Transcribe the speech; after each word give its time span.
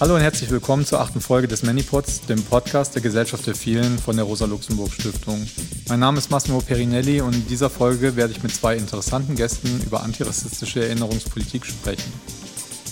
Hallo 0.00 0.14
und 0.14 0.22
herzlich 0.22 0.50
willkommen 0.50 0.86
zur 0.86 0.98
achten 1.02 1.20
Folge 1.20 1.46
des 1.46 1.62
Manipods, 1.62 2.22
dem 2.22 2.42
Podcast 2.42 2.94
der 2.94 3.02
Gesellschaft 3.02 3.46
der 3.46 3.54
Vielen 3.54 3.98
von 3.98 4.16
der 4.16 4.24
Rosa-Luxemburg-Stiftung. 4.24 5.46
Mein 5.90 6.00
Name 6.00 6.16
ist 6.16 6.30
Massimo 6.30 6.62
Perinelli 6.62 7.20
und 7.20 7.34
in 7.34 7.46
dieser 7.46 7.68
Folge 7.68 8.16
werde 8.16 8.32
ich 8.32 8.42
mit 8.42 8.54
zwei 8.54 8.76
interessanten 8.76 9.36
Gästen 9.36 9.68
über 9.84 10.02
antirassistische 10.02 10.82
Erinnerungspolitik 10.82 11.66
sprechen. 11.66 12.10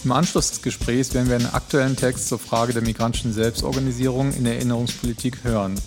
Im 0.04 0.12
Anschluss 0.12 0.50
des 0.50 0.60
Gesprächs 0.60 1.14
werden 1.14 1.30
wir 1.30 1.36
einen 1.36 1.46
aktuellen 1.46 1.96
Text 1.96 2.28
zur 2.28 2.38
Frage 2.38 2.74
der 2.74 2.82
migrantischen 2.82 3.32
Selbstorganisierung 3.32 4.34
in 4.34 4.44
der 4.44 4.56
Erinnerungspolitik 4.56 5.44
hören. 5.44 5.80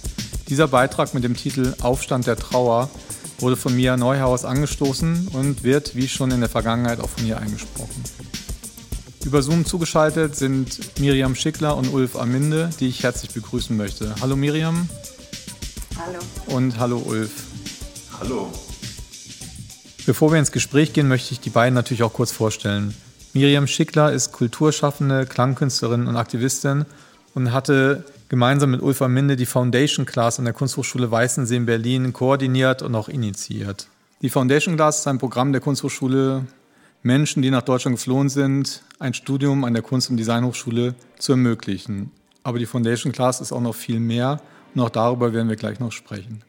Dieser 0.49 0.69
Beitrag 0.69 1.13
mit 1.13 1.23
dem 1.23 1.37
Titel 1.37 1.75
Aufstand 1.81 2.25
der 2.25 2.35
Trauer 2.35 2.89
wurde 3.37 3.57
von 3.57 3.75
Mia 3.75 3.95
Neuhaus 3.95 4.43
angestoßen 4.43 5.27
und 5.33 5.63
wird, 5.63 5.95
wie 5.95 6.07
schon 6.07 6.31
in 6.31 6.39
der 6.39 6.49
Vergangenheit, 6.49 6.99
auch 6.99 7.09
von 7.09 7.27
ihr 7.27 7.37
eingesprochen. 7.37 8.03
Über 9.25 9.43
Zoom 9.43 9.65
zugeschaltet 9.65 10.35
sind 10.35 10.99
Miriam 10.99 11.35
Schickler 11.35 11.77
und 11.77 11.93
Ulf 11.93 12.15
Aminde, 12.15 12.71
die 12.79 12.87
ich 12.87 13.03
herzlich 13.03 13.31
begrüßen 13.31 13.77
möchte. 13.77 14.15
Hallo 14.19 14.35
Miriam. 14.35 14.89
Hallo. 15.97 16.19
Und 16.47 16.79
hallo 16.79 16.97
Ulf. 16.97 17.31
Hallo. 18.19 18.51
Bevor 20.07 20.31
wir 20.31 20.39
ins 20.39 20.51
Gespräch 20.51 20.93
gehen, 20.93 21.07
möchte 21.07 21.33
ich 21.33 21.39
die 21.39 21.51
beiden 21.51 21.75
natürlich 21.75 22.01
auch 22.01 22.13
kurz 22.13 22.31
vorstellen. 22.31 22.95
Miriam 23.33 23.67
Schickler 23.67 24.11
ist 24.11 24.31
Kulturschaffende, 24.31 25.27
Klangkünstlerin 25.27 26.07
und 26.07 26.15
Aktivistin 26.15 26.85
und 27.35 27.53
hatte 27.53 28.03
gemeinsam 28.27 28.71
mit 28.71 28.81
Ulf 28.81 29.01
Aminde 29.03 29.35
die 29.35 29.45
Foundation 29.45 30.07
Class 30.07 30.39
an 30.39 30.45
der 30.45 30.53
Kunsthochschule 30.53 31.11
Weißensee 31.11 31.57
in 31.57 31.67
Berlin 31.67 32.11
koordiniert 32.11 32.81
und 32.81 32.95
auch 32.95 33.07
initiiert. 33.07 33.87
Die 34.21 34.29
Foundation 34.29 34.75
Class 34.75 34.99
ist 34.99 35.07
ein 35.07 35.19
Programm 35.19 35.51
der 35.51 35.61
Kunsthochschule 35.61 36.45
Menschen, 37.03 37.41
die 37.41 37.49
nach 37.49 37.63
Deutschland 37.63 37.97
geflohen 37.97 38.29
sind, 38.29 38.83
ein 38.99 39.15
Studium 39.15 39.63
an 39.63 39.73
der 39.73 39.81
Kunst- 39.81 40.11
und 40.11 40.17
Designhochschule 40.17 40.93
zu 41.17 41.31
ermöglichen. 41.31 42.11
Aber 42.43 42.59
die 42.59 42.67
Foundation 42.67 43.11
Class 43.11 43.41
ist 43.41 43.51
auch 43.51 43.61
noch 43.61 43.75
viel 43.75 43.99
mehr 43.99 44.39
und 44.75 44.81
auch 44.81 44.89
darüber 44.89 45.33
werden 45.33 45.49
wir 45.49 45.55
gleich 45.55 45.79
noch 45.79 45.91
sprechen. 45.91 46.43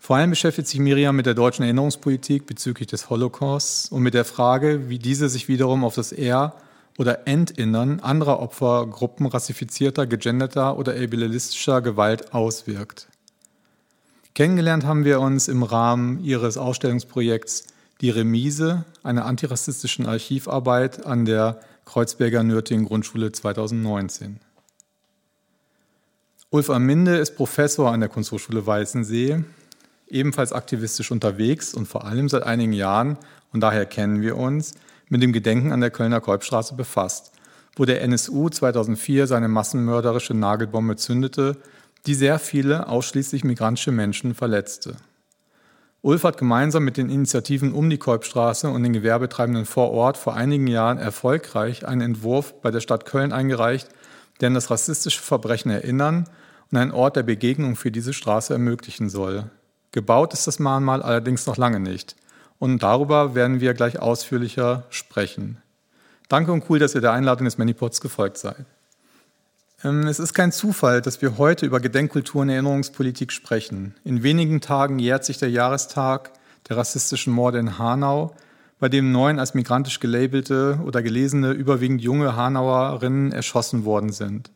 Vor 0.00 0.16
allem 0.16 0.30
beschäftigt 0.30 0.68
sich 0.68 0.78
Miriam 0.78 1.16
mit 1.16 1.26
der 1.26 1.34
deutschen 1.34 1.64
Erinnerungspolitik 1.64 2.46
bezüglich 2.46 2.86
des 2.86 3.10
Holocausts 3.10 3.90
und 3.90 4.02
mit 4.02 4.14
der 4.14 4.24
Frage, 4.24 4.88
wie 4.88 5.00
diese 5.00 5.28
sich 5.28 5.48
wiederum 5.48 5.84
auf 5.84 5.96
das 5.96 6.12
Er- 6.12 6.54
oder 6.96 7.26
Entinnern 7.26 8.00
anderer 8.00 8.40
Opfergruppen 8.40 9.26
rassifizierter, 9.26 10.06
gegenderter 10.06 10.78
oder 10.78 10.92
ableistischer 10.92 11.82
Gewalt 11.82 12.32
auswirkt. 12.32 13.08
Kennengelernt 14.34 14.84
haben 14.84 15.04
wir 15.04 15.20
uns 15.20 15.48
im 15.48 15.64
Rahmen 15.64 16.22
ihres 16.22 16.58
Ausstellungsprojekts 16.58 17.66
die 18.00 18.10
Remise 18.10 18.84
einer 19.02 19.26
antirassistischen 19.26 20.06
Archivarbeit 20.06 21.04
an 21.04 21.24
der 21.24 21.60
Kreuzberger 21.84 22.42
Nürtingen 22.42 22.86
Grundschule 22.86 23.32
2019. 23.32 24.40
Ulf 26.50 26.70
Aminde 26.70 27.16
ist 27.16 27.36
Professor 27.36 27.92
an 27.92 28.00
der 28.00 28.08
Kunsthochschule 28.08 28.66
Weißensee, 28.66 29.44
ebenfalls 30.06 30.52
aktivistisch 30.52 31.10
unterwegs 31.10 31.74
und 31.74 31.86
vor 31.86 32.04
allem 32.04 32.28
seit 32.28 32.44
einigen 32.44 32.72
Jahren, 32.72 33.18
und 33.52 33.60
daher 33.60 33.84
kennen 33.84 34.22
wir 34.22 34.36
uns, 34.36 34.74
mit 35.08 35.22
dem 35.22 35.32
Gedenken 35.32 35.72
an 35.72 35.80
der 35.80 35.90
Kölner 35.90 36.20
Kolbstraße 36.20 36.74
befasst, 36.74 37.32
wo 37.76 37.84
der 37.84 38.02
NSU 38.02 38.48
2004 38.48 39.26
seine 39.26 39.48
massenmörderische 39.48 40.34
Nagelbombe 40.34 40.96
zündete, 40.96 41.56
die 42.06 42.14
sehr 42.14 42.38
viele 42.38 42.88
ausschließlich 42.88 43.44
migrantische 43.44 43.92
Menschen 43.92 44.34
verletzte. 44.34 44.96
Ulf 46.08 46.24
hat 46.24 46.38
gemeinsam 46.38 46.84
mit 46.84 46.96
den 46.96 47.10
Initiativen 47.10 47.74
um 47.74 47.90
die 47.90 47.98
Kolbstraße 47.98 48.70
und 48.70 48.82
den 48.82 48.94
Gewerbetreibenden 48.94 49.66
vor 49.66 49.90
Ort 49.90 50.16
vor 50.16 50.34
einigen 50.34 50.66
Jahren 50.66 50.96
erfolgreich 50.96 51.86
einen 51.86 52.00
Entwurf 52.00 52.62
bei 52.62 52.70
der 52.70 52.80
Stadt 52.80 53.04
Köln 53.04 53.30
eingereicht, 53.30 53.90
der 54.40 54.46
an 54.46 54.54
das 54.54 54.70
rassistische 54.70 55.20
Verbrechen 55.20 55.70
erinnern 55.70 56.26
und 56.72 56.78
einen 56.78 56.92
Ort 56.92 57.16
der 57.16 57.24
Begegnung 57.24 57.76
für 57.76 57.90
diese 57.90 58.14
Straße 58.14 58.54
ermöglichen 58.54 59.10
soll. 59.10 59.50
Gebaut 59.92 60.32
ist 60.32 60.46
das 60.46 60.58
Mahnmal 60.58 61.02
allerdings 61.02 61.46
noch 61.46 61.58
lange 61.58 61.78
nicht. 61.78 62.16
Und 62.58 62.82
darüber 62.82 63.34
werden 63.34 63.60
wir 63.60 63.74
gleich 63.74 63.98
ausführlicher 63.98 64.84
sprechen. 64.88 65.58
Danke 66.30 66.52
und 66.52 66.64
cool, 66.70 66.78
dass 66.78 66.94
ihr 66.94 67.02
der 67.02 67.12
Einladung 67.12 67.44
des 67.44 67.58
Manipods 67.58 68.00
gefolgt 68.00 68.38
seid. 68.38 68.64
Ähm, 69.84 70.06
es 70.08 70.18
ist 70.18 70.34
kein 70.34 70.50
Zufall, 70.50 71.00
dass 71.00 71.22
wir 71.22 71.38
heute 71.38 71.64
über 71.66 71.80
Gedenkkultur 71.80 72.42
und 72.42 72.48
Erinnerungspolitik 72.48 73.30
sprechen. 73.30 73.94
In 74.04 74.22
wenigen 74.22 74.60
Tagen 74.60 74.98
jährt 74.98 75.24
sich 75.24 75.38
der 75.38 75.50
Jahrestag 75.50 76.32
der 76.68 76.76
rassistischen 76.76 77.32
Morde 77.32 77.58
in 77.58 77.78
Hanau, 77.78 78.34
bei 78.80 78.88
dem 78.88 79.12
neun 79.12 79.38
als 79.38 79.54
migrantisch 79.54 80.00
gelabelte 80.00 80.80
oder 80.84 81.02
gelesene, 81.02 81.52
überwiegend 81.52 82.00
junge 82.00 82.36
Hanauerinnen 82.36 83.32
erschossen 83.32 83.84
worden 83.84 84.12
sind. 84.12 84.50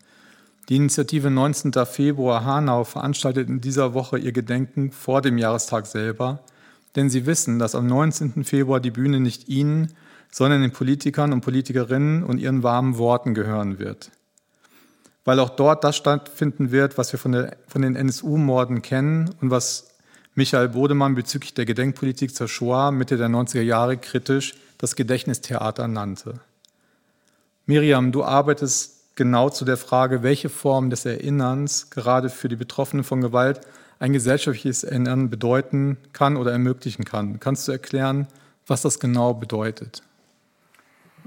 Die 0.69 0.77
Initiative 0.77 1.31
19. 1.31 1.72
Februar 1.87 2.44
Hanau 2.44 2.84
veranstaltet 2.84 3.49
in 3.49 3.60
dieser 3.60 3.94
Woche 3.94 4.19
ihr 4.19 4.33
Gedenken 4.33 4.93
vor 4.93 5.21
dem 5.22 5.39
Jahrestag 5.39 5.87
selber, 5.87 6.41
denn 6.94 7.10
sie 7.10 7.27
wissen, 7.27 7.59
dass 7.59 7.75
am 7.75 7.87
19. 7.87 8.44
Februar 8.44 8.81
die 8.81 8.91
Bühne 8.91 9.19
nicht 9.19 9.49
ihnen, 9.49 9.93
sondern 10.31 10.62
den 10.62 10.72
Politikern 10.72 11.33
und 11.33 11.41
Politikerinnen 11.43 12.22
und 12.22 12.39
ihren 12.39 12.62
warmen 12.62 12.97
Worten 12.97 13.34
gehören 13.34 13.78
wird 13.78 14.10
weil 15.25 15.38
auch 15.38 15.50
dort 15.50 15.84
das 15.84 15.97
stattfinden 15.97 16.71
wird, 16.71 16.99
was 16.99 17.12
wir 17.12 17.19
von, 17.19 17.33
der, 17.33 17.56
von 17.69 17.83
den 17.83 17.97
NSU-Morden 17.97 18.83
kennen 18.83 19.34
und 19.41 19.50
was 19.50 19.88
Michael 20.34 20.71
Bodemann 20.71 21.15
bezüglich 21.15 21.55
der 21.55 21.66
Gedenkpolitik 21.66 22.34
zur 22.34 22.49
Shoah 22.49 22.91
Mitte 22.91 23.16
der 23.16 23.28
90er 23.28 23.60
Jahre 23.60 23.97
kritisch 23.99 24.55
das 24.78 24.97
Gedächtnistheater 24.97 25.87
nannte. 25.88 26.41
Miriam, 27.66 28.10
du 28.10 28.25
arbeitest 28.25 29.15
genau 29.15 29.50
zu 29.50 29.65
der 29.65 29.77
Frage, 29.77 30.22
welche 30.22 30.49
Form 30.49 30.91
des 30.91 31.05
Erinnerns 31.05 31.91
gerade 31.91 32.28
für 32.31 32.49
die 32.49 32.56
Betroffenen 32.56 33.04
von 33.04 33.21
Gewalt 33.21 33.60
ein 34.00 34.12
gesellschaftliches 34.12 34.83
Erinnern 34.83 35.31
bedeuten 35.31 35.97
kann 36.12 36.37
oder 36.37 36.50
ermöglichen 36.50 37.04
kann. 37.04 37.39
Kannst 37.39 37.69
du 37.69 37.72
erklären, 37.72 38.27
was 38.66 38.83
das 38.83 38.99
genau 38.99 39.34
bedeutet? 39.34 40.03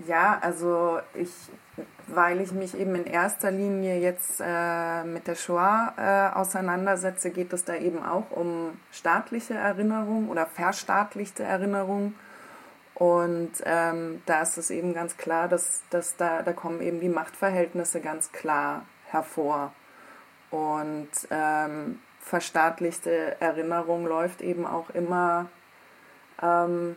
Ja, 0.08 0.40
also 0.42 1.00
ich 1.14 1.30
weil 2.08 2.40
ich 2.42 2.52
mich 2.52 2.78
eben 2.78 2.96
in 2.96 3.06
erster 3.06 3.52
Linie 3.52 4.00
jetzt 4.00 4.42
äh, 4.44 5.04
mit 5.04 5.28
der 5.28 5.36
Shoah 5.36 5.94
äh, 5.98 6.38
auseinandersetze, 6.38 7.32
geht 7.32 7.52
es 7.54 7.66
da 7.66 7.76
eben 7.76 8.04
auch 8.04 8.32
um 8.32 8.80
staatliche 8.92 9.56
Erinnerung 9.56 10.30
oder 10.30 10.46
verstaatlichte 10.46 11.44
Erinnerung. 11.44 12.16
Und 12.94 13.52
ähm, 13.66 14.22
da 14.26 14.42
ist 14.42 14.58
es 14.58 14.70
eben 14.70 14.94
ganz 14.94 15.18
klar, 15.18 15.50
dass, 15.50 15.84
dass 15.90 16.16
da, 16.16 16.44
da 16.44 16.54
kommen 16.54 16.82
eben 16.82 17.02
die 17.02 17.10
Machtverhältnisse 17.10 18.00
ganz 18.00 18.32
klar 18.32 18.86
hervor. 19.08 19.74
Und 20.50 21.10
ähm, 21.30 22.00
verstaatlichte 22.22 23.40
Erinnerung 23.42 24.06
läuft 24.06 24.42
eben 24.42 24.66
auch 24.66 24.90
immer 24.92 25.48
ähm, 26.42 26.96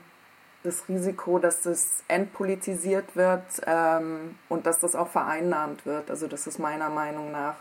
das 0.63 0.89
Risiko, 0.89 1.39
dass 1.39 1.63
das 1.63 2.03
entpolitisiert 2.09 3.17
wird 3.17 3.45
ähm, 3.67 4.37
und 4.49 4.67
dass 4.67 4.81
das 4.81 4.95
auch 4.97 5.09
vereinnahmt 5.09 5.87
wird. 5.87 6.11
Also 6.11 6.27
das 6.27 6.47
ist 6.47 6.59
meiner 6.59 6.89
Meinung 6.89 7.31
nach 7.31 7.57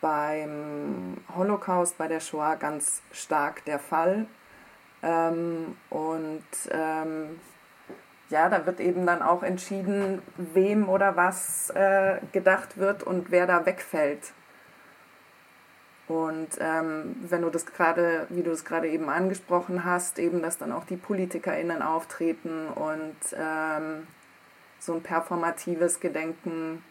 beim 0.00 1.16
Holocaust, 1.34 1.96
bei 1.96 2.08
der 2.08 2.20
Shoah 2.20 2.56
ganz 2.56 3.02
stark 3.12 3.64
der 3.64 3.78
Fall. 3.78 4.26
Ähm, 5.02 5.76
und 5.90 6.44
ähm, 6.70 7.40
ja, 8.28 8.48
da 8.48 8.66
wird 8.66 8.80
eben 8.80 9.06
dann 9.06 9.22
auch 9.22 9.42
entschieden, 9.42 10.22
wem 10.36 10.88
oder 10.88 11.16
was 11.16 11.70
äh, 11.70 12.18
gedacht 12.32 12.78
wird 12.78 13.02
und 13.02 13.30
wer 13.30 13.46
da 13.46 13.64
wegfällt. 13.64 14.32
Und 16.08 16.48
ähm, 16.58 17.16
wenn 17.28 17.42
du 17.42 17.50
das 17.50 17.64
gerade, 17.64 18.26
wie 18.28 18.42
du 18.42 18.50
es 18.50 18.64
gerade 18.64 18.88
eben 18.88 19.08
angesprochen 19.08 19.84
hast, 19.84 20.18
eben, 20.18 20.42
dass 20.42 20.58
dann 20.58 20.72
auch 20.72 20.84
die 20.84 20.96
PolitikerInnen 20.96 21.80
auftreten 21.80 22.68
und 22.68 23.16
ähm, 23.34 24.06
so 24.80 24.94
ein 24.94 25.02
performatives 25.02 26.00
Gedenken 26.00 26.82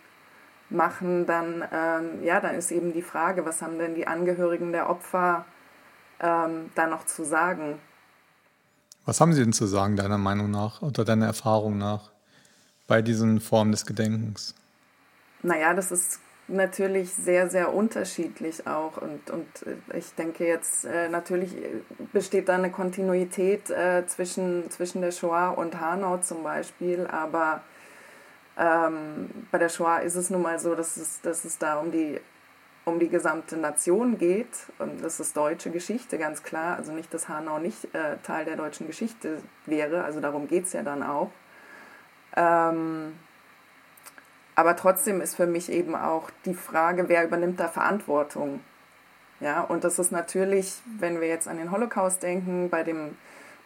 machen, 0.69 1.25
dann, 1.25 1.63
ähm, 1.71 2.23
ja, 2.23 2.39
dann 2.39 2.55
ist 2.55 2.71
eben 2.71 2.93
die 2.93 3.01
Frage, 3.01 3.45
was 3.45 3.61
haben 3.61 3.77
denn 3.77 3.95
die 3.95 4.07
Angehörigen 4.07 4.71
der 4.71 4.89
Opfer 4.89 5.45
ähm, 6.21 6.71
da 6.75 6.87
noch 6.87 7.05
zu 7.05 7.25
sagen? 7.25 7.79
Was 9.05 9.19
haben 9.19 9.33
sie 9.33 9.43
denn 9.43 9.51
zu 9.51 9.65
sagen, 9.65 9.97
deiner 9.97 10.17
Meinung 10.17 10.49
nach 10.49 10.81
oder 10.81 11.03
deiner 11.03 11.25
Erfahrung 11.25 11.77
nach 11.77 12.11
bei 12.87 13.01
diesen 13.01 13.41
Formen 13.41 13.73
des 13.73 13.85
Gedenkens? 13.85 14.55
Naja, 15.43 15.73
das 15.73 15.91
ist 15.91 16.20
natürlich 16.47 17.13
sehr, 17.13 17.49
sehr 17.49 17.73
unterschiedlich 17.73 18.67
auch. 18.67 18.97
Und, 18.97 19.29
und 19.29 19.47
äh, 19.65 19.97
ich 19.97 20.13
denke 20.15 20.45
jetzt, 20.45 20.85
äh, 20.85 21.09
natürlich 21.09 21.55
besteht 22.11 22.49
da 22.49 22.55
eine 22.55 22.71
Kontinuität 22.71 23.69
äh, 23.69 24.05
zwischen, 24.07 24.69
zwischen 24.69 25.01
der 25.01 25.11
Shoah 25.11 25.49
und 25.57 25.79
Hanau 25.79 26.17
zum 26.17 26.43
Beispiel, 26.43 27.07
aber 27.07 27.61
ähm, 28.57 29.29
bei 29.51 29.57
der 29.57 29.69
Shoah 29.69 29.99
ist 29.99 30.15
es 30.15 30.29
nun 30.29 30.41
mal 30.41 30.59
so, 30.59 30.75
dass 30.75 30.97
es, 30.97 31.21
dass 31.21 31.45
es 31.45 31.57
da 31.57 31.79
um 31.79 31.91
die, 31.91 32.19
um 32.85 32.99
die 32.99 33.09
gesamte 33.09 33.57
Nation 33.57 34.17
geht. 34.17 34.67
Und 34.77 35.03
das 35.03 35.19
ist 35.19 35.37
deutsche 35.37 35.71
Geschichte, 35.71 36.17
ganz 36.17 36.43
klar. 36.43 36.77
Also 36.77 36.91
nicht, 36.91 37.13
dass 37.13 37.29
Hanau 37.29 37.59
nicht 37.59 37.85
äh, 37.95 38.17
Teil 38.23 38.45
der 38.45 38.57
deutschen 38.57 38.87
Geschichte 38.87 39.37
wäre, 39.65 40.03
also 40.03 40.19
darum 40.19 40.47
geht 40.47 40.65
es 40.65 40.73
ja 40.73 40.83
dann 40.83 41.01
auch. 41.01 41.31
Ähm, 42.35 43.13
aber 44.55 44.75
trotzdem 44.75 45.21
ist 45.21 45.35
für 45.35 45.47
mich 45.47 45.71
eben 45.71 45.95
auch 45.95 46.29
die 46.45 46.53
Frage, 46.53 47.09
wer 47.09 47.23
übernimmt 47.23 47.59
da 47.59 47.67
Verantwortung? 47.67 48.61
Ja, 49.39 49.61
und 49.61 49.83
das 49.83 49.97
ist 49.97 50.11
natürlich, 50.11 50.81
wenn 50.99 51.19
wir 51.19 51.27
jetzt 51.27 51.47
an 51.47 51.57
den 51.57 51.71
Holocaust 51.71 52.21
denken, 52.21 52.69
bei 52.69 52.83
dem, 52.83 53.17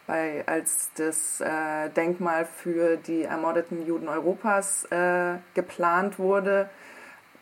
bei, 0.06 0.42
als 0.46 0.90
das 0.94 1.40
äh, 1.40 1.90
Denkmal 1.90 2.46
für 2.46 2.96
die 2.96 3.24
ermordeten 3.24 3.86
Juden 3.86 4.08
Europas 4.08 4.84
äh, 4.90 5.34
geplant 5.54 6.18
wurde, 6.18 6.70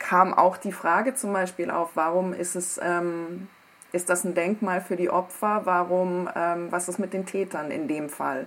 kam 0.01 0.35
auch 0.35 0.57
die 0.57 0.73
Frage 0.73 1.15
zum 1.15 1.33
Beispiel 1.33 1.71
auf, 1.71 1.91
warum 1.95 2.33
ist 2.33 2.57
es, 2.57 2.81
ähm, 2.83 3.49
ist 3.93 4.11
das 4.11 4.25
ein 4.25 4.35
Denkmal 4.35 4.81
für 4.81 4.97
die 4.97 5.11
Opfer? 5.11 5.63
Warum, 5.65 6.29
ähm, 6.35 6.67
was 6.71 6.89
ist 6.89 6.99
mit 6.99 7.13
den 7.13 7.27
Tätern 7.27 7.71
in 7.71 7.87
dem 7.87 8.09
Fall? 8.09 8.47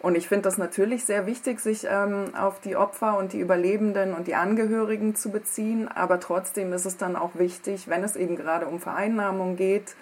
Und 0.00 0.16
ich 0.16 0.28
finde 0.28 0.42
das 0.42 0.58
natürlich 0.58 1.04
sehr 1.04 1.26
wichtig, 1.26 1.58
sich 1.58 1.86
ähm, 1.90 2.34
auf 2.36 2.60
die 2.60 2.76
Opfer 2.76 3.18
und 3.18 3.32
die 3.32 3.40
Überlebenden 3.40 4.14
und 4.14 4.28
die 4.28 4.36
Angehörigen 4.36 5.16
zu 5.16 5.30
beziehen. 5.30 5.88
Aber 5.88 6.20
trotzdem 6.20 6.72
ist 6.72 6.84
es 6.84 6.96
dann 6.96 7.16
auch 7.16 7.32
wichtig, 7.34 7.88
wenn 7.88 8.04
es 8.04 8.14
eben 8.14 8.36
gerade 8.36 8.66
um 8.66 8.78
Vereinnahmung 8.78 9.56
geht. 9.56 9.96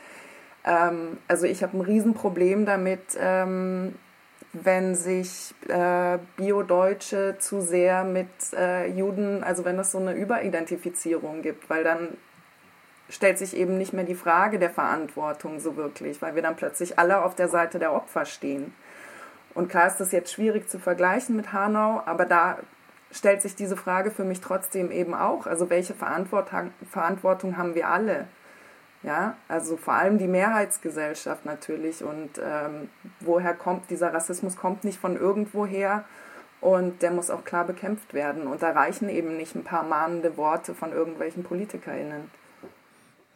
Ähm, 0.64 1.16
also 1.28 1.46
ich 1.46 1.62
habe 1.62 1.78
ein 1.78 1.80
Riesenproblem 1.80 2.66
damit, 2.66 3.00
ähm, 3.18 3.94
wenn 4.52 4.94
sich 4.94 5.54
äh, 5.68 6.18
Bio-Deutsche 6.36 7.36
zu 7.38 7.62
sehr 7.62 8.04
mit 8.04 8.28
äh, 8.54 8.88
Juden, 8.88 9.42
also 9.44 9.64
wenn 9.64 9.78
es 9.78 9.92
so 9.92 9.98
eine 9.98 10.12
Überidentifizierung 10.12 11.40
gibt, 11.40 11.70
weil 11.70 11.84
dann 11.84 12.08
stellt 13.08 13.38
sich 13.38 13.56
eben 13.56 13.78
nicht 13.78 13.92
mehr 13.92 14.04
die 14.04 14.14
Frage 14.14 14.58
der 14.58 14.70
Verantwortung 14.70 15.60
so 15.60 15.76
wirklich, 15.76 16.20
weil 16.20 16.34
wir 16.34 16.42
dann 16.42 16.56
plötzlich 16.56 16.98
alle 16.98 17.24
auf 17.24 17.34
der 17.34 17.48
Seite 17.48 17.78
der 17.78 17.92
Opfer 17.92 18.24
stehen. 18.24 18.74
Und 19.56 19.70
klar 19.70 19.86
ist 19.86 19.96
das 19.96 20.12
jetzt 20.12 20.32
schwierig 20.32 20.68
zu 20.68 20.78
vergleichen 20.78 21.34
mit 21.34 21.54
Hanau, 21.54 22.02
aber 22.04 22.26
da 22.26 22.58
stellt 23.10 23.40
sich 23.40 23.56
diese 23.56 23.76
Frage 23.76 24.10
für 24.10 24.24
mich 24.24 24.42
trotzdem 24.42 24.90
eben 24.90 25.14
auch. 25.14 25.46
Also 25.46 25.70
welche 25.70 25.94
Verantwortung, 25.94 27.56
haben 27.56 27.74
wir 27.74 27.88
alle? 27.88 28.28
Ja, 29.02 29.34
also 29.48 29.78
vor 29.78 29.94
allem 29.94 30.18
die 30.18 30.26
Mehrheitsgesellschaft 30.26 31.46
natürlich. 31.46 32.04
Und 32.04 32.32
ähm, 32.38 32.90
woher 33.20 33.54
kommt 33.54 33.88
dieser 33.88 34.12
Rassismus? 34.12 34.56
Kommt 34.56 34.84
nicht 34.84 34.98
von 34.98 35.16
irgendwoher 35.16 36.04
und 36.60 37.00
der 37.00 37.10
muss 37.10 37.30
auch 37.30 37.44
klar 37.44 37.64
bekämpft 37.64 38.12
werden. 38.12 38.46
Und 38.46 38.62
da 38.62 38.72
reichen 38.72 39.08
eben 39.08 39.38
nicht 39.38 39.54
ein 39.54 39.64
paar 39.64 39.84
mahnende 39.84 40.36
Worte 40.36 40.74
von 40.74 40.92
irgendwelchen 40.92 41.44
PolitikerInnen. 41.44 42.30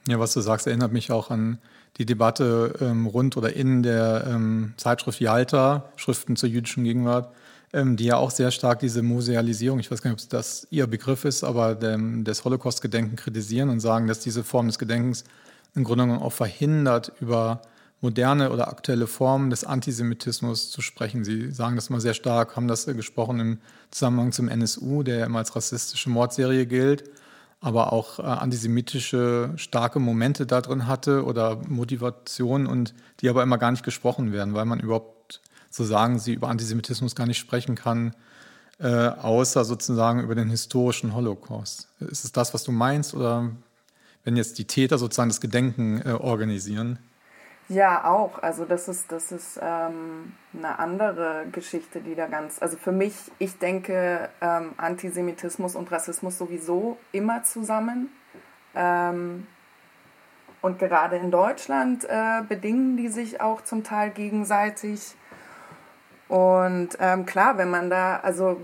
Ja, 0.07 0.19
was 0.19 0.35
du 0.35 0.41
sagst, 0.41 0.67
erinnert 0.67 0.93
mich 0.93 1.13
auch 1.13 1.31
an 1.31 1.59
die 1.99 2.07
Debatte 2.07 2.75
ähm, 2.81 3.07
rund 3.07 3.37
oder 3.37 3.55
in 3.55 3.83
der 3.83 4.27
ähm, 4.29 4.75
Zeitschrift 4.77 5.21
Yalta, 5.21 5.91
Schriften 5.97 6.37
zur 6.37 6.49
jüdischen 6.49 6.85
Gegenwart, 6.85 7.33
ähm, 7.73 7.97
die 7.97 8.05
ja 8.05 8.17
auch 8.17 8.31
sehr 8.31 8.51
stark 8.51 8.81
diese 8.81 9.03
Musealisierung, 9.03 9.79
ich 9.79 9.91
weiß 9.91 10.03
gar 10.03 10.11
nicht, 10.11 10.23
ob 10.23 10.31
das 10.31 10.67
ihr 10.71 10.87
Begriff 10.87 11.25
ist, 11.25 11.45
aber 11.45 11.75
dem, 11.75 12.25
des 12.25 12.45
Holocaust-Gedenken 12.45 13.17
kritisieren 13.17 13.69
und 13.69 13.81
sagen, 13.81 14.07
dass 14.07 14.21
diese 14.21 14.45
Form 14.45 14.67
des 14.67 14.79
Gedenkens 14.79 15.25
im 15.75 15.85
Grunde 15.85 16.05
genommen 16.05 16.23
auch 16.23 16.33
verhindert, 16.33 17.13
über 17.21 17.63
moderne 18.01 18.51
oder 18.51 18.69
aktuelle 18.69 19.07
Formen 19.07 19.51
des 19.51 19.65
Antisemitismus 19.65 20.71
zu 20.71 20.81
sprechen. 20.81 21.23
Sie 21.23 21.51
sagen 21.51 21.77
das 21.77 21.91
mal 21.91 22.01
sehr 22.01 22.15
stark, 22.15 22.57
haben 22.57 22.67
das 22.67 22.87
gesprochen 22.87 23.41
im 23.41 23.59
Zusammenhang 23.91 24.33
zum 24.33 24.49
NSU, 24.49 25.03
der 25.03 25.19
ja 25.19 25.27
immer 25.27 25.41
als 25.41 25.55
rassistische 25.55 26.09
Mordserie 26.09 26.67
gilt 26.67 27.05
aber 27.61 27.93
auch 27.93 28.19
äh, 28.19 28.23
antisemitische 28.23 29.53
starke 29.57 29.99
Momente 29.99 30.47
da 30.47 30.61
drin 30.61 30.87
hatte 30.87 31.25
oder 31.25 31.61
Motivationen 31.69 32.67
und 32.67 32.95
die 33.21 33.29
aber 33.29 33.43
immer 33.43 33.59
gar 33.59 33.71
nicht 33.71 33.85
gesprochen 33.85 34.33
werden, 34.33 34.55
weil 34.55 34.65
man 34.65 34.81
überhaupt, 34.81 35.41
so 35.71 35.85
sagen 35.85 36.19
sie, 36.19 36.33
über 36.33 36.49
Antisemitismus 36.49 37.15
gar 37.15 37.27
nicht 37.27 37.39
sprechen 37.39 37.75
kann, 37.75 38.15
äh, 38.79 39.09
außer 39.09 39.65
sozusagen 39.65 40.23
über 40.23 40.35
den 40.35 40.49
historischen 40.49 41.15
Holocaust. 41.15 41.89
Ist 42.01 42.25
es 42.25 42.33
das, 42.33 42.55
was 42.55 42.65
du 42.65 42.73
meinst 42.73 43.15
oder 43.15 43.51
wenn 44.25 44.37
jetzt 44.37 44.59
die 44.59 44.65
Täter 44.65 44.97
sozusagen 44.97 45.29
das 45.29 45.43
Gedenken 45.43 46.01
äh, 46.03 46.13
organisieren? 46.13 46.99
Ja, 47.71 48.05
auch. 48.05 48.43
Also 48.43 48.65
das 48.65 48.89
ist, 48.89 49.13
das 49.13 49.31
ist 49.31 49.61
ähm, 49.63 50.33
eine 50.53 50.81
andere 50.81 51.47
Geschichte, 51.53 52.01
die 52.01 52.17
da 52.17 52.27
ganz. 52.27 52.61
Also 52.61 52.77
für 52.77 52.91
mich, 52.91 53.15
ich 53.39 53.59
denke 53.59 54.29
ähm, 54.41 54.73
Antisemitismus 54.77 55.77
und 55.77 55.91
Rassismus 55.93 56.37
sowieso 56.37 56.99
immer 57.13 57.45
zusammen. 57.45 58.11
Ähm, 58.75 59.47
und 60.63 60.81
gerade 60.81 61.17
in 61.17 61.31
Deutschland 61.31 62.05
äh, 62.07 62.43
bedingen 62.49 62.97
die 62.97 63.07
sich 63.07 63.41
auch 63.41 63.61
zum 63.61 63.85
Teil 63.85 64.11
gegenseitig. 64.11 65.15
Und 66.27 66.89
ähm, 66.99 67.25
klar, 67.25 67.57
wenn 67.57 67.71
man 67.71 67.89
da, 67.89 68.17
also 68.17 68.61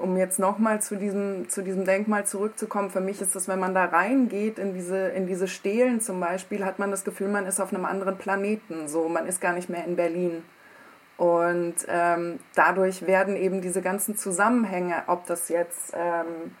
um 0.00 0.16
jetzt 0.16 0.38
nochmal 0.38 0.80
zu 0.80 0.96
diesem, 0.96 1.48
zu 1.48 1.62
diesem 1.62 1.84
Denkmal 1.84 2.26
zurückzukommen, 2.26 2.90
für 2.90 3.00
mich 3.00 3.20
ist 3.20 3.36
das, 3.36 3.48
wenn 3.48 3.58
man 3.58 3.74
da 3.74 3.84
reingeht 3.84 4.58
in 4.58 4.74
diese, 4.74 5.08
in 5.08 5.26
diese 5.26 5.48
Stelen 5.48 6.00
zum 6.00 6.20
Beispiel, 6.20 6.64
hat 6.64 6.78
man 6.78 6.90
das 6.90 7.04
Gefühl, 7.04 7.28
man 7.28 7.46
ist 7.46 7.60
auf 7.60 7.72
einem 7.72 7.84
anderen 7.84 8.16
Planeten. 8.18 8.88
So, 8.88 9.08
man 9.08 9.26
ist 9.26 9.40
gar 9.40 9.52
nicht 9.52 9.68
mehr 9.68 9.84
in 9.84 9.96
Berlin. 9.96 10.42
Und 11.16 11.74
ähm, 11.88 12.40
dadurch 12.54 13.06
werden 13.06 13.36
eben 13.36 13.60
diese 13.60 13.82
ganzen 13.82 14.16
Zusammenhänge, 14.16 15.02
ob 15.06 15.26
das 15.26 15.50
jetzt 15.50 15.92
ähm, 15.94 16.52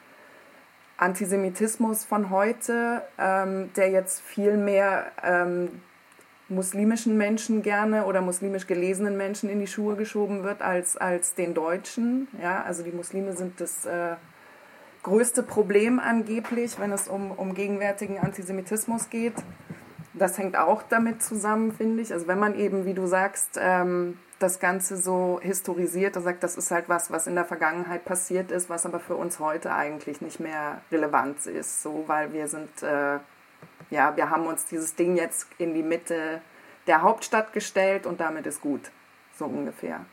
Antisemitismus 0.98 2.04
von 2.04 2.28
heute, 2.28 3.02
ähm, 3.18 3.72
der 3.74 3.88
jetzt 3.88 4.20
viel 4.20 4.58
mehr 4.58 5.12
ähm, 5.22 5.80
muslimischen 6.50 7.16
Menschen 7.16 7.62
gerne 7.62 8.04
oder 8.04 8.20
muslimisch 8.20 8.66
gelesenen 8.66 9.16
Menschen 9.16 9.48
in 9.48 9.60
die 9.60 9.66
Schuhe 9.66 9.96
geschoben 9.96 10.42
wird 10.42 10.62
als, 10.62 10.96
als 10.96 11.34
den 11.34 11.54
Deutschen. 11.54 12.28
Ja, 12.42 12.62
also 12.62 12.82
die 12.82 12.92
Muslime 12.92 13.34
sind 13.34 13.60
das 13.60 13.86
äh, 13.86 14.16
größte 15.02 15.42
Problem 15.42 15.98
angeblich, 15.98 16.78
wenn 16.78 16.92
es 16.92 17.08
um, 17.08 17.30
um 17.30 17.54
gegenwärtigen 17.54 18.18
Antisemitismus 18.18 19.10
geht. 19.10 19.34
Das 20.12 20.38
hängt 20.38 20.56
auch 20.56 20.82
damit 20.82 21.22
zusammen, 21.22 21.72
finde 21.72 22.02
ich. 22.02 22.12
Also 22.12 22.26
wenn 22.26 22.38
man 22.38 22.58
eben, 22.58 22.84
wie 22.84 22.94
du 22.94 23.06
sagst, 23.06 23.58
ähm, 23.60 24.18
das 24.40 24.58
Ganze 24.58 24.96
so 24.96 25.38
historisiert 25.42 26.16
und 26.16 26.24
sagt, 26.24 26.42
das 26.42 26.56
ist 26.56 26.70
halt 26.70 26.88
was, 26.88 27.10
was 27.10 27.26
in 27.26 27.34
der 27.34 27.44
Vergangenheit 27.44 28.04
passiert 28.04 28.50
ist, 28.50 28.68
was 28.68 28.86
aber 28.86 28.98
für 28.98 29.14
uns 29.14 29.38
heute 29.38 29.72
eigentlich 29.72 30.20
nicht 30.20 30.40
mehr 30.40 30.80
relevant 30.90 31.46
ist, 31.46 31.82
so 31.82 32.04
weil 32.06 32.32
wir 32.32 32.48
sind 32.48 32.82
äh, 32.82 33.18
ja, 33.90 34.16
wir 34.16 34.30
haben 34.30 34.46
uns 34.46 34.66
dieses 34.66 34.94
Ding 34.94 35.16
jetzt 35.16 35.46
in 35.58 35.74
die 35.74 35.82
Mitte 35.82 36.40
der 36.86 37.02
Hauptstadt 37.02 37.52
gestellt 37.52 38.06
und 38.06 38.20
damit 38.20 38.46
ist 38.46 38.60
gut, 38.60 38.90
so 39.36 39.44
ungefähr. 39.44 40.04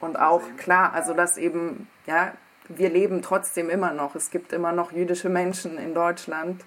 Und 0.00 0.18
auch 0.18 0.42
klar, 0.56 0.92
also 0.92 1.14
dass 1.14 1.36
eben, 1.36 1.88
ja, 2.06 2.32
wir 2.68 2.90
leben 2.90 3.22
trotzdem 3.22 3.70
immer 3.70 3.92
noch. 3.92 4.14
Es 4.14 4.30
gibt 4.30 4.52
immer 4.52 4.72
noch 4.72 4.92
jüdische 4.92 5.28
Menschen 5.28 5.78
in 5.78 5.94
Deutschland. 5.94 6.64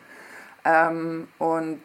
Ähm, 0.66 1.28
und 1.38 1.82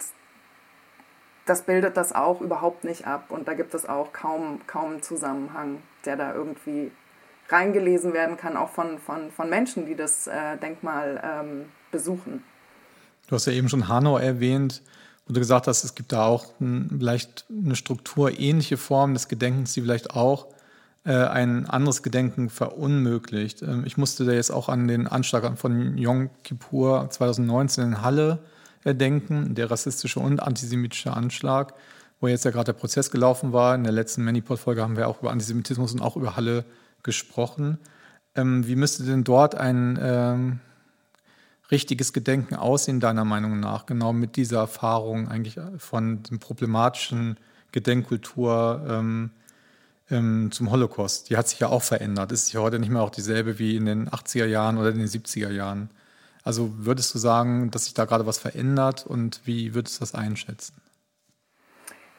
das 1.47 1.63
bildet 1.63 1.97
das 1.97 2.15
auch 2.15 2.41
überhaupt 2.41 2.85
nicht 2.85 3.07
ab. 3.07 3.27
Und 3.29 3.49
da 3.49 3.55
gibt 3.55 3.75
es 3.75 3.87
auch 3.87 4.13
kaum, 4.13 4.61
kaum 4.67 4.93
einen 4.93 5.03
Zusammenhang, 5.03 5.83
der 6.05 6.17
da 6.17 6.33
irgendwie 6.33 6.91
reingelesen 7.49 8.15
werden 8.15 8.37
kann, 8.37 8.57
auch 8.57 8.71
von, 8.71 8.99
von, 8.99 9.31
von 9.31 9.51
Menschen, 9.51 9.85
die 9.85 9.95
das 9.95 10.27
äh, 10.27 10.57
Denkmal 10.57 11.21
ähm, 11.23 11.73
besuchen. 11.91 12.43
Du 13.27 13.35
hast 13.35 13.47
ja 13.47 13.53
eben 13.53 13.69
schon 13.69 13.89
Hanau 13.89 14.19
erwähnt, 14.19 14.83
wo 15.27 15.33
du 15.33 15.41
gesagt 15.41 15.67
hast, 15.67 15.85
es 15.85 15.95
gibt 15.95 16.13
da 16.13 16.27
auch 16.27 16.47
ein, 16.61 16.97
vielleicht 16.99 17.47
eine 17.49 17.77
strukturähnliche 17.77 18.77
Form 18.77 19.15
des 19.15 19.29
Gedenkens, 19.29 19.73
die 19.73 19.81
vielleicht 19.81 20.11
auch 20.11 20.49
äh, 21.05 21.13
ein 21.13 21.69
anderes 21.69 22.03
Gedenken 22.03 22.51
verunmöglicht. 22.51 23.63
Ähm, 23.63 23.85
ich 23.87 23.97
musste 23.97 24.25
da 24.25 24.33
jetzt 24.33 24.51
auch 24.51 24.69
an 24.69 24.89
den 24.89 25.07
Anschlag 25.07 25.59
von 25.59 25.97
Yom 25.97 26.31
Kippur 26.43 27.09
2019 27.11 27.85
in 27.85 28.03
Halle 28.03 28.41
äh, 28.85 28.95
denken, 28.95 29.55
der 29.55 29.71
rassistische 29.71 30.21
und 30.21 30.43
antisemitische 30.43 31.13
Anschlag, 31.15 31.75
wo 32.21 32.29
jetzt 32.29 32.45
ja 32.45 32.51
gerade 32.51 32.73
der 32.73 32.79
Prozess 32.79 33.11
gelaufen 33.11 33.53
war. 33.53 33.75
In 33.75 33.85
der 33.85 33.93
letzten 33.93 34.25
Manipod-Folge 34.25 34.83
haben 34.83 34.97
wir 34.97 35.09
auch 35.09 35.21
über 35.21 35.31
Antisemitismus 35.31 35.93
und 35.93 36.01
auch 36.01 36.17
über 36.17 36.37
Halle 36.37 36.65
gesprochen. 37.03 37.79
Ähm, 38.35 38.67
wie 38.67 38.77
müsste 38.77 39.05
denn 39.05 39.25
dort 39.25 39.55
ein 39.55 39.99
ähm, 40.03 40.61
richtiges 41.71 42.13
Gedenken 42.13 42.55
aussehen, 42.55 43.01
deiner 43.01 43.25
Meinung 43.25 43.61
nach, 43.61 43.87
genau 43.87 44.13
mit 44.13 44.37
dieser 44.37 44.59
Erfahrung 44.59 45.29
eigentlich 45.29 45.59
von 45.79 46.23
dem 46.23 46.39
problematischen 46.39 47.39
Gedenkkultur 47.73 48.85
ähm, 48.89 49.31
ähm, 50.11 50.51
zum 50.53 50.71
Holocaust? 50.71 51.31
Die 51.31 51.37
hat 51.37 51.49
sich 51.49 51.61
ja 51.61 51.69
auch 51.69 51.83
verändert. 51.83 52.33
Ist 52.33 52.53
ja 52.53 52.61
heute 52.61 52.79
nicht 52.79 52.91
mehr 52.91 53.03
auch 53.03 53.11
dieselbe 53.11 53.59
wie 53.59 53.77
in 53.77 53.87
den 53.87 54.09
80er 54.09 54.47
Jahren 54.47 54.79
oder 54.79 54.91
in 54.91 54.99
den 54.99 55.09
70er 55.09 55.51
Jahren. 55.51 55.91
Also 56.43 56.73
würdest 56.77 57.15
du 57.15 57.19
sagen, 57.19 57.71
dass 57.71 57.87
sich 57.87 57.95
da 57.95 58.05
gerade 58.05 58.27
was 58.27 58.39
verändert 58.39 59.07
und 59.07 59.41
wie 59.45 59.75
würdest 59.75 59.97
du 59.97 60.01
das 60.01 60.15
einschätzen? 60.15 60.75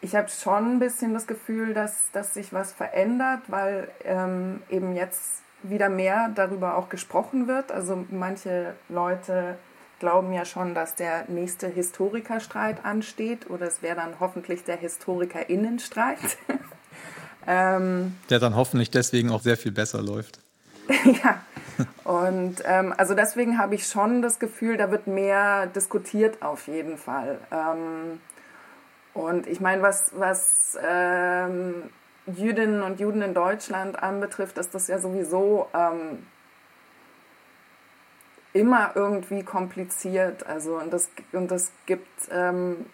Ich 0.01 0.15
habe 0.15 0.29
schon 0.29 0.73
ein 0.73 0.79
bisschen 0.79 1.13
das 1.13 1.25
Gefühl, 1.25 1.73
dass, 1.73 2.11
dass 2.11 2.33
sich 2.33 2.53
was 2.53 2.73
verändert, 2.73 3.43
weil 3.47 3.89
ähm, 4.03 4.61
eben 4.69 4.95
jetzt 4.95 5.44
wieder 5.69 5.89
mehr 5.89 6.29
darüber 6.33 6.77
auch 6.77 6.89
gesprochen 6.89 7.47
wird. 7.47 7.71
Also 7.71 8.05
manche 8.09 8.73
Leute 8.89 9.57
glauben 9.99 10.33
ja 10.33 10.45
schon, 10.45 10.75
dass 10.75 10.95
der 10.95 11.25
nächste 11.27 11.67
Historikerstreit 11.67 12.83
ansteht 12.83 13.49
oder 13.49 13.67
es 13.67 13.81
wäre 13.81 13.95
dann 13.95 14.19
hoffentlich 14.19 14.63
der 14.63 14.77
Historikerinnenstreit. 14.77 16.19
ähm, 17.47 18.15
der 18.29 18.39
dann 18.39 18.55
hoffentlich 18.55 18.91
deswegen 18.91 19.31
auch 19.31 19.41
sehr 19.41 19.57
viel 19.57 19.71
besser 19.71 20.01
läuft. 20.01 20.39
ja, 21.23 21.41
Und 22.03 22.57
ähm, 22.65 22.93
also 22.95 23.15
deswegen 23.15 23.57
habe 23.57 23.75
ich 23.75 23.87
schon 23.87 24.21
das 24.21 24.37
Gefühl, 24.39 24.77
da 24.77 24.91
wird 24.91 25.07
mehr 25.07 25.65
diskutiert 25.67 26.41
auf 26.43 26.67
jeden 26.67 26.97
Fall. 26.97 27.39
Ähm, 27.51 28.19
und 29.15 29.47
ich 29.47 29.59
meine, 29.59 29.81
was, 29.81 30.11
was 30.15 30.77
ähm, 30.87 31.89
Jüdinnen 32.27 32.81
und 32.81 32.99
Juden 32.99 33.21
in 33.21 33.33
Deutschland 33.33 34.01
anbetrifft, 34.01 34.57
ist 34.57 34.73
das 34.73 34.87
ja 34.87 34.97
sowieso 34.99 35.67
ähm, 35.73 36.25
immer 38.53 38.91
irgendwie 38.95 39.43
kompliziert. 39.43 40.45
Also 40.47 40.77
und 40.77 40.91
das, 40.91 41.09
und 41.33 41.51
das 41.51 41.71
gibt, 41.85 42.07
ähm, 42.31 42.85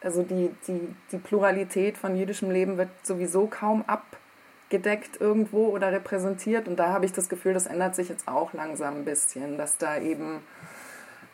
also 0.00 0.22
die, 0.22 0.54
die, 0.66 0.94
die 1.10 1.18
Pluralität 1.18 1.98
von 1.98 2.16
jüdischem 2.16 2.50
Leben 2.50 2.78
wird 2.78 2.90
sowieso 3.02 3.46
kaum 3.46 3.84
abgedeckt 3.86 5.20
irgendwo 5.20 5.68
oder 5.68 5.92
repräsentiert. 5.92 6.66
Und 6.66 6.76
da 6.76 6.88
habe 6.88 7.04
ich 7.04 7.12
das 7.12 7.28
Gefühl, 7.28 7.52
das 7.52 7.66
ändert 7.66 7.94
sich 7.94 8.08
jetzt 8.08 8.26
auch 8.26 8.52
langsam 8.54 8.98
ein 8.98 9.04
bisschen, 9.04 9.58
dass 9.58 9.76
da 9.76 9.98
eben, 9.98 10.40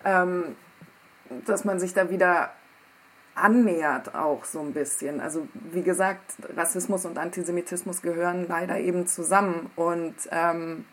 ähm, 0.04 0.56
dass 1.46 1.64
man 1.64 1.78
sich 1.78 1.94
da 1.94 2.10
wieder 2.10 2.50
annähert 3.42 4.14
auch 4.14 4.44
so 4.44 4.60
ein 4.60 4.72
bisschen. 4.72 5.20
Also 5.20 5.46
wie 5.72 5.82
gesagt, 5.82 6.34
Rassismus 6.56 7.04
und 7.04 7.18
Antisemitismus 7.18 8.02
gehören 8.02 8.46
leider 8.48 8.78
eben 8.78 9.06
zusammen. 9.06 9.70
Und 9.76 10.14
ähm, 10.30 10.84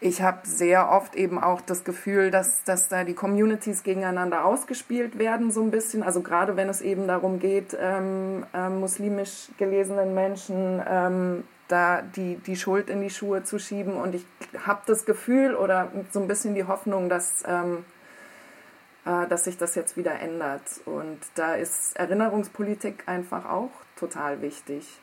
ich 0.00 0.20
habe 0.20 0.40
sehr 0.42 0.90
oft 0.90 1.14
eben 1.14 1.38
auch 1.40 1.60
das 1.60 1.84
Gefühl, 1.84 2.32
dass, 2.32 2.64
dass 2.64 2.88
da 2.88 3.04
die 3.04 3.14
Communities 3.14 3.84
gegeneinander 3.84 4.44
ausgespielt 4.44 5.18
werden, 5.18 5.52
so 5.52 5.62
ein 5.62 5.70
bisschen. 5.70 6.02
Also 6.02 6.22
gerade 6.22 6.56
wenn 6.56 6.68
es 6.68 6.80
eben 6.80 7.06
darum 7.06 7.38
geht, 7.38 7.76
ähm, 7.80 8.44
äh, 8.52 8.68
muslimisch 8.68 9.48
gelesenen 9.58 10.12
Menschen 10.12 10.82
ähm, 10.88 11.44
da 11.68 12.02
die, 12.02 12.36
die 12.36 12.56
Schuld 12.56 12.90
in 12.90 13.00
die 13.00 13.10
Schuhe 13.10 13.44
zu 13.44 13.60
schieben. 13.60 13.94
Und 13.94 14.16
ich 14.16 14.26
habe 14.66 14.80
das 14.86 15.06
Gefühl 15.06 15.54
oder 15.54 15.92
so 16.10 16.20
ein 16.20 16.26
bisschen 16.26 16.54
die 16.56 16.64
Hoffnung, 16.64 17.08
dass 17.08 17.44
ähm, 17.46 17.78
äh, 17.78 17.82
dass 19.04 19.44
sich 19.44 19.58
das 19.58 19.74
jetzt 19.74 19.96
wieder 19.96 20.20
ändert. 20.20 20.62
Und 20.84 21.18
da 21.34 21.54
ist 21.54 21.96
Erinnerungspolitik 21.96 23.04
einfach 23.06 23.46
auch 23.46 23.70
total 23.96 24.40
wichtig. 24.42 25.00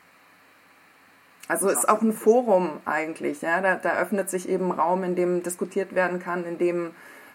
Also 1.50 1.68
ist 1.70 1.90
auch 1.90 2.02
ein 2.02 2.14
Forum 2.14 2.80
eigentlich. 2.86 3.42
Ja? 3.42 3.60
Da, 3.62 3.76
da 3.76 4.00
öffnet 4.00 4.30
sich 4.30 4.48
eben 4.48 4.72
Raum, 4.72 5.04
in 5.04 5.16
dem 5.16 5.44
diskutiert 5.44 5.96
werden 5.96 6.20
kann, 6.20 6.46
in 6.46 6.58
dem 6.58 6.92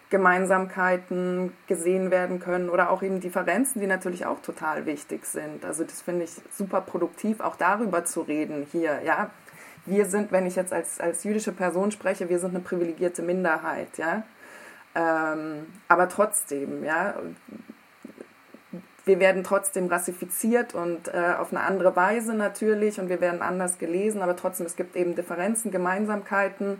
Gemeinsamkeiten 0.09 1.51
gesehen 1.67 2.11
werden 2.11 2.39
können 2.39 2.69
oder 2.69 2.91
auch 2.91 3.03
eben 3.03 3.19
Differenzen, 3.19 3.81
die 3.81 3.87
natürlich 3.87 4.25
auch 4.25 4.41
total 4.41 4.85
wichtig 4.85 5.25
sind. 5.25 5.65
Also 5.65 5.83
das 5.83 6.01
finde 6.01 6.25
ich 6.25 6.31
super 6.51 6.81
produktiv, 6.81 7.41
auch 7.41 7.55
darüber 7.55 8.05
zu 8.05 8.21
reden 8.21 8.67
hier. 8.71 9.01
Ja, 9.03 9.31
wir 9.85 10.05
sind, 10.05 10.31
wenn 10.31 10.45
ich 10.45 10.55
jetzt 10.55 10.71
als, 10.71 10.99
als 10.99 11.23
jüdische 11.23 11.51
Person 11.51 11.91
spreche, 11.91 12.29
wir 12.29 12.39
sind 12.39 12.51
eine 12.51 12.63
privilegierte 12.63 13.21
Minderheit. 13.21 13.97
Ja, 13.97 14.23
ähm, 14.95 15.67
aber 15.87 16.09
trotzdem, 16.09 16.83
ja, 16.83 17.15
wir 19.03 19.19
werden 19.19 19.43
trotzdem 19.43 19.87
rassifiziert 19.87 20.73
und 20.73 21.09
äh, 21.09 21.35
auf 21.37 21.51
eine 21.51 21.61
andere 21.61 21.95
Weise 21.95 22.33
natürlich 22.33 22.99
und 22.99 23.09
wir 23.09 23.21
werden 23.21 23.41
anders 23.41 23.77
gelesen, 23.77 24.21
aber 24.21 24.35
trotzdem, 24.35 24.65
es 24.65 24.75
gibt 24.75 24.95
eben 24.95 25.15
Differenzen, 25.15 25.69
Gemeinsamkeiten, 25.69 26.79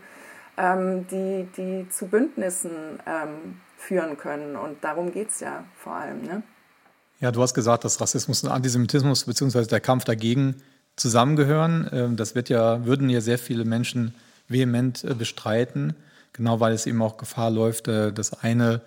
ähm, 0.57 1.05
die, 1.07 1.48
die 1.57 1.89
zu 1.89 2.07
Bündnissen 2.07 3.00
ähm, 3.05 3.60
führen 3.77 4.17
können 4.17 4.55
und 4.55 4.84
darum 4.84 5.12
geht 5.12 5.29
es 5.29 5.41
ja 5.41 5.65
vor 5.77 5.93
allem. 5.93 6.22
Ne? 6.24 6.41
Ja, 7.19 7.31
du 7.31 7.41
hast 7.41 7.53
gesagt, 7.53 7.84
dass 7.84 8.01
Rassismus 8.01 8.43
und 8.43 8.50
Antisemitismus 8.50 9.25
bzw. 9.25 9.65
der 9.65 9.81
Kampf 9.81 10.05
dagegen 10.05 10.55
zusammengehören. 10.95 11.89
Ähm, 11.91 12.15
das 12.15 12.34
wird 12.34 12.50
ja, 12.50 12.86
würden 12.86 13.10
ja 13.10 13.22
sehr 13.22 13.38
viele 13.38 13.65
Menschen 13.65 14.15
vehement 14.48 15.03
äh, 15.03 15.13
bestreiten 15.13 15.95
genau 16.36 16.60
weil 16.60 16.74
es 16.74 16.86
eben 16.86 17.01
auch 17.01 17.18
Gefahr 17.18 17.50
läuft, 17.50 17.88
äh, 17.88 18.12
das 18.12 18.34
eine 18.34 18.82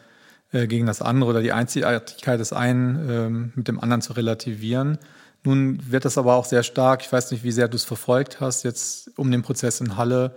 äh, 0.52 0.67
gegen 0.67 0.87
das 0.87 1.02
andere 1.02 1.31
oder 1.31 1.43
die 1.43 1.52
Einzigartigkeit 1.52 2.38
des 2.38 2.52
einen 2.52 3.09
ähm, 3.11 3.52
mit 3.55 3.69
dem 3.69 3.81
anderen 3.81 4.02
zu 4.02 4.12
relativieren. 4.12 4.99
Nun 5.45 5.81
wird 5.90 6.05
das 6.05 6.19
aber 6.19 6.35
auch 6.35 6.45
sehr 6.45 6.62
stark, 6.62 7.02
ich 7.02 7.12
weiß 7.12 7.31
nicht, 7.31 7.45
wie 7.45 7.52
sehr 7.52 7.69
du 7.69 7.76
es 7.76 7.85
verfolgt 7.85 8.40
hast, 8.40 8.64
jetzt 8.64 9.11
um 9.17 9.31
den 9.31 9.43
Prozess 9.43 9.81
in 9.81 9.97
Halle, 9.97 10.37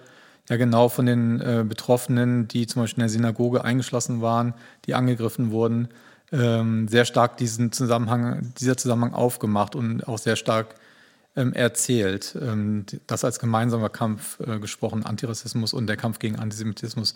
ja 0.50 0.58
genau 0.58 0.90
von 0.90 1.06
den 1.06 1.40
äh, 1.42 1.64
Betroffenen, 1.68 2.48
die 2.48 2.68
zum 2.68 2.82
Beispiel 2.82 3.02
in 3.02 3.08
der 3.08 3.10
Synagoge 3.10 3.64
eingeschlossen 3.64 4.22
waren, 4.22 4.54
die 4.86 4.94
angegriffen 4.94 5.52
wurden, 5.52 5.90
ähm, 6.32 6.88
sehr 6.88 7.06
stark 7.06 7.38
diesen 7.38 7.72
Zusammenhang, 7.72 8.54
dieser 8.60 8.78
Zusammenhang 8.78 9.14
aufgemacht 9.14 9.76
und 9.76 10.08
auch 10.08 10.18
sehr 10.18 10.36
stark 10.36 10.76
erzählt. 11.34 12.38
Ähm, 12.42 12.86
das 13.08 13.24
als 13.24 13.40
gemeinsamer 13.40 13.90
Kampf 13.90 14.40
äh, 14.40 14.60
gesprochen, 14.60 15.06
Antirassismus 15.06 15.74
und 15.74 15.88
der 15.88 15.98
Kampf 15.98 16.20
gegen 16.20 16.38
Antisemitismus. 16.38 17.16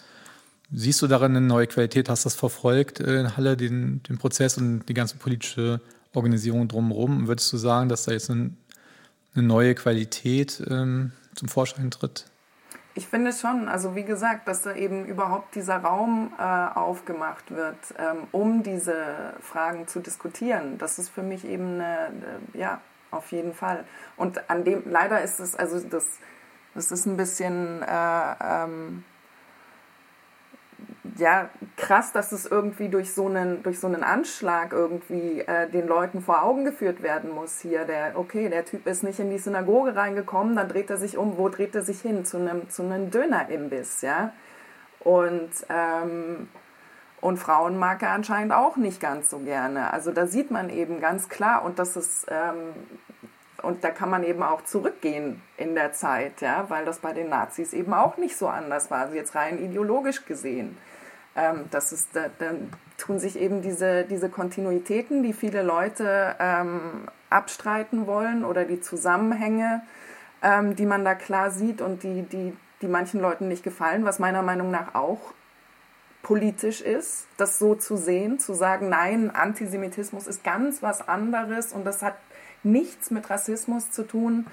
Siehst 0.72 1.01
du 1.01 1.07
darin 1.07 1.36
eine 1.36 1.45
neue 1.45 1.67
Qualität? 1.67 2.10
Hast 2.10 2.25
du 2.25 2.27
das 2.27 2.36
verfolgt 2.36 3.00
äh, 3.00 3.19
in 3.19 3.38
Halle, 3.38 3.57
den, 3.57 4.01
den 4.03 4.17
Prozess 4.17 4.57
und 4.57 4.86
die 4.88 4.93
ganze 4.93 5.17
politische 5.17 5.81
Organisation 6.13 6.67
drumherum? 6.67 7.27
Würdest 7.27 7.51
du 7.53 7.57
sagen, 7.57 7.89
dass 7.89 8.05
da 8.05 8.13
jetzt 8.13 8.31
eine, 8.31 8.51
eine 9.36 9.45
neue 9.45 9.75
Qualität 9.75 10.63
ähm, 10.69 11.12
zum 11.36 11.50
Vorschein 11.50 11.91
tritt? 11.91 12.25
Ich 12.98 13.07
finde 13.07 13.34
schon, 13.34 13.67
also 13.67 13.93
wie 13.95 14.05
gesagt, 14.05 14.48
dass 14.48 14.62
da 14.62 14.74
eben 14.74 15.05
überhaupt 15.05 15.55
dieser 15.55 15.75
Raum 15.79 16.31
äh, 16.39 16.41
aufgemacht 16.41 17.51
wird, 17.51 17.75
ähm, 18.00 18.27
um 18.31 18.63
diese 18.63 19.34
Fragen 19.41 19.86
zu 19.88 20.00
diskutieren. 20.00 20.77
Das 20.77 20.98
ist 20.98 21.10
für 21.10 21.22
mich 21.22 21.43
eben 21.43 21.74
eine, 21.74 21.98
eine 22.05 22.39
ja, 22.53 22.79
auf 23.12 23.32
jeden 23.32 23.54
Fall. 23.54 23.86
Und 24.18 24.50
an 24.50 24.64
dem, 24.64 24.84
leider 24.86 25.22
ist 25.22 25.40
es, 25.40 25.56
also 25.56 25.80
das, 25.80 26.06
das 26.74 26.92
ist 26.92 27.06
ein 27.06 27.18
bisschen, 27.18 27.82
äh, 27.82 28.36
ähm, 28.42 29.04
ja, 31.18 31.50
krass, 31.78 32.12
dass 32.12 32.32
es 32.32 32.46
irgendwie 32.46 32.90
durch 32.90 33.14
so 33.14 33.28
einen, 33.28 33.64
durch 33.64 33.80
so 33.80 33.88
einen 33.88 34.04
Anschlag 34.04 34.74
irgendwie 34.74 35.42
äh, 35.42 35.70
den 35.70 35.88
Leuten 35.88 36.22
vor 36.22 36.44
Augen 36.44 36.66
geführt 36.66 37.02
werden 37.02 37.32
muss 37.32 37.60
hier. 37.60 37.86
Der, 37.86 38.18
okay, 38.18 38.50
der 38.50 38.66
Typ 38.66 38.86
ist 38.88 39.04
nicht 39.04 39.20
in 39.20 39.30
die 39.30 39.38
Synagoge 39.38 39.96
reingekommen, 39.96 40.56
dann 40.56 40.68
dreht 40.68 40.90
er 40.90 40.98
sich 40.98 41.18
um, 41.18 41.38
wo 41.38 41.48
dreht 41.48 41.76
er 41.76 41.84
sich 41.84 42.02
hin? 42.02 42.26
Zu 42.26 42.38
einem, 42.38 42.70
zu 42.70 42.84
einem 42.84 43.12
Dönerimbiss, 43.12 44.02
ja. 44.02 44.34
Und 45.00 45.52
ähm, 45.70 46.50
und 47.25 47.38
Frauen 47.38 47.79
mag 47.79 48.03
er 48.03 48.12
anscheinend 48.12 48.53
auch 48.53 48.75
nicht 48.75 49.00
ganz 49.00 49.32
so 49.32 49.39
gerne. 49.39 49.91
Also 49.91 50.12
da 50.12 50.27
sieht 50.27 50.51
man 50.51 50.70
eben 50.70 51.01
ganz 51.01 51.27
klar, 51.27 51.65
und 51.65 51.79
das 51.79 51.96
ist, 51.98 52.27
ähm, 52.29 52.74
und 53.63 53.84
da 53.84 53.89
kann 53.89 54.12
man 54.12 54.24
eben 54.24 54.44
auch 54.44 54.63
zurückgehen 54.63 55.41
in 55.58 55.74
der 55.74 55.91
Zeit, 55.91 56.41
ja, 56.41 56.70
weil 56.70 56.86
das 56.86 57.00
bei 57.00 57.13
den 57.13 57.29
Nazis 57.29 57.74
eben 57.74 57.96
auch 57.96 58.17
nicht 58.17 58.38
so 58.38 58.48
anders 58.48 58.91
war, 58.91 59.00
also 59.00 59.15
jetzt 59.15 59.34
rein 59.34 59.58
ideologisch 59.58 60.25
gesehen. 60.25 60.77
Ähm, 61.36 61.65
das 61.72 61.91
ist, 61.91 62.15
da, 62.15 62.25
dann 62.38 62.70
tun 63.00 63.17
sich 63.17 63.39
eben 63.39 63.63
diese, 63.63 64.03
diese 64.03 64.29
Kontinuitäten, 64.29 65.24
die 65.24 65.34
viele 65.34 65.63
Leute 65.63 66.36
ähm, 66.38 67.08
abstreiten 67.32 68.05
wollen 68.05 68.46
oder 68.46 68.65
die 68.65 68.82
Zusammenhänge, 68.82 69.82
ähm, 70.44 70.75
die 70.75 70.86
man 70.86 71.03
da 71.03 71.15
klar 71.15 71.50
sieht 71.50 71.82
und 71.82 72.03
die, 72.03 72.22
die, 72.22 72.55
die 72.84 72.88
manchen 72.88 73.20
Leuten 73.20 73.48
nicht 73.48 73.63
gefallen, 73.63 74.05
was 74.05 74.20
meiner 74.20 74.44
Meinung 74.44 74.70
nach 74.70 74.94
auch 74.94 75.34
politisch 76.25 76.82
ist, 76.82 77.27
das 77.38 77.60
so 77.60 77.75
zu 77.75 77.98
sehen, 77.98 78.39
zu 78.39 78.55
sagen, 78.55 78.89
nein, 78.89 79.29
Antisemitismus 79.29 80.25
ist 80.25 80.44
ganz 80.44 80.82
was 80.82 81.08
anderes 81.08 81.72
und 81.72 81.86
das 81.86 82.01
hat 82.01 82.17
nichts 82.63 83.12
mit 83.12 83.29
Rassismus 83.29 83.91
zu 83.91 84.08
tun. 84.08 84.48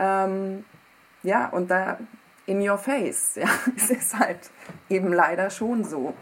Ähm, 0.00 0.64
ja, 1.22 1.46
und 1.50 1.70
da 1.70 1.98
in 2.46 2.68
your 2.68 2.78
face, 2.78 3.36
ja, 3.36 3.46
es 3.76 3.90
ist 3.90 4.18
halt 4.18 4.50
eben 4.88 5.12
leider 5.12 5.50
schon 5.50 5.84
so. 5.84 6.14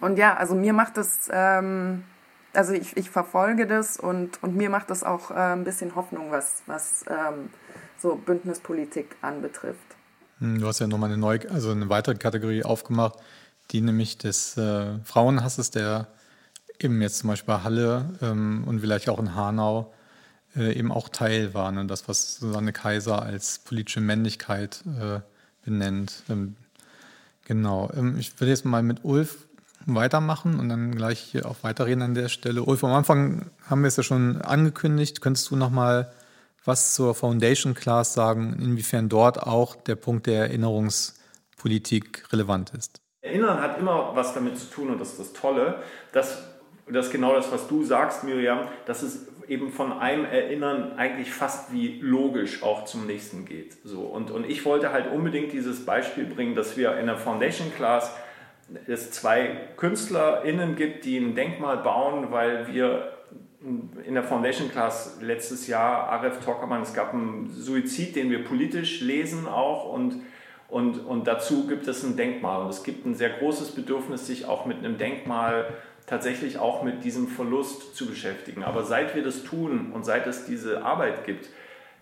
Und 0.00 0.18
ja, 0.18 0.36
also 0.36 0.54
mir 0.54 0.74
macht 0.74 0.98
das, 0.98 1.30
ähm, 1.32 2.04
also 2.52 2.74
ich, 2.74 2.94
ich 2.98 3.08
verfolge 3.08 3.66
das 3.66 3.96
und, 3.96 4.42
und 4.42 4.54
mir 4.54 4.68
macht 4.68 4.90
das 4.90 5.02
auch 5.02 5.30
äh, 5.30 5.54
ein 5.54 5.64
bisschen 5.64 5.94
Hoffnung, 5.94 6.30
was, 6.30 6.62
was 6.66 7.06
ähm, 7.08 7.48
so 7.96 8.16
Bündnispolitik 8.16 9.16
anbetrifft. 9.22 9.96
Hm, 10.40 10.60
du 10.60 10.66
hast 10.66 10.80
ja 10.80 10.86
nochmal 10.86 11.10
eine 11.10 11.18
neue, 11.18 11.50
also 11.50 11.70
eine 11.70 11.88
weitere 11.88 12.16
Kategorie 12.16 12.64
aufgemacht, 12.64 13.14
die 13.70 13.80
nämlich 13.80 14.18
des 14.18 14.56
äh, 14.56 14.98
Frauenhasses, 15.04 15.70
der 15.70 16.08
eben 16.78 17.00
jetzt 17.02 17.18
zum 17.18 17.28
Beispiel 17.28 17.54
bei 17.54 17.62
Halle 17.62 18.10
ähm, 18.22 18.64
und 18.66 18.80
vielleicht 18.80 19.08
auch 19.08 19.18
in 19.18 19.34
Hanau 19.34 19.92
äh, 20.56 20.72
eben 20.72 20.90
auch 20.90 21.08
Teil 21.08 21.54
war. 21.54 21.70
Ne? 21.70 21.86
Das, 21.86 22.08
was 22.08 22.36
Susanne 22.36 22.72
Kaiser 22.72 23.22
als 23.22 23.58
politische 23.60 24.00
Männlichkeit 24.00 24.82
äh, 25.00 25.20
benennt. 25.64 26.24
Ähm, 26.28 26.56
genau. 27.44 27.90
Ähm, 27.94 28.18
ich 28.18 28.40
will 28.40 28.48
jetzt 28.48 28.64
mal 28.64 28.82
mit 28.82 29.04
Ulf 29.04 29.46
weitermachen 29.86 30.58
und 30.58 30.68
dann 30.68 30.94
gleich 30.94 31.20
hier 31.20 31.46
auch 31.46 31.56
weiterreden 31.62 32.02
an 32.02 32.14
der 32.14 32.28
Stelle. 32.28 32.62
Ulf, 32.62 32.84
am 32.84 32.92
Anfang 32.92 33.50
haben 33.66 33.82
wir 33.82 33.88
es 33.88 33.96
ja 33.96 34.02
schon 34.02 34.42
angekündigt. 34.42 35.20
Könntest 35.20 35.50
du 35.50 35.56
noch 35.56 35.70
mal 35.70 36.12
was 36.64 36.94
zur 36.94 37.14
Foundation 37.14 37.74
Class 37.74 38.14
sagen, 38.14 38.58
inwiefern 38.60 39.08
dort 39.08 39.42
auch 39.42 39.76
der 39.76 39.96
Punkt 39.96 40.26
der 40.26 40.42
Erinnerungspolitik 40.42 42.32
relevant 42.32 42.72
ist? 42.74 43.00
Erinnern 43.22 43.60
hat 43.60 43.78
immer 43.78 44.14
was 44.14 44.34
damit 44.34 44.58
zu 44.58 44.70
tun 44.70 44.90
und 44.90 45.00
das 45.00 45.10
ist 45.10 45.20
das 45.20 45.32
Tolle, 45.32 45.82
dass 46.12 46.42
das 46.90 47.10
genau 47.10 47.34
das, 47.34 47.52
was 47.52 47.68
du 47.68 47.84
sagst, 47.84 48.24
Miriam, 48.24 48.68
dass 48.86 49.02
es 49.02 49.28
eben 49.46 49.72
von 49.72 49.92
einem 49.92 50.24
Erinnern 50.24 50.92
eigentlich 50.96 51.32
fast 51.32 51.72
wie 51.72 52.00
logisch 52.00 52.62
auch 52.62 52.84
zum 52.84 53.06
nächsten 53.06 53.44
geht. 53.44 53.76
So, 53.84 54.02
und, 54.02 54.30
und 54.30 54.48
ich 54.48 54.64
wollte 54.64 54.92
halt 54.92 55.10
unbedingt 55.12 55.52
dieses 55.52 55.84
Beispiel 55.84 56.24
bringen, 56.24 56.54
dass 56.54 56.76
wir 56.76 56.96
in 56.96 57.06
der 57.06 57.16
Foundation 57.16 57.72
Class 57.74 58.12
es 58.86 59.10
zwei 59.10 59.68
KünstlerInnen 59.76 60.76
gibt, 60.76 61.04
die 61.04 61.18
ein 61.18 61.34
Denkmal 61.34 61.78
bauen, 61.78 62.30
weil 62.30 62.72
wir 62.72 63.12
in 63.62 64.14
der 64.14 64.22
Foundation 64.22 64.70
Class 64.70 65.18
letztes 65.20 65.66
Jahr, 65.66 66.08
Aref 66.08 66.42
Tockermann, 66.44 66.82
es 66.82 66.94
gab 66.94 67.12
einen 67.12 67.50
Suizid, 67.50 68.16
den 68.16 68.30
wir 68.30 68.44
politisch 68.44 69.00
lesen 69.02 69.46
auch 69.46 69.92
und, 69.92 70.22
und, 70.68 70.98
und 71.00 71.26
dazu 71.26 71.66
gibt 71.66 71.86
es 71.86 72.02
ein 72.02 72.16
Denkmal. 72.16 72.62
Und 72.62 72.70
es 72.70 72.82
gibt 72.82 73.04
ein 73.04 73.14
sehr 73.14 73.30
großes 73.30 73.72
Bedürfnis, 73.72 74.26
sich 74.26 74.46
auch 74.46 74.64
mit 74.64 74.78
einem 74.78 74.96
Denkmal 74.96 75.74
tatsächlich 76.06 76.58
auch 76.58 76.82
mit 76.82 77.04
diesem 77.04 77.28
Verlust 77.28 77.94
zu 77.94 78.06
beschäftigen. 78.06 78.64
Aber 78.64 78.84
seit 78.84 79.14
wir 79.14 79.22
das 79.22 79.44
tun 79.44 79.92
und 79.92 80.04
seit 80.04 80.26
es 80.26 80.46
diese 80.46 80.82
Arbeit 80.82 81.24
gibt, 81.24 81.48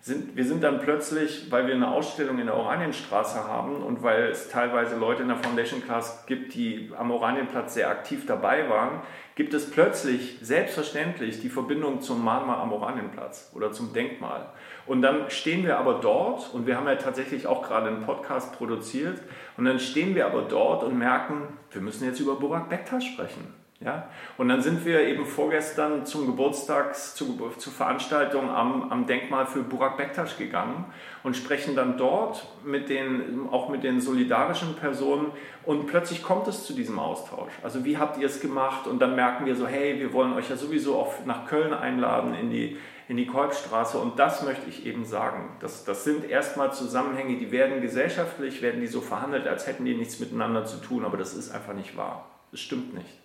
sind, 0.01 0.35
wir 0.37 0.45
sind 0.45 0.63
dann 0.63 0.79
plötzlich, 0.79 1.51
weil 1.51 1.67
wir 1.67 1.75
eine 1.75 1.89
Ausstellung 1.89 2.39
in 2.39 2.45
der 2.45 2.55
Oranienstraße 2.55 3.43
haben 3.45 3.83
und 3.83 4.01
weil 4.01 4.29
es 4.29 4.49
teilweise 4.49 4.95
Leute 4.95 5.23
in 5.23 5.27
der 5.27 5.37
Foundation 5.37 5.83
Class 5.83 6.25
gibt, 6.25 6.53
die 6.53 6.91
am 6.97 7.11
Oranienplatz 7.11 7.73
sehr 7.73 7.89
aktiv 7.89 8.25
dabei 8.25 8.69
waren, 8.69 9.01
gibt 9.35 9.53
es 9.53 9.69
plötzlich 9.69 10.37
selbstverständlich 10.41 11.41
die 11.41 11.49
Verbindung 11.49 12.01
zum 12.01 12.23
Mahnmal 12.23 12.57
am 12.57 12.71
Oranienplatz 12.71 13.51
oder 13.53 13.71
zum 13.71 13.93
Denkmal. 13.93 14.49
Und 14.85 15.01
dann 15.01 15.29
stehen 15.29 15.65
wir 15.65 15.77
aber 15.77 15.95
dort 15.95 16.53
und 16.53 16.65
wir 16.65 16.77
haben 16.77 16.87
ja 16.87 16.95
tatsächlich 16.95 17.45
auch 17.45 17.61
gerade 17.61 17.87
einen 17.87 18.05
Podcast 18.05 18.53
produziert 18.53 19.21
und 19.57 19.65
dann 19.65 19.79
stehen 19.79 20.15
wir 20.15 20.25
aber 20.25 20.43
dort 20.43 20.83
und 20.83 20.97
merken, 20.97 21.57
wir 21.71 21.81
müssen 21.81 22.05
jetzt 22.05 22.19
über 22.19 22.35
Burak 22.35 22.69
Bektas 22.69 23.03
sprechen. 23.03 23.53
Ja? 23.81 24.09
Und 24.37 24.49
dann 24.49 24.61
sind 24.61 24.85
wir 24.85 25.01
eben 25.01 25.25
vorgestern 25.25 26.05
zum 26.05 26.25
Geburtstags, 26.25 27.15
zu, 27.15 27.51
zur 27.57 27.71
Veranstaltung 27.71 28.49
am, 28.49 28.91
am 28.91 29.07
Denkmal 29.07 29.45
für 29.45 29.63
Burak 29.63 29.95
Bektasch 29.95 30.37
gegangen 30.37 30.85
und 31.23 31.37
sprechen 31.37 31.77
dann 31.77 31.97
dort 31.97 32.45
mit 32.65 32.89
den, 32.89 33.47
auch 33.49 33.69
mit 33.69 33.83
den 33.83 34.01
solidarischen 34.01 34.75
Personen 34.75 35.31
und 35.65 35.87
plötzlich 35.87 36.23
kommt 36.23 36.49
es 36.49 36.65
zu 36.65 36.73
diesem 36.73 36.99
Austausch. 36.99 37.53
Also 37.63 37.85
wie 37.85 37.97
habt 37.97 38.17
ihr 38.17 38.25
es 38.25 38.41
gemacht? 38.41 38.85
Und 38.85 38.99
dann 38.99 39.15
merken 39.15 39.45
wir 39.45 39.55
so, 39.55 39.65
hey, 39.65 39.97
wir 39.97 40.11
wollen 40.11 40.33
euch 40.33 40.49
ja 40.49 40.57
sowieso 40.57 40.97
auch 40.97 41.13
nach 41.25 41.47
Köln 41.47 41.73
einladen 41.73 42.33
in 42.33 42.49
die, 42.49 42.77
in 43.07 43.15
die 43.15 43.27
Kolbstraße 43.27 43.97
und 43.97 44.19
das 44.19 44.43
möchte 44.43 44.69
ich 44.69 44.85
eben 44.85 45.05
sagen. 45.05 45.55
Das, 45.61 45.85
das 45.85 46.03
sind 46.03 46.29
erstmal 46.29 46.73
Zusammenhänge, 46.73 47.37
die 47.37 47.51
werden 47.51 47.81
gesellschaftlich, 47.81 48.61
werden 48.61 48.81
die 48.81 48.87
so 48.87 48.99
verhandelt, 48.99 49.47
als 49.47 49.67
hätten 49.67 49.85
die 49.85 49.95
nichts 49.95 50.19
miteinander 50.19 50.65
zu 50.65 50.77
tun, 50.77 51.05
aber 51.05 51.15
das 51.15 51.33
ist 51.33 51.51
einfach 51.51 51.73
nicht 51.73 51.95
wahr. 51.95 52.25
Das 52.51 52.59
stimmt 52.59 52.93
nicht. 52.93 53.18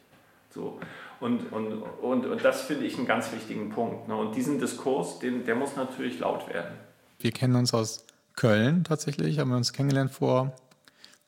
So. 0.54 0.78
Und, 1.18 1.52
und, 1.52 1.82
und, 1.82 2.26
und 2.26 2.44
das 2.44 2.62
finde 2.62 2.86
ich 2.86 2.96
einen 2.96 3.06
ganz 3.06 3.32
wichtigen 3.32 3.70
Punkt. 3.70 4.06
Ne? 4.06 4.14
Und 4.14 4.36
diesen 4.36 4.60
Diskurs, 4.60 5.18
den, 5.18 5.44
der 5.44 5.56
muss 5.56 5.74
natürlich 5.74 6.20
laut 6.20 6.48
werden. 6.48 6.74
Wir 7.18 7.32
kennen 7.32 7.56
uns 7.56 7.74
aus 7.74 8.06
Köln 8.36 8.84
tatsächlich, 8.84 9.40
haben 9.40 9.50
wir 9.50 9.56
uns 9.56 9.72
kennengelernt 9.72 10.12
vor 10.12 10.54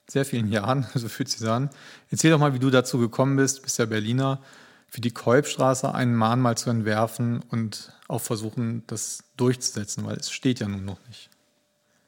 sehr 0.09 0.25
vielen 0.25 0.49
Jahren, 0.49 0.87
so 0.95 1.09
fühlt 1.09 1.29
sich 1.29 1.47
an. 1.49 1.71
Erzähl 2.11 2.31
doch 2.31 2.39
mal, 2.39 2.55
wie 2.55 2.61
du 2.61 2.71
dazu 2.71 2.99
gekommen 2.99 3.37
bist, 3.37 3.63
bist 3.63 3.79
ja 3.79 3.87
Berliner, 3.87 4.41
für 4.89 5.01
die 5.01 5.11
Kolbstraße 5.11 5.93
ein 5.93 6.15
Mahnmal 6.15 6.57
zu 6.57 6.71
entwerfen 6.71 7.43
und 7.51 7.93
auch 8.07 8.21
versuchen, 8.21 8.85
das 8.87 9.25
durchzusetzen, 9.37 10.07
weil 10.07 10.17
es 10.17 10.31
steht 10.31 10.61
ja 10.61 10.69
nun 10.69 10.85
noch 10.85 11.05
nicht. 11.09 11.29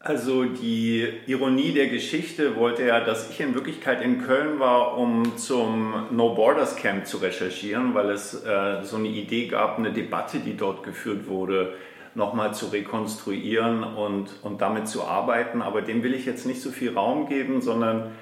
Also 0.01 0.45
die 0.45 1.09
Ironie 1.27 1.73
der 1.73 1.89
Geschichte 1.89 2.55
wollte 2.55 2.87
ja, 2.87 3.01
dass 3.01 3.31
ich 3.31 3.41
in 3.41 3.55
Wirklichkeit 3.55 4.01
in 4.01 4.23
Köln 4.23 4.61
war, 4.61 4.97
um 4.97 5.37
zum 5.37 6.07
No 6.13 6.35
Borders 6.35 6.77
Camp 6.77 7.05
zu 7.05 7.17
recherchieren, 7.17 7.95
weil 7.95 8.11
es 8.11 8.33
äh, 8.45 8.85
so 8.85 8.97
eine 8.97 9.09
Idee 9.09 9.49
gab, 9.49 9.77
eine 9.77 9.93
Debatte, 9.93 10.39
die 10.39 10.57
dort 10.57 10.85
geführt 10.85 11.27
wurde, 11.27 11.75
nochmal 12.15 12.55
zu 12.55 12.67
rekonstruieren 12.67 13.83
und, 13.83 14.31
und 14.43 14.61
damit 14.61 14.87
zu 14.87 15.03
arbeiten. 15.03 15.63
Aber 15.63 15.83
dem 15.83 16.05
will 16.05 16.15
ich 16.15 16.27
jetzt 16.27 16.47
nicht 16.47 16.63
so 16.63 16.71
viel 16.71 16.95
Raum 16.95 17.29
geben, 17.29 17.61
sondern 17.61 18.13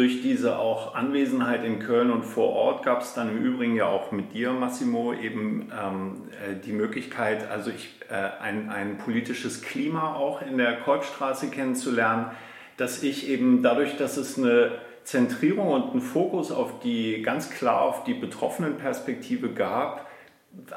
durch 0.00 0.22
diese 0.22 0.58
auch 0.58 0.94
Anwesenheit 0.94 1.62
in 1.62 1.78
Köln 1.78 2.10
und 2.10 2.24
vor 2.24 2.54
Ort 2.54 2.86
gab 2.86 3.02
es 3.02 3.12
dann 3.12 3.28
im 3.28 3.44
Übrigen 3.44 3.76
ja 3.76 3.84
auch 3.84 4.12
mit 4.12 4.32
dir, 4.32 4.50
Massimo, 4.50 5.12
eben 5.12 5.70
ähm, 5.78 6.22
äh, 6.30 6.54
die 6.64 6.72
Möglichkeit, 6.72 7.50
also 7.50 7.70
ich, 7.70 8.00
äh, 8.08 8.14
ein, 8.42 8.70
ein 8.70 8.96
politisches 8.96 9.60
Klima 9.60 10.14
auch 10.14 10.40
in 10.40 10.56
der 10.56 10.78
Kolbstraße 10.78 11.50
kennenzulernen, 11.50 12.30
dass 12.78 13.02
ich 13.02 13.28
eben 13.28 13.62
dadurch, 13.62 13.98
dass 13.98 14.16
es 14.16 14.38
eine 14.38 14.70
Zentrierung 15.04 15.68
und 15.68 15.90
einen 15.90 16.00
Fokus 16.00 16.50
auf 16.50 16.80
die, 16.80 17.20
ganz 17.20 17.50
klar 17.50 17.82
auf 17.82 18.02
die 18.04 18.14
betroffenen 18.14 18.78
Perspektive 18.78 19.50
gab, 19.50 20.08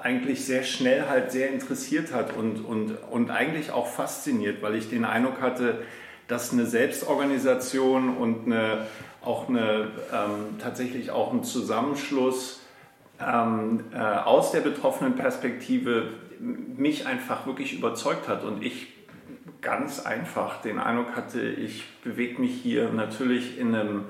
eigentlich 0.02 0.44
sehr 0.44 0.64
schnell 0.64 1.06
halt 1.08 1.32
sehr 1.32 1.50
interessiert 1.50 2.12
hat 2.12 2.36
und, 2.36 2.58
und, 2.66 2.98
und 3.10 3.32
eigentlich 3.32 3.72
auch 3.72 3.88
fasziniert, 3.88 4.62
weil 4.62 4.76
ich 4.76 4.90
den 4.90 5.06
Eindruck 5.06 5.40
hatte, 5.40 5.80
dass 6.28 6.52
eine 6.52 6.66
Selbstorganisation 6.66 8.18
und 8.18 8.46
eine, 8.46 8.88
auch 9.26 9.50
eine, 9.50 9.90
ähm, 10.12 10.60
tatsächlich 10.60 11.12
auch 11.12 11.32
ein 11.34 11.44
Zusammenschluss 11.44 12.62
ähm, 13.20 13.86
äh, 13.94 13.98
aus 13.98 14.52
der 14.52 14.62
betroffenen 14.62 15.16
Perspektive 15.16 16.10
mich 16.40 17.06
einfach 17.06 17.46
wirklich 17.46 17.74
überzeugt 17.74 18.28
hat. 18.28 18.44
Und 18.44 18.64
ich 18.64 18.88
ganz 19.62 20.06
einfach 20.06 20.62
den 20.62 20.80
Eindruck 20.80 21.16
hatte, 21.16 21.42
ich 21.42 21.86
bewege 22.04 22.42
mich 22.42 22.54
hier 22.62 22.90
natürlich 22.90 23.58
in 23.58 23.74
einem 23.74 24.06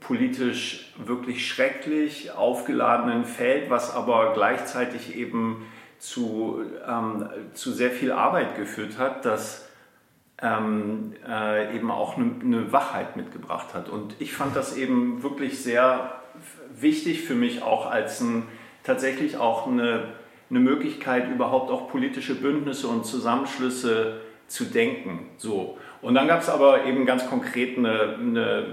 politisch 0.00 0.92
wirklich 0.96 1.46
schrecklich 1.46 2.32
aufgeladenen 2.32 3.24
Feld, 3.24 3.70
was 3.70 3.94
aber 3.94 4.32
gleichzeitig 4.34 5.16
eben 5.16 5.64
zu, 5.98 6.62
ähm, 6.86 7.28
zu 7.54 7.72
sehr 7.72 7.90
viel 7.90 8.12
Arbeit 8.12 8.56
geführt 8.56 8.98
hat, 8.98 9.24
dass 9.24 9.68
ähm, 10.42 11.14
äh, 11.26 11.74
eben 11.74 11.90
auch 11.90 12.16
eine, 12.16 12.32
eine, 12.42 12.72
Wachheit 12.72 13.16
mitgebracht 13.16 13.74
hat. 13.74 13.88
Und 13.88 14.16
ich 14.18 14.32
fand 14.32 14.56
das 14.56 14.76
eben 14.76 15.22
wirklich 15.22 15.62
sehr 15.62 16.12
wichtig 16.74 17.22
für 17.22 17.34
mich 17.34 17.62
auch 17.62 17.88
als 17.90 18.20
ein, 18.20 18.44
tatsächlich 18.82 19.36
auch 19.36 19.68
eine, 19.68 20.08
eine 20.50 20.58
Möglichkeit, 20.58 21.30
überhaupt 21.30 21.70
auch 21.70 21.88
politische 21.88 22.34
Bündnisse 22.34 22.88
und 22.88 23.06
Zusammenschlüsse 23.06 24.20
zu 24.48 24.64
denken. 24.64 25.30
So. 25.38 25.78
Und 26.02 26.14
dann 26.14 26.26
gab 26.26 26.40
es 26.40 26.48
aber 26.48 26.84
eben 26.84 27.06
ganz 27.06 27.28
konkret 27.28 27.78
eine, 27.78 28.16
eine, 28.18 28.66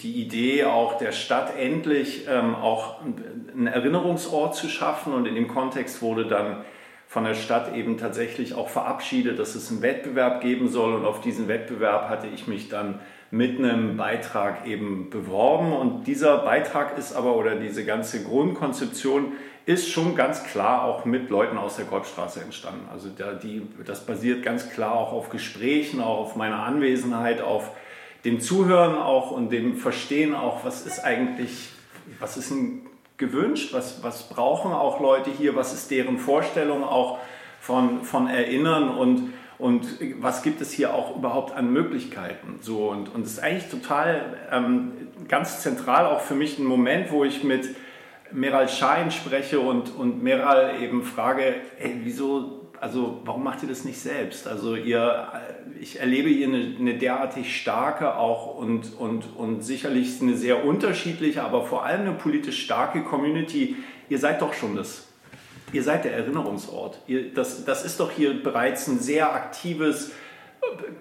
die 0.00 0.12
Idee 0.22 0.64
auch 0.64 0.96
der 0.98 1.10
Stadt 1.10 1.58
endlich 1.58 2.26
ähm, 2.28 2.54
auch 2.54 3.00
einen 3.02 3.66
Erinnerungsort 3.66 4.54
zu 4.54 4.68
schaffen 4.68 5.12
und 5.12 5.26
in 5.26 5.34
dem 5.34 5.48
Kontext 5.48 6.00
wurde 6.00 6.26
dann 6.26 6.64
von 7.10 7.24
der 7.24 7.34
Stadt 7.34 7.74
eben 7.74 7.98
tatsächlich 7.98 8.54
auch 8.54 8.68
verabschiedet, 8.68 9.36
dass 9.40 9.56
es 9.56 9.68
einen 9.68 9.82
Wettbewerb 9.82 10.40
geben 10.40 10.68
soll. 10.68 10.94
Und 10.94 11.04
auf 11.04 11.20
diesen 11.20 11.48
Wettbewerb 11.48 12.08
hatte 12.08 12.28
ich 12.28 12.46
mich 12.46 12.68
dann 12.68 13.00
mit 13.32 13.58
einem 13.58 13.96
Beitrag 13.96 14.64
eben 14.64 15.10
beworben. 15.10 15.72
Und 15.72 16.04
dieser 16.06 16.38
Beitrag 16.38 16.96
ist 16.96 17.12
aber, 17.16 17.34
oder 17.34 17.56
diese 17.56 17.84
ganze 17.84 18.22
Grundkonzeption 18.22 19.32
ist 19.66 19.90
schon 19.90 20.14
ganz 20.14 20.44
klar 20.44 20.84
auch 20.84 21.04
mit 21.04 21.30
Leuten 21.30 21.58
aus 21.58 21.74
der 21.74 21.86
Kolbstraße 21.86 22.42
entstanden. 22.42 22.86
Also 22.92 23.08
da, 23.08 23.32
die, 23.32 23.62
das 23.84 24.06
basiert 24.06 24.44
ganz 24.44 24.70
klar 24.70 24.94
auch 24.94 25.12
auf 25.12 25.30
Gesprächen, 25.30 26.00
auch 26.00 26.18
auf 26.20 26.36
meiner 26.36 26.62
Anwesenheit, 26.62 27.40
auf 27.42 27.72
dem 28.24 28.38
Zuhören 28.38 28.94
auch 28.94 29.32
und 29.32 29.50
dem 29.50 29.74
Verstehen 29.74 30.32
auch, 30.32 30.64
was 30.64 30.86
ist 30.86 31.00
eigentlich, 31.00 31.70
was 32.20 32.36
ist 32.36 32.52
ein 32.52 32.86
gewünscht? 33.20 33.72
Was, 33.72 34.02
was 34.02 34.24
brauchen 34.24 34.72
auch 34.72 34.98
Leute 34.98 35.30
hier? 35.30 35.54
Was 35.54 35.72
ist 35.72 35.92
deren 35.92 36.18
Vorstellung 36.18 36.82
auch 36.82 37.18
von, 37.60 38.02
von 38.02 38.26
Erinnern 38.26 38.88
und, 38.88 39.32
und 39.58 39.86
was 40.20 40.42
gibt 40.42 40.60
es 40.60 40.72
hier 40.72 40.92
auch 40.92 41.14
überhaupt 41.14 41.54
an 41.54 41.72
Möglichkeiten? 41.72 42.58
So, 42.62 42.88
und, 42.88 43.14
und 43.14 43.24
ist 43.24 43.40
eigentlich 43.40 43.70
total 43.70 44.36
ähm, 44.50 44.90
ganz 45.28 45.60
zentral 45.60 46.06
auch 46.06 46.20
für 46.20 46.34
mich 46.34 46.58
ein 46.58 46.64
Moment, 46.64 47.12
wo 47.12 47.22
ich 47.24 47.44
mit 47.44 47.68
Meral 48.32 48.68
Schein 48.68 49.10
spreche 49.10 49.60
und, 49.60 49.94
und 49.94 50.22
Meral 50.22 50.82
eben 50.82 51.04
frage, 51.04 51.54
ey, 51.78 52.00
wieso 52.02 52.69
also 52.80 53.20
warum 53.24 53.44
macht 53.44 53.62
ihr 53.62 53.68
das 53.68 53.84
nicht 53.84 54.00
selbst? 54.00 54.46
Also 54.48 54.74
ihr, 54.74 55.28
ich 55.80 56.00
erlebe 56.00 56.28
hier 56.30 56.48
eine, 56.48 56.76
eine, 56.78 56.98
derartig 56.98 57.54
starke 57.54 58.16
auch 58.16 58.56
und, 58.56 58.98
und, 58.98 59.24
und 59.36 59.62
sicherlich 59.62 60.20
eine 60.22 60.36
sehr 60.36 60.64
unterschiedliche, 60.64 61.42
aber 61.42 61.64
vor 61.64 61.84
allem 61.84 62.02
eine 62.02 62.12
politisch 62.12 62.64
starke 62.64 63.02
Community. 63.02 63.76
Ihr 64.08 64.18
seid 64.18 64.40
doch 64.40 64.54
schon 64.54 64.76
das. 64.76 65.06
Ihr 65.72 65.82
seid 65.82 66.04
der 66.04 66.14
Erinnerungsort. 66.14 66.98
Ihr, 67.06 67.32
das, 67.32 67.64
das 67.64 67.84
ist 67.84 68.00
doch 68.00 68.10
hier 68.10 68.42
bereits 68.42 68.88
ein 68.88 68.98
sehr 68.98 69.32
aktives 69.34 70.12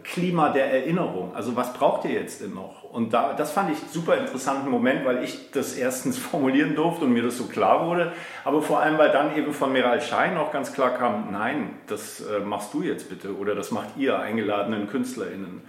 Klima 0.03 0.49
der 0.49 0.71
Erinnerung. 0.73 1.35
Also 1.35 1.55
was 1.55 1.73
braucht 1.73 2.05
ihr 2.05 2.11
jetzt 2.11 2.41
denn 2.41 2.53
noch? 2.53 2.83
Und 2.83 3.13
da, 3.13 3.33
das 3.33 3.51
fand 3.51 3.71
ich 3.71 3.77
super 3.91 4.17
interessanten 4.17 4.69
Moment, 4.69 5.05
weil 5.05 5.23
ich 5.23 5.51
das 5.51 5.75
erstens 5.75 6.17
formulieren 6.17 6.75
durfte 6.75 7.05
und 7.05 7.13
mir 7.13 7.23
das 7.23 7.37
so 7.37 7.45
klar 7.45 7.87
wurde, 7.87 8.13
aber 8.43 8.61
vor 8.61 8.79
allem, 8.79 8.97
weil 8.97 9.11
dann 9.11 9.35
eben 9.37 9.53
von 9.53 9.71
Meral 9.71 10.01
Schein 10.01 10.37
auch 10.37 10.51
ganz 10.51 10.73
klar 10.73 10.91
kam, 10.97 11.31
nein, 11.31 11.71
das 11.87 12.21
äh, 12.21 12.39
machst 12.39 12.73
du 12.73 12.81
jetzt 12.81 13.09
bitte 13.09 13.35
oder 13.37 13.55
das 13.55 13.71
macht 13.71 13.89
ihr 13.97 14.19
eingeladenen 14.19 14.87
KünstlerInnen. 14.87 15.61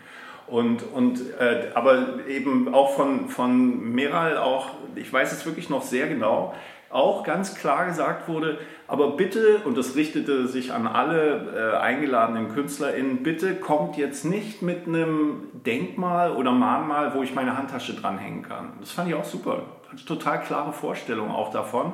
Und, 0.47 0.83
und, 0.93 1.21
äh, 1.39 1.71
aber 1.75 2.27
eben 2.27 2.75
auch 2.75 2.97
von, 2.97 3.29
von 3.29 3.93
Meral 3.93 4.37
auch, 4.37 4.71
ich 4.97 5.13
weiß 5.13 5.33
es 5.33 5.47
wirklich 5.47 5.71
noch 5.71 5.83
sehr 5.83 6.09
genau, 6.09 6.55
auch 6.91 7.23
ganz 7.25 7.55
klar 7.55 7.87
gesagt 7.87 8.29
wurde, 8.29 8.59
Aber 8.89 9.13
bitte, 9.13 9.61
und 9.65 9.79
das 9.79 9.95
richtete 9.95 10.49
sich 10.49 10.73
an 10.73 10.89
alle 10.89 11.75
äh, 11.75 11.77
eingeladenen 11.79 12.53
KünstlerInnen, 12.53 13.23
bitte 13.23 13.55
kommt 13.55 13.97
jetzt 13.97 14.25
nicht 14.25 14.63
mit 14.63 14.89
einem 14.89 15.45
Denkmal 15.65 16.33
oder 16.33 16.51
Mahnmal, 16.51 17.15
wo 17.15 17.23
ich 17.23 17.33
meine 17.33 17.57
Handtasche 17.57 17.95
dranhängen 17.95 18.43
kann. 18.43 18.73
Das 18.81 18.91
fand 18.91 19.09
ich 19.09 19.15
auch 19.15 19.25
super. 19.25 19.63
Total 20.07 20.41
klare 20.41 20.73
Vorstellung 20.73 21.31
auch 21.31 21.53
davon 21.53 21.93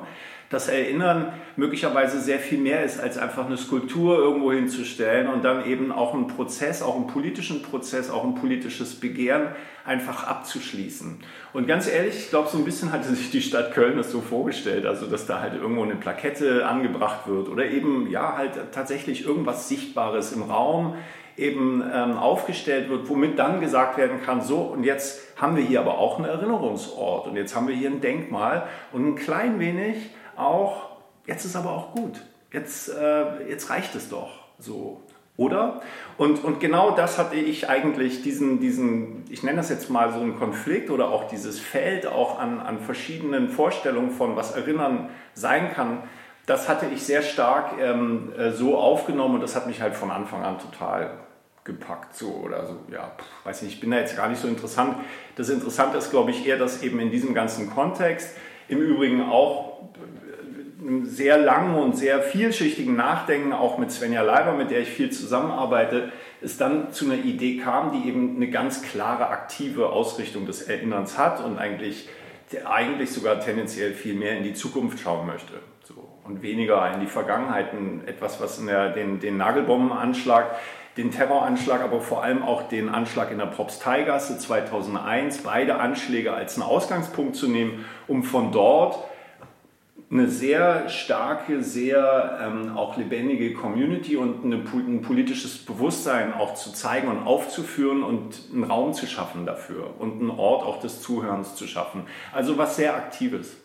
das 0.49 0.69
Erinnern 0.69 1.33
möglicherweise 1.57 2.19
sehr 2.21 2.39
viel 2.39 2.59
mehr 2.59 2.83
ist, 2.83 2.99
als 2.99 3.17
einfach 3.17 3.45
eine 3.45 3.57
Skulptur 3.57 4.17
irgendwo 4.17 4.53
hinzustellen 4.53 5.27
und 5.27 5.43
dann 5.43 5.65
eben 5.65 5.91
auch 5.91 6.13
einen 6.13 6.27
Prozess, 6.27 6.81
auch 6.81 6.95
einen 6.95 7.07
politischen 7.07 7.61
Prozess, 7.61 8.09
auch 8.09 8.23
ein 8.23 8.35
politisches 8.35 8.95
Begehren 8.95 9.49
einfach 9.85 10.25
abzuschließen. 10.25 11.19
Und 11.53 11.67
ganz 11.67 11.89
ehrlich, 11.89 12.17
ich 12.17 12.29
glaube, 12.29 12.49
so 12.49 12.57
ein 12.57 12.65
bisschen 12.65 12.91
hatte 12.91 13.09
sich 13.13 13.31
die 13.31 13.41
Stadt 13.41 13.73
Köln 13.73 13.97
das 13.97 14.11
so 14.11 14.21
vorgestellt, 14.21 14.85
also 14.85 15.05
dass 15.05 15.25
da 15.25 15.41
halt 15.41 15.53
irgendwo 15.53 15.83
eine 15.83 15.95
Plakette 15.95 16.65
angebracht 16.65 17.27
wird 17.27 17.49
oder 17.49 17.65
eben 17.65 18.09
ja 18.09 18.37
halt 18.37 18.51
tatsächlich 18.71 19.25
irgendwas 19.25 19.67
Sichtbares 19.67 20.31
im 20.31 20.43
Raum 20.43 20.95
eben 21.37 21.83
ähm, 21.93 22.17
aufgestellt 22.17 22.89
wird, 22.89 23.07
womit 23.09 23.37
dann 23.37 23.61
gesagt 23.61 23.97
werden 23.97 24.21
kann, 24.25 24.41
so 24.41 24.57
und 24.57 24.83
jetzt 24.83 25.21
haben 25.37 25.55
wir 25.55 25.63
hier 25.63 25.79
aber 25.79 25.99
auch 25.99 26.17
einen 26.17 26.27
Erinnerungsort 26.27 27.27
und 27.27 27.35
jetzt 27.35 27.55
haben 27.55 27.67
wir 27.67 27.75
hier 27.75 27.91
ein 27.91 28.01
Denkmal 28.01 28.63
und 28.91 29.07
ein 29.07 29.15
klein 29.15 29.59
wenig 29.59 30.09
auch, 30.37 30.97
jetzt 31.25 31.45
ist 31.45 31.55
aber 31.55 31.71
auch 31.71 31.93
gut, 31.93 32.21
jetzt, 32.51 32.89
äh, 32.89 33.49
jetzt 33.49 33.69
reicht 33.69 33.95
es 33.95 34.09
doch 34.09 34.29
so. 34.59 35.01
Oder? 35.37 35.81
Und, 36.17 36.43
und 36.43 36.59
genau 36.59 36.91
das 36.91 37.19
hatte 37.19 37.35
ich 37.35 37.69
eigentlich, 37.69 38.23
diesen, 38.23 38.59
diesen, 38.59 39.23
ich 39.29 39.43
nenne 39.43 39.57
das 39.57 39.69
jetzt 39.69 39.87
mal 39.91 40.11
so 40.11 40.19
einen 40.19 40.35
Konflikt 40.35 40.89
oder 40.89 41.09
auch 41.09 41.27
dieses 41.27 41.59
Feld 41.59 42.07
auch 42.07 42.39
an, 42.39 42.59
an 42.59 42.79
verschiedenen 42.79 43.49
Vorstellungen 43.49 44.09
von, 44.09 44.35
was 44.35 44.53
Erinnern 44.53 45.09
sein 45.35 45.71
kann, 45.73 46.01
das 46.47 46.67
hatte 46.67 46.87
ich 46.87 47.03
sehr 47.03 47.21
stark 47.21 47.73
ähm, 47.79 48.31
äh, 48.35 48.51
so 48.51 48.77
aufgenommen 48.77 49.35
und 49.35 49.41
das 49.41 49.55
hat 49.55 49.67
mich 49.67 49.81
halt 49.81 49.93
von 49.95 50.09
Anfang 50.09 50.43
an 50.43 50.57
total 50.57 51.11
gepackt. 51.65 52.15
So 52.15 52.29
oder 52.29 52.65
so, 52.65 52.79
ja, 52.91 53.11
weiß 53.43 53.61
nicht, 53.61 53.73
ich 53.75 53.79
bin 53.79 53.91
da 53.91 53.97
jetzt 53.97 54.15
gar 54.15 54.29
nicht 54.29 54.41
so 54.41 54.47
interessant. 54.47 54.95
Das 55.35 55.49
Interessante 55.49 55.97
ist, 55.97 56.09
glaube 56.09 56.31
ich, 56.31 56.47
eher, 56.47 56.57
dass 56.57 56.81
eben 56.81 56.99
in 56.99 57.11
diesem 57.11 57.35
ganzen 57.35 57.69
Kontext, 57.69 58.35
im 58.69 58.79
Übrigen 58.79 59.21
auch 59.29 59.76
einem 60.79 61.05
sehr 61.05 61.37
langen 61.37 61.75
und 61.75 61.97
sehr 61.97 62.21
vielschichtigen 62.21 62.95
Nachdenken, 62.95 63.53
auch 63.53 63.77
mit 63.77 63.91
Svenja 63.91 64.21
Leiber, 64.21 64.53
mit 64.53 64.71
der 64.71 64.81
ich 64.81 64.89
viel 64.89 65.09
zusammenarbeite, 65.09 66.11
es 66.41 66.57
dann 66.57 66.91
zu 66.91 67.05
einer 67.05 67.23
Idee 67.23 67.57
kam, 67.57 67.91
die 67.91 68.07
eben 68.07 68.35
eine 68.35 68.49
ganz 68.49 68.83
klare 68.83 69.29
aktive 69.29 69.89
Ausrichtung 69.89 70.45
des 70.45 70.61
Erinnerns 70.63 71.17
hat 71.17 71.43
und 71.43 71.57
eigentlich, 71.57 72.07
eigentlich 72.65 73.11
sogar 73.11 73.39
tendenziell 73.39 73.93
viel 73.93 74.13
mehr 74.13 74.37
in 74.37 74.43
die 74.43 74.53
Zukunft 74.53 74.99
schauen 74.99 75.25
möchte. 75.25 75.53
So, 75.83 75.95
und 76.25 76.41
weniger 76.41 76.93
in 76.93 76.99
die 76.99 77.07
Vergangenheit. 77.07 77.67
Etwas, 78.05 78.39
was 78.39 78.63
der, 78.63 78.89
den, 78.89 79.19
den 79.19 79.37
Nagelbombenanschlag 79.37 80.57
den 80.97 81.11
Terroranschlag, 81.11 81.81
aber 81.83 82.01
vor 82.01 82.23
allem 82.23 82.41
auch 82.41 82.63
den 82.63 82.89
Anschlag 82.89 83.31
in 83.31 83.37
der 83.37 83.45
Propsteigasse 83.45 84.39
2001, 84.39 85.39
beide 85.43 85.75
Anschläge 85.75 86.33
als 86.33 86.55
einen 86.55 86.63
Ausgangspunkt 86.63 87.35
zu 87.35 87.47
nehmen, 87.47 87.85
um 88.07 88.23
von 88.23 88.51
dort 88.51 88.97
eine 90.09 90.29
sehr 90.29 90.87
starke, 90.87 91.61
sehr 91.61 92.39
ähm, 92.41 92.77
auch 92.77 92.95
lebendige 92.97 93.53
Community 93.53 94.15
und 94.15 94.45
eine, 94.45 94.55
ein 94.55 95.01
politisches 95.01 95.57
Bewusstsein 95.57 96.33
auch 96.33 96.53
zu 96.53 96.71
zeigen 96.71 97.09
und 97.09 97.25
aufzuführen 97.25 98.03
und 98.03 98.39
einen 98.53 98.63
Raum 98.63 98.93
zu 98.93 99.05
schaffen 99.05 99.45
dafür 99.45 99.99
und 99.99 100.21
einen 100.21 100.29
Ort 100.29 100.65
auch 100.65 100.79
des 100.79 101.01
Zuhörens 101.01 101.55
zu 101.55 101.67
schaffen. 101.67 102.03
Also 102.31 102.57
was 102.57 102.77
sehr 102.77 102.95
Aktives. 102.95 103.57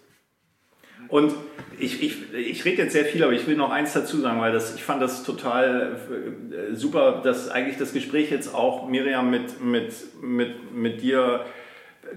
Und 1.09 1.35
ich, 1.79 2.03
ich, 2.03 2.33
ich 2.33 2.65
rede 2.65 2.83
jetzt 2.83 2.93
sehr 2.93 3.05
viel, 3.05 3.23
aber 3.23 3.33
ich 3.33 3.47
will 3.47 3.57
noch 3.57 3.71
eins 3.71 3.93
dazu 3.93 4.19
sagen, 4.19 4.41
weil 4.41 4.53
das, 4.53 4.75
ich 4.75 4.83
fand 4.83 5.01
das 5.01 5.23
total 5.23 5.97
äh, 6.51 6.75
super, 6.75 7.21
dass 7.23 7.51
eigentlich 7.51 7.77
das 7.77 7.93
Gespräch 7.93 8.31
jetzt 8.31 8.53
auch, 8.53 8.89
Miriam, 8.89 9.31
mit, 9.31 9.63
mit, 9.63 9.93
mit, 10.23 10.75
mit 10.75 11.03
dir 11.03 11.45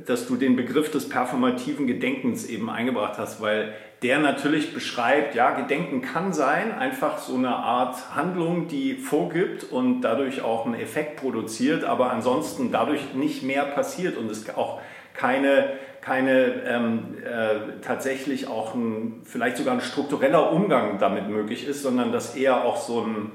dass 0.06 0.28
du 0.28 0.36
den 0.36 0.56
Begriff 0.56 0.92
des 0.92 1.08
performativen 1.10 1.88
Gedenkens 1.88 2.48
eben 2.48 2.70
eingebracht 2.70 3.18
hast, 3.18 3.42
weil 3.42 3.74
der 4.02 4.20
natürlich 4.20 4.74
beschreibt, 4.74 5.36
ja, 5.36 5.52
Gedenken 5.52 6.02
kann 6.02 6.34
sein, 6.34 6.72
einfach 6.72 7.18
so 7.18 7.36
eine 7.36 7.56
Art 7.56 8.16
Handlung, 8.16 8.68
die 8.68 8.96
vorgibt 8.96 9.64
und 9.64 10.02
dadurch 10.02 10.42
auch 10.42 10.66
einen 10.66 10.76
Effekt 10.76 11.18
produziert, 11.22 11.84
aber 11.84 12.12
ansonsten 12.12 12.72
dadurch 12.72 13.14
nicht 13.14 13.44
mehr 13.44 13.64
passiert 13.64 14.18
und 14.18 14.30
es 14.30 14.50
auch 14.56 14.82
keine, 15.14 15.70
keine 16.02 16.64
ähm, 16.68 17.18
äh, 17.24 17.82
tatsächlich 17.82 18.48
auch 18.48 18.76
ein, 18.76 19.22
vielleicht 19.24 19.58
sogar 19.58 19.74
ein 19.74 19.82
struktureller 19.82 20.52
Umgang 20.52 21.00
damit 21.00 21.30
möglich 21.30 21.66
ist, 21.66 21.82
sondern 21.82 22.12
dass 22.12 22.36
eher 22.36 22.64
auch 22.66 22.78
so 22.78 23.02
ein, 23.02 23.32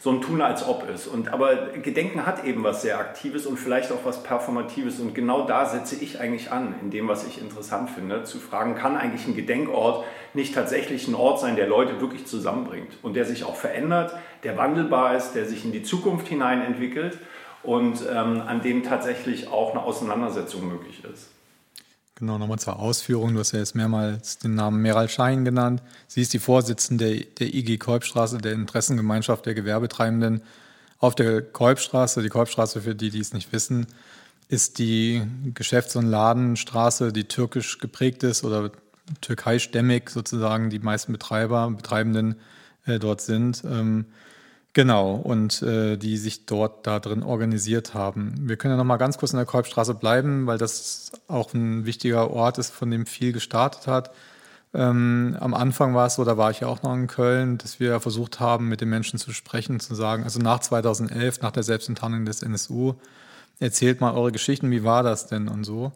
so 0.00 0.10
ein 0.10 0.22
Tun 0.22 0.40
als 0.40 0.66
ob 0.66 0.88
ist. 0.88 1.06
Und, 1.06 1.30
aber 1.30 1.68
Gedenken 1.82 2.24
hat 2.24 2.44
eben 2.44 2.64
was 2.64 2.80
sehr 2.80 2.98
Aktives 2.98 3.44
und 3.44 3.58
vielleicht 3.58 3.92
auch 3.92 4.02
was 4.04 4.22
Performatives. 4.22 4.98
Und 4.98 5.14
genau 5.14 5.46
da 5.46 5.66
setze 5.66 5.94
ich 5.94 6.18
eigentlich 6.18 6.50
an, 6.50 6.74
in 6.80 6.90
dem, 6.90 7.06
was 7.06 7.26
ich 7.26 7.38
interessant 7.38 7.90
finde, 7.90 8.24
zu 8.24 8.38
fragen, 8.38 8.74
kann 8.74 8.96
eigentlich 8.96 9.26
ein 9.26 9.36
Gedenkort 9.36 10.06
nicht 10.32 10.54
tatsächlich 10.54 11.06
ein 11.06 11.14
Ort 11.14 11.40
sein, 11.40 11.54
der 11.54 11.66
Leute 11.66 12.00
wirklich 12.00 12.26
zusammenbringt 12.26 12.96
und 13.02 13.14
der 13.14 13.26
sich 13.26 13.44
auch 13.44 13.56
verändert, 13.56 14.14
der 14.42 14.56
wandelbar 14.56 15.16
ist, 15.16 15.32
der 15.32 15.44
sich 15.44 15.66
in 15.66 15.72
die 15.72 15.82
Zukunft 15.82 16.28
hinein 16.28 16.62
entwickelt 16.62 17.18
und 17.62 18.02
ähm, 18.10 18.40
an 18.46 18.62
dem 18.62 18.82
tatsächlich 18.82 19.48
auch 19.48 19.72
eine 19.72 19.82
Auseinandersetzung 19.82 20.66
möglich 20.66 21.02
ist. 21.12 21.30
Genau, 22.20 22.36
nochmal 22.36 22.58
zur 22.58 22.78
Ausführung. 22.78 23.32
Du 23.32 23.40
hast 23.40 23.52
ja 23.52 23.60
jetzt 23.60 23.74
mehrmals 23.74 24.36
den 24.36 24.54
Namen 24.54 24.82
Meral 24.82 25.08
Schein 25.08 25.42
genannt. 25.46 25.82
Sie 26.06 26.20
ist 26.20 26.34
die 26.34 26.38
Vorsitzende 26.38 27.24
der 27.24 27.54
IG 27.54 27.78
Kolbstraße, 27.78 28.36
der 28.36 28.52
Interessengemeinschaft 28.52 29.46
der 29.46 29.54
Gewerbetreibenden. 29.54 30.42
Auf 30.98 31.14
der 31.14 31.40
Kolbstraße, 31.40 32.20
die 32.20 32.28
Kolbstraße, 32.28 32.82
für 32.82 32.94
die, 32.94 33.08
die 33.08 33.20
es 33.20 33.32
nicht 33.32 33.54
wissen, 33.54 33.86
ist 34.48 34.78
die 34.78 35.22
Geschäfts- 35.54 35.96
und 35.96 36.04
Ladenstraße, 36.10 37.10
die 37.10 37.24
türkisch 37.24 37.78
geprägt 37.78 38.22
ist 38.22 38.44
oder 38.44 38.70
türkeistämmig 39.22 40.10
sozusagen 40.10 40.68
die 40.68 40.78
meisten 40.78 41.12
Betreiber, 41.12 41.70
Betreibenden 41.70 42.34
äh, 42.84 42.98
dort 42.98 43.22
sind. 43.22 43.62
Ähm, 43.64 44.04
Genau, 44.72 45.14
und 45.14 45.62
äh, 45.62 45.96
die 45.96 46.16
sich 46.16 46.46
dort 46.46 46.86
da 46.86 47.00
drin 47.00 47.24
organisiert 47.24 47.92
haben. 47.92 48.34
Wir 48.48 48.56
können 48.56 48.74
ja 48.74 48.78
noch 48.78 48.84
mal 48.84 48.98
ganz 48.98 49.18
kurz 49.18 49.32
in 49.32 49.36
der 49.36 49.46
Kolbstraße 49.46 49.94
bleiben, 49.94 50.46
weil 50.46 50.58
das 50.58 51.10
auch 51.26 51.52
ein 51.54 51.86
wichtiger 51.86 52.30
Ort 52.30 52.58
ist, 52.58 52.70
von 52.70 52.88
dem 52.90 53.04
viel 53.04 53.32
gestartet 53.32 53.88
hat. 53.88 54.12
Ähm, 54.72 55.36
am 55.40 55.54
Anfang 55.54 55.94
war 55.96 56.06
es 56.06 56.14
so, 56.14 56.24
da 56.24 56.36
war 56.36 56.52
ich 56.52 56.60
ja 56.60 56.68
auch 56.68 56.84
noch 56.84 56.94
in 56.94 57.08
Köln, 57.08 57.58
dass 57.58 57.80
wir 57.80 57.98
versucht 57.98 58.38
haben, 58.38 58.68
mit 58.68 58.80
den 58.80 58.88
Menschen 58.88 59.18
zu 59.18 59.32
sprechen, 59.32 59.80
zu 59.80 59.96
sagen, 59.96 60.22
also 60.22 60.38
nach 60.38 60.60
2011, 60.60 61.40
nach 61.42 61.50
der 61.50 61.64
Selbstenttarnung 61.64 62.24
des 62.24 62.42
NSU, 62.42 62.94
erzählt 63.58 64.00
mal 64.00 64.14
eure 64.14 64.30
Geschichten, 64.30 64.70
wie 64.70 64.84
war 64.84 65.02
das 65.02 65.26
denn 65.26 65.48
und 65.48 65.64
so. 65.64 65.90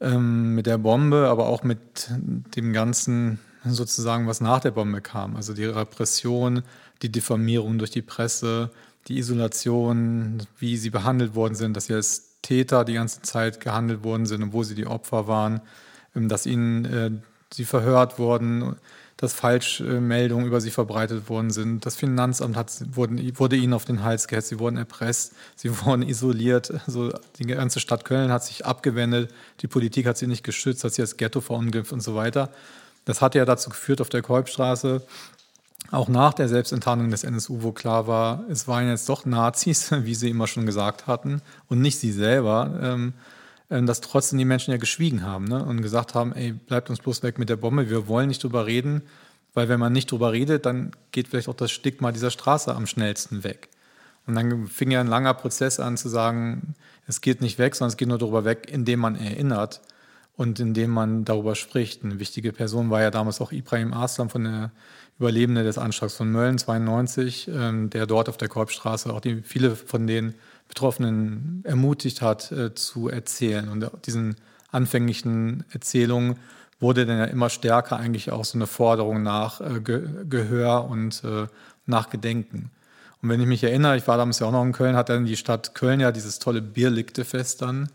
Ähm, 0.00 0.54
mit 0.54 0.64
der 0.66 0.78
Bombe, 0.78 1.28
aber 1.28 1.46
auch 1.46 1.62
mit 1.62 2.08
dem 2.08 2.72
Ganzen 2.72 3.40
sozusagen, 3.64 4.26
was 4.26 4.40
nach 4.40 4.60
der 4.60 4.70
Bombe 4.70 5.02
kam. 5.02 5.36
Also 5.36 5.52
die 5.52 5.64
Repression, 5.66 6.62
die 7.02 7.10
Diffamierung 7.10 7.78
durch 7.78 7.90
die 7.90 8.02
Presse, 8.02 8.70
die 9.06 9.18
Isolation, 9.18 10.42
wie 10.58 10.76
sie 10.76 10.90
behandelt 10.90 11.34
worden 11.34 11.54
sind, 11.54 11.76
dass 11.76 11.86
sie 11.86 11.94
als 11.94 12.38
Täter 12.42 12.84
die 12.84 12.94
ganze 12.94 13.22
Zeit 13.22 13.60
gehandelt 13.60 14.04
worden 14.04 14.26
sind 14.26 14.42
und 14.42 14.52
wo 14.52 14.62
sie 14.62 14.74
die 14.74 14.86
Opfer 14.86 15.26
waren, 15.26 15.60
ähm, 16.14 16.28
dass 16.28 16.46
ihnen 16.46 16.84
äh, 16.84 17.10
sie 17.52 17.64
verhört 17.64 18.18
wurden, 18.18 18.76
dass 19.16 19.32
Falschmeldungen 19.32 20.46
über 20.46 20.60
sie 20.60 20.70
verbreitet 20.70 21.28
worden 21.28 21.50
sind. 21.50 21.84
Das 21.84 21.96
Finanzamt 21.96 22.56
hat, 22.56 22.70
wurden, 22.94 23.36
wurde 23.38 23.56
ihnen 23.56 23.72
auf 23.72 23.84
den 23.84 24.04
Hals 24.04 24.28
gehetzt, 24.28 24.48
sie 24.48 24.60
wurden 24.60 24.76
erpresst, 24.76 25.34
sie 25.56 25.70
wurden 25.84 26.02
isoliert. 26.02 26.72
Also 26.86 27.12
die 27.38 27.46
ganze 27.46 27.80
Stadt 27.80 28.04
Köln 28.04 28.30
hat 28.30 28.44
sich 28.44 28.64
abgewendet, 28.64 29.32
die 29.60 29.66
Politik 29.66 30.06
hat 30.06 30.18
sie 30.18 30.28
nicht 30.28 30.44
geschützt, 30.44 30.84
hat 30.84 30.92
sie 30.92 31.02
als 31.02 31.16
Ghetto 31.16 31.40
verunglimpft 31.40 31.92
und 31.92 32.00
so 32.00 32.14
weiter. 32.14 32.50
Das 33.04 33.20
hat 33.20 33.34
ja 33.34 33.44
dazu 33.44 33.70
geführt 33.70 34.00
auf 34.00 34.10
der 34.10 34.22
Kolbstraße, 34.22 35.02
auch 35.90 36.08
nach 36.08 36.34
der 36.34 36.48
Selbstenttarnung 36.48 37.10
des 37.10 37.24
NSU, 37.24 37.62
wo 37.62 37.72
klar 37.72 38.06
war, 38.06 38.44
es 38.48 38.68
waren 38.68 38.88
jetzt 38.88 39.08
doch 39.08 39.24
Nazis, 39.24 39.90
wie 40.04 40.14
sie 40.14 40.30
immer 40.30 40.46
schon 40.46 40.66
gesagt 40.66 41.06
hatten, 41.06 41.42
und 41.68 41.80
nicht 41.80 41.98
sie 41.98 42.12
selber, 42.12 42.78
ähm, 42.82 43.14
ähm, 43.70 43.86
dass 43.86 44.00
trotzdem 44.00 44.38
die 44.38 44.44
Menschen 44.44 44.70
ja 44.70 44.76
geschwiegen 44.76 45.22
haben 45.24 45.44
ne? 45.44 45.64
und 45.64 45.82
gesagt 45.82 46.14
haben, 46.14 46.32
ey, 46.32 46.52
bleibt 46.52 46.90
uns 46.90 47.00
bloß 47.00 47.22
weg 47.22 47.38
mit 47.38 47.48
der 47.48 47.56
Bombe, 47.56 47.90
wir 47.90 48.08
wollen 48.08 48.28
nicht 48.28 48.42
drüber 48.42 48.66
reden, 48.66 49.02
weil 49.54 49.68
wenn 49.68 49.80
man 49.80 49.92
nicht 49.92 50.10
drüber 50.10 50.32
redet, 50.32 50.66
dann 50.66 50.92
geht 51.10 51.28
vielleicht 51.28 51.48
auch 51.48 51.54
das 51.54 51.70
Stigma 51.70 52.12
dieser 52.12 52.30
Straße 52.30 52.74
am 52.74 52.86
schnellsten 52.86 53.44
weg. 53.44 53.68
Und 54.26 54.34
dann 54.34 54.66
fing 54.66 54.90
ja 54.90 55.00
ein 55.00 55.06
langer 55.06 55.32
Prozess 55.32 55.80
an 55.80 55.96
zu 55.96 56.10
sagen, 56.10 56.74
es 57.06 57.22
geht 57.22 57.40
nicht 57.40 57.58
weg, 57.58 57.74
sondern 57.74 57.90
es 57.90 57.96
geht 57.96 58.08
nur 58.08 58.18
darüber 58.18 58.44
weg, 58.44 58.68
indem 58.70 59.00
man 59.00 59.16
erinnert 59.16 59.80
und 60.38 60.60
indem 60.60 60.90
man 60.90 61.24
darüber 61.24 61.56
spricht. 61.56 62.04
Eine 62.04 62.20
wichtige 62.20 62.52
Person 62.52 62.90
war 62.90 63.02
ja 63.02 63.10
damals 63.10 63.40
auch 63.40 63.50
Ibrahim 63.50 63.92
Aslam 63.92 64.30
von 64.30 64.44
der 64.44 64.70
Überlebende 65.18 65.64
des 65.64 65.78
Anschlags 65.78 66.14
von 66.14 66.30
Mölln 66.30 66.58
92, 66.58 67.50
ähm, 67.52 67.90
der 67.90 68.06
dort 68.06 68.28
auf 68.28 68.36
der 68.36 68.48
Kolbstraße 68.48 69.12
auch 69.12 69.20
die, 69.20 69.42
viele 69.42 69.74
von 69.74 70.06
den 70.06 70.36
Betroffenen 70.68 71.62
ermutigt 71.64 72.22
hat, 72.22 72.52
äh, 72.52 72.72
zu 72.72 73.08
erzählen. 73.08 73.68
Und 73.68 73.90
diesen 74.06 74.36
anfänglichen 74.70 75.64
Erzählungen 75.72 76.36
wurde 76.78 77.04
dann 77.04 77.18
ja 77.18 77.24
immer 77.24 77.50
stärker 77.50 77.96
eigentlich 77.96 78.30
auch 78.30 78.44
so 78.44 78.58
eine 78.58 78.68
Forderung 78.68 79.24
nach 79.24 79.60
äh, 79.60 79.80
Ge 79.80 80.08
Gehör 80.30 80.84
und 80.88 81.24
äh, 81.24 81.48
nach 81.84 82.10
Gedenken. 82.10 82.70
Und 83.20 83.28
wenn 83.28 83.40
ich 83.40 83.48
mich 83.48 83.64
erinnere, 83.64 83.96
ich 83.96 84.06
war 84.06 84.18
damals 84.18 84.38
ja 84.38 84.46
auch 84.46 84.52
noch 84.52 84.62
in 84.62 84.70
Köln, 84.70 84.94
hat 84.94 85.08
dann 85.08 85.24
die 85.24 85.36
Stadt 85.36 85.74
Köln 85.74 85.98
ja 85.98 86.12
dieses 86.12 86.38
tolle 86.38 86.62
Bierlichte-Fest 86.62 87.60
dann 87.62 87.88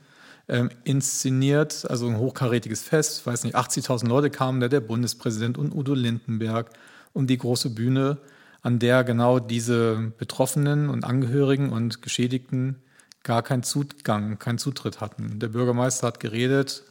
ähm, 0.48 0.70
inszeniert, 0.84 1.90
also 1.90 2.08
ein 2.08 2.18
hochkarätiges 2.18 2.84
Fest, 2.84 3.26
weiß 3.26 3.44
nicht, 3.44 3.56
80.000 3.56 4.08
Leute 4.08 4.30
kamen 4.30 4.60
da, 4.60 4.68
der 4.68 4.82
Bundespräsident 4.82 5.58
und 5.58 5.74
Udo 5.74 5.94
Lindenberg 5.94 6.70
um 7.14 7.28
die 7.28 7.38
große 7.38 7.70
Bühne, 7.70 8.18
an 8.62 8.80
der 8.80 9.04
genau 9.04 9.40
diese 9.40 10.14
Betroffenen 10.18 10.90
und 10.90 11.04
Angehörigen 11.04 11.72
und 11.72 12.02
Geschädigten 12.02 12.78
gar 13.24 13.44
keinen 13.44 13.64
Zugang, 13.64 14.40
keinen 14.40 14.58
Zutritt 14.58 15.00
hatten. 15.00 15.40
Der 15.40 15.50
Bürgermeister 15.50 16.08
hat 16.08 16.20
geredet, 16.20 16.84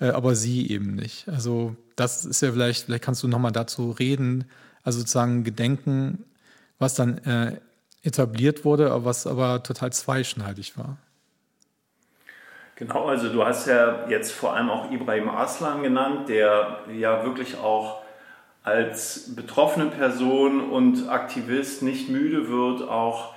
äh, 0.00 0.08
aber 0.08 0.34
sie 0.34 0.70
eben 0.70 0.94
nicht. 0.94 1.28
Also 1.28 1.76
das 1.96 2.24
ist 2.24 2.40
ja 2.42 2.52
vielleicht, 2.52 2.84
vielleicht 2.84 3.04
kannst 3.04 3.22
du 3.22 3.28
nochmal 3.28 3.52
dazu 3.52 3.90
reden, 3.90 4.44
also 4.82 5.00
sozusagen 5.00 5.44
Gedenken, 5.44 6.24
was 6.78 6.94
dann 6.94 7.18
äh, 7.18 7.60
etabliert 8.02 8.64
wurde, 8.64 9.04
was 9.04 9.26
aber 9.26 9.62
total 9.62 9.92
zweischneidig 9.92 10.78
war. 10.78 10.96
Genau, 12.78 13.06
also 13.06 13.28
du 13.28 13.44
hast 13.44 13.66
ja 13.66 14.08
jetzt 14.08 14.30
vor 14.30 14.54
allem 14.54 14.70
auch 14.70 14.92
Ibrahim 14.92 15.28
Aslan 15.28 15.82
genannt, 15.82 16.28
der 16.28 16.84
ja 16.96 17.24
wirklich 17.24 17.58
auch 17.58 18.02
als 18.62 19.34
betroffene 19.34 19.86
Person 19.86 20.70
und 20.70 21.08
Aktivist 21.08 21.82
nicht 21.82 22.08
müde 22.08 22.48
wird, 22.48 22.88
auch 22.88 23.34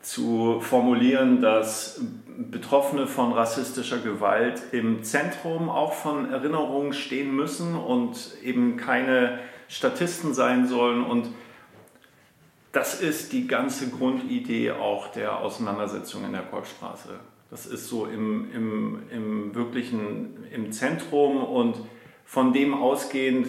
zu 0.00 0.60
formulieren, 0.62 1.42
dass 1.42 2.00
Betroffene 2.38 3.06
von 3.06 3.34
rassistischer 3.34 3.98
Gewalt 3.98 4.62
im 4.72 5.02
Zentrum 5.02 5.68
auch 5.68 5.92
von 5.92 6.32
Erinnerungen 6.32 6.94
stehen 6.94 7.36
müssen 7.36 7.76
und 7.76 8.38
eben 8.42 8.78
keine 8.78 9.38
Statisten 9.68 10.32
sein 10.32 10.66
sollen. 10.66 11.04
Und 11.04 11.28
das 12.72 13.02
ist 13.02 13.34
die 13.34 13.46
ganze 13.48 13.90
Grundidee 13.90 14.70
auch 14.70 15.08
der 15.08 15.40
Auseinandersetzung 15.40 16.24
in 16.24 16.32
der 16.32 16.42
Kolbstraße. 16.42 17.20
Das 17.50 17.66
ist 17.66 17.88
so 17.88 18.04
im, 18.04 18.50
im, 18.52 19.02
im 19.10 19.54
wirklichen, 19.54 20.44
im 20.52 20.70
Zentrum 20.70 21.42
und 21.42 21.76
von 22.24 22.52
dem 22.52 22.74
ausgehend 22.74 23.48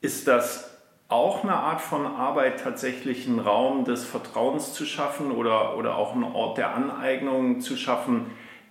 ist 0.00 0.26
das 0.26 0.76
auch 1.08 1.42
eine 1.44 1.54
Art 1.54 1.80
von 1.80 2.06
Arbeit, 2.06 2.60
tatsächlich 2.60 3.26
einen 3.26 3.40
Raum 3.40 3.84
des 3.84 4.04
Vertrauens 4.04 4.72
zu 4.74 4.84
schaffen 4.86 5.30
oder, 5.32 5.76
oder 5.76 5.96
auch 5.96 6.14
einen 6.14 6.24
Ort 6.24 6.58
der 6.58 6.74
Aneignung 6.74 7.60
zu 7.60 7.76
schaffen, 7.76 8.26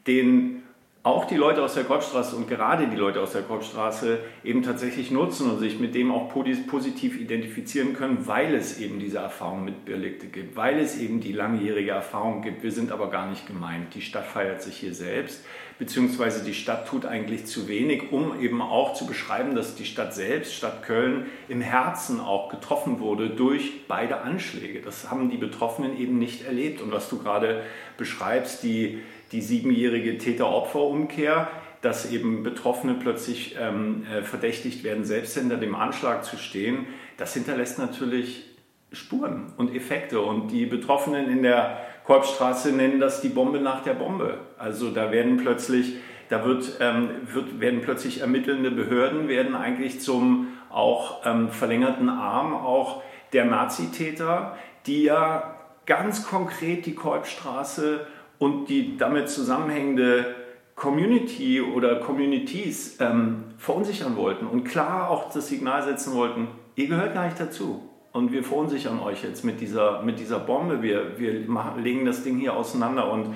den 0.07 0.63
auch 1.09 1.25
die 1.25 1.35
Leute 1.35 1.63
aus 1.63 1.73
der 1.73 1.83
Kolbstraße 1.83 2.35
und 2.35 2.47
gerade 2.47 2.87
die 2.87 2.95
Leute 2.95 3.21
aus 3.21 3.33
der 3.33 3.41
Kolbstraße 3.41 4.19
eben 4.43 4.63
tatsächlich 4.63 5.11
nutzen 5.11 5.49
und 5.49 5.59
sich 5.59 5.79
mit 5.79 5.95
dem 5.95 6.11
auch 6.11 6.29
positiv 6.29 7.19
identifizieren 7.19 7.93
können, 7.93 8.27
weil 8.27 8.53
es 8.55 8.79
eben 8.79 8.99
diese 8.99 9.17
Erfahrung 9.17 9.65
mit 9.65 9.85
Birlikte 9.85 10.27
gibt, 10.27 10.55
weil 10.55 10.79
es 10.79 10.97
eben 10.97 11.19
die 11.19 11.33
langjährige 11.33 11.91
Erfahrung 11.91 12.41
gibt. 12.41 12.63
Wir 12.63 12.71
sind 12.71 12.91
aber 12.91 13.09
gar 13.09 13.29
nicht 13.29 13.47
gemeint. 13.47 13.93
Die 13.95 14.01
Stadt 14.01 14.25
feiert 14.25 14.61
sich 14.61 14.77
hier 14.77 14.93
selbst, 14.93 15.43
beziehungsweise 15.79 16.43
die 16.43 16.53
Stadt 16.53 16.87
tut 16.87 17.05
eigentlich 17.05 17.45
zu 17.45 17.67
wenig, 17.67 18.11
um 18.11 18.39
eben 18.39 18.61
auch 18.61 18.93
zu 18.93 19.07
beschreiben, 19.07 19.55
dass 19.55 19.75
die 19.75 19.85
Stadt 19.85 20.13
selbst, 20.13 20.53
Stadt 20.53 20.83
Köln, 20.83 21.25
im 21.47 21.61
Herzen 21.61 22.19
auch 22.19 22.49
getroffen 22.49 22.99
wurde 22.99 23.29
durch 23.29 23.87
beide 23.87 24.21
Anschläge. 24.21 24.81
Das 24.81 25.09
haben 25.09 25.29
die 25.29 25.37
Betroffenen 25.37 25.97
eben 25.99 26.19
nicht 26.19 26.45
erlebt. 26.45 26.81
Und 26.81 26.91
was 26.91 27.09
du 27.09 27.17
gerade 27.17 27.63
beschreibst, 27.97 28.63
die 28.63 28.99
die 29.31 29.41
siebenjährige 29.41 30.17
Täter-Opfer-Umkehr, 30.17 31.47
dass 31.81 32.11
eben 32.11 32.43
Betroffene 32.43 32.95
plötzlich 32.95 33.55
ähm, 33.59 34.05
äh, 34.11 34.21
verdächtigt 34.21 34.83
werden, 34.83 35.05
selbst 35.05 35.37
hinter 35.37 35.57
dem 35.57 35.75
Anschlag 35.75 36.25
zu 36.25 36.37
stehen, 36.37 36.87
das 37.17 37.33
hinterlässt 37.33 37.79
natürlich 37.79 38.45
Spuren 38.91 39.53
und 39.57 39.73
Effekte. 39.73 40.19
Und 40.19 40.49
die 40.49 40.65
Betroffenen 40.65 41.29
in 41.29 41.43
der 41.43 41.77
Kolbstraße 42.05 42.71
nennen 42.71 42.99
das 42.99 43.21
die 43.21 43.29
Bombe 43.29 43.59
nach 43.59 43.83
der 43.83 43.93
Bombe. 43.93 44.39
Also 44.57 44.91
da 44.91 45.11
werden 45.11 45.37
plötzlich, 45.37 45.97
da 46.29 46.43
wird, 46.43 46.77
ähm, 46.79 47.09
wird, 47.31 47.59
werden 47.59 47.81
plötzlich 47.81 48.21
ermittelnde 48.21 48.71
Behörden, 48.71 49.27
werden 49.27 49.55
eigentlich 49.55 50.01
zum 50.01 50.47
auch 50.69 51.25
ähm, 51.25 51.49
verlängerten 51.49 52.09
Arm 52.09 52.53
auch 52.53 53.03
der 53.33 53.45
Nazitäter, 53.45 54.57
die 54.85 55.03
ja 55.03 55.55
ganz 55.85 56.27
konkret 56.27 56.85
die 56.85 56.95
Kolbstraße 56.95 58.05
und 58.39 58.69
die 58.69 58.97
damit 58.97 59.29
zusammenhängende 59.29 60.35
Community 60.75 61.61
oder 61.61 61.97
Communities 61.97 62.97
ähm, 63.01 63.43
verunsichern 63.57 64.15
wollten 64.15 64.47
und 64.47 64.63
klar 64.63 65.09
auch 65.09 65.31
das 65.31 65.49
Signal 65.49 65.83
setzen 65.83 66.13
wollten, 66.13 66.47
ihr 66.75 66.87
gehört 66.87 67.13
gar 67.13 67.25
nicht 67.25 67.39
dazu. 67.39 67.83
Und 68.11 68.31
wir 68.31 68.43
verunsichern 68.43 68.99
euch 68.99 69.23
jetzt 69.23 69.45
mit 69.45 69.61
dieser, 69.61 70.01
mit 70.01 70.19
dieser 70.19 70.39
Bombe. 70.39 70.81
Wir, 70.81 71.19
wir 71.19 71.47
machen, 71.47 71.83
legen 71.83 72.05
das 72.05 72.23
Ding 72.23 72.39
hier 72.39 72.55
auseinander. 72.55 73.11
Und, 73.11 73.35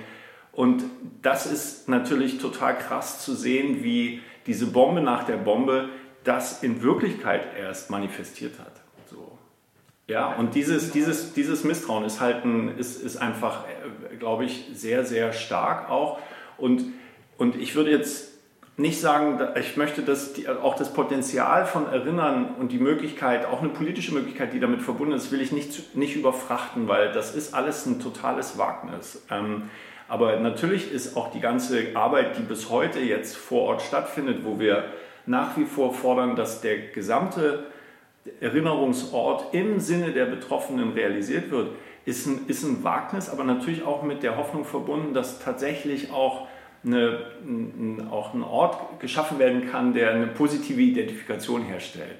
und 0.51 0.83
das 1.21 1.45
ist 1.45 1.87
natürlich 1.89 2.39
total 2.39 2.77
krass 2.77 3.23
zu 3.23 3.35
sehen, 3.35 3.83
wie 3.83 4.21
diese 4.47 4.67
Bombe 4.67 5.01
nach 5.01 5.25
der 5.25 5.37
Bombe 5.37 5.89
das 6.23 6.63
in 6.63 6.81
Wirklichkeit 6.81 7.47
erst 7.59 7.91
manifestiert 7.91 8.57
hat. 8.59 8.72
Ja, 10.07 10.33
und 10.33 10.53
dieses, 10.55 10.91
dieses, 10.91 11.33
dieses 11.33 11.63
Misstrauen 11.63 12.03
ist 12.03 12.19
halt 12.19 12.43
ein, 12.43 12.77
ist, 12.77 13.01
ist 13.01 13.17
einfach, 13.17 13.63
äh, 14.11 14.15
glaube 14.17 14.45
ich, 14.45 14.69
sehr, 14.73 15.05
sehr 15.05 15.31
stark 15.31 15.89
auch. 15.89 16.19
Und, 16.57 16.83
und 17.37 17.55
ich 17.55 17.75
würde 17.75 17.91
jetzt 17.91 18.33
nicht 18.75 18.99
sagen, 18.99 19.39
ich 19.57 19.77
möchte 19.77 20.01
die, 20.01 20.49
auch 20.49 20.75
das 20.75 20.93
Potenzial 20.93 21.65
von 21.65 21.87
Erinnern 21.87 22.55
und 22.59 22.71
die 22.71 22.79
Möglichkeit, 22.79 23.45
auch 23.45 23.61
eine 23.61 23.69
politische 23.69 24.13
Möglichkeit, 24.13 24.51
die 24.51 24.59
damit 24.59 24.81
verbunden 24.81 25.13
ist, 25.13 25.31
will 25.31 25.41
ich 25.41 25.51
nicht, 25.51 25.95
nicht 25.95 26.15
überfrachten, 26.15 26.87
weil 26.87 27.11
das 27.11 27.35
ist 27.35 27.53
alles 27.53 27.85
ein 27.85 28.01
totales 28.01 28.57
Wagnis. 28.57 29.23
Ähm, 29.29 29.69
aber 30.09 30.37
natürlich 30.37 30.91
ist 30.91 31.15
auch 31.15 31.31
die 31.31 31.39
ganze 31.39 31.95
Arbeit, 31.95 32.37
die 32.37 32.41
bis 32.41 32.69
heute 32.69 32.99
jetzt 32.99 33.37
vor 33.37 33.63
Ort 33.63 33.83
stattfindet, 33.83 34.43
wo 34.43 34.59
wir 34.59 34.85
nach 35.25 35.55
wie 35.55 35.65
vor 35.65 35.93
fordern, 35.93 36.35
dass 36.35 36.59
der 36.61 36.77
gesamte 36.87 37.63
Erinnerungsort 38.39 39.53
im 39.53 39.79
Sinne 39.79 40.11
der 40.11 40.25
Betroffenen 40.25 40.93
realisiert 40.93 41.51
wird, 41.51 41.71
ist 42.05 42.25
ein, 42.25 42.47
ist 42.47 42.63
ein 42.63 42.83
Wagnis, 42.83 43.29
aber 43.29 43.43
natürlich 43.43 43.83
auch 43.83 44.03
mit 44.03 44.23
der 44.23 44.37
Hoffnung 44.37 44.65
verbunden, 44.65 45.13
dass 45.13 45.39
tatsächlich 45.39 46.11
auch, 46.11 46.47
eine, 46.85 47.19
ein, 47.45 48.07
auch 48.09 48.33
ein 48.33 48.43
Ort 48.43 48.99
geschaffen 48.99 49.39
werden 49.39 49.69
kann, 49.69 49.93
der 49.93 50.11
eine 50.11 50.27
positive 50.27 50.81
Identifikation 50.81 51.63
herstellt. 51.63 52.19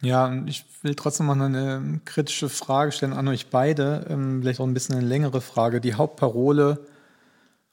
Ja, 0.00 0.42
ich 0.46 0.64
will 0.82 0.94
trotzdem 0.94 1.26
noch 1.26 1.38
eine 1.38 2.00
kritische 2.04 2.48
Frage 2.48 2.92
stellen 2.92 3.12
an 3.12 3.28
euch 3.28 3.48
beide, 3.48 4.06
ähm, 4.10 4.40
vielleicht 4.42 4.60
auch 4.60 4.66
ein 4.66 4.74
bisschen 4.74 4.96
eine 4.96 5.06
längere 5.06 5.40
Frage. 5.40 5.80
Die 5.80 5.94
Hauptparole 5.94 6.80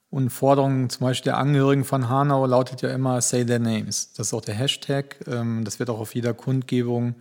und 0.10 0.30
Forderung 0.30 0.90
zum 0.90 1.08
Beispiel 1.08 1.32
der 1.32 1.38
Angehörigen 1.38 1.84
von 1.84 2.10
Hanau 2.10 2.46
lautet 2.46 2.82
ja 2.82 2.90
immer 2.90 3.20
Say 3.22 3.46
Their 3.46 3.60
Names. 3.60 4.14
Das 4.14 4.28
ist 4.28 4.34
auch 4.34 4.42
der 4.42 4.56
Hashtag. 4.56 5.18
Ähm, 5.28 5.64
das 5.66 5.80
wird 5.80 5.90
auch 5.90 6.00
auf 6.00 6.16
jeder 6.16 6.34
Kundgebung 6.34 7.16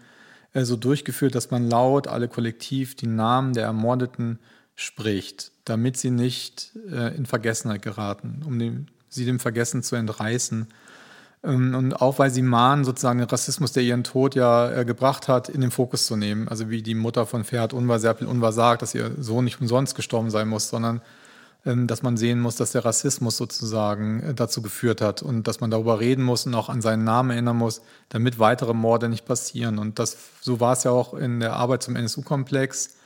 so 0.54 0.76
durchgeführt, 0.76 1.34
dass 1.34 1.50
man 1.50 1.68
laut, 1.68 2.08
alle 2.08 2.28
kollektiv 2.28 2.96
die 2.96 3.06
Namen 3.06 3.54
der 3.54 3.64
Ermordeten 3.64 4.38
spricht, 4.74 5.52
damit 5.64 5.96
sie 5.96 6.10
nicht 6.10 6.72
äh, 6.90 7.14
in 7.16 7.26
Vergessenheit 7.26 7.82
geraten, 7.82 8.42
um 8.46 8.58
dem, 8.58 8.86
sie 9.08 9.24
dem 9.24 9.38
Vergessen 9.38 9.82
zu 9.82 9.96
entreißen. 9.96 10.66
Ähm, 11.44 11.74
und 11.74 11.94
auch 11.94 12.18
weil 12.18 12.30
sie 12.30 12.42
mahnen, 12.42 12.84
sozusagen 12.84 13.18
den 13.18 13.28
Rassismus, 13.28 13.72
der 13.72 13.82
ihren 13.82 14.04
Tod 14.04 14.34
ja 14.34 14.70
äh, 14.70 14.84
gebracht 14.84 15.28
hat, 15.28 15.48
in 15.48 15.60
den 15.60 15.70
Fokus 15.70 16.06
zu 16.06 16.16
nehmen. 16.16 16.48
Also 16.48 16.70
wie 16.70 16.82
die 16.82 16.94
Mutter 16.94 17.26
von 17.26 17.44
Ferhat 17.44 17.72
Unvar, 17.72 17.98
Serpil 17.98 18.26
Unvar 18.26 18.52
sagt, 18.52 18.82
dass 18.82 18.94
ihr 18.94 19.12
Sohn 19.18 19.44
nicht 19.44 19.60
umsonst 19.60 19.94
gestorben 19.94 20.30
sein 20.30 20.48
muss, 20.48 20.68
sondern 20.68 21.00
dass 21.64 22.02
man 22.02 22.16
sehen 22.16 22.40
muss, 22.40 22.56
dass 22.56 22.72
der 22.72 22.84
Rassismus 22.84 23.36
sozusagen 23.36 24.20
äh, 24.20 24.34
dazu 24.34 24.62
geführt 24.62 25.00
hat 25.00 25.22
und 25.22 25.46
dass 25.46 25.60
man 25.60 25.70
darüber 25.70 26.00
reden 26.00 26.24
muss 26.24 26.46
und 26.46 26.54
auch 26.54 26.68
an 26.68 26.80
seinen 26.80 27.04
Namen 27.04 27.30
erinnern 27.30 27.56
muss, 27.56 27.82
damit 28.08 28.38
weitere 28.38 28.72
Morde 28.72 29.08
nicht 29.08 29.26
passieren. 29.26 29.78
Und 29.78 29.98
das, 29.98 30.16
so 30.40 30.60
war 30.60 30.72
es 30.72 30.84
ja 30.84 30.90
auch 30.90 31.12
in 31.12 31.40
der 31.40 31.54
Arbeit 31.54 31.82
zum 31.82 31.96
NSU-Komplex, 31.96 32.96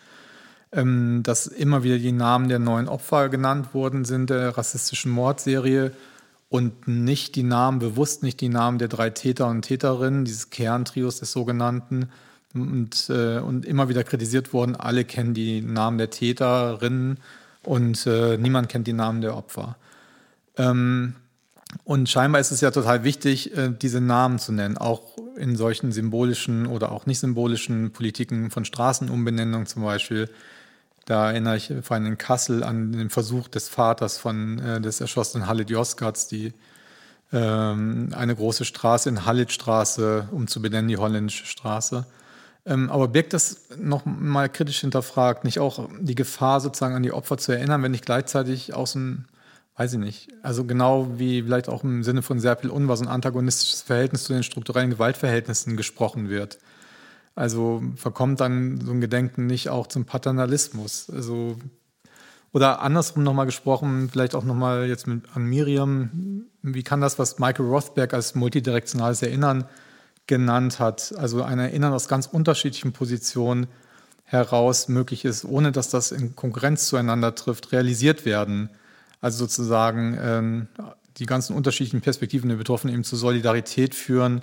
ähm, 0.72 1.22
dass 1.24 1.46
immer 1.46 1.82
wieder 1.82 1.98
die 1.98 2.12
Namen 2.12 2.48
der 2.48 2.60
neuen 2.60 2.88
Opfer 2.88 3.28
genannt 3.28 3.74
worden 3.74 4.04
sind 4.04 4.30
der 4.30 4.56
rassistischen 4.56 5.10
Mordserie 5.10 5.92
und 6.48 6.86
nicht 6.86 7.34
die 7.34 7.42
Namen, 7.42 7.80
bewusst 7.80 8.22
nicht 8.22 8.40
die 8.40 8.48
Namen 8.48 8.78
der 8.78 8.88
drei 8.88 9.10
Täter 9.10 9.48
und 9.48 9.62
Täterinnen, 9.62 10.24
dieses 10.24 10.50
Kerntrios 10.50 11.18
des 11.18 11.32
sogenannten, 11.32 12.10
und, 12.54 13.10
äh, 13.10 13.38
und 13.38 13.66
immer 13.66 13.88
wieder 13.88 14.04
kritisiert 14.04 14.52
worden, 14.52 14.76
alle 14.76 15.04
kennen 15.04 15.34
die 15.34 15.60
Namen 15.60 15.98
der 15.98 16.10
Täterinnen 16.10 17.18
und 17.66 18.06
äh, 18.06 18.36
niemand 18.36 18.68
kennt 18.68 18.86
die 18.86 18.92
Namen 18.92 19.20
der 19.20 19.36
Opfer. 19.36 19.76
Ähm, 20.56 21.16
und 21.82 22.08
scheinbar 22.08 22.40
ist 22.40 22.52
es 22.52 22.60
ja 22.60 22.70
total 22.70 23.02
wichtig, 23.02 23.56
äh, 23.56 23.70
diese 23.70 24.00
Namen 24.00 24.38
zu 24.38 24.52
nennen, 24.52 24.78
auch 24.78 25.18
in 25.36 25.56
solchen 25.56 25.90
symbolischen 25.90 26.66
oder 26.66 26.92
auch 26.92 27.06
nicht 27.06 27.18
symbolischen 27.18 27.92
Politiken 27.92 28.50
von 28.50 28.64
Straßenumbenennung 28.64 29.66
zum 29.66 29.82
Beispiel. 29.82 30.28
Da 31.06 31.30
erinnere 31.30 31.56
ich 31.56 31.72
vor 31.82 31.96
allem 31.96 32.06
in 32.06 32.18
Kassel 32.18 32.62
an 32.62 32.92
den 32.92 33.10
Versuch 33.10 33.48
des 33.48 33.68
Vaters 33.68 34.16
von, 34.16 34.58
äh, 34.58 34.80
des 34.80 35.00
erschossenen 35.00 35.46
Halit 35.46 35.70
Yozgats, 35.70 36.28
die 36.28 36.52
ähm, 37.32 38.10
eine 38.16 38.34
große 38.34 38.64
Straße 38.64 39.08
in 39.08 39.24
Halitstraße, 39.26 40.28
um 40.30 40.46
zu 40.46 40.62
benennen 40.62 40.88
die 40.88 40.96
holländische 40.96 41.46
Straße. 41.46 42.06
Ähm, 42.66 42.90
aber 42.90 43.08
birgt 43.08 43.32
das 43.34 43.68
noch 43.78 44.06
mal 44.06 44.48
kritisch 44.48 44.80
hinterfragt 44.80 45.44
nicht 45.44 45.58
auch 45.58 45.88
die 46.00 46.14
Gefahr, 46.14 46.60
sozusagen 46.60 46.94
an 46.94 47.02
die 47.02 47.12
Opfer 47.12 47.36
zu 47.36 47.52
erinnern, 47.52 47.82
wenn 47.82 47.90
nicht 47.90 48.06
gleichzeitig 48.06 48.74
aus 48.74 48.92
dem, 48.92 49.26
weiß 49.76 49.94
ich 49.94 49.98
nicht, 49.98 50.28
also 50.42 50.64
genau 50.64 51.18
wie 51.18 51.42
vielleicht 51.42 51.68
auch 51.68 51.84
im 51.84 52.02
Sinne 52.02 52.22
von 52.22 52.40
Serpil 52.40 52.70
Unvar 52.70 52.96
so 52.96 53.04
ein 53.04 53.10
antagonistisches 53.10 53.82
Verhältnis 53.82 54.24
zu 54.24 54.32
den 54.32 54.42
strukturellen 54.42 54.90
Gewaltverhältnissen 54.90 55.76
gesprochen 55.76 56.30
wird? 56.30 56.58
Also 57.34 57.82
verkommt 57.96 58.40
dann 58.40 58.80
so 58.80 58.92
ein 58.92 59.00
Gedenken 59.00 59.46
nicht 59.46 59.68
auch 59.68 59.86
zum 59.86 60.06
Paternalismus? 60.06 61.10
Also 61.10 61.58
oder 62.54 62.82
andersrum 62.82 63.24
nochmal 63.24 63.46
gesprochen, 63.46 64.08
vielleicht 64.10 64.36
auch 64.36 64.44
nochmal 64.44 64.86
jetzt 64.86 65.08
mit, 65.08 65.24
an 65.34 65.44
Miriam, 65.44 66.46
wie 66.62 66.84
kann 66.84 67.00
das, 67.00 67.18
was 67.18 67.40
Michael 67.40 67.66
Rothberg 67.66 68.14
als 68.14 68.36
multidirektionales 68.36 69.22
Erinnern 69.22 69.64
genannt 70.26 70.78
hat, 70.78 71.14
also 71.16 71.42
ein 71.42 71.58
Erinnern 71.58 71.92
aus 71.92 72.08
ganz 72.08 72.26
unterschiedlichen 72.26 72.92
Positionen 72.92 73.66
heraus 74.24 74.88
möglich 74.88 75.24
ist, 75.24 75.44
ohne 75.44 75.70
dass 75.70 75.90
das 75.90 76.10
in 76.12 76.34
Konkurrenz 76.34 76.88
zueinander 76.88 77.34
trifft, 77.34 77.72
realisiert 77.72 78.24
werden? 78.24 78.70
Also 79.20 79.44
sozusagen 79.44 80.18
ähm, 80.20 80.68
die 81.18 81.26
ganzen 81.26 81.54
unterschiedlichen 81.54 82.00
Perspektiven 82.00 82.48
der 82.48 82.56
Betroffenen 82.56 82.94
eben 82.94 83.04
zur 83.04 83.18
Solidarität 83.18 83.94
führen 83.94 84.42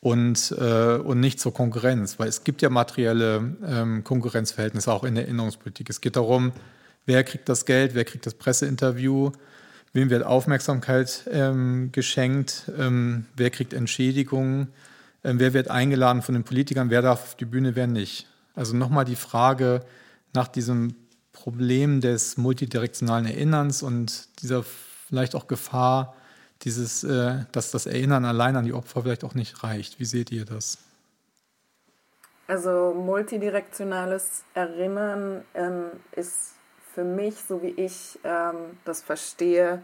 und, 0.00 0.52
äh, 0.58 0.96
und 0.96 1.20
nicht 1.20 1.38
zur 1.40 1.54
Konkurrenz, 1.54 2.18
weil 2.18 2.28
es 2.28 2.42
gibt 2.42 2.60
ja 2.60 2.70
materielle 2.70 3.54
ähm, 3.64 4.02
Konkurrenzverhältnisse 4.02 4.92
auch 4.92 5.04
in 5.04 5.14
der 5.14 5.24
Erinnerungspolitik. 5.24 5.88
Es 5.90 6.00
geht 6.00 6.16
darum, 6.16 6.52
wer 7.06 7.22
kriegt 7.22 7.48
das 7.48 7.66
Geld, 7.66 7.94
wer 7.94 8.04
kriegt 8.04 8.26
das 8.26 8.34
Presseinterview, 8.34 9.30
wem 9.92 10.10
wird 10.10 10.24
Aufmerksamkeit 10.24 11.28
ähm, 11.30 11.90
geschenkt, 11.92 12.70
ähm, 12.78 13.26
wer 13.36 13.50
kriegt 13.50 13.72
Entschädigungen, 13.72 14.68
wer 15.22 15.54
wird 15.54 15.70
eingeladen 15.70 16.22
von 16.22 16.34
den 16.34 16.44
Politikern, 16.44 16.90
wer 16.90 17.02
darf 17.02 17.22
auf 17.22 17.34
die 17.36 17.44
Bühne, 17.44 17.76
wer 17.76 17.86
nicht. 17.86 18.26
Also 18.54 18.76
nochmal 18.76 19.04
die 19.04 19.16
Frage 19.16 19.80
nach 20.34 20.48
diesem 20.48 20.94
Problem 21.32 22.00
des 22.00 22.36
multidirektionalen 22.36 23.26
Erinnerns 23.26 23.82
und 23.82 24.28
dieser 24.42 24.62
vielleicht 24.62 25.34
auch 25.34 25.46
Gefahr, 25.46 26.14
dieses, 26.62 27.04
äh, 27.04 27.44
dass 27.52 27.70
das 27.70 27.86
Erinnern 27.86 28.24
allein 28.24 28.56
an 28.56 28.64
die 28.64 28.72
Opfer 28.72 29.02
vielleicht 29.02 29.24
auch 29.24 29.34
nicht 29.34 29.64
reicht. 29.64 29.98
Wie 29.98 30.04
seht 30.04 30.30
ihr 30.30 30.44
das? 30.44 30.78
Also 32.46 32.94
multidirektionales 32.94 34.44
Erinnern 34.54 35.42
ähm, 35.54 35.86
ist 36.12 36.54
für 36.94 37.04
mich, 37.04 37.36
so 37.36 37.62
wie 37.62 37.70
ich 37.70 38.18
ähm, 38.24 38.78
das 38.84 39.02
verstehe, 39.02 39.82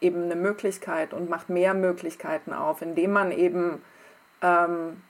eben 0.00 0.24
eine 0.24 0.36
Möglichkeit 0.36 1.14
und 1.14 1.30
macht 1.30 1.48
mehr 1.48 1.74
Möglichkeiten 1.74 2.52
auf, 2.52 2.82
indem 2.82 3.12
man 3.12 3.32
eben 3.32 3.80
ähm, 4.42 5.02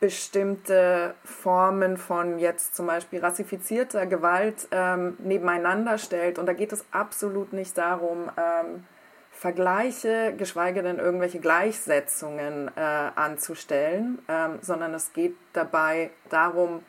bestimmte 0.00 1.14
Formen 1.24 1.96
von 1.96 2.38
jetzt 2.38 2.74
zum 2.74 2.86
Beispiel 2.86 3.20
rassifizierter 3.20 4.06
Gewalt 4.06 4.68
ähm, 4.70 5.16
nebeneinander 5.18 5.98
stellt. 5.98 6.38
Und 6.38 6.46
da 6.46 6.52
geht 6.52 6.72
es 6.72 6.84
absolut 6.90 7.52
nicht 7.52 7.78
darum, 7.78 8.30
ähm, 8.36 8.84
Vergleiche, 9.30 10.34
geschweige 10.36 10.82
denn 10.82 10.98
irgendwelche 10.98 11.40
Gleichsetzungen 11.40 12.70
äh, 12.76 12.80
anzustellen, 12.80 14.20
ähm, 14.28 14.58
sondern 14.60 14.94
es 14.94 15.12
geht 15.12 15.36
dabei 15.52 16.10
darum, 16.30 16.82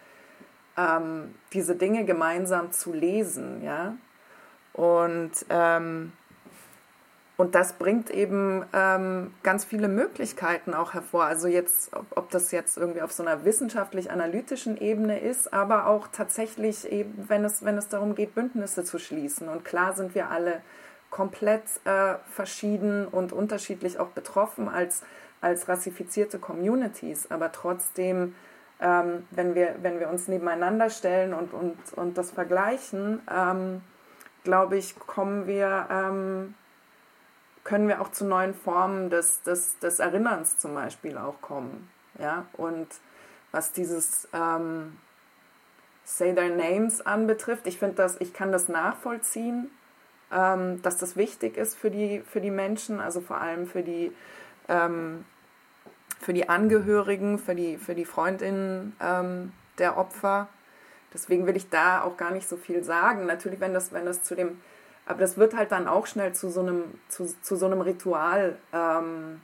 ähm, 0.77 1.35
diese 1.53 1.75
Dinge 1.75 2.05
gemeinsam 2.05 2.71
zu 2.71 2.93
lesen, 2.93 3.63
ja. 3.63 3.95
Und, 4.73 5.31
ähm, 5.49 6.11
und 7.37 7.53
das 7.53 7.73
bringt 7.73 8.09
eben 8.09 8.63
ähm, 8.73 9.33
ganz 9.43 9.65
viele 9.65 9.87
Möglichkeiten 9.87 10.73
auch 10.73 10.93
hervor. 10.93 11.25
Also 11.25 11.47
jetzt, 11.47 11.93
ob, 11.95 12.05
ob 12.15 12.31
das 12.31 12.51
jetzt 12.51 12.77
irgendwie 12.77 13.01
auf 13.01 13.11
so 13.11 13.23
einer 13.23 13.43
wissenschaftlich-analytischen 13.43 14.77
Ebene 14.77 15.19
ist, 15.19 15.51
aber 15.53 15.87
auch 15.87 16.07
tatsächlich 16.07 16.89
eben, 16.91 17.25
wenn 17.27 17.43
es, 17.43 17.65
wenn 17.65 17.77
es 17.77 17.89
darum 17.89 18.15
geht, 18.15 18.35
Bündnisse 18.35 18.85
zu 18.85 18.99
schließen. 18.99 19.49
Und 19.49 19.65
klar 19.65 19.93
sind 19.93 20.15
wir 20.15 20.31
alle 20.31 20.61
komplett 21.09 21.63
äh, 21.83 22.15
verschieden 22.29 23.07
und 23.07 23.33
unterschiedlich 23.33 23.99
auch 23.99 24.09
betroffen 24.09 24.69
als, 24.69 25.03
als 25.41 25.67
rassifizierte 25.67 26.39
Communities, 26.39 27.29
aber 27.31 27.51
trotzdem 27.51 28.33
ähm, 28.79 29.25
wenn, 29.31 29.55
wir, 29.55 29.75
wenn 29.81 29.99
wir 29.99 30.09
uns 30.09 30.27
nebeneinander 30.27 30.89
stellen 30.89 31.33
und, 31.33 31.53
und, 31.53 31.77
und 31.95 32.17
das 32.17 32.31
vergleichen, 32.31 33.21
ähm, 33.33 33.81
glaube 34.43 34.77
ich, 34.77 34.97
kommen 34.99 35.47
wir, 35.47 35.87
ähm, 35.89 36.55
können 37.65 37.89
wir 37.89 37.99
auch 38.01 38.11
zu 38.11 38.23
neuen 38.23 38.53
Formen 38.53 39.09
des, 39.09 39.41
des, 39.41 39.77
des 39.79 39.99
Erinnerns 39.99 40.57
zum 40.57 40.73
Beispiel 40.73 41.17
auch 41.17 41.41
kommen. 41.41 41.89
Ja? 42.17 42.45
Und 42.53 42.87
was 43.51 43.73
dieses 43.73 44.29
ähm, 44.31 44.97
Say 46.05 46.33
Their 46.33 46.55
Names 46.55 47.05
anbetrifft, 47.05 47.67
ich 47.67 47.79
finde 47.79 47.95
das, 47.95 48.21
ich 48.21 48.31
kann 48.31 48.53
das 48.53 48.69
nachvollziehen, 48.69 49.69
ähm, 50.31 50.81
dass 50.81 50.97
das 50.97 51.17
wichtig 51.17 51.57
ist 51.57 51.75
für 51.75 51.91
die, 51.91 52.21
für 52.21 52.39
die 52.39 52.51
Menschen, 52.51 53.01
also 53.01 53.19
vor 53.19 53.41
allem 53.41 53.67
für 53.67 53.83
die 53.83 54.15
ähm, 54.69 55.25
für 56.25 56.33
die 56.33 56.49
Angehörigen, 56.49 57.37
für 57.37 57.55
die, 57.55 57.77
für 57.77 57.95
die 57.95 58.05
Freundinnen 58.05 58.95
ähm, 58.99 59.53
der 59.77 59.97
Opfer. 59.97 60.47
Deswegen 61.13 61.45
will 61.45 61.55
ich 61.55 61.69
da 61.69 62.01
auch 62.01 62.17
gar 62.17 62.31
nicht 62.31 62.47
so 62.47 62.57
viel 62.57 62.83
sagen. 62.83 63.25
Natürlich, 63.25 63.59
wenn 63.59 63.73
das, 63.73 63.93
wenn 63.93 64.05
das 64.05 64.23
zu 64.23 64.35
dem, 64.35 64.59
aber 65.05 65.19
das 65.19 65.37
wird 65.37 65.55
halt 65.55 65.71
dann 65.71 65.87
auch 65.87 66.07
schnell 66.07 66.33
zu 66.33 66.49
so 66.49 66.61
einem, 66.61 66.99
zu, 67.09 67.25
zu 67.41 67.55
so 67.55 67.65
einem 67.65 67.81
Ritual. 67.81 68.57
Ähm, 68.73 69.41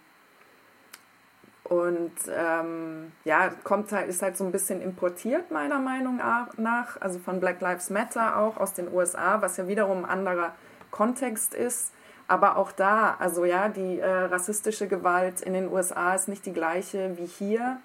und 1.63 2.11
ähm, 2.29 3.11
ja, 3.23 3.49
kommt 3.63 3.91
halt, 3.91 4.09
ist 4.09 4.21
halt 4.21 4.35
so 4.35 4.43
ein 4.43 4.51
bisschen 4.51 4.81
importiert, 4.81 5.51
meiner 5.51 5.79
Meinung 5.79 6.17
nach, 6.57 6.99
also 6.99 7.17
von 7.19 7.39
Black 7.39 7.61
Lives 7.61 7.89
Matter 7.89 8.37
auch 8.37 8.57
aus 8.57 8.73
den 8.73 8.91
USA, 8.91 9.41
was 9.41 9.55
ja 9.57 9.67
wiederum 9.67 10.03
ein 10.03 10.09
anderer 10.09 10.53
Kontext 10.89 11.53
ist. 11.53 11.93
Aber 12.27 12.57
auch 12.57 12.71
da, 12.71 13.15
also 13.19 13.45
ja, 13.45 13.69
die 13.69 13.99
äh, 13.99 14.09
rassistische 14.09 14.87
Gewalt 14.87 15.41
in 15.41 15.53
den 15.53 15.71
USA 15.71 16.15
ist 16.15 16.27
nicht 16.27 16.45
die 16.45 16.53
gleiche 16.53 17.17
wie 17.17 17.25
hier. 17.25 17.79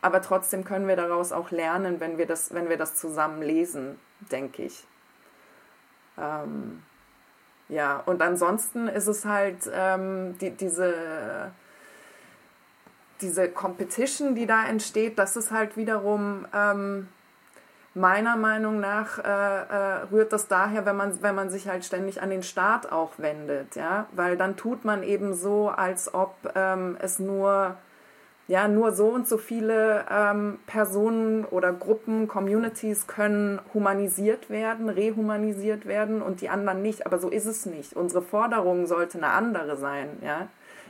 Aber 0.00 0.22
trotzdem 0.22 0.64
können 0.64 0.86
wir 0.86 0.96
daraus 0.96 1.32
auch 1.32 1.50
lernen, 1.50 1.98
wenn 1.98 2.18
wir 2.18 2.26
das, 2.26 2.54
wenn 2.54 2.68
wir 2.68 2.76
das 2.76 2.94
zusammen 2.94 3.42
lesen, 3.42 3.98
denke 4.30 4.62
ich. 4.62 4.86
Ähm, 6.18 6.82
ja, 7.68 8.02
und 8.06 8.22
ansonsten 8.22 8.88
ist 8.88 9.06
es 9.06 9.24
halt 9.24 9.70
ähm, 9.72 10.38
die, 10.38 10.50
diese, 10.50 11.50
diese 13.20 13.48
Competition, 13.48 14.34
die 14.34 14.46
da 14.46 14.64
entsteht, 14.66 15.18
das 15.18 15.36
ist 15.36 15.50
halt 15.50 15.76
wiederum 15.76 16.46
ähm, 16.54 17.08
meiner 17.96 18.36
Meinung 18.36 18.78
nach 18.78 19.18
äh, 19.18 19.22
äh, 19.22 20.02
rührt 20.12 20.32
das 20.32 20.48
daher, 20.48 20.84
wenn 20.84 20.96
man, 20.96 21.22
wenn 21.22 21.34
man 21.34 21.50
sich 21.50 21.66
halt 21.66 21.84
ständig 21.84 22.22
an 22.22 22.30
den 22.30 22.42
Staat 22.42 22.92
auch 22.92 23.12
wendet, 23.16 23.74
ja, 23.74 24.06
weil 24.12 24.36
dann 24.36 24.56
tut 24.56 24.84
man 24.84 25.02
eben 25.02 25.34
so, 25.34 25.70
als 25.70 26.12
ob 26.12 26.34
ähm, 26.54 26.96
es 27.00 27.18
nur, 27.18 27.76
ja, 28.48 28.68
nur 28.68 28.92
so 28.92 29.08
und 29.08 29.26
so 29.26 29.38
viele 29.38 30.06
ähm, 30.08 30.58
Personen 30.66 31.44
oder 31.44 31.72
Gruppen, 31.72 32.28
Communities 32.28 33.08
können 33.08 33.60
humanisiert 33.74 34.50
werden, 34.50 34.88
rehumanisiert 34.88 35.86
werden 35.86 36.22
und 36.22 36.40
die 36.40 36.48
anderen 36.48 36.80
nicht, 36.80 37.06
aber 37.06 37.18
so 37.18 37.28
ist 37.28 37.46
es 37.46 37.66
nicht. 37.66 37.96
Unsere 37.96 38.22
Forderung 38.22 38.86
sollte 38.86 39.18
eine 39.18 39.30
andere 39.30 39.76
sein, 39.76 40.18
ja. 40.22 40.48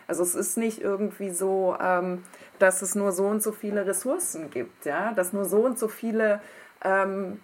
Also 0.09 0.23
es 0.23 0.35
ist 0.35 0.57
nicht 0.57 0.83
irgendwie 0.83 1.31
so, 1.31 1.77
ähm, 1.81 2.23
dass 2.59 2.83
es 2.83 2.95
nur 2.95 3.13
so 3.13 3.27
und 3.27 3.43
so 3.43 3.53
viele 3.53 3.87
Ressourcen 3.87 4.51
gibt, 4.51 4.85
ja, 4.85 5.13
dass 5.13 5.33
nur 5.33 5.47
so 5.47 5.65
und 5.65 5.79
so 5.79 5.89
viele 5.89 6.41
ähm, 6.85 7.41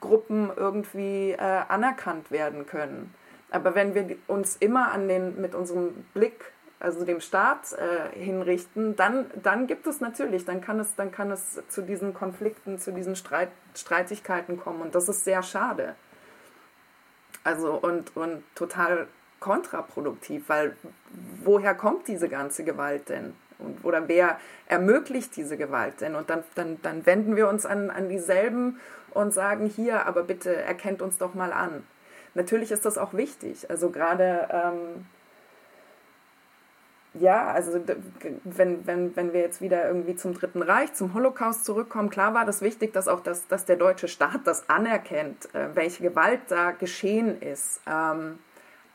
Gruppen 0.00 0.50
irgendwie 0.56 1.32
äh, 1.32 1.62
anerkannt 1.68 2.30
werden 2.30 2.66
können. 2.66 3.14
Aber 3.50 3.74
wenn 3.74 3.94
wir 3.94 4.16
uns 4.26 4.56
immer 4.56 4.92
an 4.92 5.08
den, 5.08 5.40
mit 5.40 5.54
unserem 5.54 5.92
Blick, 6.14 6.52
also 6.80 7.04
dem 7.04 7.20
Staat 7.20 7.72
äh, 7.72 8.18
hinrichten, 8.18 8.96
dann, 8.96 9.26
dann 9.42 9.66
gibt 9.66 9.86
es 9.86 10.00
natürlich, 10.00 10.46
dann 10.46 10.62
kann 10.62 10.80
es, 10.80 10.96
dann 10.96 11.12
kann 11.12 11.30
es 11.30 11.62
zu 11.68 11.82
diesen 11.82 12.14
Konflikten, 12.14 12.78
zu 12.78 12.92
diesen 12.92 13.16
Streit, 13.16 13.50
Streitigkeiten 13.74 14.58
kommen. 14.58 14.80
Und 14.80 14.94
das 14.94 15.08
ist 15.08 15.24
sehr 15.24 15.42
schade. 15.42 15.94
Also 17.44 17.74
und, 17.74 18.16
und 18.16 18.42
total 18.54 19.06
kontraproduktiv, 19.40 20.48
weil 20.48 20.76
woher 21.44 21.74
kommt 21.74 22.08
diese 22.08 22.28
ganze 22.28 22.64
Gewalt 22.64 23.10
denn? 23.10 23.34
Und, 23.58 23.84
oder 23.84 24.08
wer 24.08 24.38
ermöglicht 24.66 25.36
diese 25.36 25.58
Gewalt 25.58 26.00
denn? 26.00 26.14
Und 26.14 26.30
dann, 26.30 26.44
dann, 26.54 26.80
dann 26.82 27.04
wenden 27.04 27.36
wir 27.36 27.48
uns 27.48 27.66
an, 27.66 27.90
an 27.90 28.08
dieselben 28.08 28.80
und 29.10 29.32
sagen, 29.34 29.66
hier, 29.66 30.06
aber 30.06 30.22
bitte 30.22 30.54
erkennt 30.54 31.02
uns 31.02 31.18
doch 31.18 31.34
mal 31.34 31.52
an. 31.52 31.84
Natürlich 32.34 32.70
ist 32.70 32.86
das 32.86 32.96
auch 32.96 33.12
wichtig. 33.12 33.68
Also 33.68 33.90
gerade, 33.90 34.48
ähm, 34.50 35.06
ja, 37.14 37.50
also 37.50 37.80
wenn, 38.44 38.86
wenn, 38.86 39.16
wenn 39.16 39.32
wir 39.32 39.40
jetzt 39.40 39.60
wieder 39.60 39.86
irgendwie 39.86 40.16
zum 40.16 40.34
Dritten 40.34 40.62
Reich, 40.62 40.92
zum 40.94 41.14
Holocaust 41.14 41.64
zurückkommen, 41.64 42.10
klar 42.10 42.34
war 42.34 42.44
das 42.44 42.62
wichtig, 42.62 42.92
dass 42.92 43.08
auch 43.08 43.20
das, 43.20 43.48
dass 43.48 43.64
der 43.64 43.76
deutsche 43.76 44.08
Staat 44.08 44.40
das 44.44 44.68
anerkennt, 44.68 45.52
äh, 45.54 45.74
welche 45.74 46.02
Gewalt 46.02 46.40
da 46.48 46.70
geschehen 46.70 47.40
ist. 47.42 47.80
Ähm, 47.86 48.38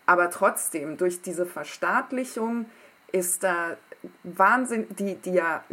Aber 0.08 0.30
trotzdem, 0.30 0.98
durch 0.98 1.24
diese 1.24 1.46
Verstaatlichung 1.48 2.68
ist 3.12 3.44
da 3.44 3.76
Wahnsinn, 4.24 4.86
die, 5.00 5.16
die 5.16 5.34
ja 5.34 5.64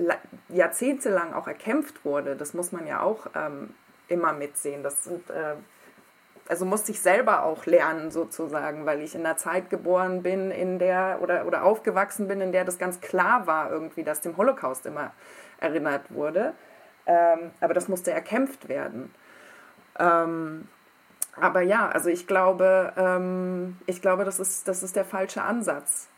jahrzehntelang 0.49 1.35
auch 1.35 1.47
erkämpft 1.47 2.03
wurde, 2.05 2.35
das 2.35 2.55
muss 2.55 2.73
man 2.73 2.87
ja 2.87 3.03
auch 3.03 3.27
ähm, 3.35 3.75
immer 4.09 4.33
mitsehen. 4.33 4.83
Das 4.83 5.05
sind, 5.05 5.29
äh, 5.29 5.57
also 6.49 6.65
musste 6.65 6.93
ich 6.93 7.01
selber 7.01 7.45
auch 7.45 7.67
lernen 7.67 8.11
sozusagen, 8.11 8.85
weil 8.85 9.01
ich 9.01 9.15
in 9.15 9.25
einer 9.25 9.37
Zeit 9.37 9.71
geboren 9.71 10.23
bin, 10.23 10.51
in 10.51 10.79
der 10.79 11.19
oder, 11.23 11.47
oder 11.47 11.65
aufgewachsen 11.65 12.29
bin, 12.29 12.41
in 12.41 12.53
der 12.53 12.65
das 12.65 12.79
ganz 12.79 13.01
klar 13.01 13.47
war 13.47 13.71
irgendwie, 13.71 14.03
dass 14.03 14.21
dem 14.21 14.37
Holocaust 14.37 14.87
immer 14.87 15.13
erinnert 15.61 16.13
wurde. 16.13 16.55
Ähm, 17.07 17.51
aber 17.61 17.75
das 17.75 17.89
musste 17.89 18.11
erkämpft 18.11 18.69
werden. 18.69 19.15
Ähm, 19.99 20.69
aber 21.37 21.63
ja, 21.63 21.89
also 21.89 22.11
ich 22.11 22.27
glaube, 22.27 22.93
ähm, 22.97 23.79
ich 23.87 24.03
glaube, 24.03 24.25
das 24.25 24.39
ist, 24.39 24.69
das 24.69 24.83
ist 24.83 24.97
der 24.97 25.05
falsche 25.05 25.43
Ansatz. 25.43 26.09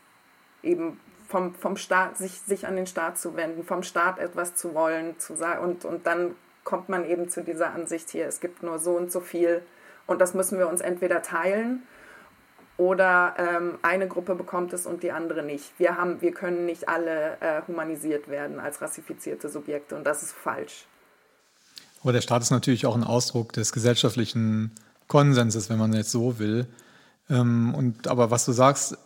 Eben 0.61 0.99
vom, 1.27 1.55
vom 1.55 1.77
Staat, 1.77 2.17
sich, 2.17 2.41
sich 2.41 2.67
an 2.67 2.75
den 2.75 2.87
Staat 2.87 3.17
zu 3.17 3.35
wenden, 3.35 3.63
vom 3.63 3.83
Staat 3.83 4.19
etwas 4.19 4.55
zu 4.55 4.73
wollen, 4.73 5.17
zu 5.19 5.35
sagen, 5.35 5.63
und, 5.63 5.85
und 5.85 6.05
dann 6.05 6.35
kommt 6.63 6.89
man 6.89 7.05
eben 7.05 7.29
zu 7.29 7.43
dieser 7.43 7.73
Ansicht 7.73 8.09
hier, 8.09 8.27
es 8.27 8.39
gibt 8.39 8.63
nur 8.63 8.79
so 8.79 8.95
und 8.95 9.11
so 9.11 9.19
viel 9.19 9.61
und 10.07 10.19
das 10.19 10.33
müssen 10.33 10.57
wir 10.57 10.67
uns 10.67 10.81
entweder 10.81 11.21
teilen 11.21 11.83
oder 12.77 13.35
ähm, 13.37 13.77
eine 13.81 14.07
Gruppe 14.07 14.35
bekommt 14.35 14.73
es 14.73 14.85
und 14.85 15.03
die 15.03 15.11
andere 15.11 15.43
nicht. 15.43 15.71
Wir, 15.77 15.97
haben, 15.97 16.21
wir 16.21 16.33
können 16.33 16.65
nicht 16.65 16.89
alle 16.89 17.37
äh, 17.39 17.61
humanisiert 17.67 18.27
werden 18.27 18.59
als 18.59 18.81
rassifizierte 18.81 19.49
Subjekte 19.49 19.95
und 19.95 20.03
das 20.03 20.23
ist 20.23 20.33
falsch. 20.33 20.85
Aber 22.03 22.11
der 22.13 22.21
Staat 22.21 22.41
ist 22.41 22.51
natürlich 22.51 22.85
auch 22.85 22.95
ein 22.95 23.03
Ausdruck 23.03 23.53
des 23.53 23.71
gesellschaftlichen 23.71 24.71
Konsenses, 25.07 25.69
wenn 25.69 25.79
man 25.79 25.93
jetzt 25.93 26.11
so 26.11 26.37
will. 26.37 26.67
Ähm, 27.29 27.73
und, 27.73 28.07
aber 28.07 28.29
was 28.29 28.45
du 28.45 28.51
sagst, 28.51 28.97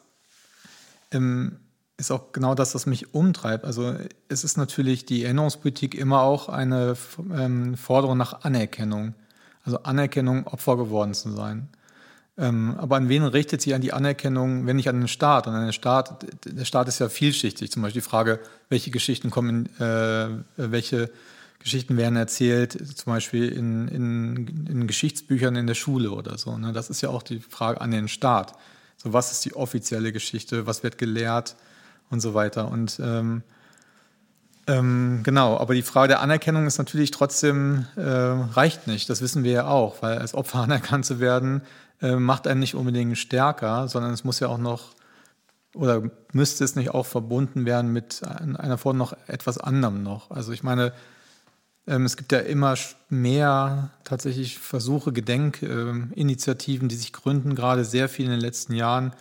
ähm, 1.11 1.59
ist 1.97 2.11
auch 2.11 2.31
genau 2.31 2.55
das, 2.55 2.75
was 2.75 2.85
mich 2.85 3.13
umtreibt. 3.13 3.65
Also 3.65 3.95
es 4.29 4.43
ist 4.43 4.57
natürlich 4.57 5.05
die 5.05 5.23
Erinnerungspolitik 5.23 5.95
immer 5.95 6.21
auch 6.21 6.49
eine 6.49 6.95
ähm, 7.33 7.77
Forderung 7.77 8.17
nach 8.17 8.41
Anerkennung. 8.43 9.13
Also 9.63 9.83
Anerkennung, 9.83 10.47
Opfer 10.47 10.77
geworden 10.77 11.13
zu 11.13 11.31
sein. 11.31 11.69
Ähm, 12.37 12.75
aber 12.77 12.95
an 12.95 13.09
wen 13.09 13.23
richtet 13.23 13.61
sich 13.61 13.75
an 13.75 13.81
die 13.81 13.91
Anerkennung, 13.91 14.65
wenn 14.65 14.77
nicht 14.77 14.89
an 14.89 14.99
den 14.99 15.07
Staat? 15.07 15.47
Und 15.47 15.53
an 15.53 15.63
den 15.63 15.73
Staat, 15.73 16.25
der 16.45 16.65
Staat 16.65 16.87
ist 16.87 16.99
ja 16.99 17.09
vielschichtig. 17.09 17.71
Zum 17.71 17.81
Beispiel 17.81 18.01
die 18.01 18.07
Frage, 18.07 18.39
welche 18.69 18.91
Geschichten 18.91 19.29
kommen, 19.29 19.67
äh, 19.79 20.29
welche 20.55 21.09
Geschichten 21.59 21.97
werden 21.97 22.15
erzählt, 22.15 22.71
zum 22.97 23.13
Beispiel 23.13 23.49
in, 23.49 23.89
in, 23.89 24.67
in 24.69 24.87
Geschichtsbüchern 24.87 25.57
in 25.57 25.67
der 25.67 25.73
Schule 25.73 26.11
oder 26.11 26.37
so. 26.37 26.57
Ne? 26.57 26.71
Das 26.71 26.89
ist 26.89 27.01
ja 27.01 27.09
auch 27.09 27.23
die 27.23 27.39
Frage 27.39 27.81
an 27.81 27.91
den 27.91 28.07
Staat. 28.07 28.53
So, 28.95 29.11
was 29.11 29.33
ist 29.33 29.43
die 29.43 29.55
offizielle 29.55 30.13
Geschichte? 30.13 30.65
Was 30.65 30.83
wird 30.83 30.97
gelehrt? 30.97 31.55
und 32.09 32.19
so 32.21 32.33
weiter. 32.33 32.69
Und 32.69 32.99
ähm, 33.03 33.43
ähm, 34.69 35.21
genau, 35.23 35.57
aber 35.57 35.73
die 35.73 35.81
Frage 35.81 36.09
der 36.09 36.21
Anerkennung 36.21 36.67
ist 36.67 36.77
natürlich 36.77 37.09
trotzdem, 37.09 37.87
äh, 37.95 38.01
reicht 38.01 38.85
nicht. 38.85 39.09
Das 39.09 39.21
wissen 39.21 39.43
wir 39.43 39.51
ja 39.51 39.67
auch, 39.67 40.03
weil 40.03 40.19
als 40.19 40.35
Opfer 40.35 40.59
anerkannt 40.63 41.05
zu 41.05 41.19
werden, 41.19 41.63
äh, 42.01 42.15
macht 42.15 42.45
einen 42.45 42.59
nicht 42.59 42.75
unbedingt 42.75 43.17
stärker, 43.17 43.87
sondern 43.87 44.13
es 44.13 44.23
muss 44.23 44.39
ja 44.39 44.47
auch 44.47 44.59
noch 44.59 44.93
oder 45.75 46.03
müsste 46.33 46.63
es 46.63 46.75
nicht 46.75 46.91
auch 46.91 47.05
verbunden 47.05 47.65
werden 47.65 47.91
mit 47.93 48.21
einer 48.23 48.77
Form 48.77 48.97
noch 48.97 49.13
etwas 49.27 49.57
anderem 49.59 50.01
noch. 50.03 50.31
Also 50.31 50.51
ich 50.51 50.63
meine, 50.63 50.93
ähm, 51.87 52.05
es 52.05 52.15
gibt 52.15 52.31
ja 52.31 52.39
immer 52.39 52.75
mehr 53.09 53.89
tatsächlich 54.03 54.59
Versuche, 54.59 55.11
Gedenkinitiativen, 55.11 56.87
äh, 56.87 56.89
die 56.89 56.95
sich 56.95 57.13
gründen, 57.13 57.55
gerade 57.55 57.85
sehr 57.85 58.09
viel 58.09 58.25
in 58.25 58.31
den 58.31 58.39
letzten 58.39 58.73
Jahren, 58.73 59.13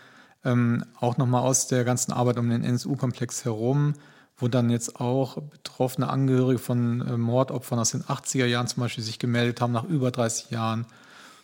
ähm, 0.45 0.85
auch 1.01 1.17
nochmal 1.17 1.43
aus 1.43 1.69
der 1.69 1.85
ganzen 1.85 2.13
Arbeit 2.13 2.39
um 2.39 2.49
den 2.49 2.65
NSU-Komplex 2.65 3.45
herum, 3.45 3.95
wo 4.39 4.49
dann 4.49 4.71
jetzt 4.71 5.01
auch 5.01 5.43
betroffene 5.43 6.09
Angehörige 6.09 6.59
von 6.59 7.01
äh, 7.07 7.17
Mordopfern 7.17 7.79
aus 7.79 7.91
den 7.91 8.05
80er 8.05 8.47
Jahren 8.47 8.69
zum 8.69 8.83
Beispiel 8.83 9.05
sich 9.05 9.19
gemeldet 9.19 9.61
haben, 9.61 9.73
nach 9.73 9.85
über 9.85 10.11
30 10.11 10.51
Jahren. 10.51 10.87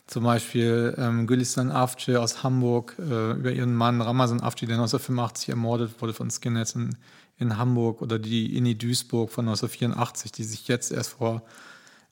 Zum 0.06 0.24
Beispiel 0.24 0.94
ähm, 0.98 1.26
Gülistan 1.26 1.70
Avcı 1.70 2.20
aus 2.20 2.42
Hamburg 2.42 2.94
äh, 2.98 3.32
über 3.32 3.52
ihren 3.52 3.74
Mann 3.74 4.00
Ramazan 4.00 4.40
Avcı, 4.40 4.66
der 4.66 4.76
1985 4.76 5.48
ermordet 5.48 6.00
wurde 6.00 6.12
von 6.12 6.30
Skinheads 6.30 6.74
in, 6.74 6.96
in 7.38 7.56
Hamburg, 7.56 8.02
oder 8.02 8.18
die 8.18 8.56
Inni 8.56 8.76
Duisburg 8.76 9.30
von 9.30 9.48
1984, 9.48 10.30
die 10.30 10.44
sich 10.44 10.68
jetzt 10.68 10.92
erst 10.92 11.12
vor 11.12 11.42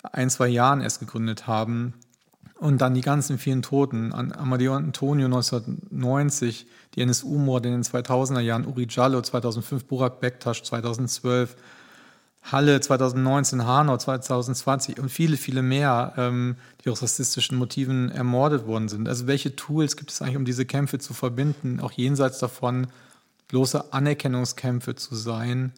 ein, 0.03 0.31
zwei 0.31 0.49
Jahren 0.49 0.81
erst 0.81 1.01
gegründet 1.01 1.47
haben, 1.47 1.95
und 2.63 2.81
dann 2.81 2.95
die 2.95 3.01
ganzen 3.01 3.39
vielen 3.39 3.61
Toten. 3.61 4.13
An 4.13 4.33
Amadeo 4.33 4.75
Antonio 4.75 5.27
1990, 5.27 6.67
die 6.95 7.01
NSU-Morde 7.01 7.69
in 7.69 7.75
den 7.75 7.83
2000er 7.83 8.39
Jahren, 8.39 8.67
Uri 8.67 8.87
Jallo 8.89 9.21
2005, 9.21 9.85
Burak 9.87 10.21
Bektasch 10.21 10.63
2012, 10.63 11.57
Halle 12.45 12.81
2019, 12.81 13.67
Hanau 13.67 13.97
2020 13.97 15.01
und 15.01 15.09
viele, 15.09 15.37
viele 15.37 15.63
mehr, 15.63 16.13
ähm, 16.17 16.55
die 16.85 16.91
aus 16.91 17.03
rassistischen 17.03 17.59
Motiven 17.59 18.13
ermordet 18.13 18.65
worden 18.65 18.89
sind. 18.89 19.09
Also 19.09 19.27
welche 19.27 19.57
Tools 19.57 19.97
gibt 19.97 20.13
es 20.13 20.23
eigentlich, 20.23 20.37
um 20.37 20.45
diese 20.45 20.65
Kämpfe 20.65 21.01
zu 21.01 21.15
verbinden, 21.15 21.81
auch 21.81 21.91
jenseits 21.91 22.39
davon 22.39 22.87
bloße 23.49 23.93
Anerkennungskämpfe 23.93 24.95
zu 24.95 25.17
sein? 25.17 25.73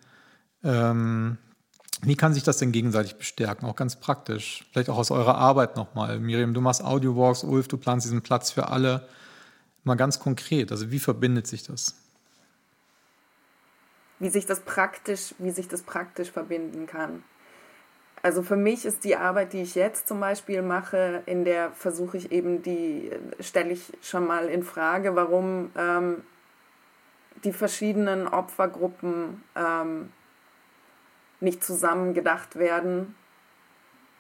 Ähm, 0.63 1.39
wie 2.07 2.17
kann 2.17 2.35
sich 2.35 2.43
das 2.43 2.59
denn 2.59 2.73
gegenseitig 2.73 3.17
bestärken, 3.17 3.67
auch 3.67 3.77
ganz 3.77 3.97
praktisch? 3.97 4.67
Vielleicht 4.73 4.91
auch 4.91 4.99
aus 4.99 5.11
eurer 5.11 5.37
Arbeit 5.37 5.77
nochmal. 5.77 6.19
Miriam, 6.19 6.55
du 6.55 6.61
machst 6.61 6.83
Audiowalks, 6.83 7.45
Ulf, 7.45 7.69
du 7.69 7.77
planst 7.77 8.07
diesen 8.07 8.23
Platz 8.23 8.51
für 8.51 8.69
alle. 8.69 9.09
Mal 9.85 9.97
ganz 9.97 10.19
konkret, 10.19 10.73
also 10.73 10.91
wie 10.91 10.99
verbindet 10.99 11.47
sich 11.47 11.63
das? 11.63 11.95
Wie 14.19 14.31
sich 14.31 14.47
das 14.47 14.61
praktisch, 14.61 15.35
wie 15.39 15.51
sich 15.51 15.69
das 15.69 15.83
praktisch 15.83 16.31
verbinden 16.31 16.87
kann. 16.87 17.23
Also 18.23 18.43
für 18.43 18.57
mich 18.57 18.87
ist 18.87 19.05
die 19.05 19.17
Arbeit, 19.17 19.53
die 19.53 19.61
ich 19.61 19.75
jetzt 19.75 20.09
zum 20.09 20.19
Beispiel 20.21 20.63
mache, 20.63 21.23
in 21.27 21.45
der 21.45 21.73
versuche 21.73 22.17
ich 22.17 22.33
eben 22.33 22.63
die, 22.63 23.11
stelle 23.41 23.73
ich 23.73 23.93
schon 24.01 24.27
mal 24.27 24.49
in 24.49 24.63
Frage, 24.63 25.15
warum 25.15 25.71
ähm, 25.77 26.23
die 27.45 27.53
verschiedenen 27.53 28.27
Opfergruppen 28.27 29.43
ähm, 29.55 30.11
nicht 31.41 31.65
zusammen 31.65 32.15
gedacht 32.15 32.57
werden 32.57 33.15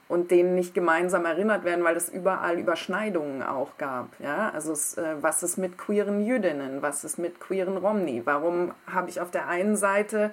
und 0.08 0.30
denen 0.30 0.54
nicht 0.54 0.74
gemeinsam 0.74 1.24
erinnert 1.24 1.64
werden, 1.64 1.84
weil 1.84 1.96
es 1.96 2.08
überall 2.08 2.58
Überschneidungen 2.58 3.42
auch 3.42 3.78
gab. 3.78 4.08
Ja? 4.20 4.50
Also 4.50 4.72
es, 4.72 4.98
äh, 4.98 5.16
was 5.20 5.42
ist 5.42 5.56
mit 5.56 5.78
queeren 5.78 6.24
Jüdinnen, 6.24 6.82
was 6.82 7.04
ist 7.04 7.18
mit 7.18 7.40
queeren 7.40 7.76
Romni? 7.76 8.22
Warum 8.24 8.72
habe 8.86 9.08
ich 9.08 9.20
auf 9.20 9.30
der 9.30 9.48
einen 9.48 9.76
Seite 9.76 10.32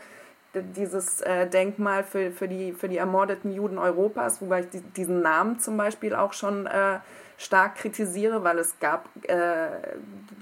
dieses 0.54 1.22
äh, 1.22 1.48
Denkmal 1.48 2.04
für, 2.04 2.32
für, 2.32 2.48
die, 2.48 2.74
für 2.74 2.90
die 2.90 2.98
ermordeten 2.98 3.54
Juden 3.54 3.78
Europas, 3.78 4.42
wobei 4.42 4.62
ich 4.62 4.70
die, 4.70 4.82
diesen 4.82 5.22
Namen 5.22 5.60
zum 5.60 5.78
Beispiel 5.78 6.14
auch 6.14 6.34
schon 6.34 6.68
äh, 6.68 7.00
stark 7.38 7.76
kritisiere, 7.76 8.44
weil 8.44 8.60
es 8.60 8.78
gab 8.80 9.08
äh, 9.28 9.70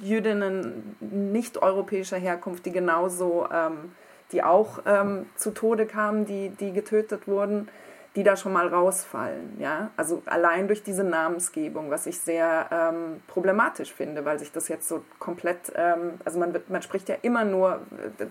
Jüdinnen 0.02 0.98
nicht 1.00 1.62
europäischer 1.62 2.18
Herkunft, 2.18 2.66
die 2.66 2.72
genauso 2.72 3.48
ähm, 3.54 3.92
die 4.32 4.44
auch 4.44 4.80
ähm, 4.86 5.28
zu 5.36 5.52
Tode 5.52 5.86
kamen, 5.86 6.26
die, 6.26 6.50
die 6.50 6.72
getötet 6.72 7.28
wurden, 7.28 7.70
die 8.16 8.24
da 8.24 8.36
schon 8.36 8.54
mal 8.54 8.68
rausfallen. 8.68 9.58
Ja? 9.60 9.92
Also 9.96 10.24
allein 10.26 10.68
durch 10.68 10.84
diese 10.84 11.04
Namensgebung, 11.04 11.92
was 11.92 12.06
ich 12.06 12.20
sehr 12.20 12.68
ähm, 12.72 13.22
problematisch 13.28 13.94
finde, 13.94 14.26
weil 14.26 14.40
sich 14.40 14.52
das 14.52 14.68
jetzt 14.68 14.88
so 14.88 15.04
komplett, 15.20 15.72
ähm, 15.76 16.20
also 16.26 16.40
man, 16.40 16.54
wird, 16.54 16.70
man 16.70 16.82
spricht 16.82 17.08
ja 17.08 17.16
immer 17.22 17.46
nur, 17.46 17.82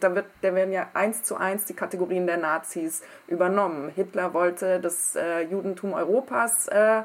da, 0.01 0.15
wird, 0.15 0.27
da 0.43 0.55
werden 0.55 0.73
ja 0.73 0.89
eins 0.95 1.23
zu 1.23 1.37
eins 1.37 1.65
die 1.65 1.75
Kategorien 1.75 2.27
der 2.27 2.39
Nazis 2.39 3.03
übernommen. 3.29 3.89
Hitler 3.95 4.35
wollte 4.35 4.81
das 4.81 5.15
äh, 5.15 5.43
Judentum 5.43 5.93
Europas 5.95 6.67
äh, 6.69 7.03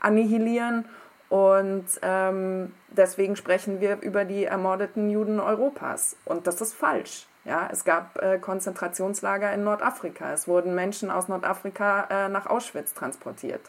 annihilieren 0.00 0.84
und 1.28 1.86
ähm, 2.02 2.72
deswegen 2.88 3.36
sprechen 3.36 3.80
wir 3.80 4.00
über 4.02 4.24
die 4.24 4.44
ermordeten 4.44 5.10
Juden 5.10 5.40
Europas. 5.40 6.16
Und 6.24 6.46
das 6.46 6.60
ist 6.60 6.74
falsch. 6.74 7.26
Ja, 7.46 7.68
es 7.70 7.84
gab 7.84 8.20
äh, 8.20 8.38
Konzentrationslager 8.40 9.52
in 9.52 9.62
Nordafrika. 9.62 10.32
Es 10.32 10.48
wurden 10.48 10.74
Menschen 10.74 11.12
aus 11.12 11.28
Nordafrika 11.28 12.08
äh, 12.10 12.28
nach 12.28 12.46
Auschwitz 12.46 12.92
transportiert. 12.92 13.60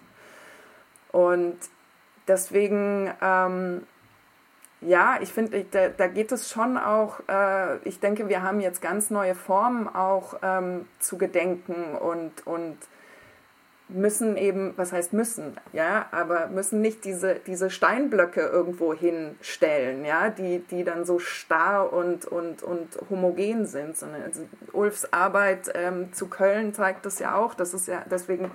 Und 1.12 1.58
deswegen, 2.28 3.14
ähm, 3.22 3.86
ja, 4.82 5.20
ich 5.22 5.32
finde, 5.32 5.64
da, 5.70 5.90
da, 5.90 6.08
geht 6.08 6.32
es 6.32 6.50
schon 6.50 6.76
auch, 6.78 7.20
äh, 7.30 7.78
ich 7.88 8.00
denke, 8.00 8.30
wir 8.30 8.42
haben 8.42 8.62
jetzt 8.62 8.82
ganz 8.82 9.12
neue 9.12 9.36
Formen 9.36 9.88
auch 9.88 10.34
ähm, 10.42 10.88
zu 11.00 11.20
gedenken 11.20 11.96
und, 11.96 12.48
und 12.48 12.78
müssen 13.90 14.36
eben, 14.36 14.74
was 14.76 14.92
heißt 14.92 15.14
müssen, 15.14 15.58
ja, 15.72 16.08
aber 16.12 16.48
müssen 16.48 16.82
nicht 16.82 17.06
diese, 17.06 17.36
diese 17.36 17.70
Steinblöcke 17.70 18.42
irgendwo 18.42 18.94
hinstellen, 18.94 20.04
ja, 20.04 20.30
die, 20.30 20.60
die 20.60 20.84
dann 20.84 21.06
so 21.06 21.20
starr 21.20 21.94
und, 21.94 22.26
und, 22.26 22.64
und 22.64 22.98
homogen 23.10 23.66
sind, 23.66 23.98
sondern 23.98 24.24
also 24.24 24.42
Ulfs 24.74 25.12
Arbeit 25.14 25.72
ähm, 25.74 26.12
zu 26.12 26.28
Köln 26.28 26.74
zeigt 26.74 27.06
das 27.06 27.20
ja 27.20 27.36
auch, 27.36 27.54
das 27.54 27.74
ist 27.74 27.88
ja, 27.88 28.04
deswegen 28.12 28.52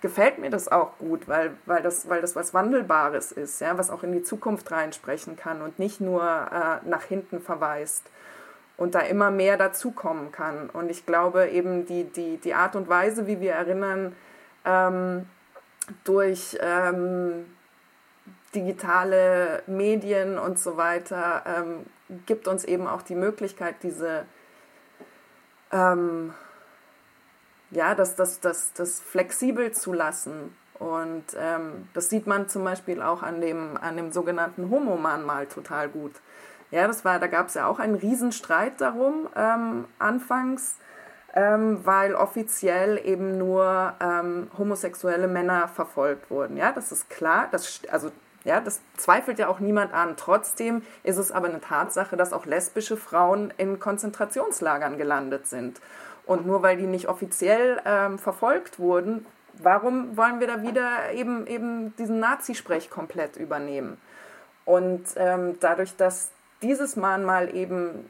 gefällt 0.00 0.38
mir 0.38 0.48
das 0.48 0.68
auch 0.68 0.96
gut, 0.96 1.28
weil, 1.28 1.52
weil, 1.66 1.82
das, 1.82 2.08
weil 2.08 2.22
das 2.22 2.34
was 2.34 2.54
Wandelbares 2.54 3.32
ist, 3.32 3.60
ja, 3.60 3.76
was 3.76 3.90
auch 3.90 4.02
in 4.02 4.12
die 4.12 4.22
Zukunft 4.22 4.70
reinsprechen 4.70 5.36
kann 5.36 5.60
und 5.60 5.78
nicht 5.78 6.00
nur 6.00 6.22
äh, 6.22 6.88
nach 6.88 7.02
hinten 7.02 7.40
verweist 7.40 8.04
und 8.78 8.94
da 8.94 9.00
immer 9.00 9.30
mehr 9.30 9.58
dazukommen 9.58 10.32
kann. 10.32 10.70
Und 10.70 10.90
ich 10.90 11.04
glaube 11.04 11.48
eben 11.48 11.84
die, 11.84 12.04
die, 12.04 12.38
die 12.38 12.54
Art 12.54 12.76
und 12.76 12.88
Weise, 12.88 13.26
wie 13.26 13.40
wir 13.40 13.52
erinnern, 13.52 14.16
ähm, 14.64 15.26
durch 16.04 16.58
ähm, 16.60 17.46
digitale 18.54 19.62
Medien 19.66 20.38
und 20.38 20.58
so 20.58 20.76
weiter 20.76 21.42
ähm, 21.46 21.86
gibt 22.26 22.48
uns 22.48 22.64
eben 22.64 22.86
auch 22.86 23.02
die 23.02 23.14
Möglichkeit, 23.14 23.76
diese 23.82 24.24
ähm, 25.72 26.34
ja, 27.70 27.94
das, 27.94 28.16
das, 28.16 28.40
das, 28.40 28.72
das 28.72 29.00
flexibel 29.00 29.72
zu 29.72 29.92
lassen. 29.92 30.56
Und 30.78 31.24
ähm, 31.38 31.88
das 31.92 32.08
sieht 32.08 32.26
man 32.26 32.48
zum 32.48 32.64
Beispiel 32.64 33.02
auch 33.02 33.22
an 33.22 33.40
dem, 33.40 33.76
an 33.76 33.96
dem 33.96 34.12
sogenannten 34.12 34.70
Homo-Mahnmal 34.70 35.46
total 35.46 35.88
gut. 35.88 36.12
Ja, 36.70 36.86
das 36.86 37.04
war, 37.04 37.18
da 37.18 37.26
gab 37.26 37.48
es 37.48 37.54
ja 37.54 37.66
auch 37.66 37.78
einen 37.78 37.96
Riesenstreit 37.96 38.80
darum 38.80 39.28
ähm, 39.36 39.84
anfangs, 39.98 40.76
ähm, 41.34 41.80
weil 41.84 42.14
offiziell 42.14 43.00
eben 43.04 43.38
nur 43.38 43.94
ähm, 44.00 44.50
homosexuelle 44.58 45.28
Männer 45.28 45.68
verfolgt 45.68 46.30
wurden. 46.30 46.56
Ja, 46.56 46.72
das 46.72 46.92
ist 46.92 47.08
klar. 47.08 47.48
Das, 47.50 47.80
also 47.90 48.10
ja, 48.44 48.60
das 48.60 48.80
zweifelt 48.96 49.38
ja 49.38 49.48
auch 49.48 49.60
niemand 49.60 49.92
an. 49.92 50.16
Trotzdem 50.16 50.82
ist 51.02 51.18
es 51.18 51.30
aber 51.30 51.48
eine 51.48 51.60
Tatsache, 51.60 52.16
dass 52.16 52.32
auch 52.32 52.46
lesbische 52.46 52.96
Frauen 52.96 53.52
in 53.58 53.78
Konzentrationslagern 53.78 54.98
gelandet 54.98 55.46
sind. 55.46 55.80
Und 56.26 56.46
nur 56.46 56.62
weil 56.62 56.76
die 56.76 56.86
nicht 56.86 57.08
offiziell 57.08 57.80
ähm, 57.84 58.18
verfolgt 58.18 58.78
wurden, 58.78 59.26
warum 59.54 60.16
wollen 60.16 60.40
wir 60.40 60.46
da 60.46 60.62
wieder 60.62 61.12
eben, 61.12 61.46
eben 61.46 61.94
diesen 61.96 62.18
Nazisprech 62.18 62.90
komplett 62.90 63.36
übernehmen? 63.36 63.98
Und 64.64 65.04
ähm, 65.16 65.58
dadurch, 65.60 65.96
dass 65.96 66.30
dieses 66.62 66.96
Mahnmal 66.96 67.54
eben 67.54 68.08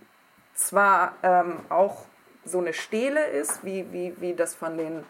zwar 0.54 1.14
ähm, 1.22 1.60
auch 1.70 2.04
so 2.44 2.58
eine 2.58 2.72
Stele 2.72 3.26
ist, 3.26 3.64
wie, 3.64 3.86
wie, 3.92 4.14
wie 4.18 4.34
das 4.34 4.54
von 4.54 4.76
den 4.76 5.04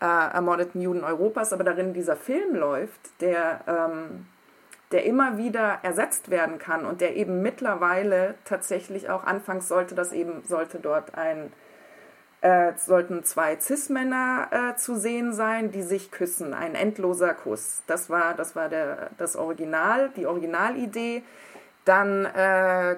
äh, 0.00 0.06
ermordeten 0.06 0.80
Juden 0.80 1.04
Europas, 1.04 1.52
aber 1.52 1.64
darin 1.64 1.94
dieser 1.94 2.16
Film 2.16 2.54
läuft, 2.54 3.20
der, 3.20 3.60
ähm, 3.66 4.26
der 4.92 5.04
immer 5.04 5.38
wieder 5.38 5.78
ersetzt 5.82 6.30
werden 6.30 6.58
kann 6.58 6.84
und 6.84 7.00
der 7.00 7.16
eben 7.16 7.42
mittlerweile 7.42 8.34
tatsächlich 8.44 9.08
auch 9.08 9.24
anfangs 9.24 9.68
sollte 9.68 9.94
das 9.94 10.12
eben, 10.12 10.42
sollte 10.46 10.78
dort 10.78 11.14
ein 11.16 11.52
äh, 12.44 12.74
sollten 12.76 13.24
zwei 13.24 13.58
Cis-Männer 13.58 14.48
äh, 14.50 14.76
zu 14.76 14.96
sehen 14.96 15.32
sein, 15.32 15.70
die 15.70 15.80
sich 15.80 16.10
küssen, 16.10 16.52
ein 16.52 16.74
endloser 16.74 17.32
Kuss. 17.32 17.82
Das 17.86 18.10
war, 18.10 18.34
das 18.34 18.54
war 18.54 18.68
der, 18.68 19.08
das 19.16 19.34
Original, 19.34 20.10
die 20.14 20.26
Originalidee. 20.26 21.22
Dann 21.86 22.26
äh, 22.26 22.96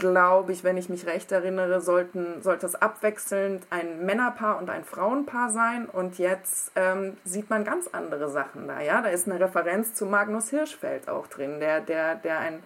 glaube 0.00 0.50
ich, 0.50 0.64
wenn 0.64 0.76
ich 0.76 0.88
mich 0.88 1.06
recht 1.06 1.30
erinnere, 1.30 1.80
sollten, 1.80 2.42
sollte 2.42 2.66
es 2.66 2.74
abwechselnd 2.74 3.64
ein 3.70 4.04
Männerpaar 4.04 4.58
und 4.58 4.68
ein 4.68 4.82
Frauenpaar 4.82 5.50
sein. 5.50 5.86
Und 5.86 6.18
jetzt 6.18 6.72
ähm, 6.74 7.16
sieht 7.24 7.48
man 7.50 7.64
ganz 7.64 7.86
andere 7.92 8.28
Sachen 8.28 8.66
da. 8.66 8.80
Ja? 8.80 9.02
Da 9.02 9.10
ist 9.10 9.28
eine 9.28 9.38
Referenz 9.38 9.94
zu 9.94 10.06
Magnus 10.06 10.50
Hirschfeld 10.50 11.08
auch 11.08 11.28
drin, 11.28 11.60
der, 11.60 11.80
der, 11.80 12.16
der 12.16 12.40
ein, 12.40 12.64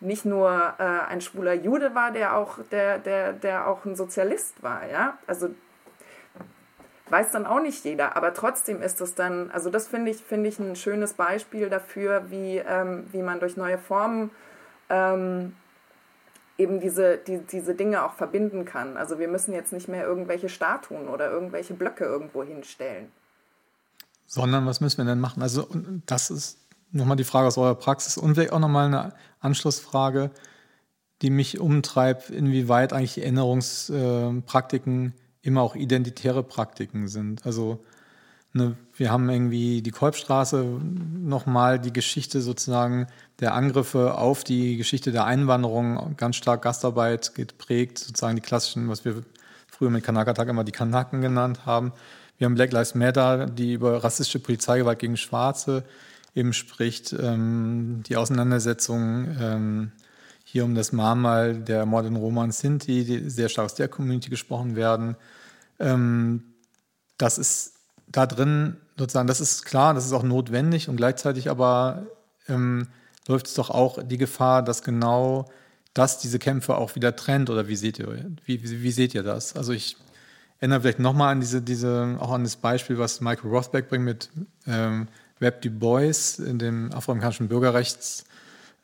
nicht 0.00 0.24
nur 0.24 0.74
äh, 0.78 0.82
ein 0.82 1.20
schwuler 1.20 1.52
Jude 1.52 1.94
war, 1.94 2.12
der 2.12 2.34
auch, 2.34 2.58
der, 2.70 2.98
der, 2.98 3.34
der 3.34 3.68
auch 3.68 3.84
ein 3.84 3.94
Sozialist 3.94 4.62
war. 4.62 4.88
Ja? 4.90 5.18
Also 5.26 5.50
weiß 7.10 7.32
dann 7.32 7.46
auch 7.46 7.60
nicht 7.60 7.84
jeder, 7.84 8.16
aber 8.16 8.32
trotzdem 8.32 8.82
ist 8.82 9.00
es 9.00 9.14
dann, 9.14 9.50
also 9.50 9.70
das 9.70 9.88
finde 9.88 10.10
ich, 10.10 10.22
finde 10.22 10.48
ich 10.48 10.58
ein 10.58 10.76
schönes 10.76 11.14
Beispiel 11.14 11.68
dafür, 11.68 12.30
wie, 12.30 12.58
ähm, 12.58 13.06
wie 13.12 13.22
man 13.22 13.40
durch 13.40 13.56
neue 13.56 13.78
Formen 13.78 14.30
ähm, 14.90 15.54
eben 16.58 16.80
diese, 16.80 17.16
die, 17.18 17.38
diese 17.38 17.74
Dinge 17.74 18.04
auch 18.04 18.12
verbinden 18.14 18.64
kann. 18.64 18.96
Also 18.96 19.18
wir 19.20 19.28
müssen 19.28 19.54
jetzt 19.54 19.72
nicht 19.72 19.88
mehr 19.88 20.04
irgendwelche 20.04 20.48
Statuen 20.48 21.08
oder 21.08 21.30
irgendwelche 21.30 21.74
Blöcke 21.74 22.04
irgendwo 22.04 22.42
hinstellen. 22.42 23.12
Sondern 24.26 24.66
was 24.66 24.80
müssen 24.80 24.98
wir 24.98 25.04
denn 25.04 25.20
machen? 25.20 25.40
Also 25.40 25.68
das 26.04 26.30
ist 26.30 26.58
nochmal 26.90 27.16
die 27.16 27.24
Frage 27.24 27.46
aus 27.46 27.56
eurer 27.56 27.76
Praxis 27.76 28.18
und 28.18 28.34
vielleicht 28.34 28.52
auch 28.52 28.58
nochmal 28.58 28.86
eine 28.86 29.14
Anschlussfrage, 29.40 30.32
die 31.22 31.30
mich 31.30 31.60
umtreibt, 31.60 32.28
inwieweit 32.30 32.92
eigentlich 32.92 33.18
Erinnerungspraktiken 33.18 35.14
immer 35.42 35.62
auch 35.62 35.76
identitäre 35.76 36.42
Praktiken 36.42 37.08
sind. 37.08 37.46
Also 37.46 37.84
Ne, 38.54 38.76
wir 38.96 39.12
haben 39.12 39.28
irgendwie 39.28 39.82
die 39.82 39.90
Kolbstraße 39.90 40.64
nochmal 40.64 41.78
die 41.78 41.92
Geschichte 41.92 42.40
sozusagen 42.40 43.06
der 43.40 43.54
Angriffe 43.54 44.16
auf 44.16 44.42
die 44.42 44.78
Geschichte 44.78 45.12
der 45.12 45.26
Einwanderung, 45.26 46.16
ganz 46.16 46.36
stark 46.36 46.62
Gastarbeit 46.62 47.34
geprägt, 47.34 47.98
sozusagen 47.98 48.36
die 48.36 48.42
klassischen, 48.42 48.88
was 48.88 49.04
wir 49.04 49.22
früher 49.70 49.90
mit 49.90 50.02
Kanakatag 50.02 50.48
immer 50.48 50.64
die 50.64 50.72
Kanaken 50.72 51.20
genannt 51.20 51.66
haben. 51.66 51.92
Wir 52.38 52.46
haben 52.46 52.54
Black 52.54 52.72
Lives 52.72 52.94
Matter, 52.94 53.46
die 53.46 53.74
über 53.74 54.02
rassistische 54.02 54.38
Polizeigewalt 54.38 54.98
gegen 54.98 55.16
Schwarze 55.16 55.84
eben 56.34 56.52
spricht, 56.52 57.12
ähm, 57.12 58.02
die 58.06 58.16
Auseinandersetzung 58.16 59.36
ähm, 59.40 59.92
hier 60.44 60.64
um 60.64 60.74
das 60.74 60.92
Mahnmal 60.92 61.54
der 61.54 61.80
ermordeten 61.80 62.16
Roman 62.16 62.52
Sinti, 62.52 63.04
die 63.04 63.28
sehr 63.28 63.50
stark 63.50 63.66
aus 63.66 63.74
der 63.74 63.88
Community 63.88 64.30
gesprochen 64.30 64.76
werden. 64.76 65.16
Ähm, 65.78 66.54
das 67.18 67.38
ist 67.38 67.77
da 68.10 68.26
drin 68.26 68.76
sozusagen, 68.96 69.28
das 69.28 69.40
ist 69.40 69.64
klar, 69.64 69.94
das 69.94 70.06
ist 70.06 70.12
auch 70.12 70.22
notwendig 70.22 70.88
und 70.88 70.96
gleichzeitig 70.96 71.50
aber 71.50 72.06
ähm, 72.48 72.88
läuft 73.26 73.46
es 73.46 73.54
doch 73.54 73.70
auch 73.70 74.02
die 74.02 74.18
Gefahr, 74.18 74.62
dass 74.62 74.82
genau 74.82 75.46
das 75.94 76.18
diese 76.18 76.38
Kämpfe 76.38 76.76
auch 76.76 76.94
wieder 76.94 77.16
trennt 77.16 77.50
oder 77.50 77.68
wie 77.68 77.76
seht 77.76 77.98
ihr, 77.98 78.08
wie, 78.44 78.62
wie, 78.62 78.82
wie 78.82 78.92
seht 78.92 79.14
ihr 79.14 79.22
das? 79.22 79.56
Also 79.56 79.72
ich 79.72 79.96
erinnere 80.60 80.80
vielleicht 80.80 80.98
nochmal 80.98 81.32
an 81.32 81.40
diese, 81.40 81.62
diese, 81.62 82.16
auch 82.20 82.32
an 82.32 82.44
das 82.44 82.56
Beispiel, 82.56 82.98
was 82.98 83.20
Michael 83.20 83.50
Rothbeck 83.50 83.88
bringt 83.88 84.04
mit 84.04 84.30
ähm, 84.66 85.08
Web 85.38 85.62
Du 85.62 85.70
Bois, 85.70 86.38
in 86.38 86.58
dem 86.58 86.92
afroamerikanischen 86.92 87.48
Bürgerrechts 87.48 88.24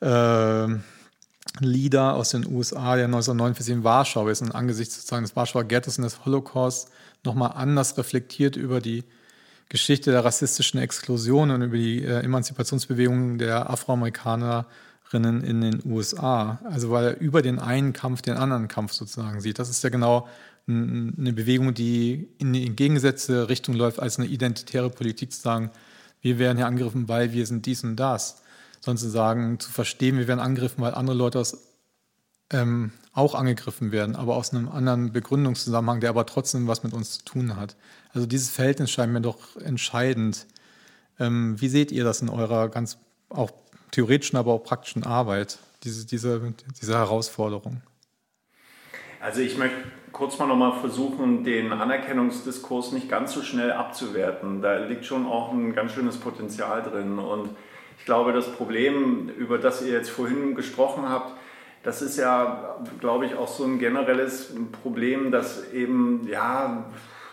äh, 0.01 0.67
Leader 1.59 2.15
aus 2.15 2.29
den 2.29 2.45
USA, 2.47 2.95
der 2.95 3.05
1949 3.05 3.73
in 3.73 3.83
Warschau 3.83 4.27
ist 4.27 4.41
und 4.41 4.51
angesichts 4.51 4.95
sozusagen 4.95 5.23
des 5.23 5.35
Warschauer 5.35 5.63
Ghettos 5.65 5.97
und 5.97 6.03
des 6.03 6.25
Holocaust 6.25 6.89
nochmal 7.23 7.53
anders 7.55 7.97
reflektiert 7.97 8.55
über 8.55 8.81
die 8.81 9.03
Geschichte 9.69 10.11
der 10.11 10.23
rassistischen 10.23 10.79
Exklusion 10.79 11.51
und 11.51 11.61
über 11.61 11.77
die 11.77 12.03
äh, 12.03 12.19
Emanzipationsbewegungen 12.21 13.37
der 13.37 13.69
Afroamerikanerinnen 13.69 15.43
in 15.43 15.61
den 15.61 15.81
USA. 15.85 16.59
Also 16.65 16.91
weil 16.91 17.05
er 17.05 17.19
über 17.19 17.41
den 17.41 17.59
einen 17.59 17.93
Kampf 17.93 18.21
den 18.21 18.37
anderen 18.37 18.67
Kampf 18.67 18.93
sozusagen 18.93 19.41
sieht. 19.41 19.59
Das 19.59 19.69
ist 19.69 19.83
ja 19.83 19.89
genau 19.89 20.27
eine 20.67 21.33
Bewegung, 21.33 21.73
die 21.73 22.27
in 22.39 22.53
die 22.53 22.65
entgegengesetzte 22.65 23.49
Richtung 23.49 23.75
läuft, 23.75 23.99
als 23.99 24.17
eine 24.17 24.27
identitäre 24.27 24.89
Politik 24.89 25.31
zu 25.31 25.39
sagen, 25.39 25.69
wir 26.21 26.39
werden 26.39 26.57
hier 26.57 26.65
angegriffen, 26.65 27.07
weil 27.07 27.33
wir 27.33 27.45
sind 27.45 27.67
dies 27.67 27.83
und 27.83 27.97
das. 27.97 28.41
Sondern 28.81 28.97
zu 28.97 29.09
sagen, 29.09 29.59
zu 29.59 29.71
verstehen, 29.71 30.17
wir 30.17 30.27
werden 30.27 30.39
angegriffen, 30.39 30.83
weil 30.83 30.95
andere 30.95 31.15
Leute 31.15 31.39
aus 31.39 31.57
ähm, 32.51 32.91
auch 33.13 33.33
angegriffen 33.33 33.91
werden, 33.91 34.15
aber 34.15 34.35
aus 34.35 34.53
einem 34.53 34.69
anderen 34.69 35.11
Begründungszusammenhang, 35.11 35.99
der 36.01 36.09
aber 36.09 36.25
trotzdem 36.25 36.67
was 36.67 36.83
mit 36.83 36.93
uns 36.93 37.19
zu 37.19 37.25
tun 37.25 37.55
hat. 37.55 37.75
Also 38.15 38.27
dieses 38.27 38.49
Verhältnis 38.49 38.91
scheint 38.91 39.11
mir 39.11 39.19
doch 39.19 39.57
entscheidend. 39.57 40.47
Ähm, 41.19 41.59
wie 41.59 41.67
seht 41.67 41.91
ihr 41.91 42.05
das 42.05 42.21
in 42.21 42.29
eurer 42.29 42.69
ganz 42.69 42.97
auch 43.29 43.51
theoretischen, 43.91 44.39
aber 44.39 44.53
auch 44.53 44.63
praktischen 44.63 45.03
Arbeit, 45.03 45.59
diese, 45.83 46.07
diese, 46.07 46.53
diese 46.79 46.93
Herausforderung? 46.93 47.81
Also 49.19 49.41
ich 49.41 49.57
möchte 49.57 49.75
kurz 50.13 50.39
mal 50.39 50.47
nochmal 50.47 50.79
versuchen, 50.79 51.43
den 51.43 51.73
Anerkennungsdiskurs 51.73 52.93
nicht 52.93 53.09
ganz 53.09 53.33
so 53.33 53.41
schnell 53.41 53.73
abzuwerten. 53.73 54.61
Da 54.61 54.77
liegt 54.77 55.05
schon 55.05 55.25
auch 55.25 55.51
ein 55.51 55.75
ganz 55.75 55.91
schönes 55.91 56.17
Potenzial 56.17 56.83
drin. 56.83 57.19
Und 57.19 57.49
ich 57.99 58.05
glaube, 58.05 58.31
das 58.31 58.49
Problem, 58.49 59.27
über 59.27 59.57
das 59.57 59.81
ihr 59.81 59.91
jetzt 59.91 60.09
vorhin 60.09 60.55
gesprochen 60.55 61.09
habt, 61.09 61.33
das 61.83 62.01
ist 62.01 62.17
ja, 62.17 62.77
glaube 63.01 63.25
ich, 63.25 63.35
auch 63.35 63.49
so 63.49 63.65
ein 63.65 63.77
generelles 63.77 64.53
Problem, 64.83 65.31
dass 65.31 65.69
eben, 65.73 66.25
ja, 66.29 66.85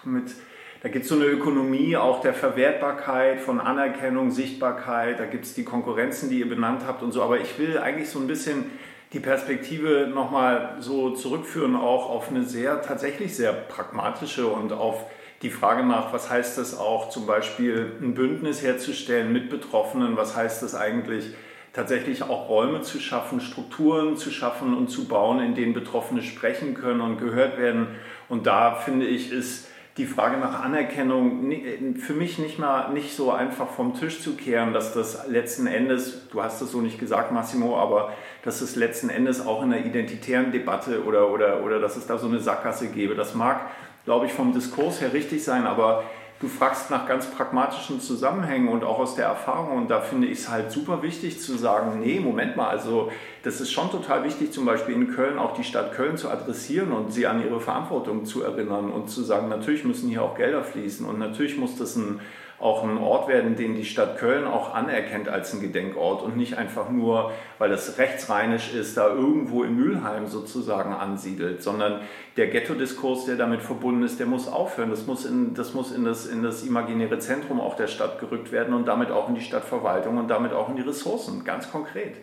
mit, 0.05 0.35
da 0.83 0.89
gibt 0.89 1.05
es 1.05 1.09
so 1.09 1.15
eine 1.15 1.27
Ökonomie 1.27 1.97
auch 1.97 2.21
der 2.21 2.35
Verwertbarkeit 2.35 3.41
von 3.41 3.61
Anerkennung, 3.61 4.33
Sichtbarkeit, 4.33 5.21
da 5.21 5.27
gibt 5.27 5.45
es 5.45 5.55
die 5.55 5.65
Konkurrenzen, 5.65 6.29
die 6.29 6.41
ihr 6.41 6.49
benannt 6.49 6.83
habt 6.87 7.05
und 7.05 7.13
so, 7.13 7.23
aber 7.23 7.41
ich 7.41 7.57
will 7.59 7.79
eigentlich 7.79 8.11
so 8.11 8.19
ein 8.19 8.27
bisschen 8.27 8.65
die 9.13 9.21
Perspektive 9.21 10.11
nochmal 10.13 10.77
so 10.81 11.11
zurückführen, 11.11 11.77
auch 11.77 12.11
auf 12.11 12.31
eine 12.31 12.45
sehr, 12.45 12.83
tatsächlich 12.83 13.37
sehr 13.37 13.53
pragmatische 13.53 14.49
und 14.49 14.73
auf 14.73 15.07
die 15.43 15.51
Frage 15.51 15.85
nach, 15.85 16.13
was 16.13 16.31
heißt 16.31 16.59
es 16.59 16.77
auch 16.77 17.11
zum 17.11 17.27
Beispiel 17.27 17.93
ein 18.01 18.15
Bündnis 18.15 18.63
herzustellen 18.63 19.33
mit 19.33 19.51
Betroffenen, 19.51 20.17
was 20.17 20.35
heißt 20.35 20.65
es 20.65 20.75
eigentlich 20.75 21.35
tatsächlich 21.73 22.23
auch 22.25 22.49
Räume 22.49 22.83
zu 22.83 22.99
schaffen, 22.99 23.41
Strukturen 23.41 24.17
zu 24.17 24.31
schaffen 24.31 24.77
und 24.77 24.89
zu 24.89 25.07
bauen, 25.07 25.41
in 25.41 25.55
denen 25.55 25.75
Betroffene 25.75 26.23
sprechen 26.23 26.75
können 26.75 27.01
und 27.01 27.19
gehört 27.19 27.59
werden. 27.59 27.89
Und 28.29 28.47
da 28.47 28.75
finde 28.75 29.07
ich, 29.07 29.33
ist 29.33 29.69
die 29.99 30.07
Frage 30.07 30.39
nach 30.39 30.65
Anerkennung 30.65 31.53
für 31.97 32.15
mich 32.15 32.39
nicht 32.39 32.59
mal 32.59 32.93
nicht 32.93 33.15
so 33.15 33.31
einfach 33.31 33.69
vom 33.69 33.95
Tisch 33.95 34.23
zu 34.23 34.37
kehren, 34.37 34.73
dass 34.73 34.95
das 34.95 35.27
letzten 35.29 35.67
Endes, 35.67 36.29
du 36.31 36.43
hast 36.43 36.63
es 36.63 36.73
so 36.73 36.81
nicht 36.81 36.99
gesagt, 36.99 37.31
Massimo, 37.31 37.79
aber 37.79 38.13
dass 38.43 38.63
es 38.63 38.75
letzten 38.75 39.11
Endes 39.11 39.45
auch 39.45 39.63
in 39.63 39.71
der 39.71 39.85
identitären 39.85 40.51
Debatte 40.51 41.05
oder, 41.05 41.31
oder, 41.31 41.63
oder 41.63 41.79
dass 41.79 41.97
es 41.97 42.07
da 42.07 42.17
so 42.17 42.27
eine 42.27 42.41
Sackgasse 42.41 42.89
gäbe. 42.89 43.15
Das 43.15 43.35
mag, 43.35 43.71
glaube 44.07 44.27
ich, 44.27 44.33
vom 44.33 44.55
Diskurs 44.55 45.03
her 45.03 45.13
richtig 45.13 45.45
sein, 45.45 45.67
aber 45.67 46.05
du 46.43 46.49
fragst 46.49 46.91
nach 46.91 47.07
ganz 47.07 47.31
pragmatischen 47.31 48.01
Zusammenhängen 48.01 48.69
und 48.69 48.83
auch 48.83 48.99
aus 48.99 49.15
der 49.15 49.27
Erfahrung. 49.27 49.77
Und 49.77 49.91
da 49.91 50.01
finde 50.01 50.27
ich 50.27 50.41
es 50.41 50.49
halt 50.51 50.73
super 50.73 51.01
wichtig 51.01 51.41
zu 51.41 51.57
sagen, 51.57 52.01
nee, 52.01 52.19
Moment 52.19 52.57
mal, 52.57 52.69
also 52.69 53.13
das 53.45 53.61
ist 53.61 53.73
schon 53.73 53.91
total 53.91 54.25
wichtig, 54.25 54.53
zum 54.53 54.65
Beispiel 54.65 54.97
in 54.97 55.15
Köln 55.15 55.39
auch 55.39 55.55
die 55.55 55.63
Stadt 55.63 55.93
Köln 55.93 56.17
zu 56.17 56.29
adressieren 56.29 56.93
und 56.93 57.13
sie 57.13 57.29
an 57.29 57.43
ihre 57.43 57.61
Verantwortung 57.61 58.25
zu 58.25 58.43
erinnern 58.43 58.91
und 58.91 59.09
zu 59.09 59.23
sagen, 59.23 59.49
natürlich 59.49 59.85
müssen 59.85 60.09
hier 60.09 60.25
auch 60.25 60.37
Gelder 60.37 60.65
fließen 60.65 61.07
und 61.07 61.21
natürlich 61.21 61.57
muss 61.57 61.77
das 61.77 61.95
ein 61.95 62.21
auch 62.63 62.85
ein 62.85 62.97
Ort 62.99 63.29
werden, 63.29 63.57
den 63.57 63.75
die 63.75 63.85
Stadt 63.85 64.19
Köln 64.19 64.47
auch 64.47 64.73
anerkennt 64.73 65.29
als 65.29 65.53
ein 65.53 65.61
Gedenkort 65.61 66.23
und 66.23 66.37
nicht 66.37 66.57
einfach 66.57 66.91
nur, 66.91 67.33
weil 67.59 67.73
es 67.73 67.99
rechtsrheinisch 67.99 68.73
ist, 68.73 68.97
da 68.97 69.09
irgendwo 69.09 69.65
in 69.65 69.75
Mülheim 69.75 70.29
sozusagen 70.29 70.93
ansiedelt, 70.93 71.63
sondern 71.63 72.01
der 72.37 72.47
Ghetto-Diskurs, 72.47 73.27
der 73.27 73.37
damit 73.37 73.63
verbunden 73.63 74.05
ist, 74.05 74.21
der 74.21 74.27
muss 74.27 74.49
aufhören. 74.49 74.91
Das 74.91 75.07
muss, 75.07 75.25
in, 75.25 75.55
das, 75.55 75.75
muss 75.75 75.93
in, 75.93 76.05
das, 76.05 76.27
in 76.27 76.43
das 76.43 76.63
imaginäre 76.63 77.19
Zentrum 77.19 77.61
auch 77.61 77.77
der 77.77 77.89
Stadt 77.89 78.21
gerückt 78.21 78.53
werden 78.53 78.75
und 78.75 78.87
damit 78.87 79.11
auch 79.11 79.29
in 79.29 79.35
die 79.35 79.43
Stadtverwaltung 79.43 80.17
und 80.17 80.29
damit 80.29 80.53
auch 80.53 80.69
in 80.69 80.77
die 80.77 80.83
Ressourcen, 80.83 81.45
ganz 81.45 81.71
konkret. 81.71 82.15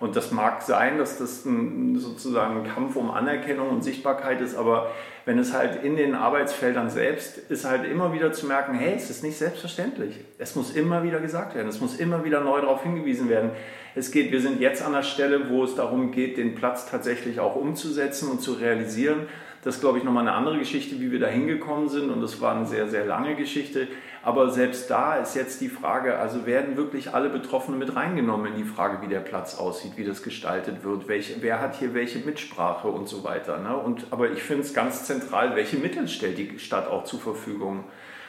Und 0.00 0.16
das 0.16 0.32
mag 0.32 0.62
sein, 0.62 0.98
dass 0.98 1.18
das 1.18 1.44
ein, 1.44 1.98
sozusagen 1.98 2.60
ein 2.60 2.74
Kampf 2.74 2.96
um 2.96 3.10
Anerkennung 3.10 3.70
und 3.70 3.84
Sichtbarkeit 3.84 4.40
ist, 4.40 4.56
aber 4.56 4.90
wenn 5.24 5.38
es 5.38 5.54
halt 5.54 5.82
in 5.82 5.96
den 5.96 6.14
Arbeitsfeldern 6.14 6.90
selbst 6.90 7.38
ist 7.38 7.64
halt 7.64 7.84
immer 7.84 8.12
wieder 8.12 8.32
zu 8.32 8.46
merken, 8.46 8.74
hey, 8.74 8.94
es 8.96 9.08
ist 9.08 9.22
nicht 9.22 9.38
selbstverständlich. 9.38 10.20
Es 10.38 10.54
muss 10.54 10.74
immer 10.74 11.02
wieder 11.02 11.20
gesagt 11.20 11.54
werden, 11.54 11.68
es 11.68 11.80
muss 11.80 11.96
immer 11.96 12.24
wieder 12.24 12.40
neu 12.40 12.60
darauf 12.60 12.82
hingewiesen 12.82 13.28
werden. 13.28 13.50
Es 13.94 14.10
geht, 14.10 14.32
wir 14.32 14.40
sind 14.40 14.60
jetzt 14.60 14.82
an 14.82 14.92
der 14.92 15.02
Stelle, 15.02 15.48
wo 15.48 15.64
es 15.64 15.76
darum 15.76 16.10
geht, 16.10 16.36
den 16.36 16.54
Platz 16.54 16.90
tatsächlich 16.90 17.40
auch 17.40 17.56
umzusetzen 17.56 18.30
und 18.30 18.42
zu 18.42 18.54
realisieren. 18.54 19.28
Das 19.62 19.76
ist, 19.76 19.80
glaube 19.80 19.96
ich, 19.96 20.04
nochmal 20.04 20.28
eine 20.28 20.36
andere 20.36 20.58
Geschichte, 20.58 21.00
wie 21.00 21.10
wir 21.10 21.20
da 21.20 21.28
hingekommen 21.28 21.88
sind. 21.88 22.10
Und 22.10 22.20
das 22.20 22.40
war 22.42 22.54
eine 22.54 22.66
sehr, 22.66 22.88
sehr 22.88 23.06
lange 23.06 23.34
Geschichte. 23.34 23.88
Aber 24.24 24.50
selbst 24.50 24.90
da 24.90 25.16
ist 25.16 25.34
jetzt 25.34 25.60
die 25.60 25.68
Frage, 25.68 26.18
also 26.18 26.46
werden 26.46 26.78
wirklich 26.78 27.12
alle 27.12 27.28
Betroffenen 27.28 27.78
mit 27.78 27.94
reingenommen 27.94 28.52
in 28.52 28.56
die 28.56 28.64
Frage, 28.64 29.02
wie 29.02 29.08
der 29.08 29.20
Platz 29.20 29.58
aussieht, 29.58 29.92
wie 29.96 30.04
das 30.04 30.22
gestaltet 30.22 30.82
wird, 30.82 31.08
welche, 31.08 31.42
wer 31.42 31.60
hat 31.60 31.76
hier 31.76 31.92
welche 31.92 32.20
Mitsprache 32.20 32.88
und 32.88 33.06
so 33.06 33.22
weiter. 33.22 33.58
Ne? 33.58 33.76
Und, 33.76 34.06
aber 34.10 34.30
ich 34.30 34.42
finde 34.42 34.62
es 34.62 34.72
ganz 34.72 35.04
zentral, 35.04 35.56
welche 35.56 35.76
Mittel 35.76 36.08
stellt 36.08 36.38
die 36.38 36.58
Stadt 36.58 36.88
auch 36.88 37.04
zur 37.04 37.20
Verfügung. 37.20 37.84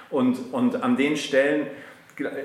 Und, 0.10 0.54
und 0.54 0.84
an 0.84 0.98
den 0.98 1.16
Stellen, 1.16 1.68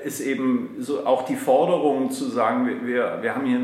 ist 0.03 0.19
eben 0.19 0.75
so 0.79 1.05
auch 1.05 1.25
die 1.25 1.35
Forderung 1.35 2.11
zu 2.11 2.25
sagen, 2.25 2.85
wir, 2.85 3.19
wir 3.21 3.35
haben 3.35 3.45
hier 3.45 3.59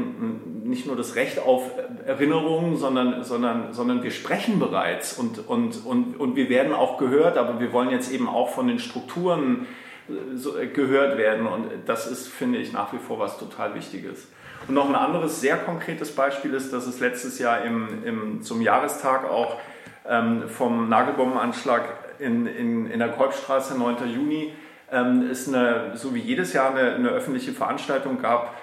nicht 0.63 0.85
nur 0.85 0.95
das 0.95 1.15
Recht 1.15 1.39
auf 1.39 1.71
Erinnerungen, 2.05 2.77
sondern, 2.77 3.23
sondern, 3.23 3.73
sondern 3.73 4.03
wir 4.03 4.11
sprechen 4.11 4.59
bereits 4.59 5.17
und, 5.17 5.47
und, 5.47 5.85
und, 5.85 6.19
und 6.19 6.35
wir 6.35 6.49
werden 6.49 6.73
auch 6.73 6.97
gehört, 6.97 7.37
aber 7.37 7.59
wir 7.59 7.73
wollen 7.73 7.89
jetzt 7.89 8.11
eben 8.11 8.29
auch 8.29 8.49
von 8.49 8.67
den 8.67 8.79
Strukturen 8.79 9.67
äh, 10.09 10.67
gehört 10.67 11.17
werden 11.17 11.45
und 11.47 11.67
das 11.85 12.09
ist, 12.09 12.27
finde 12.27 12.59
ich, 12.59 12.71
nach 12.71 12.93
wie 12.93 12.99
vor 12.99 13.19
was 13.19 13.37
total 13.37 13.75
Wichtiges. 13.75 14.27
Und 14.67 14.75
noch 14.75 14.89
ein 14.89 14.95
anderes 14.95 15.41
sehr 15.41 15.57
konkretes 15.57 16.15
Beispiel 16.15 16.53
ist, 16.53 16.73
dass 16.73 16.87
es 16.87 16.99
letztes 16.99 17.39
Jahr 17.39 17.63
im, 17.63 18.03
im, 18.05 18.41
zum 18.41 18.61
Jahrestag 18.61 19.29
auch 19.29 19.57
ähm, 20.07 20.43
vom 20.47 20.89
Nagelbombenanschlag 20.89 21.83
in, 22.19 22.47
in, 22.47 22.89
in 22.89 22.99
der 22.99 23.09
Kolbstraße, 23.09 23.77
9. 23.77 24.09
Juni, 24.13 24.53
ähm, 24.91 25.29
es 25.29 25.47
eine, 25.47 25.91
so 25.95 26.13
wie 26.15 26.19
jedes 26.19 26.53
Jahr 26.53 26.71
eine, 26.71 26.95
eine 26.95 27.09
öffentliche 27.09 27.51
Veranstaltung 27.51 28.21
gab, 28.21 28.55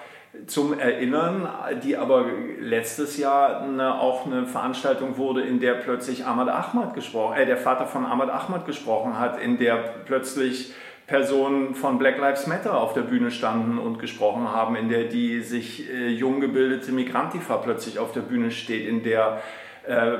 zum 0.47 0.77
Erinnern, 0.77 1.47
die 1.83 1.95
aber 1.97 2.25
letztes 2.59 3.17
Jahr 3.17 3.61
eine, 3.61 3.99
auch 3.99 4.25
eine 4.25 4.45
Veranstaltung 4.45 5.17
wurde, 5.17 5.41
in 5.41 5.59
der 5.59 5.75
plötzlich 5.75 6.25
Ahmad 6.25 6.49
Ahmad 6.49 6.93
gesprochen, 6.93 7.37
äh, 7.37 7.45
der 7.45 7.57
Vater 7.57 7.85
von 7.85 8.05
Ahmad 8.05 8.29
Ahmad 8.29 8.65
gesprochen 8.65 9.17
hat, 9.17 9.41
in 9.41 9.57
der 9.57 9.75
plötzlich 10.05 10.73
Personen 11.07 11.75
von 11.75 11.99
Black 11.99 12.17
Lives 12.17 12.47
Matter 12.47 12.77
auf 12.77 12.93
der 12.93 13.01
Bühne 13.01 13.29
standen 13.29 13.77
und 13.77 13.99
gesprochen 13.99 14.51
haben, 14.51 14.75
in 14.75 14.89
der 14.89 15.05
die 15.05 15.41
sich 15.41 15.89
äh, 15.89 16.09
jung 16.09 16.39
gebildete 16.39 16.91
Migrantifa 16.91 17.57
plötzlich 17.57 17.99
auf 17.99 18.11
der 18.11 18.21
Bühne 18.21 18.51
steht, 18.51 18.87
in 18.87 19.03
der 19.03 19.41
äh, 19.87 20.17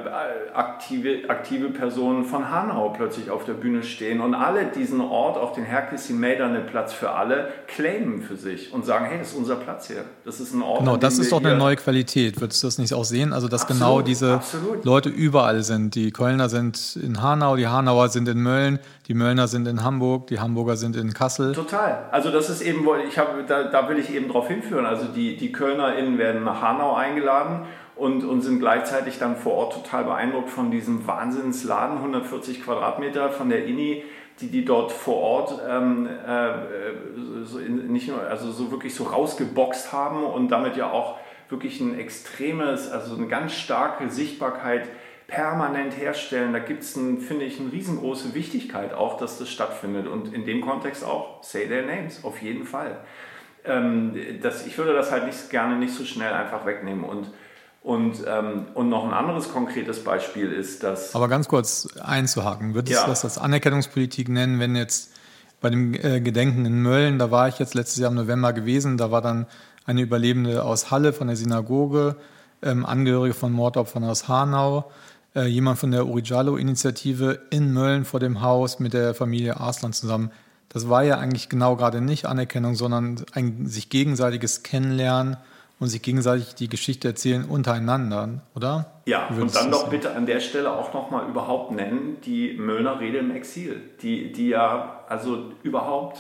aktive, 0.54 1.30
aktive 1.30 1.70
Personen 1.70 2.26
von 2.26 2.50
Hanau 2.50 2.90
plötzlich 2.90 3.30
auf 3.30 3.46
der 3.46 3.54
Bühne 3.54 3.84
stehen 3.84 4.22
und 4.22 4.34
alle 4.34 4.66
diesen 4.66 5.02
Ort, 5.02 5.38
auch 5.38 5.54
den 5.54 5.64
Herkes 5.64 6.10
Meidane 6.10 6.62
Platz 6.62 6.94
für 6.94 7.12
alle, 7.12 7.50
claimen 7.68 8.22
für 8.22 8.36
sich 8.36 8.72
und 8.74 8.86
sagen, 8.86 9.06
hey, 9.06 9.18
das 9.18 9.30
ist 9.30 9.36
unser 9.36 9.56
Platz 9.56 9.88
hier. 9.88 10.06
Das 10.24 10.40
ist 10.40 10.54
ein 10.54 10.62
Ort. 10.62 10.80
Genau, 10.80 10.98
das 10.98 11.18
ist 11.18 11.32
doch 11.32 11.44
eine 11.44 11.56
neue 11.56 11.76
Qualität. 11.76 12.40
Würdest 12.40 12.62
du 12.64 12.68
das 12.68 12.78
nicht 12.78 12.94
auch 12.94 13.06
sehen? 13.06 13.34
Also, 13.34 13.48
dass 13.48 13.64
absolut, 13.64 13.82
genau 13.82 14.02
diese 14.02 14.34
absolut. 14.36 14.86
Leute 14.86 15.10
überall 15.10 15.64
sind. 15.64 15.96
Die 15.96 16.12
Kölner 16.12 16.50
sind 16.50 16.98
in 17.02 17.22
Hanau, 17.22 17.56
die 17.56 17.68
Hanauer 17.68 18.10
sind 18.10 18.28
in 18.28 18.42
Mölln, 18.42 18.80
die 19.08 19.14
Möllner 19.14 19.48
sind 19.48 19.68
in 19.68 19.84
Hamburg, 19.84 20.28
die 20.28 20.40
Hamburger 20.40 20.78
sind 20.78 20.96
in 20.96 21.14
Kassel. 21.14 21.54
Total. 21.54 22.06
Also 22.12 22.32
das 22.32 22.50
ist 22.50 22.62
eben, 22.62 22.86
ich 23.08 23.18
habe, 23.18 23.44
da, 23.48 23.64
da 23.64 23.90
will 23.90 23.98
ich 23.98 24.14
eben 24.14 24.30
drauf 24.30 24.48
hinführen. 24.48 24.86
Also 24.86 25.06
die, 25.06 25.38
die 25.38 25.52
KölnerInnen 25.52 26.18
werden 26.18 26.44
nach 26.44 26.62
Hanau 26.62 26.96
eingeladen 26.96 27.66
und, 27.96 28.24
und 28.24 28.42
sind 28.42 28.60
gleichzeitig 28.60 29.20
dann 29.20 29.38
vor 29.38 29.54
Ort 29.54 29.74
total 29.74 30.04
beeindruckt 30.04 30.50
von 30.50 30.72
diesem 30.72 31.08
Wahnsinnsladen, 31.08 31.98
140 31.98 32.64
Quadratmeter 32.64 33.30
von 33.30 33.50
der 33.50 33.66
INI, 33.66 34.04
die 34.42 34.48
die 34.48 34.66
dort 34.66 34.92
vor 34.92 35.16
Ort 35.16 35.62
ähm, 35.68 36.08
äh, 36.08 36.52
so 37.44 37.60
in, 37.60 37.92
nicht 37.92 38.10
nur, 38.10 38.22
also 38.22 38.52
so 38.52 38.70
wirklich 38.72 38.94
so 38.94 39.06
rausgeboxt 39.06 39.94
haben 39.94 40.24
und 40.26 40.50
damit 40.50 40.76
ja 40.76 40.92
auch 40.92 41.18
wirklich 41.48 41.80
ein 41.80 41.98
extremes, 41.98 42.92
also 42.92 43.16
eine 43.16 43.28
ganz 43.28 43.54
starke 43.54 44.10
Sichtbarkeit 44.10 44.90
permanent 45.28 45.98
herstellen. 45.98 46.54
Da 46.54 46.60
gibt 46.60 46.84
es, 46.84 46.94
finde 46.94 47.46
ich, 47.46 47.60
eine 47.60 47.72
riesengroße 47.72 48.34
Wichtigkeit 48.34 48.94
auch, 48.94 49.18
dass 49.18 49.40
das 49.40 49.50
stattfindet 49.50 50.08
und 50.08 50.34
in 50.34 50.46
dem 50.46 50.62
Kontext 50.62 51.04
auch 51.06 51.42
Say 51.44 51.68
Their 51.68 51.84
Names, 51.84 52.24
auf 52.24 52.42
jeden 52.42 52.66
Fall. 52.66 52.98
Ähm, 53.64 54.16
das, 54.42 54.68
ich 54.68 54.78
würde 54.78 54.94
das 54.94 55.12
halt 55.12 55.26
nicht, 55.26 55.50
gerne 55.50 55.78
nicht 55.78 55.94
so 55.94 56.04
schnell 56.04 56.34
einfach 56.34 56.66
wegnehmen 56.66 57.04
und 57.04 57.32
und, 57.86 58.24
ähm, 58.28 58.66
und 58.74 58.90
noch 58.90 59.06
ein 59.06 59.14
anderes 59.14 59.52
konkretes 59.52 60.04
Beispiel 60.04 60.52
ist, 60.52 60.82
dass. 60.82 61.14
Aber 61.14 61.28
ganz 61.28 61.48
kurz 61.48 61.88
einzuhaken, 62.04 62.74
würdest 62.74 62.96
ja. 62.96 63.04
du 63.04 63.12
das 63.12 63.24
als 63.24 63.38
Anerkennungspolitik 63.38 64.28
nennen, 64.28 64.60
wenn 64.60 64.76
jetzt 64.76 65.12
bei 65.62 65.70
dem 65.70 65.94
äh, 65.94 66.20
Gedenken 66.20 66.66
in 66.66 66.82
Mölln, 66.82 67.20
da 67.20 67.30
war 67.30 67.48
ich 67.48 67.60
jetzt 67.60 67.76
letztes 67.76 68.00
Jahr 68.00 68.10
im 68.10 68.18
November 68.18 68.54
gewesen, 68.54 68.98
da 68.98 69.12
war 69.12 69.22
dann 69.22 69.46
eine 69.86 70.02
Überlebende 70.02 70.64
aus 70.64 70.90
Halle 70.90 71.14
von 71.14 71.28
der 71.28 71.36
Synagoge, 71.36 72.16
ähm, 72.64 72.88
Angehörige 72.88 73.36
von 73.36 73.52
Mordopfern 73.52 74.04
aus 74.04 74.28
Hanau, 74.28 74.92
äh, 75.36 75.46
jemand 75.46 75.78
von 75.78 75.92
der 75.92 76.08
Urijalo-Initiative 76.08 77.40
in 77.52 77.72
Mölln 77.72 78.04
vor 78.04 78.20
dem 78.20 78.42
Haus 78.42 78.80
mit 78.80 78.94
der 78.94 79.14
Familie 79.14 79.60
Arslan 79.60 79.94
zusammen. 79.94 80.32
Das 80.70 80.90
war 80.90 81.04
ja 81.04 81.20
eigentlich 81.20 81.50
genau 81.50 81.76
gerade 81.76 82.02
nicht 82.02 82.26
Anerkennung, 82.26 82.74
sondern 82.74 83.24
ein 83.34 83.68
sich 83.68 83.92
gegenseitiges 83.92 84.64
Kennenlernen 84.64 85.38
und 85.80 85.88
sich 85.90 86.02
gegenseitig 86.02 86.56
die 86.56 86.70
Geschichte 86.70 87.10
erzählen 87.10 87.46
untereinander, 87.46 88.42
oder? 88.56 89.02
Ja, 89.06 89.28
und 89.28 89.56
dann 89.56 89.72
doch 89.72 89.90
bitte 89.90 90.16
an 90.16 90.26
der 90.26 90.40
Stelle 90.40 90.72
auch 90.72 90.94
nochmal 90.94 91.28
überhaupt 91.28 91.72
nennen, 91.72 92.18
die 92.26 92.54
Möllner 92.54 93.00
Rede 93.00 93.18
im 93.18 93.32
Exil, 93.36 93.82
die, 94.02 94.32
die 94.32 94.50
ja 94.50 95.04
also 95.10 95.52
überhaupt 95.64 96.20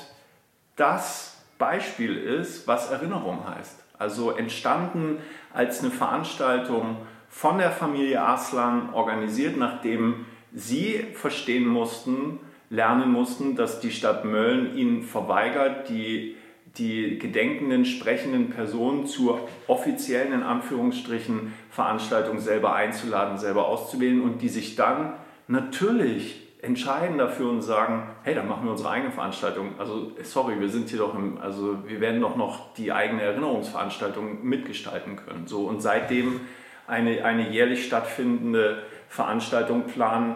das 0.76 1.38
Beispiel 1.58 2.18
ist, 2.18 2.68
was 2.68 2.91
Erinnerung 2.91 3.39
heißt. 3.47 3.84
Also 3.97 4.32
entstanden 4.32 5.20
als 5.53 5.82
eine 5.82 5.91
Veranstaltung 5.91 6.97
von 7.30 7.58
der 7.58 7.72
Familie 7.72 8.22
Aslan, 8.22 8.93
organisiert, 8.93 9.58
nachdem 9.58 10.26
sie 10.53 11.06
verstehen 11.14 11.66
mussten, 11.66 12.39
lernen 12.70 13.12
mussten, 13.12 13.56
dass 13.56 13.80
die 13.80 13.91
Stadt 13.91 14.26
Mölln 14.26 14.76
ihnen 14.76 15.03
verweigert, 15.03 15.88
die 15.89 16.36
die 16.78 17.19
gedenkenden, 17.19 17.86
sprechenden 17.86 18.49
Personen 18.49 19.05
zur 19.05 19.47
offiziellen, 19.67 20.34
in 20.34 20.43
Anführungsstrichen, 20.43 21.53
Veranstaltung 21.69 22.39
selber 22.39 22.76
einzuladen, 22.76 23.38
selber 23.38 23.67
auszuwählen 23.67 24.21
und 24.21 24.41
die 24.41 24.49
sich 24.49 24.76
dann 24.76 25.13
natürlich 25.47 26.41
entscheiden 26.61 27.17
dafür 27.17 27.49
und 27.49 27.61
sagen, 27.61 28.09
hey, 28.23 28.34
dann 28.34 28.47
machen 28.47 28.65
wir 28.65 28.71
unsere 28.71 28.89
eigene 28.89 29.11
Veranstaltung. 29.11 29.76
Also 29.78 30.11
sorry, 30.23 30.59
wir 30.59 30.69
sind 30.69 30.89
hier 30.89 30.99
doch 30.99 31.13
im, 31.13 31.38
also 31.38 31.78
wir 31.88 32.01
werden 32.01 32.21
doch 32.21 32.36
noch 32.36 32.73
die 32.73 32.91
eigene 32.91 33.21
Erinnerungsveranstaltung 33.21 34.43
mitgestalten 34.43 35.15
können. 35.15 35.47
So 35.47 35.61
und 35.67 35.82
seitdem 35.82 36.41
eine, 36.88 37.23
eine 37.23 37.49
jährlich 37.49 37.86
stattfindende 37.86 38.84
Veranstaltung 39.07 39.84
planen 39.84 40.36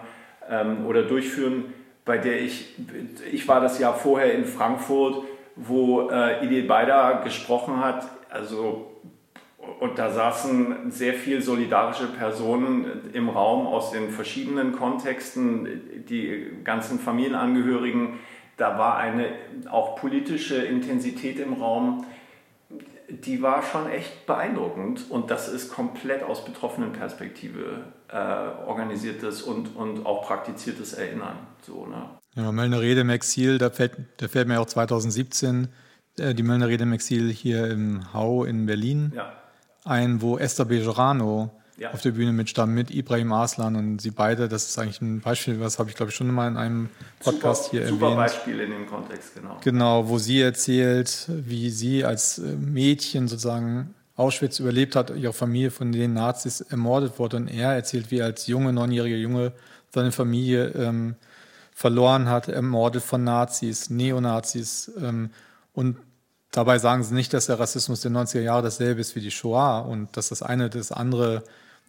ähm, 0.50 0.86
oder 0.86 1.04
durchführen, 1.04 1.74
bei 2.06 2.18
der 2.18 2.42
ich, 2.42 2.76
ich 3.32 3.48
war 3.48 3.60
das 3.60 3.80
Jahr 3.80 3.94
vorher 3.94 4.34
in 4.34 4.46
Frankfurt, 4.46 5.24
wo 5.60 6.10
äh, 6.10 6.46
Idil 6.46 6.64
Beida 6.64 7.22
gesprochen 7.24 7.84
hat, 7.84 8.08
also 8.30 8.90
und 9.80 9.98
da 9.98 10.10
saßen 10.10 10.92
sehr 10.92 11.14
viele 11.14 11.42
solidarische 11.42 12.08
Personen 12.08 13.10
im 13.14 13.30
Raum 13.30 13.68
aus 13.68 13.92
den 13.92 14.10
verschiedenen 14.10 14.74
Kontexten, 14.74 16.06
die 16.10 16.52
ganzen 16.64 17.00
Familienangehörigen. 17.00 18.20
Da 18.58 18.78
war 18.78 18.98
eine 18.98 19.28
auch 19.70 19.96
politische 19.96 20.58
Intensität 20.58 21.40
im 21.40 21.54
Raum, 21.54 22.06
die 23.10 23.42
war 23.42 23.64
schon 23.64 23.90
echt 23.90 24.26
beeindruckend. 24.26 25.10
Und 25.10 25.32
das 25.32 25.48
ist 25.48 25.74
komplett 25.74 26.24
aus 26.24 26.44
betroffenen 26.44 26.92
Perspektive 26.92 27.86
äh, 28.10 28.16
organisiertes 28.68 29.42
und, 29.42 29.76
und 29.76 30.06
auch 30.06 30.26
praktiziertes 30.26 30.94
Erinnern. 30.94 31.38
So, 31.62 31.86
ne? 31.86 32.19
Ja, 32.36 32.52
Möllner 32.52 32.80
Rede 32.80 33.02
im 33.02 33.10
Exil, 33.10 33.58
da 33.58 33.70
fällt, 33.70 33.94
da 34.18 34.28
fällt 34.28 34.48
mir 34.48 34.62
auch 34.62 34.68
2017 34.68 35.68
äh, 36.18 36.34
die 36.34 36.44
Möllner 36.44 36.68
Rede 36.68 36.84
im 36.84 36.94
Exil 36.94 37.32
hier 37.32 37.70
im 37.70 38.14
Hau 38.14 38.44
in 38.44 38.66
Berlin 38.66 39.14
ja. 39.16 39.34
ein, 39.84 40.22
wo 40.22 40.38
Esther 40.38 40.66
Bejerano 40.66 41.52
ja. 41.78 41.92
auf 41.92 42.02
der 42.02 42.12
Bühne 42.12 42.34
mitstand 42.34 42.74
mit 42.74 42.92
Ibrahim 42.92 43.32
Aslan 43.32 43.76
und 43.76 44.02
sie 44.02 44.12
beide, 44.12 44.48
das 44.48 44.68
ist 44.70 44.78
eigentlich 44.78 45.02
ein 45.02 45.22
Beispiel, 45.22 45.60
was 45.60 45.80
habe 45.80 45.90
ich 45.90 45.96
glaube 45.96 46.12
ich 46.12 46.16
schon 46.16 46.30
mal 46.32 46.48
in 46.48 46.58
einem 46.58 46.90
Podcast 47.20 47.66
super, 47.66 47.78
hier 47.78 47.88
super 47.88 48.06
erwähnt. 48.12 48.30
Super 48.30 48.38
Beispiel 48.38 48.60
in 48.60 48.72
dem 48.72 48.88
Kontext, 48.88 49.36
genau. 49.36 49.58
Genau, 49.64 50.10
wo 50.10 50.18
sie 50.18 50.42
erzählt, 50.42 51.26
wie 51.30 51.70
sie 51.70 52.06
als 52.06 52.40
äh, 52.40 52.56
Mädchen 52.56 53.28
sozusagen 53.28 53.96
Auschwitz 54.16 54.60
überlebt 54.60 54.96
hat, 54.98 55.16
ihre 55.16 55.32
Familie 55.32 55.72
von 55.72 55.94
den 55.94 56.14
Nazis 56.14 56.60
ermordet 56.60 57.18
wurde 57.18 57.38
und 57.38 57.48
er 57.48 57.74
erzählt, 57.74 58.12
wie 58.12 58.20
er 58.20 58.26
als 58.26 58.48
junge, 58.48 58.74
neunjähriger 58.74 59.16
Junge 59.16 59.54
seine 59.92 60.12
Familie 60.12 60.68
ähm, 60.76 61.16
verloren 61.80 62.28
hat, 62.28 62.50
ermordet 62.50 63.02
von 63.02 63.24
Nazis, 63.24 63.90
Neonazis 63.90 64.92
ähm, 65.02 65.30
und 65.72 65.96
Dabei 66.52 66.80
sagen 66.80 67.04
sie 67.04 67.14
nicht, 67.14 67.32
dass 67.36 67.46
der 67.46 67.60
Rassismus 67.60 68.02
der 68.02 68.10
90er 68.10 68.42
Jahre 68.42 68.64
dasselbe 68.64 69.02
ist 69.02 69.16
wie 69.16 69.22
die 69.22 69.30
Shoah 69.30 69.82
und 69.82 70.18
dass 70.18 70.30
das 70.30 70.42
eine 70.42 70.68
das 70.68 70.92
andere 70.92 71.44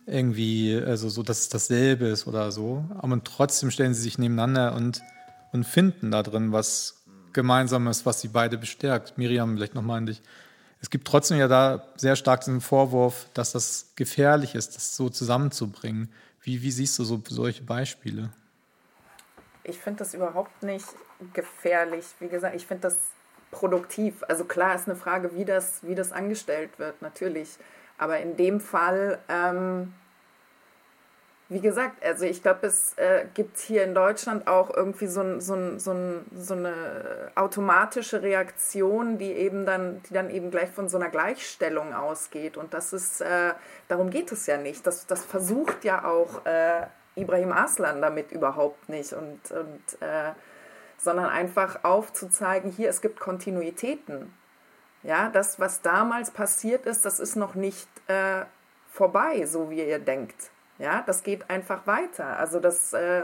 irgendwie, 0.05 0.79
also 0.87 1.09
so, 1.09 1.23
dass 1.23 1.41
es 1.41 1.49
dasselbe 1.49 2.09
ist 2.09 2.27
oder 2.27 2.53
so. 2.53 2.85
Aber 2.99 3.25
trotzdem 3.25 3.71
stellen 3.71 3.95
sie 3.95 4.03
sich 4.03 4.19
nebeneinander 4.19 4.75
und, 4.75 5.01
und 5.53 5.65
finden 5.65 6.11
da 6.11 6.23
drin 6.23 6.53
was 6.53 7.03
Gemeinsames, 7.33 8.05
was 8.05 8.21
sie 8.21 8.29
beide 8.29 8.59
bestärkt. 8.59 9.17
Miriam, 9.17 9.57
vielleicht 9.57 9.75
nochmal 9.75 9.97
an 9.97 10.07
dich. 10.07 10.21
Es 10.83 10.91
gibt 10.91 11.07
trotzdem 11.07 11.39
ja 11.39 11.49
da 11.49 11.83
sehr 11.97 12.17
stark 12.17 12.41
diesen 12.41 12.61
Vorwurf, 12.61 13.29
dass 13.33 13.53
das 13.53 13.93
gefährlich 13.97 14.55
ist, 14.55 14.77
das 14.77 14.95
so 14.95 15.09
zusammenzubringen. 15.09 16.11
Wie, 16.43 16.61
wie 16.61 16.71
siehst 16.71 16.99
du 16.99 17.05
so 17.05 17.23
solche 17.29 17.63
Beispiele? 17.63 18.29
Ich 19.65 19.79
finde 19.79 19.99
das 20.01 20.15
überhaupt 20.15 20.63
nicht 20.63 20.87
gefährlich. 21.33 22.07
Wie 22.19 22.29
gesagt, 22.29 22.55
ich 22.55 22.67
finde 22.67 22.83
das 22.83 22.97
produktiv. 23.51 24.23
Also 24.29 24.45
klar 24.45 24.75
ist 24.75 24.89
eine 24.89 24.97
Frage, 24.97 25.35
wie 25.35 25.45
das, 25.45 25.81
wie 25.83 25.95
das 25.95 26.13
angestellt 26.13 26.79
wird, 26.79 27.03
natürlich. 27.03 27.59
Aber 27.99 28.19
in 28.19 28.37
dem 28.37 28.61
Fall, 28.61 29.19
ähm, 29.29 29.93
wie 31.51 31.61
gesagt, 31.61 32.03
also 32.05 32.25
ich 32.25 32.43
glaube, 32.43 32.69
es 32.69 32.95
äh, 32.95 33.27
gibt 33.35 33.59
hier 33.59 33.83
in 33.83 33.93
Deutschland 33.93 34.47
auch 34.47 34.75
irgendwie 34.75 35.09
so, 35.09 35.41
so, 35.41 35.79
so, 35.79 36.23
so 36.33 36.55
eine 36.55 37.33
automatische 37.35 38.23
Reaktion, 38.23 39.19
die 39.19 39.33
eben 39.33 39.67
dann, 39.67 40.01
die 40.05 40.15
dann 40.15 40.31
eben 40.31 40.53
gleich 40.53 40.71
von 40.71 40.89
so 40.89 40.97
einer 40.97 41.11
Gleichstellung 41.11 41.93
ausgeht. 41.93 42.57
Und 42.57 42.73
das 42.73 42.93
ist, 42.93 43.21
äh, 43.21 43.53
darum 43.89 44.11
geht 44.11 44.31
es 44.31 44.47
ja 44.47 44.59
nicht. 44.59 44.87
Das, 44.87 45.07
das 45.07 45.25
versucht 45.25 45.85
ja 45.85 46.05
auch 46.05 46.47
äh, 46.47 46.87
Ibrahim 47.21 47.53
Aslan 47.53 48.01
damit 48.01 48.33
überhaupt 48.33 48.89
nicht. 48.89 49.13
Und, 49.13 49.51
und 49.51 50.03
äh, 50.03 50.33
sondern 50.99 51.27
einfach 51.27 51.83
aufzuzeigen, 51.83 52.71
hier, 52.71 52.91
es 52.91 53.01
gibt 53.01 53.21
Kontinuitäten. 53.21 54.35
Ja, 55.03 55.31
das, 55.31 55.59
was 55.59 55.81
damals 55.81 56.31
passiert 56.31 56.85
ist, 56.85 57.07
das 57.07 57.21
ist 57.21 57.37
noch 57.37 57.55
nicht 57.55 57.89
äh, 58.07 58.45
vorbei, 58.91 59.47
so 59.47 59.71
wie 59.71 59.83
ihr 59.83 59.99
denkt. 59.99 60.51
Ja, 60.79 61.03
das 61.07 61.23
geht 61.23 61.49
einfach 61.49 61.87
weiter. 61.87 62.39
Also 62.39 62.61
das, 62.61 62.93
äh, 62.93 63.23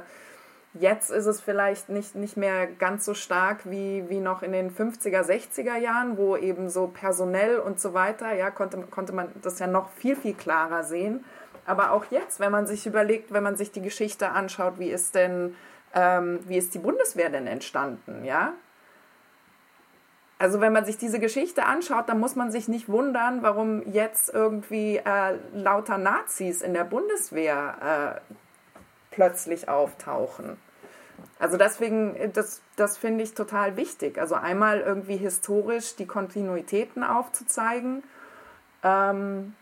jetzt 0.72 1.10
ist 1.10 1.26
es 1.26 1.40
vielleicht 1.40 1.90
nicht, 1.90 2.14
nicht 2.14 2.36
mehr 2.38 2.66
ganz 2.66 3.04
so 3.04 3.12
stark 3.12 3.70
wie, 3.70 4.08
wie 4.08 4.20
noch 4.20 4.42
in 4.42 4.52
den 4.52 4.74
50er, 4.74 5.22
60er 5.22 5.76
Jahren, 5.76 6.16
wo 6.16 6.36
eben 6.36 6.70
so 6.70 6.86
personell 6.86 7.58
und 7.58 7.78
so 7.78 7.92
weiter, 7.92 8.34
ja, 8.34 8.50
konnte, 8.50 8.78
konnte 8.90 9.12
man 9.12 9.28
das 9.42 9.58
ja 9.58 9.66
noch 9.66 9.90
viel, 9.90 10.16
viel 10.16 10.34
klarer 10.34 10.82
sehen. 10.82 11.24
Aber 11.66 11.90
auch 11.90 12.04
jetzt, 12.10 12.40
wenn 12.40 12.52
man 12.52 12.66
sich 12.66 12.86
überlegt, 12.86 13.32
wenn 13.32 13.42
man 13.42 13.56
sich 13.56 13.72
die 13.72 13.82
Geschichte 13.82 14.30
anschaut, 14.30 14.78
wie 14.78 14.90
ist 14.90 15.14
denn 15.14 15.54
ähm, 15.94 16.40
wie 16.46 16.58
ist 16.58 16.74
die 16.74 16.78
Bundeswehr 16.78 17.30
denn 17.30 17.46
entstanden, 17.46 18.24
ja? 18.24 18.52
Also 20.38 20.60
wenn 20.60 20.72
man 20.72 20.84
sich 20.84 20.98
diese 20.98 21.18
Geschichte 21.18 21.64
anschaut, 21.64 22.10
dann 22.10 22.20
muss 22.20 22.36
man 22.36 22.50
sich 22.52 22.68
nicht 22.68 22.90
wundern, 22.90 23.42
warum 23.42 23.90
jetzt 23.90 24.32
irgendwie 24.32 24.98
äh, 24.98 25.38
lauter 25.54 25.96
Nazis 25.96 26.60
in 26.60 26.74
der 26.74 26.84
Bundeswehr 26.84 28.20
äh, 28.28 28.34
plötzlich 29.10 29.70
auftauchen. 29.70 30.58
Also 31.38 31.56
deswegen, 31.56 32.14
das, 32.34 32.60
das 32.76 32.98
finde 32.98 33.24
ich 33.24 33.32
total 33.32 33.78
wichtig. 33.78 34.18
Also 34.18 34.34
einmal 34.34 34.80
irgendwie 34.80 35.16
historisch 35.16 35.96
die 35.96 36.06
Kontinuitäten 36.06 37.02
aufzuzeigen 37.02 38.02
ähm, 38.82 39.54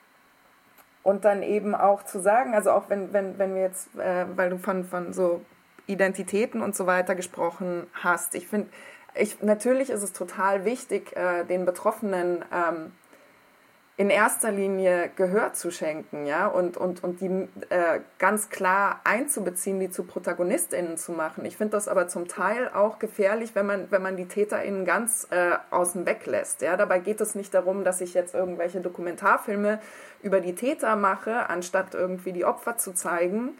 und 1.04 1.24
dann 1.24 1.42
eben 1.44 1.74
auch 1.76 2.02
zu 2.02 2.18
sagen, 2.18 2.54
also 2.54 2.72
auch 2.72 2.88
wenn, 2.88 3.12
wenn, 3.12 3.38
wenn 3.38 3.54
wir 3.54 3.62
jetzt, 3.62 3.94
äh, 3.96 4.24
weil 4.34 4.50
du 4.50 4.58
von, 4.58 4.84
von 4.84 5.12
so 5.12 5.42
Identitäten 5.86 6.62
und 6.62 6.74
so 6.74 6.86
weiter 6.86 7.14
gesprochen 7.14 7.86
hast. 7.92 8.34
Ich 8.34 8.48
finde, 8.48 8.68
ich, 9.14 9.42
natürlich 9.42 9.90
ist 9.90 10.02
es 10.02 10.12
total 10.12 10.64
wichtig, 10.64 11.14
äh, 11.14 11.44
den 11.44 11.66
Betroffenen 11.66 12.44
ähm, 12.52 12.92
in 13.96 14.10
erster 14.10 14.50
Linie 14.50 15.10
Gehör 15.14 15.52
zu 15.52 15.70
schenken, 15.70 16.26
ja, 16.26 16.48
und, 16.48 16.76
und, 16.76 17.04
und 17.04 17.20
die 17.20 17.48
äh, 17.68 18.00
ganz 18.18 18.48
klar 18.48 19.00
einzubeziehen, 19.04 19.78
die 19.78 19.88
zu 19.88 20.02
ProtagonistInnen 20.02 20.96
zu 20.96 21.12
machen. 21.12 21.44
Ich 21.44 21.56
finde 21.56 21.72
das 21.72 21.86
aber 21.86 22.08
zum 22.08 22.26
Teil 22.26 22.68
auch 22.74 22.98
gefährlich, 22.98 23.54
wenn 23.54 23.66
man, 23.66 23.90
wenn 23.90 24.02
man 24.02 24.16
die 24.16 24.26
TäterInnen 24.26 24.84
ganz 24.84 25.28
äh, 25.30 25.52
außen 25.70 26.06
weg 26.06 26.26
lässt. 26.26 26.62
Ja. 26.62 26.76
Dabei 26.76 26.98
geht 26.98 27.20
es 27.20 27.36
nicht 27.36 27.54
darum, 27.54 27.84
dass 27.84 28.00
ich 28.00 28.14
jetzt 28.14 28.34
irgendwelche 28.34 28.80
Dokumentarfilme 28.80 29.80
über 30.22 30.40
die 30.40 30.56
Täter 30.56 30.96
mache, 30.96 31.48
anstatt 31.48 31.94
irgendwie 31.94 32.32
die 32.32 32.44
Opfer 32.44 32.76
zu 32.76 32.94
zeigen, 32.94 33.56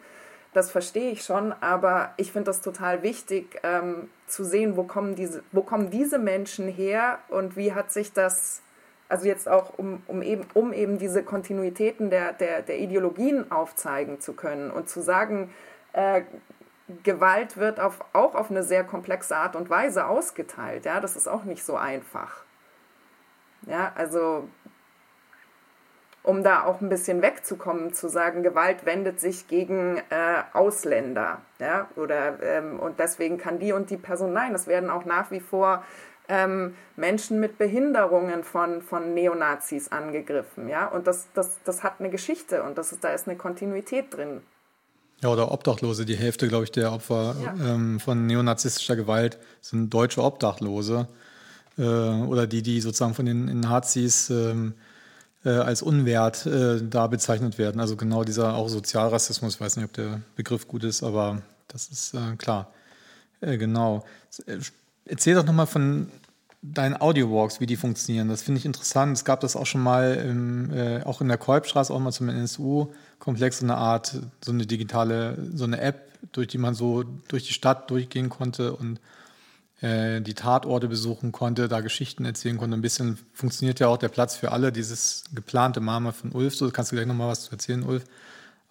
das 0.54 0.70
verstehe 0.70 1.10
ich 1.10 1.24
schon, 1.24 1.52
aber 1.52 2.14
ich 2.16 2.30
finde 2.30 2.46
das 2.46 2.60
total 2.60 3.02
wichtig 3.02 3.60
ähm, 3.64 4.08
zu 4.28 4.44
sehen, 4.44 4.76
wo 4.76 4.84
kommen, 4.84 5.16
diese, 5.16 5.42
wo 5.50 5.62
kommen 5.62 5.90
diese 5.90 6.18
Menschen 6.18 6.68
her 6.68 7.18
und 7.28 7.56
wie 7.56 7.74
hat 7.74 7.90
sich 7.90 8.12
das, 8.12 8.62
also 9.14 9.28
jetzt 9.28 9.48
auch 9.48 9.78
um, 9.78 10.02
um, 10.08 10.22
eben, 10.22 10.44
um 10.54 10.72
eben 10.72 10.98
diese 10.98 11.22
Kontinuitäten 11.22 12.10
der, 12.10 12.32
der, 12.32 12.62
der 12.62 12.80
Ideologien 12.80 13.52
aufzeigen 13.52 14.20
zu 14.20 14.32
können 14.32 14.72
und 14.72 14.88
zu 14.88 15.02
sagen, 15.02 15.52
äh, 15.92 16.22
Gewalt 17.04 17.56
wird 17.56 17.78
auf, 17.78 18.04
auch 18.12 18.34
auf 18.34 18.50
eine 18.50 18.64
sehr 18.64 18.82
komplexe 18.82 19.36
Art 19.36 19.54
und 19.54 19.70
Weise 19.70 20.06
ausgeteilt. 20.08 20.84
Ja, 20.84 20.98
das 20.98 21.14
ist 21.14 21.28
auch 21.28 21.44
nicht 21.44 21.62
so 21.62 21.76
einfach. 21.76 22.42
Ja, 23.68 23.92
also 23.94 24.48
um 26.24 26.42
da 26.42 26.64
auch 26.64 26.80
ein 26.80 26.88
bisschen 26.88 27.22
wegzukommen, 27.22 27.92
zu 27.92 28.08
sagen, 28.08 28.42
Gewalt 28.42 28.84
wendet 28.84 29.20
sich 29.20 29.46
gegen 29.46 29.98
äh, 30.10 30.42
Ausländer. 30.54 31.42
Ja? 31.60 31.86
Oder, 31.94 32.42
ähm, 32.42 32.80
und 32.80 32.98
deswegen 32.98 33.38
kann 33.38 33.60
die 33.60 33.72
und 33.72 33.90
die 33.90 33.96
Person, 33.96 34.32
nein, 34.32 34.56
es 34.56 34.66
werden 34.66 34.90
auch 34.90 35.04
nach 35.04 35.30
wie 35.30 35.40
vor 35.40 35.84
ähm, 36.28 36.74
Menschen 36.96 37.40
mit 37.40 37.58
Behinderungen 37.58 38.44
von, 38.44 38.82
von 38.82 39.14
Neonazis 39.14 39.88
angegriffen. 39.92 40.68
Ja? 40.68 40.86
Und 40.86 41.06
das, 41.06 41.28
das, 41.34 41.58
das 41.64 41.82
hat 41.82 41.94
eine 41.98 42.10
Geschichte 42.10 42.62
und 42.62 42.78
das 42.78 42.92
ist, 42.92 43.04
da 43.04 43.10
ist 43.10 43.28
eine 43.28 43.36
Kontinuität 43.36 44.14
drin. 44.14 44.40
Ja, 45.22 45.30
oder 45.30 45.50
Obdachlose. 45.52 46.04
Die 46.04 46.16
Hälfte, 46.16 46.48
glaube 46.48 46.64
ich, 46.64 46.72
der 46.72 46.92
Opfer 46.92 47.36
ja. 47.42 47.74
ähm, 47.74 48.00
von 48.00 48.26
neonazistischer 48.26 48.96
Gewalt 48.96 49.38
sind 49.60 49.92
deutsche 49.92 50.22
Obdachlose. 50.22 51.08
Äh, 51.78 51.82
oder 51.82 52.46
die, 52.46 52.62
die 52.62 52.80
sozusagen 52.80 53.14
von 53.14 53.26
den 53.26 53.60
Nazis 53.60 54.30
ähm, 54.30 54.74
äh, 55.44 55.50
als 55.50 55.82
unwert 55.82 56.46
äh, 56.46 56.80
da 56.82 57.06
bezeichnet 57.06 57.58
werden. 57.58 57.80
Also 57.80 57.96
genau 57.96 58.24
dieser 58.24 58.54
auch 58.54 58.68
Sozialrassismus, 58.68 59.54
ich 59.54 59.60
weiß 59.60 59.76
nicht, 59.76 59.86
ob 59.86 59.92
der 59.92 60.20
Begriff 60.36 60.68
gut 60.68 60.84
ist, 60.84 61.02
aber 61.02 61.42
das 61.68 61.88
ist 61.88 62.14
äh, 62.14 62.36
klar. 62.36 62.72
Äh, 63.40 63.56
genau. 63.56 64.04
Äh, 65.04 65.10
erzähl 65.10 65.34
doch 65.34 65.44
nochmal 65.44 65.66
von 65.66 66.08
deinen 66.62 66.98
Audio-Walks, 66.98 67.60
wie 67.60 67.66
die 67.66 67.76
funktionieren. 67.76 68.28
Das 68.28 68.42
finde 68.42 68.58
ich 68.58 68.64
interessant. 68.64 69.16
Es 69.16 69.24
gab 69.24 69.40
das 69.40 69.54
auch 69.54 69.66
schon 69.66 69.82
mal, 69.82 70.14
im, 70.14 70.72
äh, 70.72 71.02
auch 71.02 71.20
in 71.20 71.28
der 71.28 71.36
Kolbstraße, 71.36 71.92
auch 71.92 72.00
mal 72.00 72.12
zum 72.12 72.30
NSU-Komplex, 72.30 73.58
so 73.58 73.66
eine 73.66 73.76
Art, 73.76 74.16
so 74.42 74.52
eine 74.52 74.66
digitale, 74.66 75.36
so 75.52 75.64
eine 75.64 75.80
App, 75.80 76.10
durch 76.32 76.48
die 76.48 76.58
man 76.58 76.74
so 76.74 77.04
durch 77.28 77.46
die 77.46 77.52
Stadt 77.52 77.90
durchgehen 77.90 78.30
konnte 78.30 78.74
und 78.74 78.98
äh, 79.82 80.22
die 80.22 80.32
Tatorte 80.32 80.88
besuchen 80.88 81.32
konnte, 81.32 81.68
da 81.68 81.82
Geschichten 81.82 82.24
erzählen 82.24 82.56
konnte. 82.56 82.76
Ein 82.76 82.82
bisschen 82.82 83.18
funktioniert 83.34 83.78
ja 83.80 83.88
auch 83.88 83.98
der 83.98 84.08
Platz 84.08 84.34
für 84.34 84.50
alle, 84.50 84.72
dieses 84.72 85.24
geplante 85.34 85.80
Mama 85.80 86.12
von 86.12 86.32
Ulf. 86.32 86.56
So 86.56 86.70
kannst 86.70 86.92
du 86.92 86.96
gleich 86.96 87.06
nochmal 87.06 87.28
was 87.28 87.42
zu 87.44 87.52
erzählen, 87.52 87.82
Ulf. 87.82 88.04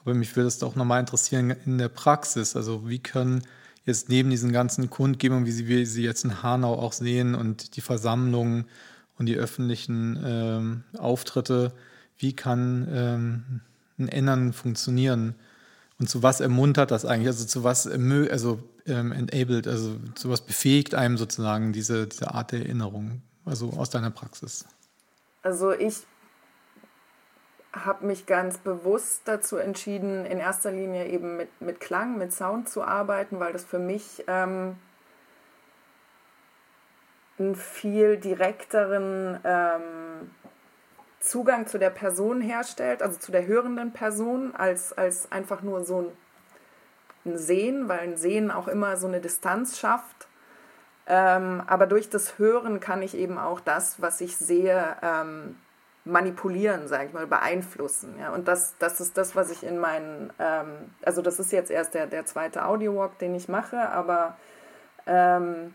Aber 0.01 0.15
mich 0.15 0.36
würde 0.36 0.47
es 0.47 0.63
auch 0.63 0.75
nochmal 0.75 0.99
interessieren 0.99 1.55
in 1.65 1.77
der 1.77 1.89
Praxis. 1.89 2.55
Also 2.55 2.89
wie 2.89 2.99
können 2.99 3.43
jetzt 3.86 4.09
neben 4.09 4.29
diesen 4.29 4.51
ganzen 4.51 4.89
Kundgebungen, 4.89 5.45
wie 5.45 5.67
wir 5.67 5.86
sie 5.86 6.03
jetzt 6.03 6.23
in 6.23 6.41
Hanau 6.43 6.73
auch 6.73 6.93
sehen 6.93 7.36
und 7.36 7.75
die 7.75 7.81
Versammlungen 7.81 8.65
und 9.17 9.25
die 9.27 9.36
öffentlichen 9.36 10.21
ähm, 10.25 10.84
Auftritte, 10.97 11.73
wie 12.17 12.34
kann 12.34 12.88
ähm, 12.91 13.61
ein 13.97 14.07
Ändern 14.07 14.53
funktionieren? 14.53 15.36
Und 15.99 16.09
zu 16.09 16.23
was 16.23 16.39
ermuntert 16.39 16.91
das 16.91 17.05
eigentlich? 17.05 17.27
Also 17.27 17.45
zu 17.45 17.63
was 17.63 17.88
also 17.88 18.63
ähm, 18.86 19.11
enabled, 19.11 19.67
also 19.67 19.97
zu 20.15 20.29
was 20.29 20.41
befähigt 20.41 20.95
einem 20.95 21.17
sozusagen 21.17 21.73
diese, 21.73 22.07
diese 22.07 22.34
Art 22.34 22.51
der 22.51 22.61
Erinnerung, 22.61 23.21
also 23.45 23.71
aus 23.71 23.89
deiner 23.89 24.11
Praxis? 24.11 24.65
Also 25.43 25.71
ich 25.73 26.03
habe 27.74 28.05
mich 28.05 28.26
ganz 28.26 28.59
bewusst 28.59 29.24
dazu 29.26 29.57
entschieden, 29.57 30.26
in 30.26 30.38
erster 30.38 30.71
Linie 30.71 31.07
eben 31.07 31.38
mit, 31.38 31.49
mit 31.59 31.80
Klang, 31.80 32.17
mit 32.17 32.32
Sound 32.32 32.69
zu 32.69 32.84
arbeiten, 32.84 33.39
weil 33.39 33.51
das 33.51 33.65
für 33.65 33.80
mich 33.80 34.24
ähm, 34.28 34.78
einen 37.39 37.55
viel 37.55 38.17
direkteren 38.17 39.39
ähm, 39.43 40.32
Zugang 41.19 41.65
zu 41.65 41.80
der 41.80 41.89
Person 41.89 42.41
herstellt, 42.41 43.01
also 43.01 43.17
zu 43.17 43.32
der 43.32 43.47
hörenden 43.47 43.91
Person, 43.91 44.53
als, 44.55 44.93
als 44.93 45.32
einfach 45.32 45.61
nur 45.63 45.84
so 45.84 46.01
ein, 46.01 46.11
ein 47.26 47.38
Sehen, 47.38 47.89
weil 47.89 47.99
ein 47.99 48.17
Sehen 48.17 48.51
auch 48.51 48.67
immer 48.67 48.97
so 48.97 49.07
eine 49.07 49.19
Distanz 49.19 49.80
schafft. 49.80 50.28
Ähm, 51.07 51.63
aber 51.65 51.88
durch 51.88 52.09
das 52.09 52.38
Hören 52.38 52.80
kann 52.80 53.01
ich 53.01 53.15
eben 53.17 53.38
auch 53.38 53.59
das, 53.59 54.01
was 54.01 54.21
ich 54.21 54.38
sehe, 54.38 54.95
ähm, 55.01 55.57
manipulieren, 56.05 56.87
sage 56.87 57.05
ich 57.05 57.13
mal, 57.13 57.27
beeinflussen. 57.27 58.15
Ja? 58.19 58.31
Und 58.31 58.47
das, 58.47 58.75
das 58.79 58.99
ist 58.99 59.17
das, 59.17 59.35
was 59.35 59.49
ich 59.49 59.63
in 59.63 59.79
meinen, 59.79 60.31
ähm, 60.39 60.91
also 61.03 61.21
das 61.21 61.39
ist 61.39 61.51
jetzt 61.51 61.71
erst 61.71 61.93
der, 61.93 62.07
der 62.07 62.25
zweite 62.25 62.65
Audio-Walk, 62.65 63.17
den 63.19 63.35
ich 63.35 63.47
mache, 63.47 63.89
aber 63.89 64.37
ähm, 65.07 65.73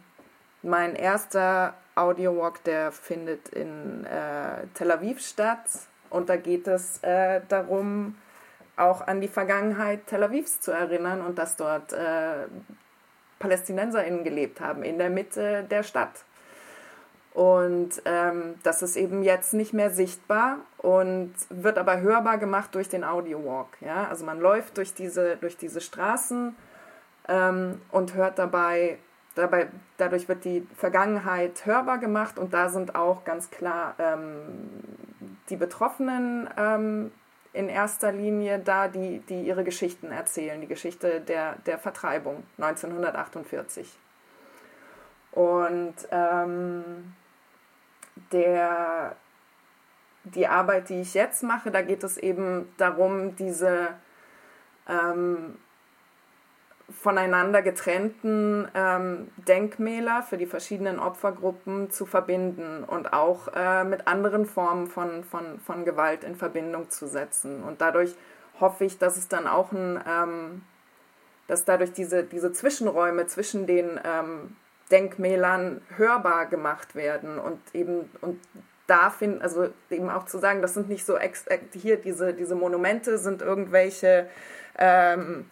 mein 0.63 0.95
erster 0.95 1.75
Audio-Walk, 1.95 2.63
der 2.65 2.93
findet 2.93 3.49
in 3.49 4.05
äh, 4.05 4.67
Tel 4.75 4.91
Aviv 4.91 5.21
statt 5.21 5.65
und 6.11 6.29
da 6.29 6.37
geht 6.37 6.67
es 6.67 7.03
äh, 7.03 7.41
darum, 7.49 8.17
auch 8.77 9.07
an 9.07 9.21
die 9.21 9.29
Vergangenheit 9.29 10.07
Tel 10.07 10.23
Avivs 10.23 10.61
zu 10.61 10.71
erinnern 10.71 11.21
und 11.21 11.39
dass 11.39 11.57
dort 11.57 11.93
äh, 11.93 12.47
PalästinenserInnen 13.39 14.25
gelebt 14.25 14.61
haben, 14.61 14.83
in 14.83 14.99
der 14.99 15.11
Mitte 15.11 15.65
der 15.69 15.83
Stadt. 15.83 16.25
Und 17.39 18.03
ähm, 18.05 18.57
das 18.65 18.83
ist 18.83 18.97
eben 18.97 19.23
jetzt 19.23 19.55
nicht 19.55 19.73
mehr 19.73 19.91
sichtbar 19.91 20.57
und 20.79 21.33
wird 21.51 21.79
aber 21.79 22.01
hörbar 22.01 22.37
gemacht 22.37 22.75
durch 22.75 22.89
den 22.89 23.05
Audio 23.05 23.45
Walk. 23.45 23.81
Ja? 23.81 24.09
Also 24.09 24.25
man 24.25 24.41
läuft 24.41 24.77
durch 24.77 24.93
diese, 24.93 25.37
durch 25.37 25.57
diese 25.57 25.81
Straßen 25.81 26.57
ähm, 27.29 27.81
und 27.93 28.15
hört 28.15 28.41
dabei, 28.41 28.99
dabei, 29.37 29.69
dadurch 29.99 30.29
wird 30.29 30.45
die 30.45 30.67
Vergangenheit 30.75 31.65
hörbar 31.65 31.99
gemacht 31.99 32.41
und 32.41 32.55
da 32.55 32.71
sind 32.71 32.97
auch 32.97 33.23
ganz 33.23 33.53
klar 33.53 33.95
ähm, 34.01 34.81
die 35.49 35.57
Betroffenen 35.57 36.51
ähm, 36.57 37.13
in 37.53 37.69
erster 37.69 38.11
Linie 38.11 38.59
da, 38.59 38.89
die, 38.89 39.21
die 39.29 39.43
ihre 39.43 39.63
Geschichten 39.63 40.11
erzählen, 40.11 40.61
die 40.61 40.67
Geschichte 40.67 41.21
der, 41.21 41.55
der 41.67 41.79
Vertreibung 41.79 42.43
1948. 42.59 43.97
Und 45.31 45.95
ähm, 46.11 47.15
der, 48.33 49.17
die 50.25 50.47
Arbeit, 50.47 50.89
die 50.89 51.01
ich 51.01 51.15
jetzt 51.15 51.43
mache, 51.43 51.71
da 51.71 51.83
geht 51.83 52.05
es 52.05 52.19
eben 52.19 52.73
darum, 52.77 53.37
diese 53.37 53.89
ähm, 54.89 55.57
voneinander 56.91 57.61
getrennten 57.61 58.67
ähm, 58.75 59.29
Denkmäler 59.37 60.23
für 60.23 60.39
die 60.39 60.47
verschiedenen 60.47 60.99
Opfergruppen 60.99 61.91
zu 61.91 62.07
verbinden 62.07 62.83
und 62.85 63.13
auch 63.13 63.49
äh, 63.55 63.85
mit 63.85 64.07
anderen 64.07 64.47
Formen 64.47 64.87
von, 64.87 65.23
von, 65.23 65.61
von 65.61 65.85
Gewalt 65.85 66.25
in 66.25 66.35
Verbindung 66.35 66.89
zu 66.89 67.07
setzen. 67.07 67.63
Und 67.63 67.83
dadurch 67.83 68.15
hoffe 68.59 68.87
ich, 68.87 68.99
dass 68.99 69.19
es 69.19 69.29
dann 69.29 69.47
auch 69.47 69.73
ein, 69.73 70.03
ähm, 70.09 70.63
dass 71.47 71.67
dadurch 71.67 71.93
diese, 71.93 72.25
diese 72.25 72.53
Zwischenräume 72.53 73.27
zwischen 73.27 73.67
den 73.67 74.01
ähm, 74.03 74.57
Denkmälern 74.89 75.83
hörbar 75.97 76.47
gemacht 76.47 76.95
werden 76.95 77.39
und 77.39 77.61
eben 77.75 78.11
und 78.21 78.41
da 78.87 79.11
finden, 79.11 79.43
also 79.43 79.69
eben 79.91 80.09
auch 80.09 80.25
zu 80.25 80.39
sagen, 80.39 80.63
das 80.63 80.75
sind 80.75 80.89
nicht 80.89 81.05
so 81.05 81.17
ex, 81.17 81.45
hier 81.75 81.99
diese, 81.99 82.33
diese 82.33 82.55
Monumente 82.55 83.19
sind 83.19 83.43
irgendwelche 83.43 84.29
ähm, 84.79 85.45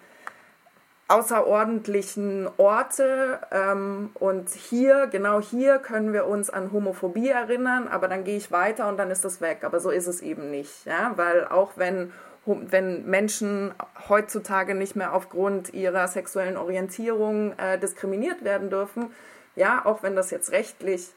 außerordentlichen 1.09 2.49
Orte 2.57 3.41
ähm, 3.53 4.11
und 4.15 4.51
hier, 4.51 5.07
genau 5.07 5.41
hier 5.41 5.79
können 5.79 6.13
wir 6.13 6.27
uns 6.27 6.51
an 6.51 6.73
Homophobie 6.73 7.29
erinnern, 7.29 7.87
aber 7.89 8.09
dann 8.09 8.25
gehe 8.25 8.37
ich 8.37 8.51
weiter 8.51 8.89
und 8.89 8.97
dann 8.97 9.11
ist 9.11 9.25
das 9.25 9.41
weg. 9.41 9.59
Aber 9.63 9.79
so 9.79 9.91
ist 9.91 10.09
es 10.09 10.21
eben 10.21 10.51
nicht, 10.51 10.85
ja? 10.85 11.13
weil 11.17 11.47
auch 11.47 11.73
wenn 11.77 12.13
wenn 12.47 13.07
Menschen 13.07 13.75
heutzutage 14.09 14.75
nicht 14.75 14.97
mehr 14.97 15.13
aufgrund 15.13 15.75
ihrer 15.75 16.09
sexuellen 16.09 16.57
Orientierung 16.57 17.59
äh, 17.59 17.79
diskriminiert 17.79 18.45
werden 18.45 18.71
dürfen, 18.71 19.11
ja, 19.57 19.85
auch 19.85 20.03
wenn 20.03 20.17
das 20.17 20.31
jetzt 20.31 20.53
rechtlich 20.53 21.13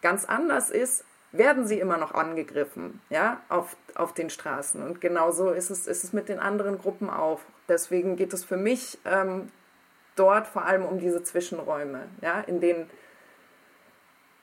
ganz 0.00 0.24
anders 0.24 0.70
ist, 0.70 1.04
werden 1.32 1.66
sie 1.66 1.80
immer 1.80 1.96
noch 1.96 2.12
angegriffen, 2.12 3.00
ja, 3.08 3.40
auf, 3.48 3.76
auf 3.94 4.12
den 4.12 4.30
Straßen. 4.30 4.82
Und 4.82 5.00
genauso 5.00 5.50
ist 5.50 5.70
es, 5.70 5.86
ist 5.86 6.04
es 6.04 6.12
mit 6.12 6.28
den 6.28 6.38
anderen 6.38 6.78
Gruppen 6.78 7.08
auch. 7.08 7.40
Deswegen 7.68 8.16
geht 8.16 8.32
es 8.32 8.44
für 8.44 8.58
mich 8.58 8.98
ähm, 9.04 9.48
dort 10.14 10.46
vor 10.46 10.64
allem 10.66 10.84
um 10.84 10.98
diese 10.98 11.22
Zwischenräume, 11.22 12.02
ja, 12.20 12.40
in 12.40 12.60
denen 12.60 12.90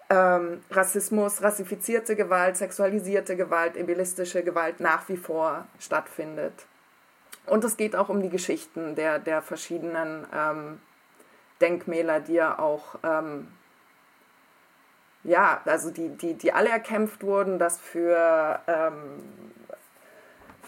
ähm, 0.09 0.61
Rassismus, 0.71 1.41
rassifizierte 1.43 2.15
Gewalt, 2.15 2.57
sexualisierte 2.57 3.35
Gewalt, 3.35 3.77
ebilistische 3.77 4.43
Gewalt 4.43 4.79
nach 4.79 5.07
wie 5.07 5.17
vor 5.17 5.65
stattfindet. 5.79 6.65
Und 7.45 7.63
es 7.63 7.77
geht 7.77 7.95
auch 7.95 8.09
um 8.09 8.21
die 8.21 8.29
Geschichten 8.29 8.95
der, 8.95 9.19
der 9.19 9.41
verschiedenen 9.41 10.25
ähm, 10.33 10.79
Denkmäler, 11.61 12.19
die 12.19 12.33
ja 12.33 12.57
auch, 12.57 12.95
ähm, 13.03 13.47
ja, 15.23 15.61
also 15.65 15.91
die, 15.91 16.09
die, 16.09 16.33
die 16.35 16.53
alle 16.53 16.69
erkämpft 16.69 17.23
wurden, 17.23 17.59
dass 17.59 17.77
für, 17.79 18.59
ähm, 18.67 19.21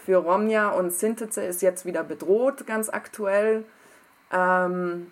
für 0.04 0.16
Romja 0.16 0.70
und 0.70 0.92
Sinteze 0.92 1.44
ist 1.44 1.62
jetzt 1.62 1.84
wieder 1.84 2.04
bedroht, 2.04 2.66
ganz 2.66 2.88
aktuell. 2.88 3.64
Ähm, 4.32 5.10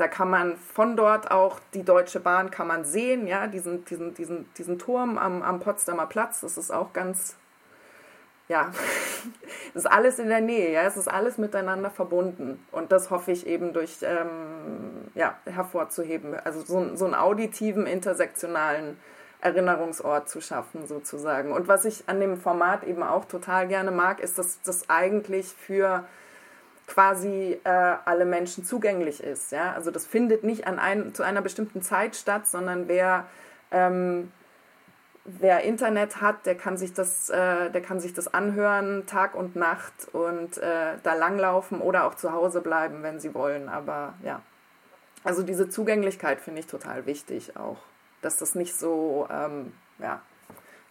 da 0.00 0.08
kann 0.08 0.30
man 0.30 0.56
von 0.56 0.96
dort 0.96 1.30
auch 1.30 1.60
die 1.74 1.82
Deutsche 1.82 2.20
Bahn 2.20 2.50
kann 2.50 2.66
man 2.66 2.84
sehen, 2.84 3.26
ja, 3.26 3.46
diesen, 3.46 3.84
diesen, 3.84 4.14
diesen, 4.14 4.52
diesen 4.54 4.78
Turm 4.78 5.18
am, 5.18 5.42
am 5.42 5.60
Potsdamer 5.60 6.06
Platz. 6.06 6.40
Das 6.40 6.56
ist 6.56 6.70
auch 6.70 6.94
ganz, 6.94 7.36
ja, 8.48 8.72
ist 9.74 9.90
alles 9.90 10.18
in 10.18 10.28
der 10.28 10.40
Nähe, 10.40 10.72
ja, 10.72 10.82
es 10.82 10.96
ist 10.96 11.08
alles 11.08 11.36
miteinander 11.36 11.90
verbunden. 11.90 12.66
Und 12.72 12.92
das 12.92 13.10
hoffe 13.10 13.32
ich 13.32 13.46
eben 13.46 13.74
durch, 13.74 13.98
ähm, 14.02 15.10
ja, 15.14 15.36
hervorzuheben. 15.44 16.34
Also 16.44 16.62
so, 16.62 16.96
so 16.96 17.04
einen 17.04 17.14
auditiven, 17.14 17.86
intersektionalen 17.86 18.96
Erinnerungsort 19.42 20.30
zu 20.30 20.40
schaffen, 20.40 20.86
sozusagen. 20.86 21.52
Und 21.52 21.68
was 21.68 21.84
ich 21.84 22.04
an 22.08 22.20
dem 22.20 22.38
Format 22.38 22.84
eben 22.84 23.02
auch 23.02 23.26
total 23.26 23.68
gerne 23.68 23.90
mag, 23.90 24.20
ist, 24.20 24.38
dass 24.38 24.62
das 24.62 24.88
eigentlich 24.88 25.48
für 25.48 26.04
quasi 26.90 27.56
äh, 27.62 27.68
alle 27.68 28.24
Menschen 28.24 28.64
zugänglich 28.64 29.22
ist. 29.22 29.52
Ja? 29.52 29.72
Also 29.74 29.92
das 29.92 30.06
findet 30.06 30.42
nicht 30.42 30.66
an 30.66 30.80
ein, 30.80 31.14
zu 31.14 31.22
einer 31.22 31.40
bestimmten 31.40 31.82
Zeit 31.82 32.16
statt, 32.16 32.48
sondern 32.48 32.88
wer, 32.88 33.26
ähm, 33.70 34.32
wer 35.24 35.62
Internet 35.62 36.20
hat, 36.20 36.46
der 36.46 36.56
kann 36.56 36.76
sich 36.76 36.92
das, 36.92 37.30
äh, 37.30 37.70
der 37.70 37.80
kann 37.80 38.00
sich 38.00 38.12
das 38.12 38.34
anhören 38.34 39.06
Tag 39.06 39.36
und 39.36 39.54
Nacht 39.54 40.08
und 40.12 40.58
äh, 40.58 40.96
da 41.04 41.14
langlaufen 41.14 41.80
oder 41.80 42.06
auch 42.06 42.16
zu 42.16 42.32
Hause 42.32 42.60
bleiben, 42.60 43.04
wenn 43.04 43.20
sie 43.20 43.34
wollen. 43.34 43.68
Aber 43.68 44.14
ja, 44.24 44.42
also 45.22 45.44
diese 45.44 45.68
Zugänglichkeit 45.68 46.40
finde 46.40 46.58
ich 46.58 46.66
total 46.66 47.06
wichtig 47.06 47.56
auch, 47.56 47.78
dass 48.20 48.36
das 48.36 48.56
nicht 48.56 48.76
so 48.76 49.28
ähm, 49.30 49.72
ja, 50.00 50.22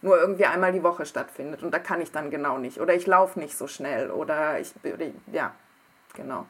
nur 0.00 0.18
irgendwie 0.18 0.46
einmal 0.46 0.72
die 0.72 0.82
Woche 0.82 1.04
stattfindet 1.04 1.62
und 1.62 1.74
da 1.74 1.78
kann 1.78 2.00
ich 2.00 2.10
dann 2.10 2.30
genau 2.30 2.56
nicht 2.56 2.80
oder 2.80 2.94
ich 2.94 3.06
laufe 3.06 3.38
nicht 3.38 3.54
so 3.54 3.66
schnell 3.66 4.10
oder 4.10 4.58
ich 4.58 4.72
ja 5.30 5.52
Genau. 6.14 6.46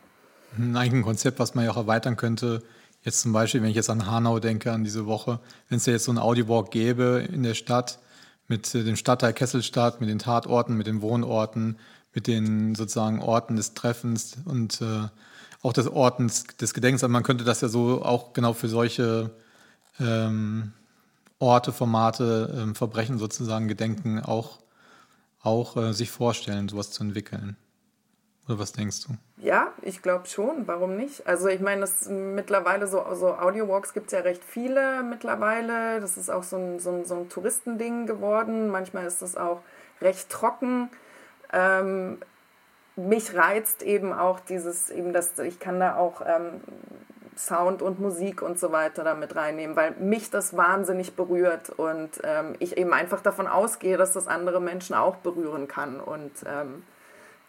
Eigentlich 0.56 0.92
ein 0.92 1.02
Konzept, 1.02 1.38
was 1.38 1.54
man 1.54 1.64
ja 1.64 1.70
auch 1.70 1.76
erweitern 1.76 2.16
könnte. 2.16 2.62
Jetzt 3.02 3.20
zum 3.20 3.32
Beispiel, 3.32 3.62
wenn 3.62 3.70
ich 3.70 3.76
jetzt 3.76 3.90
an 3.90 4.06
Hanau 4.06 4.40
denke, 4.40 4.72
an 4.72 4.84
diese 4.84 5.06
Woche, 5.06 5.40
wenn 5.68 5.78
es 5.78 5.86
ja 5.86 5.92
jetzt 5.92 6.04
so 6.04 6.10
einen 6.10 6.18
Audiowalk 6.18 6.70
gäbe 6.70 7.26
in 7.32 7.42
der 7.42 7.54
Stadt 7.54 7.98
mit 8.48 8.74
dem 8.74 8.96
Stadtteil 8.96 9.32
Kesselstadt, 9.32 10.00
mit 10.00 10.10
den 10.10 10.18
Tatorten, 10.18 10.76
mit 10.76 10.88
den 10.88 11.02
Wohnorten, 11.02 11.78
mit 12.12 12.26
den 12.26 12.74
sozusagen 12.74 13.22
Orten 13.22 13.54
des 13.54 13.74
Treffens 13.74 14.38
und 14.44 14.80
äh, 14.80 15.08
auch 15.62 15.72
des 15.72 15.86
Ortens 15.86 16.44
des 16.60 16.74
Gedenkens. 16.74 17.04
Also 17.04 17.12
man 17.12 17.22
könnte 17.22 17.44
das 17.44 17.60
ja 17.60 17.68
so 17.68 18.02
auch 18.04 18.32
genau 18.32 18.52
für 18.52 18.68
solche 18.68 19.30
ähm, 20.00 20.72
Orte, 21.38 21.72
Formate, 21.72 22.54
ähm, 22.56 22.74
Verbrechen 22.74 23.18
sozusagen, 23.18 23.68
Gedenken 23.68 24.20
auch, 24.20 24.58
auch 25.40 25.76
äh, 25.76 25.92
sich 25.92 26.10
vorstellen, 26.10 26.68
sowas 26.68 26.90
zu 26.90 27.04
entwickeln. 27.04 27.56
Oder 28.48 28.58
was 28.58 28.72
denkst 28.72 29.06
du? 29.06 29.14
Ja, 29.36 29.72
ich 29.82 30.02
glaube 30.02 30.26
schon. 30.26 30.66
Warum 30.66 30.96
nicht? 30.96 31.26
Also 31.26 31.48
ich 31.48 31.60
meine, 31.60 31.82
das 31.82 32.08
mittlerweile 32.08 32.86
so, 32.86 33.04
so 33.14 33.34
Audio-Walks 33.34 33.92
gibt 33.92 34.06
es 34.06 34.12
ja 34.12 34.20
recht 34.20 34.42
viele 34.44 35.02
mittlerweile. 35.02 36.00
Das 36.00 36.16
ist 36.16 36.30
auch 36.30 36.42
so 36.42 36.56
ein, 36.56 36.80
so 36.80 36.90
ein, 36.90 37.04
so 37.04 37.14
ein 37.14 37.28
Touristending 37.28 38.06
geworden. 38.06 38.68
Manchmal 38.70 39.06
ist 39.06 39.22
das 39.22 39.36
auch 39.36 39.62
recht 40.00 40.28
trocken. 40.30 40.90
Ähm, 41.52 42.18
mich 42.96 43.34
reizt 43.34 43.82
eben 43.82 44.12
auch 44.12 44.40
dieses, 44.40 44.90
eben 44.90 45.12
das, 45.12 45.38
ich 45.38 45.58
kann 45.58 45.80
da 45.80 45.96
auch 45.96 46.22
ähm, 46.26 46.60
Sound 47.36 47.82
und 47.82 48.00
Musik 48.00 48.42
und 48.42 48.58
so 48.58 48.72
weiter 48.72 49.04
damit 49.04 49.34
reinnehmen, 49.34 49.76
weil 49.76 49.92
mich 49.92 50.30
das 50.30 50.56
wahnsinnig 50.56 51.16
berührt 51.16 51.70
und 51.70 52.10
ähm, 52.22 52.54
ich 52.58 52.76
eben 52.76 52.92
einfach 52.92 53.20
davon 53.20 53.46
ausgehe, 53.46 53.96
dass 53.96 54.12
das 54.12 54.28
andere 54.28 54.60
Menschen 54.60 54.94
auch 54.94 55.16
berühren 55.16 55.66
kann 55.66 56.00
und 56.00 56.32
ähm, 56.46 56.82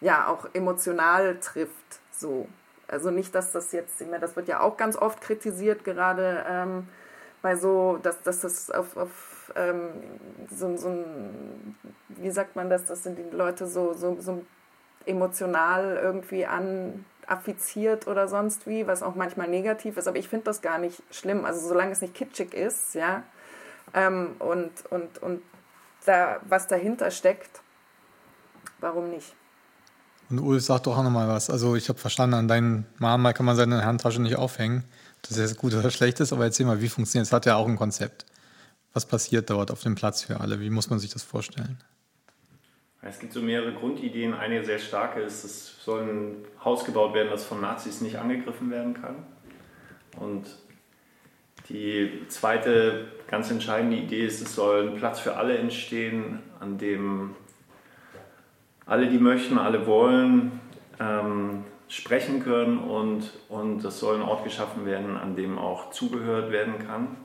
ja 0.02 0.26
auch 0.28 0.48
emotional 0.52 1.38
trifft. 1.40 2.00
So. 2.10 2.46
Also 2.88 3.10
nicht, 3.10 3.34
dass 3.34 3.52
das 3.52 3.72
jetzt, 3.72 4.04
das 4.20 4.36
wird 4.36 4.48
ja 4.48 4.60
auch 4.60 4.76
ganz 4.76 4.96
oft 4.96 5.22
kritisiert, 5.22 5.84
gerade 5.84 6.44
ähm, 6.46 6.88
bei 7.40 7.56
so, 7.56 7.98
dass, 8.02 8.22
dass 8.22 8.40
das 8.40 8.70
auf, 8.70 8.96
auf 8.96 9.52
ähm, 9.56 9.90
so, 10.50 10.76
so 10.76 10.88
ein, 10.88 11.76
wie 12.08 12.30
sagt 12.30 12.54
man 12.54 12.68
das, 12.68 12.84
das 12.84 13.02
sind 13.02 13.16
die 13.16 13.34
Leute 13.34 13.66
so, 13.66 13.94
so, 13.94 14.20
so 14.20 14.44
emotional 15.06 15.98
irgendwie 16.00 16.44
an 16.46 17.04
affiziert 17.26 18.08
oder 18.08 18.28
sonst 18.28 18.66
wie, 18.66 18.86
was 18.86 19.02
auch 19.02 19.14
manchmal 19.14 19.48
negativ 19.48 19.96
ist, 19.96 20.08
aber 20.08 20.18
ich 20.18 20.28
finde 20.28 20.44
das 20.44 20.60
gar 20.60 20.78
nicht 20.78 21.02
schlimm. 21.10 21.44
Also 21.44 21.66
solange 21.66 21.92
es 21.92 22.02
nicht 22.02 22.14
kitschig 22.14 22.52
ist, 22.52 22.94
ja, 22.94 23.22
ähm, 23.94 24.36
und, 24.38 24.72
und, 24.90 25.22
und 25.22 25.42
da 26.04 26.40
was 26.42 26.66
dahinter 26.66 27.10
steckt, 27.10 27.62
warum 28.80 29.08
nicht? 29.08 29.34
Und 30.32 30.38
Ulf, 30.38 30.64
sag 30.64 30.84
doch 30.84 30.96
auch 30.96 31.02
nochmal 31.02 31.28
was. 31.28 31.50
Also 31.50 31.76
ich 31.76 31.90
habe 31.90 31.98
verstanden, 31.98 32.34
an 32.34 32.48
deinem 32.48 32.86
Marmal 32.98 33.34
kann 33.34 33.44
man 33.44 33.54
seine 33.54 33.84
Handtasche 33.84 34.22
nicht 34.22 34.36
aufhängen. 34.36 34.82
Das 35.28 35.36
ist 35.36 35.58
gut 35.58 35.74
oder 35.74 35.90
schlecht 35.90 36.20
ist, 36.20 36.32
aber 36.32 36.44
erzähl 36.44 36.64
mal, 36.64 36.80
wie 36.80 36.88
funktioniert 36.88 37.26
es? 37.26 37.32
Hat 37.34 37.44
ja 37.44 37.56
auch 37.56 37.68
ein 37.68 37.76
Konzept. 37.76 38.24
Was 38.94 39.04
passiert 39.04 39.50
dort 39.50 39.70
auf 39.70 39.82
dem 39.82 39.94
Platz 39.94 40.22
für 40.22 40.40
alle? 40.40 40.58
Wie 40.58 40.70
muss 40.70 40.88
man 40.88 40.98
sich 40.98 41.12
das 41.12 41.22
vorstellen? 41.22 41.76
Es 43.02 43.18
gibt 43.18 43.34
so 43.34 43.42
mehrere 43.42 43.74
Grundideen. 43.74 44.32
Eine 44.32 44.64
sehr 44.64 44.78
starke 44.78 45.20
ist, 45.20 45.44
es 45.44 45.74
soll 45.84 46.00
ein 46.00 46.36
Haus 46.64 46.86
gebaut 46.86 47.12
werden, 47.12 47.28
das 47.28 47.44
von 47.44 47.60
Nazis 47.60 48.00
nicht 48.00 48.16
angegriffen 48.16 48.70
werden 48.70 48.94
kann. 48.94 49.16
Und 50.18 50.46
die 51.68 52.22
zweite 52.28 53.06
ganz 53.28 53.50
entscheidende 53.50 53.98
Idee 53.98 54.24
ist, 54.24 54.40
es 54.40 54.54
soll 54.54 54.88
ein 54.88 54.96
Platz 54.96 55.20
für 55.20 55.36
alle 55.36 55.58
entstehen, 55.58 56.38
an 56.58 56.78
dem 56.78 57.36
alle, 58.92 59.06
die 59.06 59.18
möchten, 59.18 59.56
alle 59.56 59.86
wollen, 59.86 60.60
ähm, 61.00 61.64
sprechen 61.88 62.42
können 62.42 62.76
und, 62.76 63.32
und 63.48 63.82
es 63.82 63.98
soll 63.98 64.16
ein 64.16 64.22
Ort 64.22 64.44
geschaffen 64.44 64.84
werden, 64.84 65.16
an 65.16 65.34
dem 65.34 65.58
auch 65.58 65.92
zugehört 65.92 66.52
werden 66.52 66.74
kann. 66.86 67.16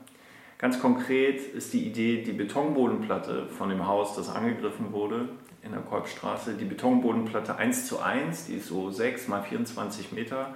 Ganz 0.56 0.80
konkret 0.80 1.36
ist 1.36 1.74
die 1.74 1.86
Idee, 1.86 2.22
die 2.22 2.32
Betonbodenplatte 2.32 3.48
von 3.48 3.68
dem 3.68 3.86
Haus, 3.86 4.16
das 4.16 4.30
angegriffen 4.30 4.94
wurde, 4.94 5.28
in 5.62 5.72
der 5.72 5.82
Kolbstraße, 5.82 6.54
die 6.54 6.64
Betonbodenplatte 6.64 7.56
1 7.56 7.86
zu 7.86 8.00
1, 8.00 8.46
die 8.46 8.54
ist 8.54 8.68
so 8.68 8.90
6 8.90 9.28
mal 9.28 9.42
24 9.42 10.12
Meter, 10.12 10.54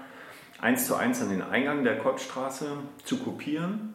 1 0.63 0.87
zu 0.87 0.97
1 0.97 1.21
an 1.21 1.29
den 1.29 1.43
Eingang 1.43 1.85
der 1.85 1.99
Kolbstraße 1.99 2.69
zu 3.05 3.19
kopieren. 3.19 3.93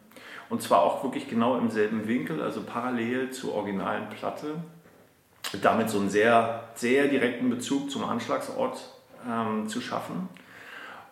Und 0.50 0.62
zwar 0.62 0.82
auch 0.82 1.02
wirklich 1.02 1.28
genau 1.28 1.58
im 1.58 1.70
selben 1.70 2.06
Winkel, 2.06 2.40
also 2.40 2.62
parallel 2.62 3.30
zur 3.30 3.54
originalen 3.54 4.08
Platte. 4.08 4.54
Damit 5.62 5.90
so 5.90 5.98
einen 5.98 6.10
sehr, 6.10 6.64
sehr 6.74 7.08
direkten 7.08 7.48
Bezug 7.50 7.90
zum 7.90 8.04
Anschlagsort 8.04 8.78
ähm, 9.26 9.68
zu 9.68 9.80
schaffen. 9.80 10.28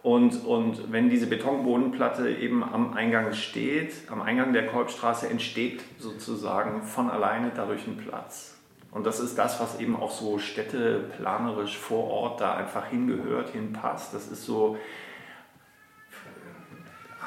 Und, 0.02 0.44
und 0.44 0.92
wenn 0.92 1.10
diese 1.10 1.26
Betonbodenplatte 1.26 2.30
eben 2.30 2.62
am 2.62 2.94
Eingang 2.94 3.32
steht, 3.32 3.92
am 4.08 4.22
Eingang 4.22 4.52
der 4.52 4.66
Kolbstraße, 4.68 5.28
entsteht 5.28 5.82
sozusagen 5.98 6.82
von 6.82 7.10
alleine 7.10 7.50
dadurch 7.54 7.86
ein 7.88 7.96
Platz. 7.96 8.56
Und 8.92 9.04
das 9.04 9.18
ist 9.18 9.36
das, 9.36 9.60
was 9.60 9.80
eben 9.80 9.96
auch 9.96 10.12
so 10.12 10.38
städteplanerisch 10.38 11.76
vor 11.76 12.08
Ort 12.08 12.40
da 12.40 12.54
einfach 12.54 12.86
hingehört, 12.86 13.50
hinpasst. 13.50 14.14
Das 14.14 14.28
ist 14.28 14.44
so, 14.44 14.78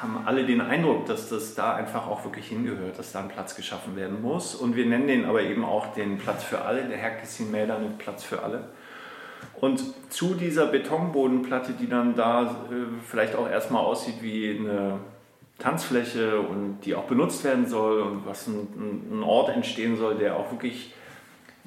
haben 0.00 0.22
alle 0.24 0.44
den 0.44 0.60
Eindruck, 0.60 1.06
dass 1.06 1.28
das 1.28 1.54
da 1.54 1.74
einfach 1.74 2.06
auch 2.06 2.24
wirklich 2.24 2.48
hingehört, 2.48 2.98
dass 2.98 3.12
da 3.12 3.20
ein 3.20 3.28
Platz 3.28 3.54
geschaffen 3.54 3.96
werden 3.96 4.22
muss. 4.22 4.54
Und 4.54 4.74
wir 4.74 4.86
nennen 4.86 5.06
den 5.06 5.24
aber 5.26 5.42
eben 5.42 5.64
auch 5.64 5.92
den 5.92 6.18
Platz 6.18 6.42
für 6.42 6.62
alle, 6.62 6.84
der 6.84 6.96
Herkessin 6.96 7.50
Mäder 7.50 7.78
mit 7.78 7.98
Platz 7.98 8.24
für 8.24 8.42
alle. 8.42 8.70
Und 9.60 9.82
zu 10.10 10.34
dieser 10.34 10.66
Betonbodenplatte, 10.66 11.72
die 11.72 11.88
dann 11.88 12.14
da 12.14 12.44
äh, 12.44 13.00
vielleicht 13.06 13.34
auch 13.34 13.48
erstmal 13.48 13.84
aussieht 13.84 14.22
wie 14.22 14.58
eine 14.58 15.00
Tanzfläche 15.58 16.40
und 16.40 16.80
die 16.84 16.94
auch 16.94 17.04
benutzt 17.04 17.44
werden 17.44 17.66
soll 17.66 18.00
und 18.00 18.26
was 18.26 18.46
ein, 18.46 19.10
ein 19.18 19.22
Ort 19.22 19.50
entstehen 19.50 19.96
soll, 19.96 20.16
der 20.16 20.36
auch 20.36 20.50
wirklich 20.50 20.94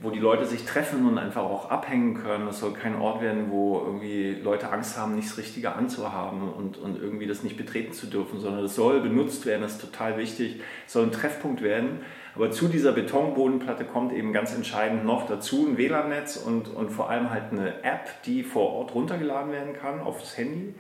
wo 0.04 0.10
die 0.10 0.20
Leute 0.20 0.45
sich 0.45 0.66
treffen 0.66 1.08
und 1.08 1.18
einfach 1.18 1.43
auch 1.43 1.72
abhängen 1.72 2.14
können. 2.14 2.45
Das 2.45 2.60
soll 2.60 2.74
kein 2.74 2.95
Ort 2.95 3.22
werden, 3.22 3.45
wo 3.49 3.82
irgendwie 3.86 4.34
Leute 4.34 4.70
Angst 4.70 4.97
haben, 4.97 5.16
nichts 5.16 5.38
Richtige 5.38 5.74
anzuhaben 5.74 6.51
und, 6.51 6.78
und 6.78 7.01
irgendwie 7.01 7.26
das 7.26 7.41
nicht 7.41 7.56
betreten 7.56 7.93
zu 7.93 8.08
dürfen, 8.08 8.41
sondern 8.41 8.66
es 8.66 8.76
soll 8.76 8.99
benutzt 8.99 9.45
werden, 9.45 9.62
das 9.62 9.74
ist 9.74 9.82
total 9.82 10.18
wichtig. 10.18 10.60
Es 10.86 10.91
soll 10.91 11.06
ein 11.06 11.14
Treffpunkt 11.14 11.62
werden. 11.62 12.01
Aber 12.36 12.51
zu 12.51 12.68
dieser 12.68 12.91
Betonbodenplatte 12.91 13.86
kommt 13.86 14.12
eben 14.12 14.34
ganz 14.34 14.54
entscheidend 14.54 15.06
noch 15.06 15.26
dazu 15.26 15.66
ein 15.66 15.78
WLAN-Netz 15.78 16.36
und, 16.36 16.68
und 16.68 16.89
vor 16.89 17.10
allem 17.10 17.30
halt 17.30 17.51
eine 17.51 17.84
App, 17.84 18.10
die 18.26 18.43
vor 18.43 18.74
Ort 18.74 18.93
runtergeladen 18.93 19.54
werden 19.54 19.74
kann 19.74 20.01
aufs 20.01 20.38
Handy. 20.38 20.76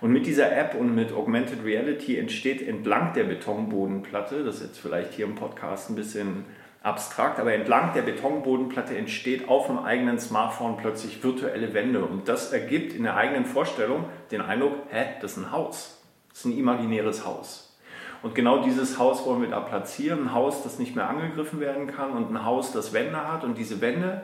Und 0.00 0.12
mit 0.12 0.26
dieser 0.26 0.56
App 0.56 0.76
und 0.78 0.94
mit 0.94 1.12
Augmented 1.12 1.64
Reality 1.64 2.16
entsteht 2.16 2.62
entlang 2.62 3.12
der 3.14 3.24
Betonbodenplatte, 3.24 4.44
das 4.44 4.56
ist 4.56 4.68
jetzt 4.68 4.78
vielleicht 4.78 5.14
hier 5.14 5.24
im 5.24 5.34
Podcast 5.34 5.90
ein 5.90 5.96
bisschen 5.96 6.44
abstrakt, 6.82 7.40
aber 7.40 7.52
entlang 7.52 7.92
der 7.92 8.02
Betonbodenplatte 8.02 8.96
entsteht 8.96 9.48
auf 9.48 9.66
dem 9.66 9.78
eigenen 9.78 10.18
Smartphone 10.18 10.76
plötzlich 10.76 11.22
virtuelle 11.22 11.74
Wände. 11.74 12.04
Und 12.04 12.28
das 12.28 12.52
ergibt 12.52 12.92
in 12.92 13.02
der 13.02 13.16
eigenen 13.16 13.44
Vorstellung 13.44 14.04
den 14.30 14.40
Eindruck, 14.40 14.74
hä, 14.90 15.06
das 15.20 15.32
ist 15.32 15.38
ein 15.38 15.52
Haus. 15.52 16.02
Das 16.30 16.38
ist 16.40 16.44
ein 16.46 16.58
imaginäres 16.58 17.26
Haus. 17.26 17.76
Und 18.22 18.34
genau 18.34 18.62
dieses 18.62 18.98
Haus 18.98 19.24
wollen 19.26 19.42
wir 19.42 19.48
da 19.48 19.60
platzieren. 19.60 20.24
Ein 20.24 20.34
Haus, 20.34 20.62
das 20.62 20.78
nicht 20.78 20.96
mehr 20.96 21.08
angegriffen 21.08 21.60
werden 21.60 21.86
kann 21.86 22.12
und 22.12 22.30
ein 22.30 22.44
Haus, 22.44 22.72
das 22.72 22.92
Wände 22.92 23.28
hat. 23.30 23.44
Und 23.44 23.58
diese 23.58 23.80
Wände, 23.80 24.22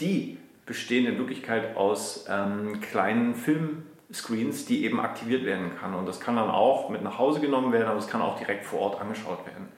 die 0.00 0.38
bestehen 0.64 1.06
in 1.06 1.18
Wirklichkeit 1.18 1.76
aus 1.76 2.26
ähm, 2.28 2.80
kleinen 2.80 3.34
Filmscreens, 3.34 4.64
die 4.66 4.84
eben 4.84 5.00
aktiviert 5.00 5.44
werden 5.44 5.70
kann. 5.80 5.94
Und 5.94 6.06
das 6.06 6.18
kann 6.18 6.36
dann 6.36 6.50
auch 6.50 6.88
mit 6.88 7.02
nach 7.02 7.18
Hause 7.18 7.40
genommen 7.40 7.72
werden, 7.72 7.86
aber 7.88 7.98
es 7.98 8.08
kann 8.08 8.20
auch 8.20 8.38
direkt 8.38 8.64
vor 8.64 8.80
Ort 8.80 9.00
angeschaut 9.00 9.46
werden. 9.46 9.68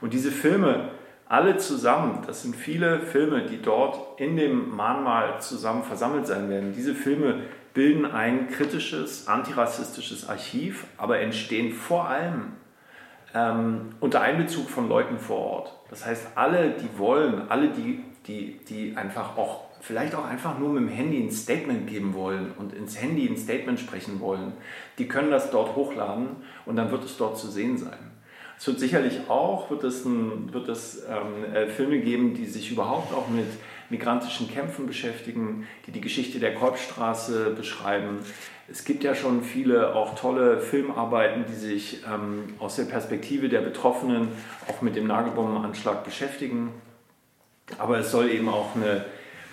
Und 0.00 0.12
diese 0.12 0.30
Filme, 0.30 0.90
alle 1.28 1.58
zusammen, 1.58 2.22
das 2.26 2.42
sind 2.42 2.56
viele 2.56 3.00
Filme, 3.00 3.42
die 3.42 3.60
dort 3.60 4.18
in 4.18 4.36
dem 4.36 4.74
Mahnmal 4.74 5.40
zusammen 5.40 5.82
versammelt 5.82 6.26
sein 6.26 6.48
werden. 6.48 6.72
Diese 6.74 6.94
Filme 6.94 7.42
bilden 7.74 8.06
ein 8.06 8.48
kritisches, 8.48 9.28
antirassistisches 9.28 10.28
Archiv, 10.28 10.86
aber 10.96 11.20
entstehen 11.20 11.72
vor 11.72 12.08
allem 12.08 12.52
ähm, 13.34 13.94
unter 14.00 14.22
Einbezug 14.22 14.70
von 14.70 14.88
Leuten 14.88 15.18
vor 15.18 15.38
Ort. 15.38 15.74
Das 15.90 16.06
heißt, 16.06 16.28
alle, 16.34 16.70
die 16.70 16.98
wollen, 16.98 17.50
alle, 17.50 17.68
die, 17.68 18.02
die, 18.26 18.58
die 18.64 18.96
einfach 18.96 19.36
auch, 19.36 19.66
vielleicht 19.80 20.14
auch 20.14 20.24
einfach 20.24 20.58
nur 20.58 20.70
mit 20.70 20.84
dem 20.84 20.88
Handy 20.88 21.22
ein 21.22 21.30
Statement 21.30 21.86
geben 21.86 22.14
wollen 22.14 22.52
und 22.58 22.72
ins 22.72 23.00
Handy 23.00 23.28
ein 23.28 23.36
Statement 23.36 23.78
sprechen 23.78 24.18
wollen, 24.20 24.54
die 24.98 25.06
können 25.06 25.30
das 25.30 25.50
dort 25.50 25.76
hochladen 25.76 26.28
und 26.64 26.76
dann 26.76 26.90
wird 26.90 27.04
es 27.04 27.18
dort 27.18 27.38
zu 27.38 27.48
sehen 27.48 27.76
sein. 27.76 28.07
Es 28.58 28.66
wird 28.66 28.80
sicherlich 28.80 29.20
auch, 29.28 29.70
wird 29.70 29.84
es, 29.84 30.04
ein, 30.04 30.52
wird 30.52 30.68
es 30.68 31.04
ähm, 31.08 31.54
äh, 31.54 31.68
Filme 31.68 32.00
geben, 32.00 32.34
die 32.34 32.46
sich 32.46 32.72
überhaupt 32.72 33.14
auch 33.14 33.28
mit 33.28 33.46
migrantischen 33.88 34.50
Kämpfen 34.50 34.86
beschäftigen, 34.86 35.66
die 35.86 35.92
die 35.92 36.00
Geschichte 36.00 36.40
der 36.40 36.54
Kolbstraße 36.54 37.50
beschreiben. 37.50 38.18
Es 38.70 38.84
gibt 38.84 39.04
ja 39.04 39.14
schon 39.14 39.44
viele 39.44 39.94
auch 39.94 40.14
tolle 40.16 40.58
Filmarbeiten, 40.58 41.44
die 41.48 41.54
sich 41.54 42.02
ähm, 42.12 42.54
aus 42.58 42.76
der 42.76 42.84
Perspektive 42.84 43.48
der 43.48 43.60
Betroffenen 43.60 44.28
auch 44.68 44.82
mit 44.82 44.96
dem 44.96 45.06
Nagelbombenanschlag 45.06 46.04
beschäftigen. 46.04 46.74
Aber 47.78 47.98
es 47.98 48.10
soll 48.10 48.28
eben 48.30 48.48
auch 48.48 48.74
eine 48.74 49.04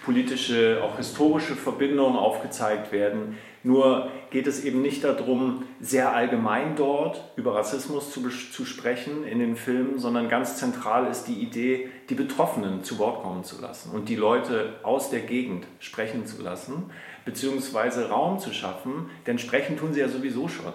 politische, 0.04 0.82
auch 0.84 0.98
historische 0.98 1.56
Verbindung 1.56 2.18
aufgezeigt 2.18 2.92
werden, 2.92 3.38
nur 3.64 4.10
geht 4.36 4.48
es 4.48 4.66
eben 4.66 4.82
nicht 4.82 5.06
darum, 5.06 5.64
sehr 5.80 6.14
allgemein 6.14 6.76
dort 6.76 7.24
über 7.38 7.56
Rassismus 7.56 8.12
zu, 8.12 8.28
zu 8.28 8.66
sprechen 8.66 9.24
in 9.24 9.40
den 9.40 9.56
Filmen, 9.56 9.98
sondern 9.98 10.28
ganz 10.28 10.58
zentral 10.58 11.10
ist 11.10 11.24
die 11.30 11.42
Idee, 11.42 11.88
die 12.10 12.16
Betroffenen 12.16 12.84
zu 12.84 13.00
Wort 13.00 13.24
kommen 13.24 13.46
zu 13.46 13.62
lassen 13.62 13.92
und 13.92 14.10
die 14.10 14.18
Leute 14.18 14.74
aus 14.84 15.10
der 15.10 15.22
Gegend 15.22 15.66
sprechen 15.80 16.26
zu 16.26 16.42
lassen, 16.42 16.92
beziehungsweise 17.24 18.10
Raum 18.10 18.38
zu 18.40 18.52
schaffen, 18.52 19.10
denn 19.26 19.40
sprechen 19.40 19.78
tun 19.78 19.94
sie 19.94 20.02
ja 20.02 20.10
sowieso 20.10 20.50
schon. 20.50 20.74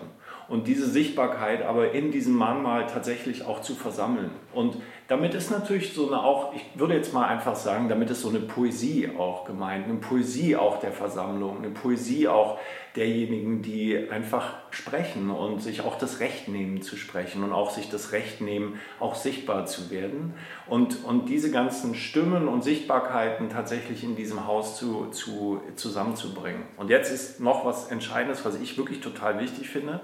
und 0.49 0.67
diese 0.67 0.89
Sichtbarkeit 0.89 1.63
aber 1.63 1.93
in 1.93 2.13
diesem 2.13 2.35
Mahnmal 2.37 2.87
tatsächlich 2.87 3.45
auch 3.45 3.61
zu 3.61 3.75
versammeln. 3.75 4.31
Und 4.55 4.79
damit 5.11 5.35
ist 5.35 5.51
natürlich 5.51 5.93
so 5.93 6.07
eine 6.07 6.23
auch, 6.23 6.55
ich 6.55 6.63
würde 6.77 6.95
jetzt 6.95 7.13
mal 7.13 7.27
einfach 7.27 7.57
sagen, 7.57 7.89
damit 7.89 8.11
ist 8.11 8.21
so 8.21 8.29
eine 8.29 8.39
Poesie 8.39 9.11
auch 9.19 9.45
gemeint, 9.45 9.87
eine 9.87 9.97
Poesie 9.99 10.55
auch 10.55 10.79
der 10.79 10.93
Versammlung, 10.93 11.59
eine 11.59 11.71
Poesie 11.71 12.29
auch 12.29 12.61
derjenigen, 12.95 13.61
die 13.61 14.09
einfach 14.09 14.55
sprechen 14.71 15.31
und 15.31 15.61
sich 15.63 15.81
auch 15.81 15.99
das 15.99 16.21
Recht 16.21 16.47
nehmen 16.47 16.81
zu 16.81 16.97
sprechen 16.97 17.43
und 17.43 17.53
auch 17.53 17.71
sich 17.71 17.91
das 17.91 18.13
Recht 18.13 18.41
nehmen, 18.41 18.79
auch 19.01 19.17
sichtbar 19.17 19.67
zu 19.67 19.91
werden. 19.91 20.35
Und, 20.69 21.05
und 21.05 21.29
diese 21.29 21.51
ganzen 21.51 21.97
Stimmen 21.97 22.47
und 22.47 22.63
Sichtbarkeiten 22.63 23.51
tatsächlich 23.51 24.05
in 24.05 24.15
diesem 24.15 24.47
Haus 24.47 24.79
zu, 24.79 25.07
zu, 25.07 25.61
zusammenzubringen. 25.75 26.63
Und 26.77 26.89
jetzt 26.89 27.11
ist 27.11 27.41
noch 27.41 27.65
was 27.65 27.91
Entscheidendes, 27.91 28.45
was 28.45 28.61
ich 28.61 28.79
wirklich 28.79 29.01
total 29.01 29.41
wichtig 29.41 29.71
finde 29.71 30.03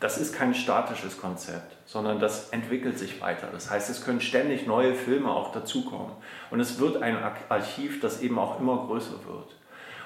das 0.00 0.18
ist 0.18 0.34
kein 0.34 0.54
statisches 0.54 1.20
Konzept, 1.20 1.76
sondern 1.86 2.20
das 2.20 2.50
entwickelt 2.50 2.98
sich 2.98 3.20
weiter. 3.20 3.48
Das 3.52 3.70
heißt, 3.70 3.90
es 3.90 4.04
können 4.04 4.20
ständig 4.20 4.66
neue 4.66 4.94
Filme 4.94 5.30
auch 5.30 5.52
dazukommen. 5.52 6.12
Und 6.50 6.60
es 6.60 6.78
wird 6.78 7.02
ein 7.02 7.16
Archiv, 7.48 8.00
das 8.00 8.20
eben 8.22 8.38
auch 8.38 8.60
immer 8.60 8.86
größer 8.86 9.24
wird. 9.26 9.56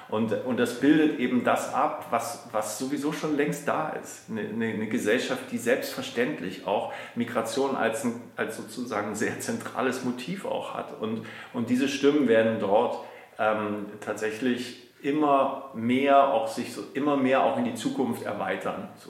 Und, 0.09 0.31
und 0.45 0.57
das 0.57 0.79
bildet 0.79 1.19
eben 1.19 1.43
das 1.43 1.73
ab, 1.73 2.07
was, 2.09 2.47
was 2.51 2.77
sowieso 2.77 3.13
schon 3.13 3.37
längst 3.37 3.67
da 3.67 3.89
ist. 3.89 4.29
Eine, 4.29 4.41
eine, 4.41 4.87
Gesellschaft, 4.87 5.43
die 5.51 5.57
selbstverständlich 5.57 6.67
auch 6.67 6.93
Migration 7.15 7.75
als, 7.75 8.03
ein, 8.03 8.21
als 8.35 8.57
sozusagen 8.57 9.09
ein 9.09 9.15
sehr 9.15 9.39
zentrales 9.39 10.03
Motiv 10.03 10.45
auch 10.45 10.73
hat. 10.73 10.99
Und, 10.99 11.25
und 11.53 11.69
diese 11.69 11.87
Stimmen 11.87 12.27
werden 12.27 12.59
dort 12.59 12.97
ähm, 13.39 13.87
tatsächlich 14.01 14.83
immer 15.01 15.71
mehr 15.73 16.27
auch 16.27 16.47
sich 16.47 16.73
so 16.73 16.83
immer 16.93 17.17
mehr 17.17 17.43
auch 17.43 17.57
in 17.57 17.65
die 17.65 17.75
Zukunft 17.75 18.23
erweitern. 18.23 18.89
So. 18.97 19.09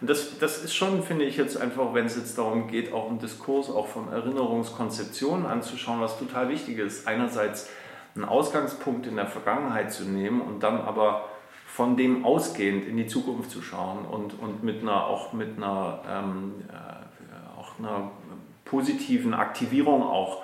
Und 0.00 0.10
das, 0.10 0.38
das 0.38 0.62
ist 0.62 0.74
schon, 0.74 1.02
finde 1.02 1.24
ich 1.24 1.36
jetzt 1.36 1.56
einfach, 1.56 1.94
wenn 1.94 2.06
es 2.06 2.16
jetzt 2.16 2.36
darum 2.36 2.68
geht, 2.68 2.92
auch 2.92 3.08
einen 3.08 3.18
Diskurs 3.18 3.70
auch 3.70 3.86
von 3.86 4.12
Erinnerungskonzeptionen 4.12 5.46
anzuschauen, 5.46 6.00
was 6.00 6.18
total 6.18 6.48
wichtig 6.48 6.78
ist. 6.78 7.08
Einerseits 7.08 7.70
einen 8.14 8.24
Ausgangspunkt 8.24 9.06
in 9.06 9.16
der 9.16 9.26
Vergangenheit 9.26 9.92
zu 9.92 10.04
nehmen 10.04 10.40
und 10.40 10.62
dann 10.62 10.80
aber 10.80 11.26
von 11.66 11.96
dem 11.96 12.24
ausgehend 12.24 12.86
in 12.86 12.96
die 12.96 13.06
Zukunft 13.06 13.50
zu 13.50 13.60
schauen 13.62 14.04
und, 14.06 14.38
und 14.40 14.62
mit 14.62 14.80
einer, 14.82 15.06
auch 15.06 15.32
mit 15.32 15.56
einer, 15.56 16.00
ähm, 16.08 16.54
äh, 16.70 17.58
auch 17.58 17.78
einer 17.78 18.10
positiven 18.64 19.34
Aktivierung 19.34 20.02
auch 20.02 20.42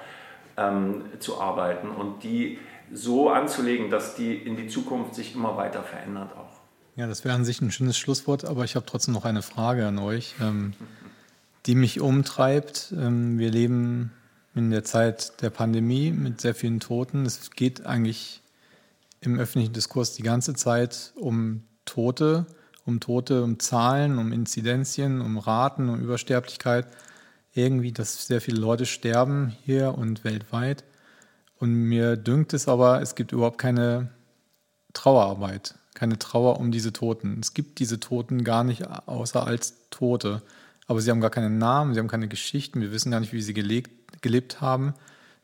ähm, 0.57 1.05
zu 1.18 1.40
arbeiten 1.40 1.88
und 1.88 2.22
die 2.22 2.59
so 2.92 3.30
anzulegen, 3.30 3.90
dass 3.90 4.14
die 4.14 4.34
in 4.34 4.57
die 4.57 4.68
Zukunft 4.68 5.14
sich 5.14 5.34
immer 5.34 5.57
weiter 5.57 5.82
verändert. 5.82 6.30
Ja, 6.95 7.07
das 7.07 7.24
wäre 7.24 7.34
an 7.34 7.47
sich 7.47 7.62
ein 7.62 7.70
schönes 7.70 7.97
Schlusswort, 7.97 8.45
aber 8.45 8.64
ich 8.64 8.76
habe 8.76 8.84
trotzdem 8.84 9.14
noch 9.14 9.24
eine 9.24 9.40
Frage 9.40 9.86
an 9.86 9.99
euch, 9.99 10.34
ähm, 10.43 10.74
die 11.64 11.74
mich 11.74 12.03
umtreibt. 12.03 12.93
Ähm, 12.95 13.38
wir 13.38 13.51
leben 13.51 14.12
in 14.55 14.70
der 14.70 14.84
Zeit 14.84 15.40
der 15.40 15.49
Pandemie 15.49 16.11
mit 16.11 16.43
sehr 16.43 16.55
vielen 16.55 16.80
Toten. 16.80 17.24
Es 17.24 17.51
geht 17.53 17.86
eigentlich 17.86 18.43
im 19.22 19.38
öffentlichen 19.38 19.72
Diskurs 19.72 20.12
die 20.12 20.22
ganze 20.22 20.53
Zeit 20.53 21.14
um 21.16 21.62
Tote, 21.86 22.45
um 22.84 23.01
Tote, 23.01 23.43
um 23.43 23.59
Zahlen, 23.59 24.18
um 24.18 24.30
Inzidenzien, 24.30 25.22
um 25.22 25.38
Raten, 25.38 25.88
um 25.88 25.99
Übersterblichkeit. 25.99 26.88
Irgendwie, 27.55 27.93
dass 27.93 28.26
sehr 28.26 28.43
viele 28.43 28.61
Leute 28.61 28.84
sterben 28.84 29.57
hier 29.64 29.97
und 29.97 30.24
weltweit. 30.24 30.84
Und 31.59 31.72
mir 31.72 32.18
dünkt 32.18 32.53
es 32.53 32.68
aber, 32.68 33.01
es 33.01 33.14
gibt 33.14 33.32
überhaupt 33.32 33.57
keine 33.57 34.11
Trauerarbeit 34.93 35.76
keine 36.03 36.18
Trauer 36.18 36.59
um 36.59 36.72
diese 36.72 36.92
Toten. 36.92 37.38
Es 37.40 37.55
gibt 37.55 37.78
diese 37.78 38.00
Toten 38.00 38.42
gar 38.42 38.64
nicht 38.64 38.88
außer 39.07 39.46
als 39.46 39.74
Tote. 39.90 40.42
Aber 40.88 41.00
sie 41.00 41.12
haben 41.12 41.20
gar 41.20 41.30
keinen 41.30 41.59
Namen, 41.59 41.94
sie 41.94 42.00
haben 42.00 42.09
keine 42.09 42.26
Geschichten, 42.26 42.80
wir 42.80 42.90
wissen 42.90 43.12
gar 43.12 43.20
nicht, 43.20 43.32
wie 43.32 43.40
sie 43.40 43.55
gelebt, 43.55 44.20
gelebt 44.20 44.61
haben. 44.61 44.94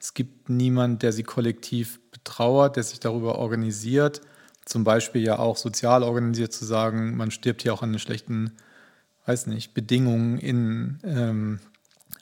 Es 0.00 0.14
gibt 0.14 0.50
niemanden, 0.50 0.98
der 0.98 1.12
sie 1.12 1.22
kollektiv 1.22 2.00
betrauert, 2.10 2.74
der 2.74 2.82
sich 2.82 2.98
darüber 2.98 3.38
organisiert. 3.38 4.20
Zum 4.64 4.82
Beispiel 4.82 5.22
ja 5.22 5.38
auch 5.38 5.56
sozial 5.56 6.02
organisiert 6.02 6.52
zu 6.52 6.64
sagen, 6.64 7.16
man 7.16 7.30
stirbt 7.30 7.62
hier 7.62 7.72
auch 7.72 7.82
an 7.82 7.92
den 7.92 8.00
schlechten, 8.00 8.50
weiß 9.26 9.46
nicht, 9.46 9.74
Bedingungen 9.74 10.38
in 10.38 10.98
ähm, 11.04 11.60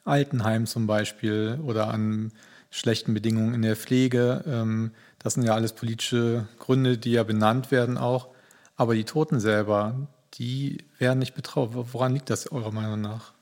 Altenheim 0.05 0.67
zum 0.67 0.87
Beispiel 0.87 1.59
oder 1.65 1.89
an 1.89 2.33
schlechten 2.69 3.15
Bedingungen 3.15 3.55
in 3.55 3.63
der 3.63 3.77
Pflege. 3.77 4.45
Ähm, 4.47 4.91
das 5.19 5.35
sind 5.35 5.45
ja 5.45 5.55
alles 5.55 5.73
politische 5.73 6.49
Gründe, 6.59 6.99
die 6.99 7.13
ja 7.13 7.23
benannt 7.23 7.71
werden 7.71 7.99
auch. 7.99 8.29
Aber 8.77 8.95
die 8.95 9.05
Toten 9.05 9.41
selber, 9.41 9.95
die 10.35 10.85
werden 10.99 11.19
nicht 11.19 11.35
betraut. 11.35 11.71
Woran 11.73 12.13
liegt 12.13 12.31
das 12.31 12.51
eurer 12.53 12.73
Meinung 12.73 13.01
nach? 13.01 13.33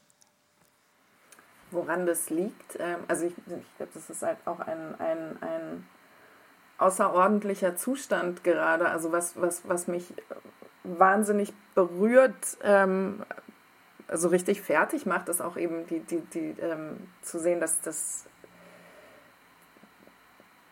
Woran 1.70 2.06
das 2.06 2.30
liegt? 2.30 2.76
Ähm, 2.78 2.98
also 3.08 3.26
ich, 3.26 3.32
ich 3.36 3.76
glaube, 3.76 3.92
das 3.94 4.08
ist 4.08 4.22
halt 4.22 4.38
auch 4.44 4.60
ein, 4.60 4.94
ein, 5.00 5.42
ein 5.42 5.86
außerordentlicher 6.78 7.76
Zustand 7.76 8.44
gerade. 8.44 8.88
Also 8.88 9.10
was, 9.12 9.40
was, 9.40 9.68
was 9.68 9.88
mich 9.88 10.14
wahnsinnig 10.84 11.52
berührt, 11.74 12.58
ähm, 12.62 13.24
also 14.06 14.28
richtig 14.28 14.60
fertig 14.60 15.06
macht, 15.06 15.28
ist 15.28 15.40
auch 15.40 15.56
eben 15.56 15.86
die, 15.86 16.00
die, 16.00 16.20
die 16.20 16.54
ähm, 16.60 17.08
zu 17.22 17.40
sehen, 17.40 17.60
dass 17.60 17.80
das 17.80 18.26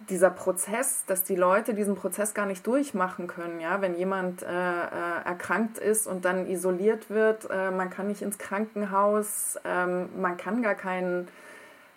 dieser 0.08 0.30
Prozess, 0.30 1.04
dass 1.06 1.24
die 1.24 1.36
Leute 1.36 1.74
diesen 1.74 1.94
Prozess 1.94 2.34
gar 2.34 2.46
nicht 2.46 2.66
durchmachen 2.66 3.26
können, 3.26 3.60
ja, 3.60 3.80
wenn 3.80 3.94
jemand 3.94 4.42
äh, 4.42 4.46
äh, 4.46 5.24
erkrankt 5.24 5.78
ist 5.78 6.06
und 6.06 6.24
dann 6.24 6.46
isoliert 6.46 7.10
wird, 7.10 7.48
äh, 7.50 7.70
man 7.70 7.90
kann 7.90 8.08
nicht 8.08 8.22
ins 8.22 8.38
Krankenhaus, 8.38 9.58
ähm, 9.64 10.08
man 10.20 10.36
kann 10.36 10.62
gar 10.62 10.74
keinen 10.74 11.28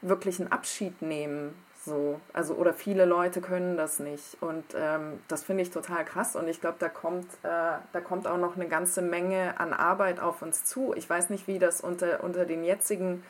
wirklichen 0.01 0.51
Abschied 0.51 1.01
nehmen, 1.01 1.56
so, 1.86 2.20
also 2.34 2.56
oder 2.56 2.74
viele 2.74 3.06
Leute 3.06 3.41
können 3.41 3.78
das 3.78 3.99
nicht. 3.99 4.38
Und 4.41 4.64
ähm, 4.76 5.20
das 5.28 5.43
finde 5.43 5.62
ich 5.62 5.70
total 5.70 6.03
krass. 6.03 6.36
Und 6.36 6.47
ich 6.47 6.60
glaube, 6.60 6.78
da 6.80 6.89
kommt, 6.89 7.32
äh, 7.43 7.78
da 7.93 8.01
kommt 8.03 8.28
auch 8.28 8.38
noch 8.38 8.56
eine 8.56 8.68
ganze 8.68 9.03
Menge 9.03 9.60
an 9.60 9.72
Arbeit 9.72 10.20
auf 10.20 10.41
uns 10.41 10.66
zu. 10.66 10.93
Ich 10.95 11.08
weiß 11.08 11.30
nicht, 11.30 11.47
wie 11.47 11.60
das 11.60 11.82
unter 11.82 12.24
unter 12.24 12.45
den 12.45 12.64
jetzigen 12.64 13.24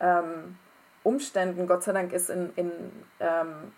ähm, 0.00 0.56
Umständen, 1.02 1.66
Gott 1.66 1.82
sei 1.82 1.92
Dank 1.92 2.12
ist 2.12 2.30
in, 2.30 2.50
in 2.56 2.70
ähm, 3.20 3.72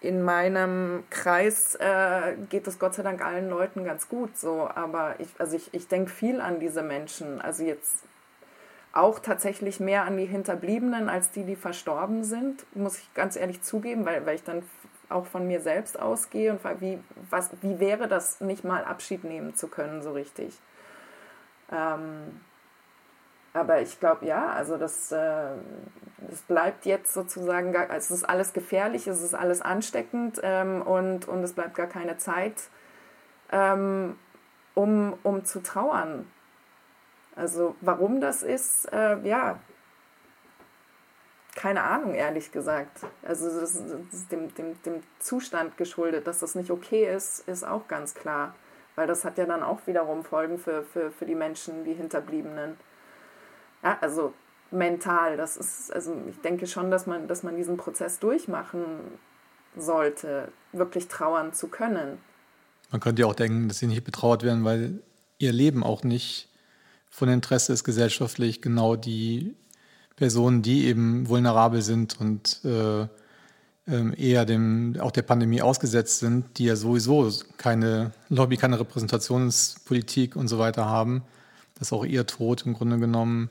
in 0.00 0.22
meinem 0.22 1.04
Kreis 1.10 1.74
äh, 1.76 2.34
geht 2.48 2.66
es 2.68 2.78
Gott 2.78 2.94
sei 2.94 3.02
Dank 3.02 3.24
allen 3.24 3.50
Leuten 3.50 3.84
ganz 3.84 4.08
gut 4.08 4.36
so, 4.38 4.68
aber 4.72 5.16
ich, 5.18 5.28
also 5.38 5.56
ich, 5.56 5.74
ich 5.74 5.88
denke 5.88 6.10
viel 6.10 6.40
an 6.40 6.60
diese 6.60 6.82
Menschen. 6.82 7.40
Also 7.40 7.64
jetzt 7.64 8.04
auch 8.92 9.18
tatsächlich 9.18 9.80
mehr 9.80 10.04
an 10.04 10.16
die 10.16 10.26
Hinterbliebenen 10.26 11.08
als 11.08 11.30
die, 11.30 11.44
die 11.44 11.56
verstorben 11.56 12.24
sind, 12.24 12.64
muss 12.76 12.98
ich 12.98 13.12
ganz 13.14 13.36
ehrlich 13.36 13.62
zugeben, 13.62 14.06
weil, 14.06 14.24
weil 14.24 14.36
ich 14.36 14.44
dann 14.44 14.62
auch 15.08 15.26
von 15.26 15.46
mir 15.46 15.60
selbst 15.60 15.98
ausgehe 15.98 16.52
und 16.52 16.60
frage, 16.60 16.80
wie, 16.80 16.98
was, 17.30 17.50
wie 17.62 17.80
wäre 17.80 18.08
das, 18.08 18.40
nicht 18.40 18.64
mal 18.64 18.84
Abschied 18.84 19.24
nehmen 19.24 19.54
zu 19.54 19.68
können, 19.68 20.02
so 20.02 20.12
richtig. 20.12 20.58
Ähm, 21.72 22.40
aber 23.52 23.80
ich 23.80 23.98
glaube, 23.98 24.26
ja, 24.26 24.50
also 24.50 24.76
das, 24.76 25.10
äh, 25.12 25.50
das 26.28 26.42
bleibt 26.42 26.86
jetzt 26.86 27.12
sozusagen, 27.12 27.72
gar, 27.72 27.90
es 27.90 28.10
ist 28.10 28.24
alles 28.24 28.52
gefährlich, 28.52 29.06
es 29.06 29.22
ist 29.22 29.34
alles 29.34 29.62
ansteckend 29.62 30.40
ähm, 30.42 30.82
und, 30.82 31.26
und 31.28 31.42
es 31.42 31.52
bleibt 31.52 31.74
gar 31.74 31.86
keine 31.86 32.18
Zeit, 32.18 32.68
ähm, 33.50 34.18
um, 34.74 35.18
um 35.22 35.44
zu 35.44 35.62
trauern. 35.62 36.30
Also 37.36 37.76
warum 37.80 38.20
das 38.20 38.42
ist, 38.42 38.92
äh, 38.92 39.18
ja, 39.26 39.58
keine 41.54 41.82
Ahnung, 41.82 42.14
ehrlich 42.14 42.52
gesagt. 42.52 43.00
Also 43.22 43.46
das 43.60 43.74
ist 43.74 44.30
dem, 44.30 44.54
dem, 44.54 44.80
dem 44.82 45.02
Zustand 45.18 45.76
geschuldet, 45.76 46.26
dass 46.28 46.38
das 46.38 46.54
nicht 46.54 46.70
okay 46.70 47.12
ist, 47.12 47.48
ist 47.48 47.64
auch 47.64 47.88
ganz 47.88 48.14
klar. 48.14 48.54
Weil 48.94 49.08
das 49.08 49.24
hat 49.24 49.38
ja 49.38 49.46
dann 49.46 49.62
auch 49.62 49.86
wiederum 49.86 50.24
Folgen 50.24 50.58
für, 50.58 50.84
für, 50.84 51.10
für 51.10 51.26
die 51.26 51.34
Menschen, 51.34 51.84
die 51.84 51.94
Hinterbliebenen. 51.94 52.76
Ja, 53.82 53.98
also 54.00 54.32
mental, 54.70 55.36
das 55.36 55.56
ist, 55.56 55.92
also 55.92 56.14
ich 56.28 56.40
denke 56.40 56.66
schon, 56.66 56.90
dass 56.90 57.06
man, 57.06 57.28
dass 57.28 57.42
man 57.42 57.56
diesen 57.56 57.76
Prozess 57.76 58.18
durchmachen 58.18 58.82
sollte, 59.76 60.50
wirklich 60.72 61.08
trauern 61.08 61.52
zu 61.52 61.68
können. 61.68 62.18
Man 62.90 63.00
könnte 63.00 63.22
ja 63.22 63.28
auch 63.28 63.34
denken, 63.34 63.68
dass 63.68 63.78
sie 63.78 63.86
nicht 63.86 64.04
betrauert 64.04 64.42
werden, 64.42 64.64
weil 64.64 65.02
ihr 65.38 65.52
Leben 65.52 65.84
auch 65.84 66.02
nicht 66.02 66.48
von 67.10 67.28
Interesse 67.28 67.72
ist 67.72 67.84
gesellschaftlich 67.84 68.60
genau 68.60 68.96
die 68.96 69.54
Personen, 70.16 70.62
die 70.62 70.86
eben 70.86 71.28
vulnerabel 71.28 71.80
sind 71.82 72.20
und 72.20 72.60
äh, 72.64 73.06
ähm, 73.86 74.14
eher 74.16 74.44
dem, 74.44 74.96
auch 75.00 75.10
der 75.10 75.22
Pandemie 75.22 75.62
ausgesetzt 75.62 76.18
sind, 76.18 76.58
die 76.58 76.64
ja 76.64 76.76
sowieso 76.76 77.32
keine 77.56 78.12
Lobby, 78.28 78.56
keine 78.56 78.78
Repräsentationspolitik 78.80 80.36
und 80.36 80.48
so 80.48 80.58
weiter 80.58 80.86
haben, 80.86 81.22
dass 81.78 81.92
auch 81.92 82.04
ihr 82.04 82.26
Tod 82.26 82.66
im 82.66 82.74
Grunde 82.74 82.98
genommen 82.98 83.50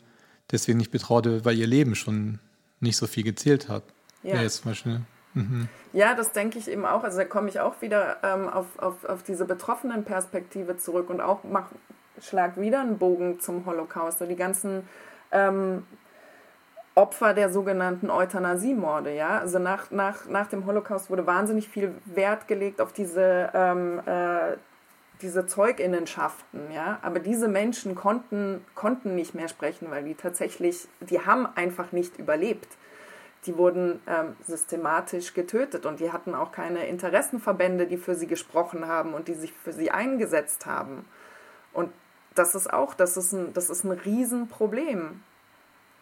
deswegen 0.52 0.78
nicht 0.78 0.92
betraut 0.92 1.26
wird, 1.26 1.46
weil 1.46 1.58
ihr 1.58 1.68
Leben 1.68 1.96
schon 1.96 2.40
nicht 2.80 2.98
so 2.98 3.08
viel 3.08 3.24
gezählt 3.24 3.70
hat. 3.70 3.84
Ja, 4.24 4.36
ja 4.36 4.42
jetzt 4.42 4.62
zum 4.62 4.72
Beispiel. 4.72 5.02
Mhm. 5.34 5.68
Ja, 5.94 6.16
das 6.16 6.32
denke 6.32 6.58
ich 6.58 6.68
eben 6.68 6.86
auch. 6.86 7.04
Also 7.04 7.18
da 7.18 7.26
komme 7.26 7.50
ich 7.50 7.60
auch 7.60 7.82
wieder 7.82 8.18
ähm, 8.24 8.50
auf, 8.50 8.66
auf, 8.80 9.06
auf 9.06 9.24
diese 9.24 9.46
betroffenen 9.46 10.04
Perspektive 10.04 10.78
zurück 10.78 11.10
und 11.10 11.22
auch 11.22 11.44
mach, 11.44 11.68
schlag 12.22 12.60
wieder 12.60 12.82
einen 12.82 12.98
Bogen 12.98 13.40
zum 13.40 13.66
Holocaust. 13.66 14.22
Und 14.22 14.30
die 14.30 14.36
ganzen 14.36 14.88
ähm, 15.32 15.84
Opfer 16.96 17.36
der 17.36 17.52
sogenannten 17.52 18.10
Euthanasiemorde. 18.10 19.16
Ja? 19.16 19.40
Also 19.40 19.60
nach, 19.60 19.92
nach, 19.92 20.28
nach 20.28 20.48
dem 20.48 20.66
Holocaust 20.66 21.10
wurde 21.12 21.28
wahnsinnig 21.28 21.70
viel 21.70 21.94
Wert 22.06 22.48
gelegt 22.48 22.82
auf 22.82 22.92
diese, 22.92 23.52
ähm, 23.54 24.00
äh, 24.06 24.58
diese 25.22 25.46
Zeuginnenschaften. 25.46 26.72
Ja? 26.72 27.00
Aber 27.02 27.20
diese 27.20 27.48
Menschen 27.48 27.96
konnten, 27.96 28.66
konnten 28.76 29.16
nicht 29.16 29.34
mehr 29.34 29.48
sprechen, 29.48 29.90
weil 29.90 30.04
die 30.04 30.16
tatsächlich, 30.16 30.88
die 31.00 31.26
haben 31.26 31.48
einfach 31.56 31.92
nicht 31.92 32.18
überlebt. 32.18 32.68
Die 33.46 33.58
wurden 33.58 34.02
ähm, 34.08 34.36
systematisch 34.46 35.34
getötet 35.34 35.86
und 35.86 36.00
die 36.00 36.12
hatten 36.12 36.36
auch 36.36 36.52
keine 36.52 36.88
Interessenverbände, 36.88 37.88
die 37.88 37.98
für 37.98 38.16
sie 38.16 38.28
gesprochen 38.28 38.88
haben 38.88 39.14
und 39.14 39.28
die 39.28 39.36
sich 39.36 39.54
für 39.54 39.72
sie 39.72 39.92
eingesetzt 39.92 40.66
haben. 40.66 41.06
Und 41.72 41.92
das 42.36 42.56
ist 42.56 42.72
auch, 42.72 42.94
das 42.94 43.16
ist 43.16 43.34
ein, 43.34 43.54
das 43.54 43.70
ist 43.70 43.84
ein 43.84 43.92
Riesenproblem 43.92 45.22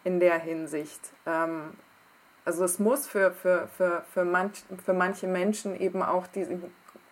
in 0.04 0.20
der 0.20 0.38
Hinsicht. 0.38 1.00
Ähm, 1.26 1.74
also 2.44 2.64
es 2.64 2.78
muss 2.78 3.06
für, 3.06 3.32
für, 3.32 3.68
für, 3.76 4.04
für, 4.12 4.24
manch, 4.24 4.64
für 4.84 4.92
manche 4.92 5.26
Menschen 5.26 5.78
eben 5.78 6.02
auch, 6.02 6.26
die, 6.28 6.46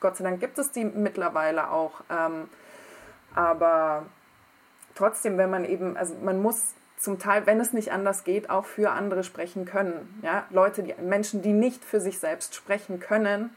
Gott 0.05 0.19
sei 0.19 0.25
Dank 0.25 0.39
gibt 0.39 0.59
es 0.59 0.71
die 0.71 0.85
mittlerweile 0.85 1.71
auch, 1.71 2.03
ähm, 2.11 2.51
aber 3.35 4.05
trotzdem, 4.95 5.39
wenn 5.39 5.49
man 5.49 5.65
eben, 5.65 5.97
also 5.97 6.15
man 6.23 6.43
muss 6.43 6.75
zum 6.99 7.19
Teil, 7.19 7.47
wenn 7.47 7.59
es 7.59 7.73
nicht 7.73 7.91
anders 7.91 8.23
geht, 8.23 8.51
auch 8.51 8.67
für 8.67 8.91
andere 8.91 9.25
sprechen 9.25 9.65
können. 9.65 10.21
Ja? 10.21 10.45
Leute, 10.51 10.83
die, 10.83 10.95
Menschen, 11.01 11.41
die 11.41 11.55
nicht 11.55 11.83
für 11.83 12.03
sich 12.03 12.19
selbst 12.19 12.55
sprechen 12.55 13.01
können. 13.01 13.49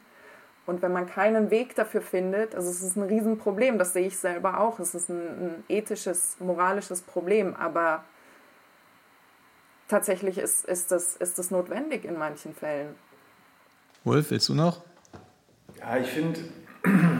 Und 0.65 0.81
wenn 0.81 0.93
man 0.93 1.05
keinen 1.05 1.51
Weg 1.51 1.75
dafür 1.75 1.99
findet, 1.99 2.55
also 2.55 2.69
es 2.69 2.81
ist 2.81 2.95
ein 2.95 3.03
Riesenproblem, 3.03 3.77
das 3.77 3.91
sehe 3.91 4.07
ich 4.07 4.17
selber 4.17 4.61
auch, 4.61 4.79
es 4.79 4.95
ist 4.95 5.09
ein, 5.09 5.17
ein 5.17 5.63
ethisches, 5.67 6.37
moralisches 6.39 7.01
Problem, 7.01 7.57
aber 7.57 8.05
tatsächlich 9.89 10.37
ist, 10.37 10.63
ist, 10.63 10.93
das, 10.93 11.17
ist 11.17 11.37
das 11.39 11.51
notwendig 11.51 12.05
in 12.05 12.17
manchen 12.17 12.55
Fällen. 12.55 12.95
Wolf, 14.05 14.31
willst 14.31 14.47
du 14.47 14.53
noch? 14.53 14.86
Ja, 15.79 15.97
ich 15.97 16.07
finde, 16.07 16.39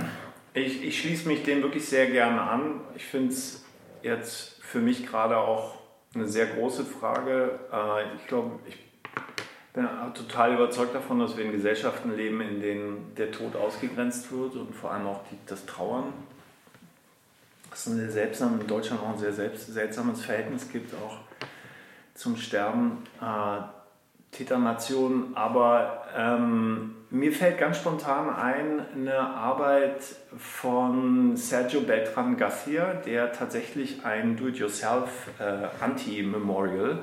ich, 0.54 0.84
ich 0.84 1.00
schließe 1.00 1.28
mich 1.28 1.44
dem 1.44 1.62
wirklich 1.62 1.88
sehr 1.88 2.10
gerne 2.10 2.42
an. 2.42 2.82
Ich 2.96 3.06
finde 3.06 3.34
es 3.34 3.66
jetzt 4.02 4.60
für 4.62 4.80
mich 4.80 5.06
gerade 5.06 5.38
auch 5.38 5.76
eine 6.14 6.28
sehr 6.28 6.48
große 6.48 6.86
Frage. 6.86 7.60
Äh, 7.72 8.16
ich 8.16 8.28
glaube, 8.28 8.60
ich 8.68 8.78
bin 9.74 9.88
total 10.16 10.56
überzeugt 10.56 10.96
davon, 10.96 11.20
dass 11.20 11.38
wir 11.38 11.46
in 11.46 11.52
Gesellschaften 11.52 12.16
leben, 12.16 12.42
in 12.42 12.62
denen 12.62 13.16
der 13.16 13.32
Tod 13.32 13.56
ausgegrenzt 13.56 14.32
wird 14.32 14.56
und 14.56 14.74
vor 14.74 14.92
allem 14.92 15.06
auch 15.06 15.22
das 15.46 15.66
Trauern. 15.66 16.14
Es 17.72 17.86
ist 17.86 17.96
sehr 17.96 18.10
seltsam, 18.10 18.60
in 18.60 18.66
Deutschland 18.66 19.04
auch 19.04 19.10
ein 19.10 19.20
sehr 19.20 19.34
selbst, 19.34 19.72
seltsames 19.72 20.26
Verhältnis 20.26 20.68
gibt, 20.72 20.96
auch 20.96 21.20
zum 22.16 22.36
Sterben 22.38 23.04
äh, 23.22 23.62
Täternation. 24.32 25.34
Aber 25.36 26.07
ähm, 26.18 26.96
mir 27.12 27.32
fällt 27.32 27.60
ganz 27.60 27.78
spontan 27.78 28.30
ein 28.30 28.82
eine 28.96 29.20
Arbeit 29.20 30.02
von 30.38 31.38
Sergio 31.38 31.82
Beltran 31.82 32.36
Garcia, 32.38 32.96
der 32.96 33.32
tatsächlich 33.32 34.04
ein 34.04 34.36
Do-it-yourself 34.36 35.30
äh, 35.40 35.84
Anti-Memorial 35.84 37.00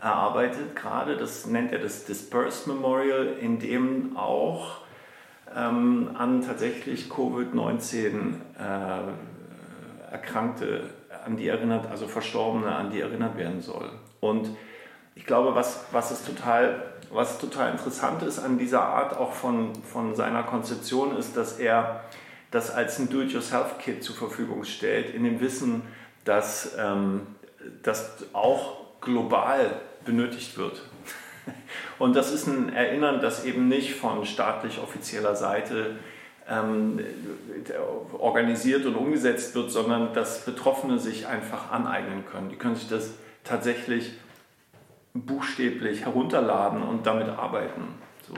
erarbeitet 0.00 0.76
gerade. 0.76 1.16
Das 1.16 1.46
nennt 1.46 1.72
er 1.72 1.80
das 1.80 2.04
Dispersed 2.04 2.68
Memorial, 2.68 3.34
in 3.40 3.58
dem 3.58 4.16
auch 4.16 4.78
ähm, 5.54 6.10
an 6.14 6.42
tatsächlich 6.42 7.10
Covid-19 7.10 8.34
äh, 8.58 10.12
Erkrankte 10.12 10.84
an 11.24 11.36
die 11.36 11.48
erinnert, 11.48 11.90
also 11.90 12.06
Verstorbene 12.06 12.74
an 12.74 12.90
die 12.90 13.00
erinnert 13.00 13.36
werden 13.36 13.60
soll. 13.60 13.90
Und 14.20 14.50
ich 15.14 15.26
glaube, 15.26 15.54
was, 15.54 15.84
was, 15.92 16.10
ist 16.10 16.26
total, 16.26 16.82
was 17.10 17.38
total 17.38 17.72
interessant 17.72 18.22
ist 18.22 18.38
an 18.38 18.58
dieser 18.58 18.82
Art 18.82 19.16
auch 19.16 19.32
von, 19.32 19.74
von 19.84 20.14
seiner 20.14 20.42
Konzeption, 20.42 21.16
ist, 21.16 21.36
dass 21.36 21.58
er 21.58 22.04
das 22.50 22.70
als 22.70 22.98
ein 22.98 23.08
Do-it-yourself-Kit 23.08 24.02
zur 24.02 24.16
Verfügung 24.16 24.64
stellt, 24.64 25.14
in 25.14 25.24
dem 25.24 25.40
Wissen, 25.40 25.82
dass 26.24 26.72
ähm, 26.78 27.26
das 27.82 28.10
auch 28.32 29.00
global 29.00 29.80
benötigt 30.04 30.56
wird. 30.58 30.82
Und 31.98 32.14
das 32.14 32.32
ist 32.32 32.46
ein 32.46 32.72
Erinnern, 32.72 33.20
das 33.20 33.44
eben 33.44 33.68
nicht 33.68 33.94
von 33.94 34.24
staatlich 34.26 34.78
offizieller 34.78 35.34
Seite 35.34 35.96
ähm, 36.48 37.00
organisiert 38.18 38.84
und 38.86 38.96
umgesetzt 38.96 39.54
wird, 39.54 39.70
sondern 39.70 40.12
dass 40.12 40.44
Betroffene 40.44 40.98
sich 40.98 41.26
einfach 41.26 41.70
aneignen 41.70 42.24
können. 42.30 42.50
Die 42.50 42.56
können 42.56 42.76
sich 42.76 42.88
das 42.88 43.10
tatsächlich 43.44 44.12
buchstäblich 45.14 46.04
herunterladen 46.04 46.82
und 46.82 47.06
damit 47.06 47.28
arbeiten. 47.28 47.82
So. 48.26 48.34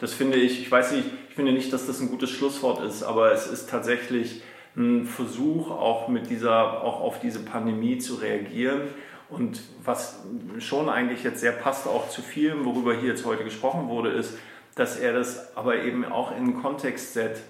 Das 0.00 0.14
finde 0.14 0.36
ich, 0.36 0.62
ich 0.62 0.70
weiß 0.70 0.92
nicht, 0.92 1.06
ich 1.28 1.34
finde 1.34 1.52
nicht, 1.52 1.72
dass 1.72 1.86
das 1.86 2.00
ein 2.00 2.08
gutes 2.08 2.30
Schlusswort 2.30 2.82
ist, 2.84 3.02
aber 3.02 3.32
es 3.32 3.46
ist 3.46 3.68
tatsächlich 3.68 4.42
ein 4.76 5.06
Versuch, 5.06 5.70
auch 5.70 6.08
mit 6.08 6.30
dieser, 6.30 6.82
auch 6.82 7.00
auf 7.00 7.20
diese 7.20 7.40
Pandemie 7.40 7.98
zu 7.98 8.14
reagieren. 8.14 8.82
Und 9.28 9.60
was 9.84 10.20
schon 10.58 10.88
eigentlich 10.88 11.24
jetzt 11.24 11.40
sehr 11.40 11.52
passt 11.52 11.86
auch 11.86 12.08
zu 12.08 12.22
vielem, 12.22 12.64
worüber 12.64 12.94
hier 12.94 13.10
jetzt 13.10 13.26
heute 13.26 13.44
gesprochen 13.44 13.88
wurde, 13.88 14.10
ist, 14.10 14.38
dass 14.74 14.96
er 14.96 15.12
das 15.12 15.56
aber 15.56 15.82
eben 15.82 16.04
auch 16.04 16.34
in 16.36 16.62
Kontext, 16.62 17.12
set, 17.12 17.42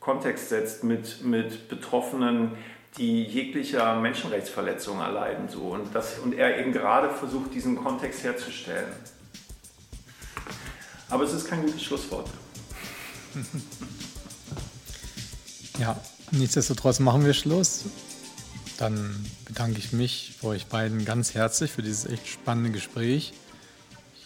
Kontext 0.00 0.48
setzt 0.48 0.82
mit, 0.82 1.24
mit 1.24 1.68
Betroffenen, 1.68 2.52
die 2.98 3.22
jeglicher 3.24 4.00
Menschenrechtsverletzung 4.00 5.00
erleiden. 5.00 5.48
So. 5.48 5.60
Und, 5.60 5.94
das, 5.94 6.18
und 6.18 6.34
er 6.34 6.58
eben 6.58 6.72
gerade 6.72 7.10
versucht, 7.10 7.54
diesen 7.54 7.76
Kontext 7.76 8.22
herzustellen. 8.22 8.92
Aber 11.08 11.24
es 11.24 11.32
ist 11.32 11.48
kein 11.48 11.62
gutes 11.62 11.82
Schlusswort. 11.82 12.28
Ja, 15.78 15.98
nichtsdestotrotz 16.30 17.00
machen 17.00 17.24
wir 17.24 17.32
Schluss. 17.32 17.86
Dann 18.78 19.24
bedanke 19.46 19.78
ich 19.78 19.92
mich 19.92 20.38
bei 20.42 20.48
euch 20.48 20.66
beiden 20.66 21.04
ganz 21.04 21.34
herzlich 21.34 21.72
für 21.72 21.82
dieses 21.82 22.04
echt 22.06 22.28
spannende 22.28 22.70
Gespräch. 22.70 23.32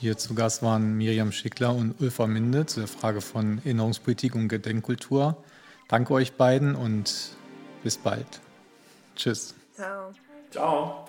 Hier 0.01 0.19
zu 0.19 0.35
Gast 0.35 0.63
waren 0.63 0.97
Miriam 0.97 1.33
Schickler 1.33 1.75
und 1.75 2.01
Ulfa 2.01 2.27
Minde 2.27 2.67
zu 2.67 2.81
der 2.81 2.89
Frage 2.89 3.21
von 3.21 3.59
Erinnerungspolitik 3.59 4.35
und 4.35 4.49
Gedenkkultur. 4.49 5.43
Danke 5.89 6.15
euch 6.15 6.33
beiden 6.33 6.75
und 6.75 7.31
bis 7.83 7.97
bald. 7.97 8.41
Tschüss. 9.17 9.55
Ciao. 9.75 10.13
Ciao. 10.51 11.09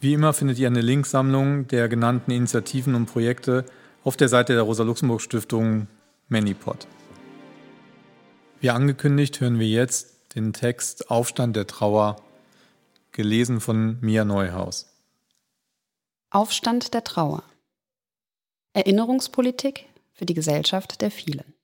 Wie 0.00 0.14
immer 0.14 0.32
findet 0.32 0.58
ihr 0.58 0.66
eine 0.66 0.80
Linksammlung 0.80 1.68
der 1.68 1.88
genannten 1.88 2.30
Initiativen 2.32 2.94
und 2.94 3.06
Projekte 3.06 3.64
auf 4.04 4.16
der 4.16 4.28
Seite 4.28 4.54
der 4.54 4.62
Rosa-Luxemburg-Stiftung 4.62 5.86
ManyPod. 6.28 6.86
Wie 8.60 8.70
angekündigt 8.70 9.40
hören 9.40 9.58
wir 9.58 9.68
jetzt 9.68 10.34
den 10.34 10.52
Text 10.52 11.10
Aufstand 11.10 11.54
der 11.56 11.66
Trauer, 11.66 12.16
gelesen 13.12 13.60
von 13.60 13.98
Mia 14.00 14.24
Neuhaus. 14.24 14.88
Aufstand 16.30 16.94
der 16.94 17.04
Trauer. 17.04 17.44
Erinnerungspolitik 18.72 19.86
für 20.12 20.24
die 20.24 20.34
Gesellschaft 20.34 21.00
der 21.00 21.10
vielen. 21.10 21.54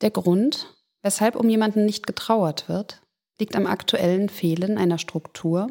Der 0.00 0.10
Grund, 0.10 0.75
Weshalb 1.06 1.36
um 1.36 1.48
jemanden 1.48 1.84
nicht 1.84 2.04
getrauert 2.04 2.68
wird, 2.68 3.00
liegt 3.38 3.54
am 3.54 3.68
aktuellen 3.68 4.28
Fehlen 4.28 4.76
einer 4.76 4.98
Struktur, 4.98 5.70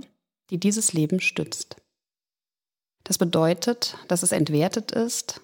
die 0.49 0.57
dieses 0.57 0.93
Leben 0.93 1.19
stützt. 1.19 1.75
Das 3.03 3.17
bedeutet, 3.17 3.97
dass 4.07 4.23
es 4.23 4.31
entwertet 4.31 4.93
ist, 4.93 5.41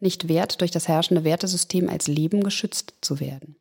nicht 0.00 0.26
wert, 0.26 0.60
durch 0.60 0.72
das 0.72 0.88
herrschende 0.88 1.22
Wertesystem 1.22 1.88
als 1.88 2.08
Leben 2.08 2.42
geschützt 2.42 2.94
zu 3.00 3.20
werden. 3.20 3.54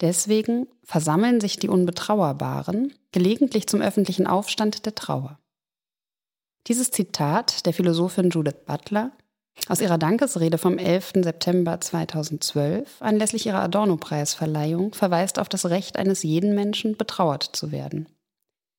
Deswegen 0.00 0.68
versammeln 0.84 1.40
sich 1.40 1.56
die 1.56 1.68
Unbetrauerbaren 1.68 2.94
gelegentlich 3.10 3.66
zum 3.66 3.82
öffentlichen 3.82 4.28
Aufstand 4.28 4.86
der 4.86 4.94
Trauer. 4.94 5.40
Dieses 6.68 6.92
Zitat 6.92 7.66
der 7.66 7.74
Philosophin 7.74 8.30
Judith 8.30 8.64
Butler 8.64 9.10
aus 9.68 9.80
ihrer 9.80 9.98
Dankesrede 9.98 10.58
vom 10.58 10.78
11. 10.78 11.12
September 11.22 11.80
2012 11.80 13.00
anlässlich 13.00 13.46
ihrer 13.46 13.62
Adorno-Preisverleihung 13.62 14.94
verweist 14.94 15.38
auf 15.38 15.48
das 15.48 15.66
Recht 15.66 15.96
eines 15.96 16.22
jeden 16.22 16.54
Menschen, 16.54 16.96
betrauert 16.96 17.42
zu 17.42 17.72
werden, 17.72 18.08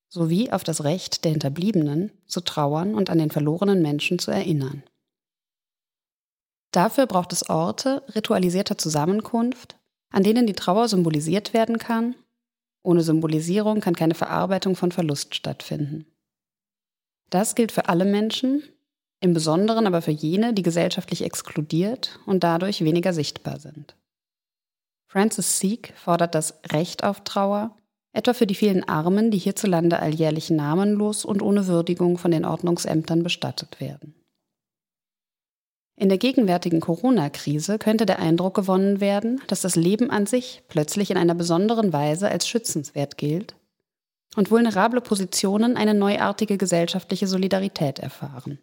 sowie 0.09 0.51
auf 0.51 0.63
das 0.63 0.83
Recht 0.83 1.23
der 1.23 1.31
Hinterbliebenen, 1.31 2.11
zu 2.27 2.41
trauern 2.41 2.93
und 2.93 3.09
an 3.09 3.17
den 3.17 3.31
verlorenen 3.31 3.81
Menschen 3.81 4.19
zu 4.19 4.31
erinnern. 4.31 4.83
Dafür 6.71 7.07
braucht 7.07 7.31
es 7.31 7.49
Orte 7.49 8.03
ritualisierter 8.13 8.77
Zusammenkunft, 8.77 9.77
an 10.11 10.23
denen 10.23 10.45
die 10.45 10.53
Trauer 10.53 10.87
symbolisiert 10.87 11.53
werden 11.53 11.79
kann. 11.79 12.15
Ohne 12.83 13.01
Symbolisierung 13.01 13.79
kann 13.79 13.95
keine 13.95 14.13
Verarbeitung 14.13 14.75
von 14.75 14.91
Verlust 14.91 15.35
stattfinden. 15.35 16.05
Das 17.29 17.55
gilt 17.55 17.71
für 17.71 17.89
alle 17.89 18.05
Menschen, 18.05 18.63
im 19.25 19.33
Besonderen 19.33 19.87
aber 19.87 20.01
für 20.01 20.11
jene, 20.11 20.53
die 20.53 20.61
gesellschaftlich 20.61 21.23
exkludiert 21.23 22.19
und 22.25 22.43
dadurch 22.43 22.83
weniger 22.83 23.11
sichtbar 23.11 23.59
sind. 23.59 23.95
Francis 25.07 25.59
Seek 25.59 25.93
fordert 25.95 26.35
das 26.35 26.59
Recht 26.71 27.03
auf 27.03 27.23
Trauer, 27.23 27.75
etwa 28.13 28.33
für 28.33 28.47
die 28.47 28.55
vielen 28.55 28.87
Armen, 28.87 29.31
die 29.31 29.37
hierzulande 29.37 29.99
alljährlich 29.99 30.49
namenlos 30.49 31.25
und 31.25 31.41
ohne 31.41 31.67
Würdigung 31.67 32.17
von 32.17 32.31
den 32.31 32.45
Ordnungsämtern 32.45 33.23
bestattet 33.23 33.81
werden. 33.81 34.15
In 35.97 36.09
der 36.09 36.17
gegenwärtigen 36.17 36.81
Corona-Krise 36.81 37.77
könnte 37.79 38.05
der 38.05 38.19
Eindruck 38.19 38.53
gewonnen 38.53 38.99
werden, 38.99 39.41
dass 39.47 39.61
das 39.61 39.75
Leben 39.75 40.09
an 40.09 40.25
sich 40.25 40.63
plötzlich 40.67 41.09
in 41.09 41.17
einer 41.17 41.35
besonderen 41.35 41.93
Weise 41.93 42.29
als 42.29 42.47
schützenswert 42.47 43.17
gilt 43.17 43.55
und 44.35 44.51
vulnerable 44.51 45.01
Positionen 45.01 45.77
eine 45.77 45.93
neuartige 45.93 46.57
gesellschaftliche 46.57 47.27
Solidarität 47.27 47.99
erfahren. 47.99 48.59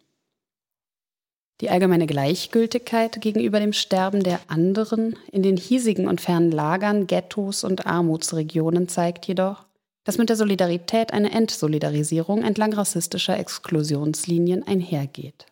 Die 1.61 1.69
allgemeine 1.69 2.07
Gleichgültigkeit 2.07 3.21
gegenüber 3.21 3.59
dem 3.59 3.73
Sterben 3.73 4.23
der 4.23 4.39
anderen 4.47 5.17
in 5.31 5.43
den 5.43 5.57
hiesigen 5.57 6.07
und 6.07 6.19
fernen 6.19 6.51
Lagern, 6.51 7.07
Ghettos 7.07 7.63
und 7.63 7.85
Armutsregionen 7.85 8.89
zeigt 8.89 9.27
jedoch, 9.27 9.65
dass 10.03 10.17
mit 10.17 10.29
der 10.29 10.35
Solidarität 10.35 11.13
eine 11.13 11.31
Entsolidarisierung 11.31 12.43
entlang 12.43 12.73
rassistischer 12.73 13.37
Exklusionslinien 13.37 14.63
einhergeht. 14.63 15.45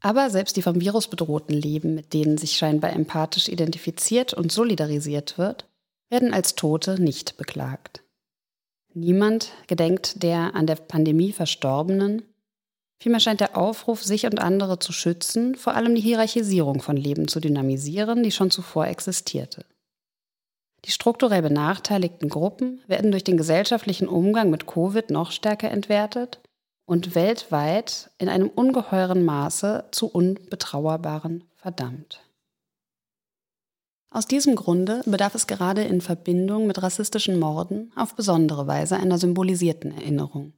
Aber 0.00 0.30
selbst 0.30 0.56
die 0.56 0.62
vom 0.62 0.80
Virus 0.80 1.08
bedrohten 1.08 1.54
Leben, 1.54 1.94
mit 1.94 2.12
denen 2.12 2.38
sich 2.38 2.52
scheinbar 2.56 2.92
empathisch 2.92 3.48
identifiziert 3.48 4.34
und 4.34 4.52
solidarisiert 4.52 5.38
wird, 5.38 5.66
werden 6.10 6.32
als 6.32 6.54
Tote 6.54 7.00
nicht 7.00 7.36
beklagt. 7.36 8.04
Niemand 8.94 9.52
gedenkt 9.66 10.22
der 10.22 10.54
an 10.54 10.66
der 10.66 10.76
Pandemie 10.76 11.32
Verstorbenen. 11.32 12.22
Vielmehr 12.98 13.20
scheint 13.20 13.40
der 13.40 13.56
Aufruf, 13.56 14.02
sich 14.02 14.24
und 14.26 14.40
andere 14.40 14.78
zu 14.78 14.92
schützen, 14.92 15.54
vor 15.54 15.74
allem 15.74 15.94
die 15.94 16.00
Hierarchisierung 16.00 16.80
von 16.80 16.96
Leben 16.96 17.28
zu 17.28 17.40
dynamisieren, 17.40 18.22
die 18.22 18.32
schon 18.32 18.50
zuvor 18.50 18.86
existierte. 18.86 19.64
Die 20.84 20.90
strukturell 20.92 21.42
benachteiligten 21.42 22.28
Gruppen 22.28 22.80
werden 22.86 23.10
durch 23.10 23.24
den 23.24 23.36
gesellschaftlichen 23.36 24.08
Umgang 24.08 24.50
mit 24.50 24.66
Covid 24.66 25.10
noch 25.10 25.32
stärker 25.32 25.70
entwertet 25.70 26.40
und 26.86 27.14
weltweit 27.14 28.10
in 28.18 28.28
einem 28.28 28.48
ungeheuren 28.48 29.24
Maße 29.24 29.84
zu 29.90 30.06
unbetrauerbaren 30.06 31.44
verdammt. 31.56 32.22
Aus 34.10 34.26
diesem 34.26 34.54
Grunde 34.54 35.02
bedarf 35.04 35.34
es 35.34 35.46
gerade 35.48 35.82
in 35.82 36.00
Verbindung 36.00 36.66
mit 36.66 36.80
rassistischen 36.82 37.38
Morden 37.38 37.92
auf 37.96 38.14
besondere 38.14 38.66
Weise 38.66 38.96
einer 38.96 39.18
symbolisierten 39.18 39.90
Erinnerung. 39.90 40.52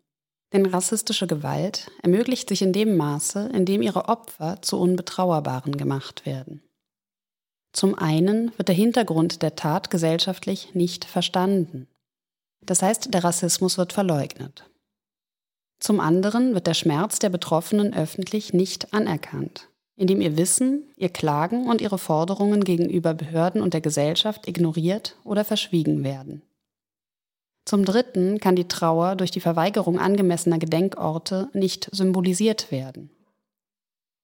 Denn 0.53 0.67
rassistische 0.67 1.27
Gewalt 1.27 1.91
ermöglicht 2.03 2.49
sich 2.49 2.63
in 2.63 2.73
dem 2.73 2.97
Maße, 2.97 3.51
in 3.53 3.67
dem 3.67 3.83
ihre 3.83 4.09
Opfer 4.09 4.63
zu 4.63 4.79
Unbetrauerbaren 4.81 5.77
gemacht 5.77 6.25
werden. 6.25 6.63
Zum 7.73 7.95
einen 7.95 8.53
wird 8.57 8.69
der 8.69 8.75
Hintergrund 8.75 9.43
der 9.43 9.55
Tat 9.55 9.91
gesellschaftlich 9.91 10.75
nicht 10.75 11.05
verstanden. 11.05 11.87
Das 12.65 12.83
heißt, 12.83 13.13
der 13.13 13.25
Rassismus 13.25 13.79
wird 13.79 13.93
verleugnet. 13.93 14.65
Zum 15.81 16.01
anderen 16.01 16.55
wird 16.55 16.67
der 16.67 16.75
Schmerz 16.75 17.19
der 17.19 17.29
Betroffenen 17.29 17.95
öffentlich 17.95 18.53
nicht 18.53 18.93
anerkannt, 18.93 19.69
indem 19.97 20.21
ihr 20.21 20.37
Wissen, 20.37 20.91
ihr 20.97 21.11
Klagen 21.11 21.69
und 21.69 21.81
ihre 21.81 21.99
Forderungen 21.99 22.65
gegenüber 22.65 23.15
Behörden 23.15 23.63
und 23.63 23.75
der 23.75 23.81
Gesellschaft 23.81 24.49
ignoriert 24.49 25.17
oder 25.23 25.45
verschwiegen 25.45 26.03
werden. 26.03 26.43
Zum 27.69 27.85
Dritten 27.85 28.41
kann 28.41 28.57
die 28.57 28.67
Trauer 28.67 29.15
durch 29.15 29.31
die 29.31 29.43
Verweigerung 29.43 29.99
angemessener 29.99 30.59
Gedenkorte 30.59 31.51
nicht 31.53 31.91
symbolisiert 31.93 32.73
werden. 32.73 33.11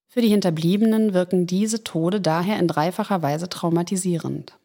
Für 0.07 0.23
die 0.23 0.31
Hinterbliebenen 0.31 1.13
wirken 1.13 1.47
diese 1.47 1.85
Tode 1.85 2.23
daher 2.23 2.59
in 2.59 2.69
dreifacher 2.69 3.21
Weise 3.21 3.51
traumatisierend. 3.51 4.59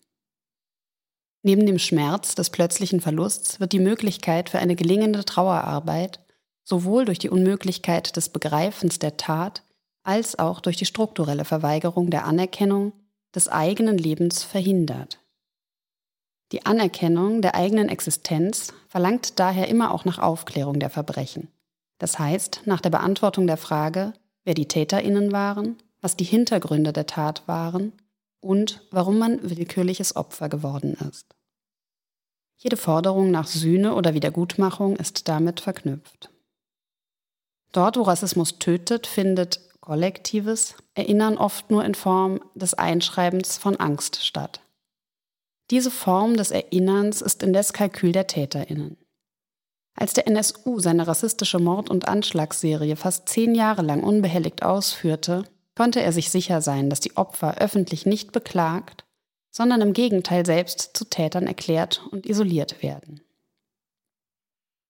Neben 1.44 1.66
dem 1.66 1.78
Schmerz 1.78 2.36
des 2.36 2.52
plötzlichen 2.52 3.02
Verlusts 3.02 3.60
wird 3.60 3.74
die 3.74 3.80
Möglichkeit 3.80 4.50
für 4.50 4.60
eine 4.60 4.78
gelingende 4.78 5.26
Trauerarbeit 5.26 6.22
sowohl 6.64 7.04
durch 7.04 7.20
die 7.20 7.30
Unmöglichkeit 7.30 8.16
des 8.16 8.30
Begreifens 8.30 8.98
der 8.98 9.18
Tat 9.18 9.64
als 10.04 10.40
auch 10.40 10.62
durch 10.62 10.78
die 10.78 10.86
strukturelle 10.86 11.44
Verweigerung 11.44 12.12
der 12.12 12.24
Anerkennung 12.24 12.94
des 13.36 13.50
eigenen 13.50 13.98
Lebens 13.98 14.46
verhindert. 14.46 15.20
Die 16.52 16.66
Anerkennung 16.66 17.42
der 17.42 17.56
eigenen 17.56 17.90
Existenz 17.90 18.74
verlangt 18.88 19.40
daher 19.40 19.68
immer 19.68 19.94
auch 19.94 20.06
nach 20.06 20.20
Aufklärung 20.20 20.80
der 20.80 20.90
Verbrechen. 20.90 21.50
Das 22.00 22.18
heißt, 22.18 22.62
nach 22.66 22.82
der 22.82 22.90
Beantwortung 22.90 23.46
der 23.46 23.58
Frage, 23.58 24.14
wer 24.44 24.56
die 24.56 24.68
Täterinnen 24.68 25.32
waren, 25.32 25.78
was 26.02 26.16
die 26.16 26.24
Hintergründe 26.24 26.94
der 26.94 27.06
Tat 27.06 27.48
waren 27.48 27.94
und 28.40 28.82
warum 28.90 29.20
man 29.20 29.40
willkürliches 29.48 30.16
Opfer 30.16 30.50
geworden 30.50 30.98
ist. 31.10 31.36
Jede 32.58 32.78
Forderung 32.78 33.32
nach 33.32 33.48
Sühne 33.48 33.94
oder 33.94 34.14
Wiedergutmachung 34.14 34.96
ist 34.96 35.28
damit 35.28 35.60
verknüpft. 35.60 36.30
Dort, 37.72 37.98
wo 37.98 38.02
Rassismus 38.02 38.58
tötet, 38.60 39.08
findet 39.08 39.62
kollektives 39.82 40.76
Erinnern 40.94 41.38
oft 41.38 41.72
nur 41.72 41.86
in 41.86 41.96
Form 41.96 42.42
des 42.56 42.74
Einschreibens 42.74 43.58
von 43.58 43.78
Angst 43.78 44.26
statt. 44.26 44.62
Diese 45.72 45.92
Form 45.92 46.36
des 46.36 46.52
Erinnerns 46.52 47.22
ist 47.22 47.44
indes 47.44 47.74
Kalkül 47.74 48.12
der 48.12 48.28
Täterinnen. 48.28 48.98
Als 49.96 50.14
der 50.14 50.28
NSU 50.28 50.80
seine 50.80 51.08
rassistische 51.08 51.60
Mord- 51.60 51.90
und 51.90 52.08
Anschlagsserie 52.08 52.96
fast 52.96 53.30
zehn 53.30 53.54
Jahre 53.54 53.82
lang 53.82 54.02
unbehelligt 54.04 54.64
ausführte, 54.64 55.44
konnte 55.76 56.02
er 56.02 56.12
sich 56.12 56.32
sicher 56.32 56.62
sein, 56.62 56.90
dass 56.90 57.02
die 57.02 57.18
Opfer 57.18 57.58
öffentlich 57.58 58.06
nicht 58.06 58.32
beklagt, 58.32 59.06
sondern 59.52 59.82
im 59.82 59.94
Gegenteil 59.94 60.46
selbst 60.46 60.92
zu 60.96 61.06
Tätern 61.06 61.48
erklärt 61.48 62.02
und 62.12 62.26
isoliert 62.26 62.82
werden. 62.82 63.22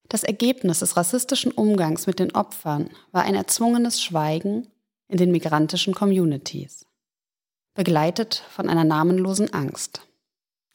Das 0.07 0.23
Ergebnis 0.23 0.79
des 0.79 0.97
rassistischen 0.97 1.51
Umgangs 1.51 2.07
mit 2.07 2.19
den 2.19 2.33
Opfern 2.33 2.89
war 3.11 3.23
ein 3.23 3.35
erzwungenes 3.35 4.01
Schweigen 4.01 4.67
in 5.07 5.17
den 5.17 5.31
migrantischen 5.31 5.93
Communities, 5.93 6.85
begleitet 7.75 8.43
von 8.49 8.69
einer 8.69 8.83
namenlosen 8.83 9.53
Angst. 9.53 10.08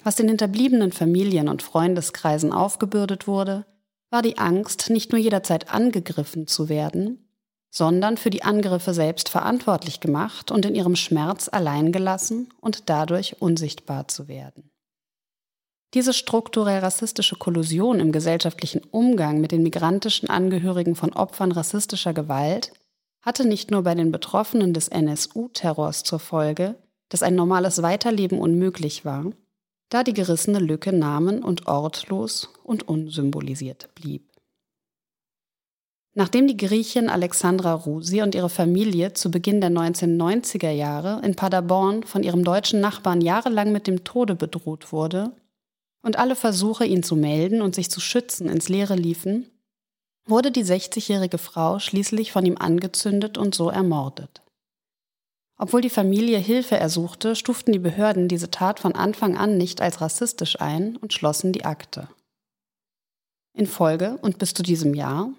Was 0.04 0.16
den 0.16 0.28
hinterbliebenen 0.28 0.92
Familien 0.92 1.48
und 1.48 1.62
Freundeskreisen 1.62 2.52
aufgebürdet 2.52 3.26
wurde, 3.26 3.64
war 4.10 4.20
die 4.20 4.36
Angst, 4.36 4.90
nicht 4.90 5.12
nur 5.12 5.20
jederzeit 5.20 5.70
angegriffen 5.70 6.46
zu 6.46 6.68
werden, 6.68 7.26
sondern 7.70 8.18
für 8.18 8.28
die 8.28 8.44
Angriffe 8.44 8.92
selbst 8.92 9.30
verantwortlich 9.30 10.00
gemacht 10.00 10.50
und 10.50 10.66
in 10.66 10.74
ihrem 10.74 10.94
Schmerz 10.94 11.48
allein 11.50 11.90
gelassen 11.90 12.50
und 12.60 12.90
dadurch 12.90 13.40
unsichtbar 13.40 14.06
zu 14.06 14.28
werden. 14.28 14.70
Diese 15.94 16.12
strukturell 16.12 16.80
rassistische 16.80 17.36
Kollusion 17.36 17.98
im 17.98 18.12
gesellschaftlichen 18.12 18.82
Umgang 18.90 19.40
mit 19.40 19.52
den 19.52 19.62
migrantischen 19.62 20.28
Angehörigen 20.28 20.96
von 20.96 21.14
Opfern 21.14 21.50
rassistischer 21.50 22.12
Gewalt 22.12 22.72
hatte 23.22 23.46
nicht 23.46 23.70
nur 23.70 23.82
bei 23.82 23.94
den 23.94 24.12
Betroffenen 24.12 24.74
des 24.74 24.88
NSU-Terrors 24.88 26.02
zur 26.02 26.18
Folge, 26.18 26.74
dass 27.08 27.22
ein 27.22 27.34
normales 27.34 27.80
Weiterleben 27.80 28.38
unmöglich 28.38 29.04
war, 29.04 29.32
da 29.94 30.02
die 30.02 30.12
gerissene 30.12 30.58
Lücke 30.58 30.92
namen- 30.92 31.44
und 31.44 31.68
ortlos 31.68 32.48
und 32.64 32.88
unsymbolisiert 32.88 33.94
blieb. 33.94 34.28
Nachdem 36.14 36.48
die 36.48 36.56
Griechin 36.56 37.08
Alexandra 37.08 37.74
Rusi 37.74 38.20
und 38.20 38.34
ihre 38.34 38.48
Familie 38.50 39.12
zu 39.12 39.30
Beginn 39.30 39.60
der 39.60 39.70
1990er 39.70 40.70
Jahre 40.70 41.24
in 41.24 41.36
Paderborn 41.36 42.02
von 42.02 42.24
ihrem 42.24 42.42
deutschen 42.42 42.80
Nachbarn 42.80 43.20
jahrelang 43.20 43.70
mit 43.70 43.86
dem 43.86 44.02
Tode 44.02 44.34
bedroht 44.34 44.90
wurde, 44.90 45.30
und 46.02 46.18
alle 46.18 46.34
Versuche, 46.34 46.84
ihn 46.84 47.04
zu 47.04 47.14
melden 47.14 47.62
und 47.62 47.76
sich 47.76 47.88
zu 47.88 48.00
schützen, 48.00 48.48
ins 48.48 48.68
Leere 48.68 48.96
liefen, 48.96 49.48
wurde 50.26 50.50
die 50.50 50.64
60-jährige 50.64 51.38
Frau 51.38 51.78
schließlich 51.78 52.32
von 52.32 52.44
ihm 52.44 52.58
angezündet 52.58 53.38
und 53.38 53.54
so 53.54 53.70
ermordet. 53.70 54.43
Obwohl 55.56 55.80
die 55.80 55.90
Familie 55.90 56.38
Hilfe 56.38 56.76
ersuchte, 56.76 57.36
stuften 57.36 57.72
die 57.72 57.78
Behörden 57.78 58.28
diese 58.28 58.50
Tat 58.50 58.80
von 58.80 58.94
Anfang 58.94 59.36
an 59.36 59.56
nicht 59.56 59.80
als 59.80 60.00
rassistisch 60.00 60.60
ein 60.60 60.96
und 60.96 61.12
schlossen 61.12 61.52
die 61.52 61.64
Akte. 61.64 62.08
In 63.56 63.66
Folge 63.66 64.18
und 64.22 64.38
bis 64.38 64.52
zu 64.52 64.64
diesem 64.64 64.94
Jahr 64.94 65.32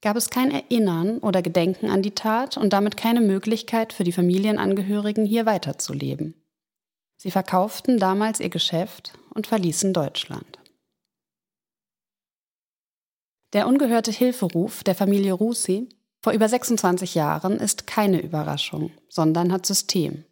gab 0.00 0.16
es 0.16 0.30
kein 0.30 0.52
Erinnern 0.52 1.18
oder 1.18 1.42
Gedenken 1.42 1.90
an 1.90 2.02
die 2.02 2.14
Tat 2.14 2.56
und 2.56 2.72
damit 2.72 2.96
keine 2.96 3.20
Möglichkeit 3.20 3.92
für 3.92 4.04
die 4.04 4.12
Familienangehörigen 4.12 5.26
hier 5.26 5.44
weiterzuleben. 5.44 6.34
Sie 7.16 7.32
verkauften 7.32 7.98
damals 7.98 8.38
ihr 8.38 8.48
Geschäft 8.48 9.12
und 9.34 9.48
verließen 9.48 9.92
Deutschland. 9.92 10.58
Der 13.54 13.66
ungehörte 13.66 14.12
Hilferuf 14.12 14.84
der 14.84 14.94
Familie 14.94 15.32
Rusi 15.32 15.88
vor 16.28 16.34
über 16.34 16.46
26 16.46 17.14
Jahren 17.14 17.56
ist 17.56 17.86
keine 17.86 18.20
Überraschung, 18.20 18.90
sondern 19.08 19.50
hat 19.50 19.64
System. 19.64 20.26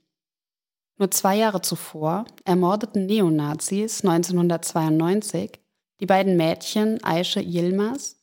Nur 0.99 1.11
zwei 1.11 1.37
Jahre 1.37 1.63
zuvor 1.63 2.27
ermordeten 2.45 3.07
Neonazis 3.07 4.05
1992 4.05 5.53
die 6.01 6.05
beiden 6.05 6.37
Mädchen 6.37 7.03
Aische 7.03 7.41
Yilmaz, 7.41 8.17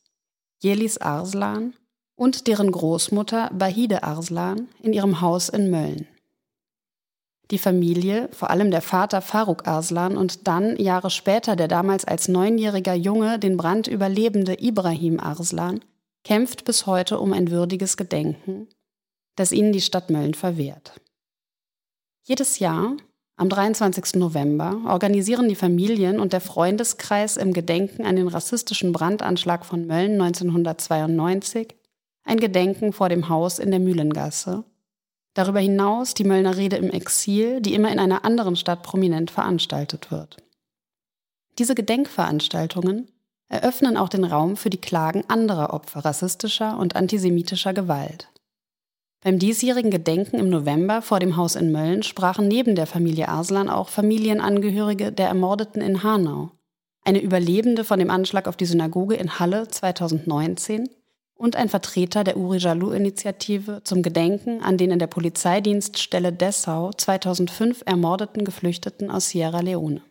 Jelis 0.62 0.98
Arslan 0.98 1.74
und 2.14 2.46
deren 2.46 2.70
Großmutter 2.70 3.50
Bahide 3.52 4.04
Arslan 4.04 4.68
in 4.80 4.92
ihrem 4.92 5.20
Haus 5.20 5.48
in 5.48 5.68
Mölln. 5.68 6.06
Die 7.50 7.58
Familie, 7.58 8.28
vor 8.30 8.50
allem 8.50 8.70
der 8.70 8.82
Vater 8.82 9.20
Faruk 9.20 9.66
Arslan 9.66 10.16
und 10.16 10.46
dann 10.46 10.76
Jahre 10.76 11.10
später 11.10 11.56
der 11.56 11.66
damals 11.66 12.04
als 12.04 12.28
neunjähriger 12.28 12.94
Junge 12.94 13.40
den 13.40 13.56
Brand 13.56 13.88
überlebende 13.88 14.62
Ibrahim 14.62 15.18
Arslan, 15.18 15.80
kämpft 16.24 16.64
bis 16.64 16.86
heute 16.86 17.20
um 17.20 17.32
ein 17.32 17.50
würdiges 17.50 17.96
Gedenken, 17.96 18.68
das 19.36 19.52
ihnen 19.52 19.72
die 19.72 19.80
Stadt 19.80 20.10
Mölln 20.10 20.34
verwehrt. 20.34 21.00
Jedes 22.22 22.58
Jahr, 22.58 22.96
am 23.36 23.48
23. 23.48 24.14
November, 24.14 24.80
organisieren 24.86 25.48
die 25.48 25.54
Familien 25.54 26.18
und 26.18 26.32
der 26.32 26.40
Freundeskreis 26.40 27.36
im 27.36 27.52
Gedenken 27.52 28.06
an 28.06 28.16
den 28.16 28.28
rassistischen 28.28 28.92
Brandanschlag 28.92 29.66
von 29.66 29.86
Mölln 29.86 30.20
1992 30.20 31.74
ein 32.24 32.40
Gedenken 32.40 32.92
vor 32.92 33.10
dem 33.10 33.28
Haus 33.28 33.58
in 33.58 33.70
der 33.70 33.80
Mühlengasse. 33.80 34.64
Darüber 35.34 35.60
hinaus 35.60 36.14
die 36.14 36.24
Möllner 36.24 36.56
Rede 36.56 36.76
im 36.76 36.90
Exil, 36.90 37.60
die 37.60 37.74
immer 37.74 37.92
in 37.92 37.98
einer 37.98 38.24
anderen 38.24 38.56
Stadt 38.56 38.82
prominent 38.82 39.30
veranstaltet 39.30 40.10
wird. 40.10 40.38
Diese 41.58 41.74
Gedenkveranstaltungen 41.74 43.10
eröffnen 43.54 43.96
auch 43.96 44.08
den 44.08 44.24
Raum 44.24 44.56
für 44.56 44.70
die 44.70 44.80
Klagen 44.80 45.24
anderer 45.28 45.72
Opfer 45.72 46.04
rassistischer 46.04 46.76
und 46.76 46.96
antisemitischer 46.96 47.72
Gewalt. 47.72 48.28
Beim 49.22 49.38
diesjährigen 49.38 49.90
Gedenken 49.90 50.38
im 50.38 50.50
November 50.50 51.00
vor 51.00 51.18
dem 51.18 51.36
Haus 51.36 51.56
in 51.56 51.72
Mölln 51.72 52.02
sprachen 52.02 52.46
neben 52.46 52.74
der 52.74 52.86
Familie 52.86 53.28
Arslan 53.28 53.70
auch 53.70 53.88
Familienangehörige 53.88 55.12
der 55.12 55.28
Ermordeten 55.28 55.80
in 55.80 56.02
Hanau, 56.02 56.50
eine 57.04 57.22
Überlebende 57.22 57.84
von 57.84 57.98
dem 57.98 58.10
Anschlag 58.10 58.48
auf 58.48 58.56
die 58.56 58.66
Synagoge 58.66 59.14
in 59.14 59.38
Halle 59.38 59.68
2019 59.68 60.90
und 61.36 61.56
ein 61.56 61.68
Vertreter 61.68 62.24
der 62.24 62.36
Uri 62.36 62.58
Jalou-Initiative 62.58 63.82
zum 63.84 64.02
Gedenken 64.02 64.62
an 64.62 64.76
den 64.76 64.90
in 64.90 64.98
der 64.98 65.06
Polizeidienststelle 65.06 66.32
Dessau 66.32 66.90
2005 66.92 67.82
ermordeten 67.86 68.44
Geflüchteten 68.44 69.10
aus 69.10 69.30
Sierra 69.30 69.60
Leone. 69.60 70.02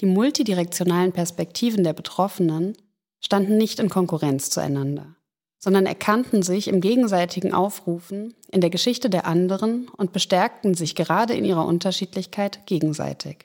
Die 0.00 0.06
multidirektionalen 0.06 1.12
Perspektiven 1.12 1.84
der 1.84 1.92
Betroffenen 1.92 2.76
standen 3.20 3.56
nicht 3.56 3.80
in 3.80 3.88
Konkurrenz 3.88 4.50
zueinander 4.50 5.18
sondern 5.58 5.86
erkannten 5.86 6.42
sich 6.42 6.68
im 6.68 6.80
gegenseitigen 6.80 7.52
Aufrufen 7.52 8.34
in 8.50 8.60
der 8.60 8.70
Geschichte 8.70 9.10
der 9.10 9.26
anderen 9.26 9.88
und 9.96 10.12
bestärkten 10.12 10.74
sich 10.74 10.94
gerade 10.94 11.34
in 11.34 11.44
ihrer 11.44 11.66
Unterschiedlichkeit 11.66 12.64
gegenseitig. 12.66 13.44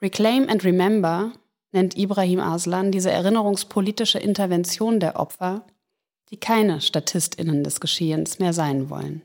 Reclaim 0.00 0.48
and 0.48 0.64
Remember 0.64 1.32
nennt 1.72 1.98
Ibrahim 1.98 2.40
Aslan 2.40 2.90
diese 2.90 3.10
erinnerungspolitische 3.10 4.18
Intervention 4.18 5.00
der 5.00 5.20
Opfer, 5.20 5.66
die 6.30 6.38
keine 6.38 6.80
Statistinnen 6.80 7.62
des 7.64 7.80
Geschehens 7.80 8.38
mehr 8.38 8.54
sein 8.54 8.88
wollen. 8.88 9.22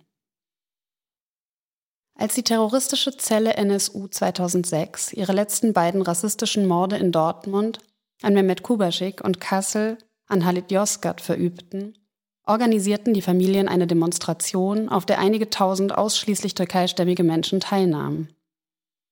Als 2.15 2.35
die 2.35 2.43
terroristische 2.43 3.17
Zelle 3.17 3.55
NSU 3.55 4.07
2006 4.07 5.13
ihre 5.13 5.33
letzten 5.33 5.73
beiden 5.73 6.01
rassistischen 6.01 6.67
Morde 6.67 6.97
in 6.97 7.11
Dortmund 7.11 7.79
an 8.21 8.33
Mehmet 8.33 8.63
Kubaschik 8.63 9.23
und 9.23 9.41
Kassel 9.41 9.97
an 10.27 10.45
Halit 10.45 10.71
Yozgat 10.71 11.21
verübten, 11.21 11.97
organisierten 12.45 13.13
die 13.13 13.21
Familien 13.21 13.67
eine 13.67 13.87
Demonstration, 13.87 14.89
auf 14.89 15.05
der 15.05 15.19
einige 15.19 15.49
tausend 15.49 15.97
ausschließlich 15.97 16.53
türkeistämmige 16.53 17.23
Menschen 17.23 17.59
teilnahmen. 17.59 18.29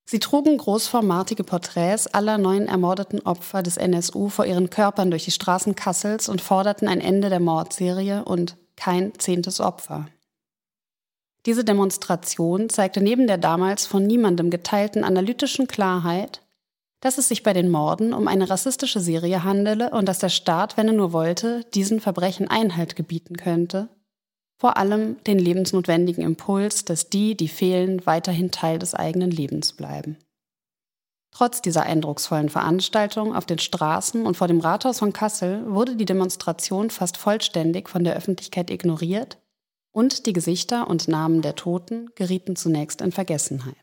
Sie 0.06 0.20
trugen 0.20 0.58
großformatige 0.58 1.44
Porträts 1.44 2.08
aller 2.08 2.38
neun 2.38 2.68
ermordeten 2.68 3.22
Opfer 3.22 3.64
des 3.64 3.78
NSU 3.78 4.30
vor 4.30 4.46
ihren 4.46 4.70
Körpern 4.70 5.10
durch 5.10 5.26
die 5.26 5.32
Straßen 5.32 5.76
Kassels 5.76 6.28
und 6.28 6.42
forderten 6.42 6.88
ein 6.88 7.02
Ende 7.02 7.30
der 7.30 7.40
Mordserie 7.40 8.26
und 8.26 8.58
kein 8.76 9.18
zehntes 9.18 9.62
Opfer. 9.62 10.08
Diese 11.46 11.64
Demonstration 11.64 12.70
zeigte 12.70 13.02
neben 13.02 13.26
der 13.26 13.38
damals 13.38 13.88
von 13.88 14.06
niemandem 14.06 14.52
geteilten 14.52 15.04
analytischen 15.04 15.68
Klarheit, 15.68 16.42
dass 17.00 17.18
es 17.18 17.28
sich 17.28 17.42
bei 17.42 17.54
den 17.54 17.70
Morden 17.70 18.14
um 18.14 18.28
eine 18.28 18.50
rassistische 18.50 19.00
Serie 19.00 19.44
handele 19.44 19.90
und 19.90 20.08
dass 20.08 20.20
der 20.20 20.30
Staat, 20.30 20.78
wenn 20.78 20.88
er 20.88 20.94
nur 20.94 21.14
wollte, 21.14 21.66
diesen 21.74 22.00
Verbrechen 22.00 22.48
Einhalt 22.48 22.96
gebieten 22.96 23.38
könnte. 23.38 23.90
Vor 24.60 24.78
allem 24.78 25.18
den 25.24 25.40
lebensnotwendigen 25.40 26.24
Impuls, 26.24 26.86
dass 26.86 27.10
die, 27.10 27.36
die 27.36 27.48
fehlen, 27.48 28.06
weiterhin 28.06 28.52
Teil 28.52 28.78
des 28.78 28.94
eigenen 28.94 29.32
Lebens 29.32 29.74
bleiben. 29.74 30.18
Trotz 31.32 31.64
dieser 31.64 31.84
eindrucksvollen 31.84 32.50
Veranstaltung 32.50 33.36
auf 33.36 33.48
den 33.48 33.58
Straßen 33.58 34.24
und 34.28 34.38
vor 34.38 34.48
dem 34.48 34.60
Rathaus 34.60 35.00
von 35.00 35.14
Kassel 35.14 35.64
wurde 35.66 35.96
die 35.96 36.06
Demonstration 36.06 36.92
fast 36.92 37.18
vollständig 37.18 37.90
von 37.90 38.04
der 38.04 38.16
Öffentlichkeit 38.16 38.70
ignoriert 38.70 39.40
und 39.92 40.26
die 40.26 40.34
Gesichter 40.34 40.90
und 40.90 41.08
Namen 41.08 41.42
der 41.42 41.56
Toten 41.56 42.10
gerieten 42.16 42.56
zunächst 42.56 43.02
in 43.02 43.12
Vergessenheit. 43.12 43.76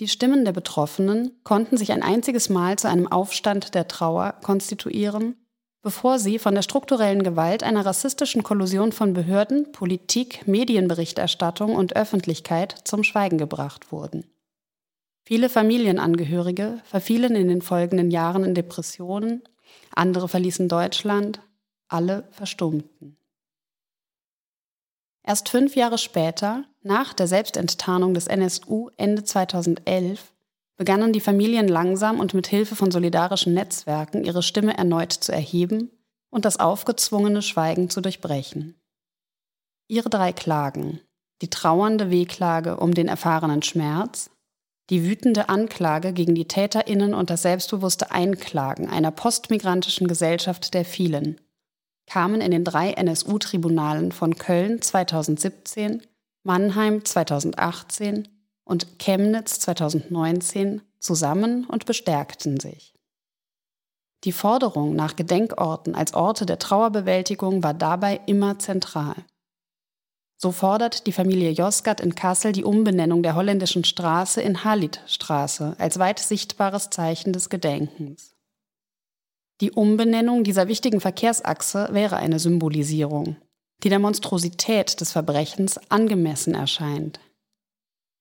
Die 0.00 0.08
Stimmen 0.08 0.44
der 0.44 0.52
Betroffenen 0.52 1.38
konnten 1.44 1.76
sich 1.76 1.92
ein 1.92 2.02
einziges 2.02 2.48
Mal 2.48 2.78
zu 2.78 2.88
einem 2.88 3.06
Aufstand 3.06 3.74
der 3.74 3.86
Trauer 3.86 4.34
konstituieren, 4.42 5.36
bevor 5.82 6.18
sie 6.18 6.38
von 6.38 6.54
der 6.54 6.62
strukturellen 6.62 7.22
Gewalt 7.22 7.62
einer 7.62 7.84
rassistischen 7.84 8.42
Kollusion 8.42 8.92
von 8.92 9.12
Behörden, 9.12 9.72
Politik, 9.72 10.46
Medienberichterstattung 10.46 11.74
und 11.74 11.96
Öffentlichkeit 11.96 12.74
zum 12.84 13.02
Schweigen 13.02 13.38
gebracht 13.38 13.92
wurden. 13.92 14.24
Viele 15.22 15.48
Familienangehörige 15.48 16.80
verfielen 16.84 17.36
in 17.36 17.48
den 17.48 17.62
folgenden 17.62 18.10
Jahren 18.10 18.42
in 18.42 18.54
Depressionen, 18.54 19.42
andere 19.94 20.28
verließen 20.28 20.68
Deutschland, 20.68 21.40
alle 21.88 22.26
verstummten. 22.30 23.16
Erst 25.22 25.48
fünf 25.48 25.76
Jahre 25.76 25.98
später, 25.98 26.64
nach 26.82 27.12
der 27.12 27.26
Selbstenttarnung 27.26 28.14
des 28.14 28.26
NSU 28.26 28.90
Ende 28.96 29.22
2011, 29.22 30.32
begannen 30.76 31.12
die 31.12 31.20
Familien 31.20 31.68
langsam 31.68 32.18
und 32.20 32.32
mit 32.32 32.46
Hilfe 32.46 32.74
von 32.74 32.90
solidarischen 32.90 33.52
Netzwerken 33.52 34.24
ihre 34.24 34.42
Stimme 34.42 34.78
erneut 34.78 35.12
zu 35.12 35.30
erheben 35.30 35.90
und 36.30 36.46
das 36.46 36.58
aufgezwungene 36.58 37.42
Schweigen 37.42 37.90
zu 37.90 38.00
durchbrechen. 38.00 38.80
Ihre 39.88 40.08
drei 40.08 40.32
Klagen, 40.32 41.00
die 41.42 41.50
trauernde 41.50 42.10
Wehklage 42.10 42.78
um 42.78 42.94
den 42.94 43.08
erfahrenen 43.08 43.62
Schmerz, 43.62 44.30
die 44.88 45.04
wütende 45.04 45.48
Anklage 45.48 46.12
gegen 46.12 46.34
die 46.34 46.48
Täterinnen 46.48 47.14
und 47.14 47.30
das 47.30 47.42
selbstbewusste 47.42 48.10
Einklagen 48.10 48.88
einer 48.88 49.10
postmigrantischen 49.10 50.08
Gesellschaft 50.08 50.74
der 50.74 50.84
vielen, 50.84 51.40
kamen 52.10 52.40
in 52.40 52.50
den 52.50 52.64
drei 52.64 52.92
NSU-Tribunalen 52.92 54.10
von 54.10 54.34
Köln 54.34 54.82
2017, 54.82 56.02
Mannheim 56.42 57.04
2018 57.04 58.26
und 58.64 58.98
Chemnitz 58.98 59.60
2019 59.60 60.82
zusammen 60.98 61.66
und 61.66 61.86
bestärkten 61.86 62.58
sich. 62.58 62.94
Die 64.24 64.32
Forderung 64.32 64.96
nach 64.96 65.14
Gedenkorten 65.14 65.94
als 65.94 66.12
Orte 66.12 66.46
der 66.46 66.58
Trauerbewältigung 66.58 67.62
war 67.62 67.74
dabei 67.74 68.20
immer 68.26 68.58
zentral. 68.58 69.14
So 70.36 70.50
fordert 70.50 71.06
die 71.06 71.12
Familie 71.12 71.50
Josgat 71.50 72.00
in 72.00 72.16
Kassel 72.16 72.50
die 72.50 72.64
Umbenennung 72.64 73.22
der 73.22 73.36
holländischen 73.36 73.84
Straße 73.84 74.42
in 74.42 74.64
Halit-Straße 74.64 75.76
als 75.78 75.98
weit 76.00 76.18
sichtbares 76.18 76.90
Zeichen 76.90 77.32
des 77.32 77.50
Gedenkens. 77.50 78.34
Die 79.60 79.70
Umbenennung 79.70 80.42
dieser 80.42 80.68
wichtigen 80.68 81.00
Verkehrsachse 81.00 81.88
wäre 81.92 82.16
eine 82.16 82.38
Symbolisierung, 82.38 83.36
die 83.82 83.90
der 83.90 83.98
Monstrosität 83.98 85.00
des 85.00 85.12
Verbrechens 85.12 85.78
angemessen 85.90 86.54
erscheint. 86.54 87.20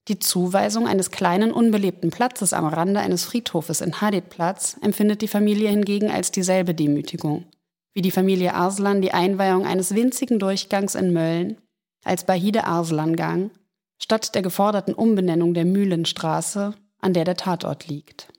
Die 0.10 0.20
Zuweisung 0.20 0.88
eines 0.88 1.12
kleinen 1.12 1.52
unbelebten 1.52 2.10
Platzes 2.10 2.52
am 2.52 2.66
Rande 2.66 3.00
eines 3.00 3.26
Friedhofes 3.26 3.80
in 3.80 4.02
Hadidplatz 4.02 4.76
empfindet 4.82 5.22
die 5.22 5.28
Familie 5.28 5.70
hingegen 5.70 6.10
als 6.10 6.32
dieselbe 6.32 6.74
Demütigung, 6.74 7.46
wie 7.94 8.02
die 8.02 8.12
Familie 8.12 8.54
Arslan 8.54 9.02
die 9.02 9.14
Einweihung 9.14 9.66
eines 9.66 9.94
winzigen 9.94 10.40
Durchgangs 10.40 10.96
in 10.96 11.14
Mölln 11.14 11.58
als 12.04 12.24
Bahide 12.26 12.66
Arslan-Gang 12.66 13.52
statt 14.02 14.34
der 14.34 14.42
geforderten 14.42 14.94
Umbenennung 14.94 15.54
der 15.54 15.66
Mühlenstraße, 15.66 16.74
an 17.00 17.14
der 17.14 17.26
der 17.26 17.36
Tatort 17.36 17.88
liegt. 17.88 18.30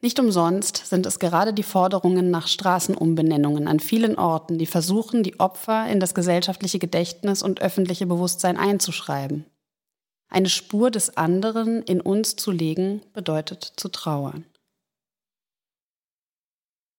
Nicht 0.00 0.20
umsonst 0.20 0.86
sind 0.86 1.06
es 1.06 1.18
gerade 1.18 1.52
die 1.52 1.64
Forderungen 1.64 2.30
nach 2.30 2.46
Straßenumbenennungen 2.46 3.66
an 3.66 3.80
vielen 3.80 4.16
Orten, 4.16 4.56
die 4.56 4.66
versuchen, 4.66 5.24
die 5.24 5.40
Opfer 5.40 5.88
in 5.88 5.98
das 5.98 6.14
gesellschaftliche 6.14 6.78
Gedächtnis 6.78 7.42
und 7.42 7.60
öffentliche 7.60 8.06
Bewusstsein 8.06 8.56
einzuschreiben. 8.56 9.44
Eine 10.28 10.50
Spur 10.50 10.92
des 10.92 11.16
anderen 11.16 11.82
in 11.82 12.00
uns 12.00 12.36
zu 12.36 12.52
legen, 12.52 13.02
bedeutet 13.12 13.72
zu 13.76 13.88
trauern. 13.88 14.44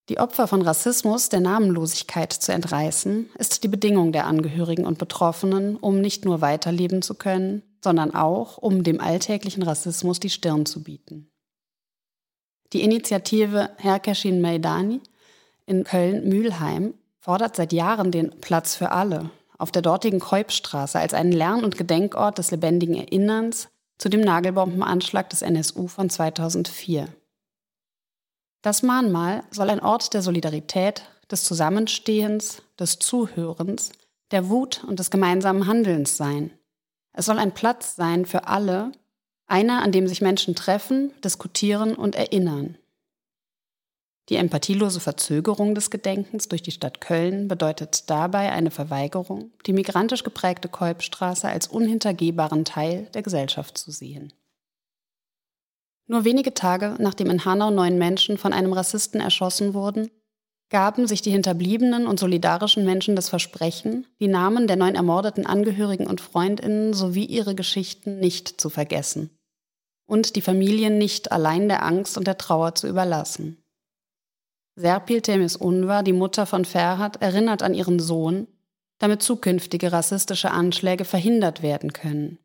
Die 0.10 0.20
Opfer 0.20 0.48
von 0.48 0.64
Rassismus 0.64 1.30
der 1.30 1.40
Namenlosigkeit 1.40 2.34
zu 2.34 2.52
entreißen, 2.52 3.30
ist 3.38 3.64
die 3.64 3.68
Bedingung 3.68 4.12
der 4.12 4.26
Angehörigen 4.26 4.88
und 4.88 4.98
Betroffenen, 4.98 5.78
um 5.78 6.02
nicht 6.02 6.26
nur 6.26 6.42
weiterleben 6.42 7.04
zu 7.04 7.14
können, 7.14 7.62
sondern 7.82 8.14
auch, 8.14 8.58
um 8.58 8.84
dem 8.84 9.00
alltäglichen 9.00 9.64
Rassismus 9.64 10.20
die 10.20 10.32
Stirn 10.32 10.66
zu 10.66 10.84
bieten. 10.84 11.30
Die 12.74 12.82
Initiative 12.82 13.72
Herkeşin 13.78 14.42
Meidani 14.42 15.02
in 15.66 15.84
Köln-Mülheim 15.84 16.94
fordert 17.20 17.56
seit 17.56 17.74
Jahren 17.74 18.12
den 18.12 18.30
Platz 18.42 18.76
für 18.76 18.92
alle, 18.92 19.30
auf 19.58 19.72
der 19.72 19.82
dortigen 19.82 20.20
Keupstraße 20.20 21.00
als 21.00 21.14
einen 21.14 21.32
Lern- 21.32 21.64
und 21.64 21.78
Gedenkort 21.78 22.38
des 22.38 22.52
lebendigen 22.52 22.96
Erinnerns 22.96 23.70
zu 23.98 24.10
dem 24.10 24.22
Nagelbombenanschlag 24.22 25.30
des 25.30 25.42
NSU 25.42 25.88
von 25.88 26.10
2004. 26.10 27.08
Das 28.62 28.84
Mahnmal 28.84 29.44
soll 29.52 29.70
ein 29.70 29.82
Ort 29.82 30.14
der 30.14 30.22
Solidarität, 30.22 31.04
des 31.32 31.44
Zusammenstehens, 31.44 32.62
des 32.80 33.00
Zuhörens, 33.00 33.92
der 34.32 34.50
Wut 34.50 34.84
und 34.88 35.00
des 35.00 35.12
gemeinsamen 35.12 35.68
Handelns 35.68 36.18
sein. 36.18 36.52
Es 37.14 37.26
soll 37.26 37.40
ein 37.40 37.54
Platz 37.54 37.96
sein 37.96 38.26
für 38.26 38.48
alle, 38.48 38.92
einer, 39.50 39.82
an 39.82 39.92
dem 39.92 40.08
sich 40.08 40.22
Menschen 40.22 40.56
treffen, 40.56 41.12
diskutieren 41.24 41.96
und 41.96 42.16
erinnern. 42.16 42.78
Die 44.30 44.36
empathielose 44.36 45.00
Verzögerung 45.00 45.74
des 45.74 45.90
Gedenkens 45.90 46.48
durch 46.48 46.62
die 46.62 46.72
Stadt 46.72 47.02
Köln 47.02 47.48
bedeutet 47.48 48.12
dabei 48.12 48.52
eine 48.52 48.70
Verweigerung, 48.70 49.52
die 49.66 49.74
migrantisch 49.74 50.24
geprägte 50.24 50.70
Kolbstraße 50.70 51.50
als 51.50 51.68
unhintergehbaren 51.68 52.64
Teil 52.64 53.08
der 53.16 53.24
Gesellschaft 53.24 53.80
zu 53.80 53.90
sehen. 53.90 54.32
Nur 56.06 56.26
wenige 56.26 56.54
Tage 56.54 56.96
nachdem 57.00 57.32
in 57.32 57.44
Hanau 57.44 57.72
neun 57.72 57.98
Menschen 57.98 58.38
von 58.38 58.54
einem 58.54 58.74
Rassisten 58.74 59.20
erschossen 59.20 59.74
wurden, 59.74 60.12
gaben 60.70 61.08
sich 61.08 61.24
die 61.24 61.32
hinterbliebenen 61.32 62.06
und 62.06 62.20
solidarischen 62.20 62.86
Menschen 62.86 63.16
das 63.16 63.30
Versprechen, 63.30 64.06
die 64.20 64.28
Namen 64.28 64.68
der 64.68 64.76
neun 64.76 64.94
ermordeten 64.94 65.48
Angehörigen 65.48 66.06
und 66.06 66.22
Freundinnen 66.22 66.94
sowie 66.94 67.26
ihre 67.26 67.56
Geschichten 67.56 68.20
nicht 68.20 68.62
zu 68.62 68.70
vergessen 68.70 69.32
und 70.10 70.36
die 70.36 70.42
Familien 70.42 70.98
nicht 70.98 71.32
allein 71.32 71.70
der 71.70 71.84
Angst 71.86 72.18
und 72.18 72.26
der 72.26 72.38
Trauer 72.38 72.74
zu 72.74 72.88
überlassen. 72.88 73.64
Serpil 74.76 75.22
Temis 75.22 75.56
Unvar, 75.56 76.04
die 76.04 76.14
Mutter 76.14 76.46
von 76.46 76.66
Ferhat, 76.66 77.22
erinnert 77.22 77.62
an 77.62 77.74
ihren 77.74 78.00
Sohn, 78.00 78.48
damit 78.98 79.22
zukünftige 79.22 79.92
rassistische 79.92 80.52
Anschläge 80.52 81.06
verhindert 81.06 81.62
werden 81.62 81.94
können. 81.94 82.40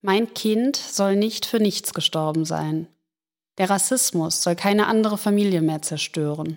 Mein 0.00 0.32
Kind 0.32 0.76
soll 0.76 1.16
nicht 1.16 1.44
für 1.44 1.60
nichts 1.60 1.92
gestorben 1.92 2.44
sein. 2.44 2.88
Der 3.58 3.68
Rassismus 3.68 4.42
soll 4.42 4.56
keine 4.56 4.86
andere 4.86 5.18
Familie 5.18 5.60
mehr 5.60 5.82
zerstören. 5.82 6.56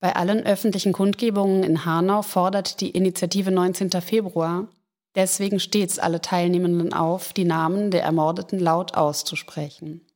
Bei 0.00 0.16
allen 0.16 0.44
öffentlichen 0.46 0.92
Kundgebungen 0.92 1.62
in 1.62 1.84
Hanau 1.84 2.22
fordert 2.22 2.80
die 2.80 2.90
Initiative 2.90 3.50
19. 3.50 3.90
Februar 4.00 4.66
deswegen 5.14 5.60
stets 5.60 5.98
alle 5.98 6.20
Teilnehmenden 6.20 6.92
auf, 6.92 7.32
die 7.32 7.44
Namen 7.44 7.90
der 7.90 8.02
Ermordeten 8.02 8.58
laut 8.58 8.94
auszusprechen. 8.94 10.06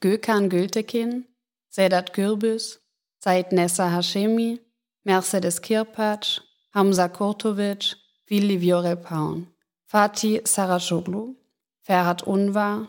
Gökhan 0.00 0.50
Gültekin, 0.50 1.26
Sedat 1.68 2.12
Gürbüz, 2.12 2.80
Said 3.18 3.52
Nessa 3.52 3.90
Hashemi, 3.90 4.60
Mercedes 5.02 5.62
Kirpac, 5.62 6.42
Hamza 6.72 7.08
Kurtovic, 7.08 7.96
Willi 8.26 8.60
Viorel 8.60 8.96
Paun, 8.96 9.48
Fatih 9.84 10.42
Saracoglu, 10.44 11.36
Ferhat 11.80 12.22
Unvar, 12.22 12.88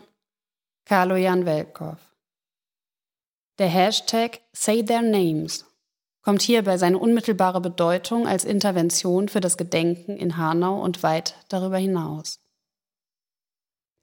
Kaloyan 0.84 1.44
Velkov. 1.46 1.98
Der 3.58 3.68
Hashtag 3.68 4.40
Say 4.52 4.82
Their 4.82 5.02
Names 5.02 5.64
kommt 6.26 6.42
hierbei 6.42 6.76
seine 6.76 6.98
unmittelbare 6.98 7.60
Bedeutung 7.60 8.26
als 8.26 8.44
Intervention 8.44 9.28
für 9.28 9.38
das 9.38 9.56
Gedenken 9.56 10.16
in 10.16 10.36
Hanau 10.36 10.82
und 10.82 11.04
weit 11.04 11.36
darüber 11.48 11.78
hinaus. 11.78 12.40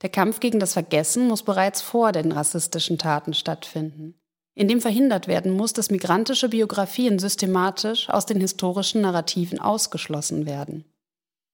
Der 0.00 0.08
Kampf 0.08 0.40
gegen 0.40 0.58
das 0.58 0.72
Vergessen 0.72 1.28
muss 1.28 1.42
bereits 1.42 1.82
vor 1.82 2.12
den 2.12 2.32
rassistischen 2.32 2.96
Taten 2.96 3.34
stattfinden, 3.34 4.18
indem 4.54 4.80
verhindert 4.80 5.28
werden 5.28 5.52
muss, 5.52 5.74
dass 5.74 5.90
migrantische 5.90 6.48
Biografien 6.48 7.18
systematisch 7.18 8.08
aus 8.08 8.24
den 8.24 8.40
historischen 8.40 9.02
Narrativen 9.02 9.58
ausgeschlossen 9.58 10.46
werden. 10.46 10.86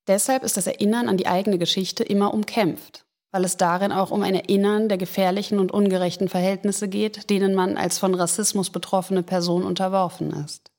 Deshalb 0.07 0.45
ist 0.45 0.57
das 0.57 0.69
Erinnern 0.69 1.09
an 1.09 1.17
die 1.17 1.27
eigene 1.27 1.59
Geschichte 1.59 2.05
immer 2.05 2.33
umkämpft 2.33 3.05
weil 3.33 3.45
es 3.45 3.57
darin 3.57 3.93
auch 3.93 4.11
um 4.11 4.23
ein 4.23 4.35
Erinnern 4.35 4.89
der 4.89 4.99
gefährlichen 4.99 5.59
und 5.59 5.73
ungerechten 5.73 6.29
Verhältnisse 6.29 6.89
geht, 6.89 7.31
denen 7.31 7.55
man 7.55 7.77
als 7.77 7.99
von 7.99 8.15
Rassismus 8.15 8.71
betroffene 8.71 9.23
Person 9.23 9.65
unterworfen 9.65 10.33
ist. 10.45 10.71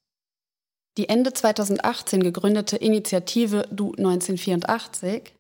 Die 0.98 1.08
Ende 1.08 1.32
2018 1.32 2.22
gegründete 2.22 2.76
Initiative 2.76 3.66
Du 3.72 3.94
1984, 3.94 5.34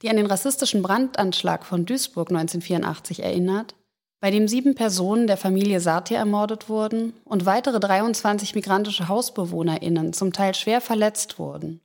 die 0.00 0.08
an 0.08 0.16
den 0.16 0.26
rassistischen 0.26 0.82
Brandanschlag 0.82 1.66
von 1.66 1.84
Duisburg 1.84 2.30
1984 2.30 3.22
erinnert, 3.22 3.74
bei 4.20 4.30
dem 4.30 4.48
sieben 4.48 4.74
Personen 4.74 5.26
der 5.26 5.36
Familie 5.36 5.80
Satir 5.80 6.16
ermordet 6.16 6.70
wurden 6.70 7.12
und 7.24 7.44
weitere 7.44 7.78
23 7.78 8.54
migrantische 8.54 9.08
HausbewohnerInnen 9.08 10.14
zum 10.14 10.32
Teil 10.32 10.54
schwer 10.54 10.80
verletzt 10.80 11.38
wurden, 11.38 11.82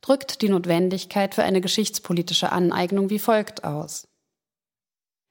drückt 0.00 0.42
die 0.42 0.48
Notwendigkeit 0.48 1.36
für 1.36 1.44
eine 1.44 1.60
geschichtspolitische 1.60 2.50
Aneignung 2.50 3.08
wie 3.10 3.20
folgt 3.20 3.62
aus. 3.62 4.08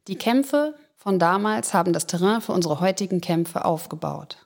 Die 0.08 0.18
Kämpfe 0.18 0.76
von 0.96 1.20
damals 1.20 1.74
haben 1.74 1.94
das 1.94 2.08
Terrain 2.08 2.42
für 2.42 2.52
unsere 2.52 2.80
heutigen 2.80 3.22
Kämpfe 3.22 3.66
aufgebaut. 3.66 4.46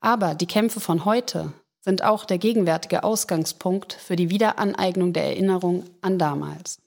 Aber 0.00 0.34
die 0.34 0.46
Kämpfe 0.46 0.80
von 0.80 1.04
heute 1.04 1.52
sind 1.80 2.02
auch 2.02 2.24
der 2.24 2.38
gegenwärtige 2.38 3.04
Ausgangspunkt 3.04 3.92
für 3.92 4.16
die 4.16 4.30
Wiederaneignung 4.30 5.12
der 5.12 5.24
Erinnerung 5.24 5.84
an 6.02 6.18
damals. 6.18 6.80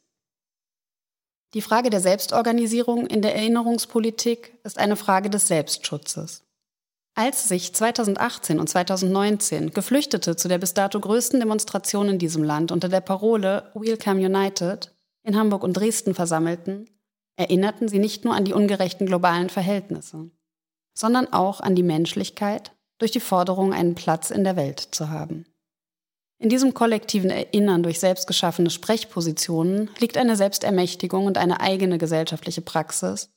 Die 1.54 1.62
Frage 1.62 1.90
der 1.90 2.00
Selbstorganisierung 2.00 3.06
in 3.08 3.22
der 3.22 3.36
Erinnerungspolitik 3.36 4.58
ist 4.64 4.80
eine 4.80 4.96
Frage 4.96 5.30
des 5.30 5.48
Selbstschutzes. 5.48 6.44
Als 7.16 7.48
sich 7.48 7.76
2018 7.76 8.60
und 8.60 8.68
2019 8.68 9.72
Geflüchtete 9.72 10.36
zu 10.36 10.48
der 10.48 10.58
bis 10.58 10.74
dato 10.74 11.00
größten 11.00 11.40
Demonstration 11.40 12.10
in 12.10 12.18
diesem 12.18 12.44
Land 12.44 12.72
unter 12.72 12.90
der 12.90 13.02
Parole 13.02 13.72
Welcome 13.76 14.26
United 14.26 14.92
in 15.22 15.38
Hamburg 15.38 15.64
und 15.64 15.74
Dresden 15.74 16.16
versammelten, 16.16 16.90
erinnerten 17.36 17.88
sie 17.88 18.00
nicht 18.00 18.26
nur 18.26 18.36
an 18.36 18.46
die 18.46 18.54
ungerechten 18.54 19.08
globalen 19.08 19.50
Verhältnisse, 19.50 20.30
sondern 20.94 21.32
auch 21.32 21.60
an 21.60 21.76
die 21.76 21.84
Menschlichkeit 21.84 22.72
durch 23.00 23.12
die 23.12 23.20
Forderung, 23.20 23.74
einen 23.74 23.96
Platz 23.96 24.30
in 24.30 24.44
der 24.44 24.56
Welt 24.56 24.80
zu 24.80 25.10
haben. 25.10 25.46
In 26.40 26.50
diesem 26.50 26.74
kollektiven 26.74 27.30
Erinnern 27.30 27.84
durch 27.84 28.00
selbstgeschaffene 28.00 28.70
Sprechpositionen 28.70 29.90
liegt 30.00 30.18
eine 30.18 30.36
Selbstermächtigung 30.36 31.26
und 31.26 31.38
eine 31.38 31.62
eigene 31.62 31.98
gesellschaftliche 31.98 32.62
Praxis, 32.62 33.30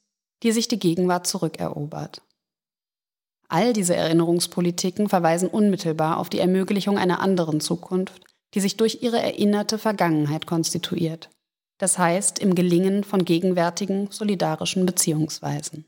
die 0.42 0.52
sich 0.52 0.68
die 0.68 0.78
Gegenwart 0.78 1.26
zurückerobert. 1.26 2.22
All 3.48 3.72
diese 3.72 3.94
Erinnerungspolitiken 3.94 5.08
verweisen 5.08 5.48
unmittelbar 5.48 6.18
auf 6.18 6.28
die 6.28 6.40
Ermöglichung 6.40 6.98
einer 6.98 7.20
anderen 7.20 7.60
Zukunft, 7.60 8.20
die 8.54 8.60
sich 8.60 8.76
durch 8.76 9.02
ihre 9.02 9.20
erinnerte 9.20 9.78
Vergangenheit 9.78 10.46
konstituiert 10.46 11.30
das 11.78 11.98
heißt 11.98 12.38
im 12.38 12.54
Gelingen 12.54 13.04
von 13.04 13.24
gegenwärtigen 13.24 14.10
solidarischen 14.10 14.86
Beziehungsweisen. 14.86 15.84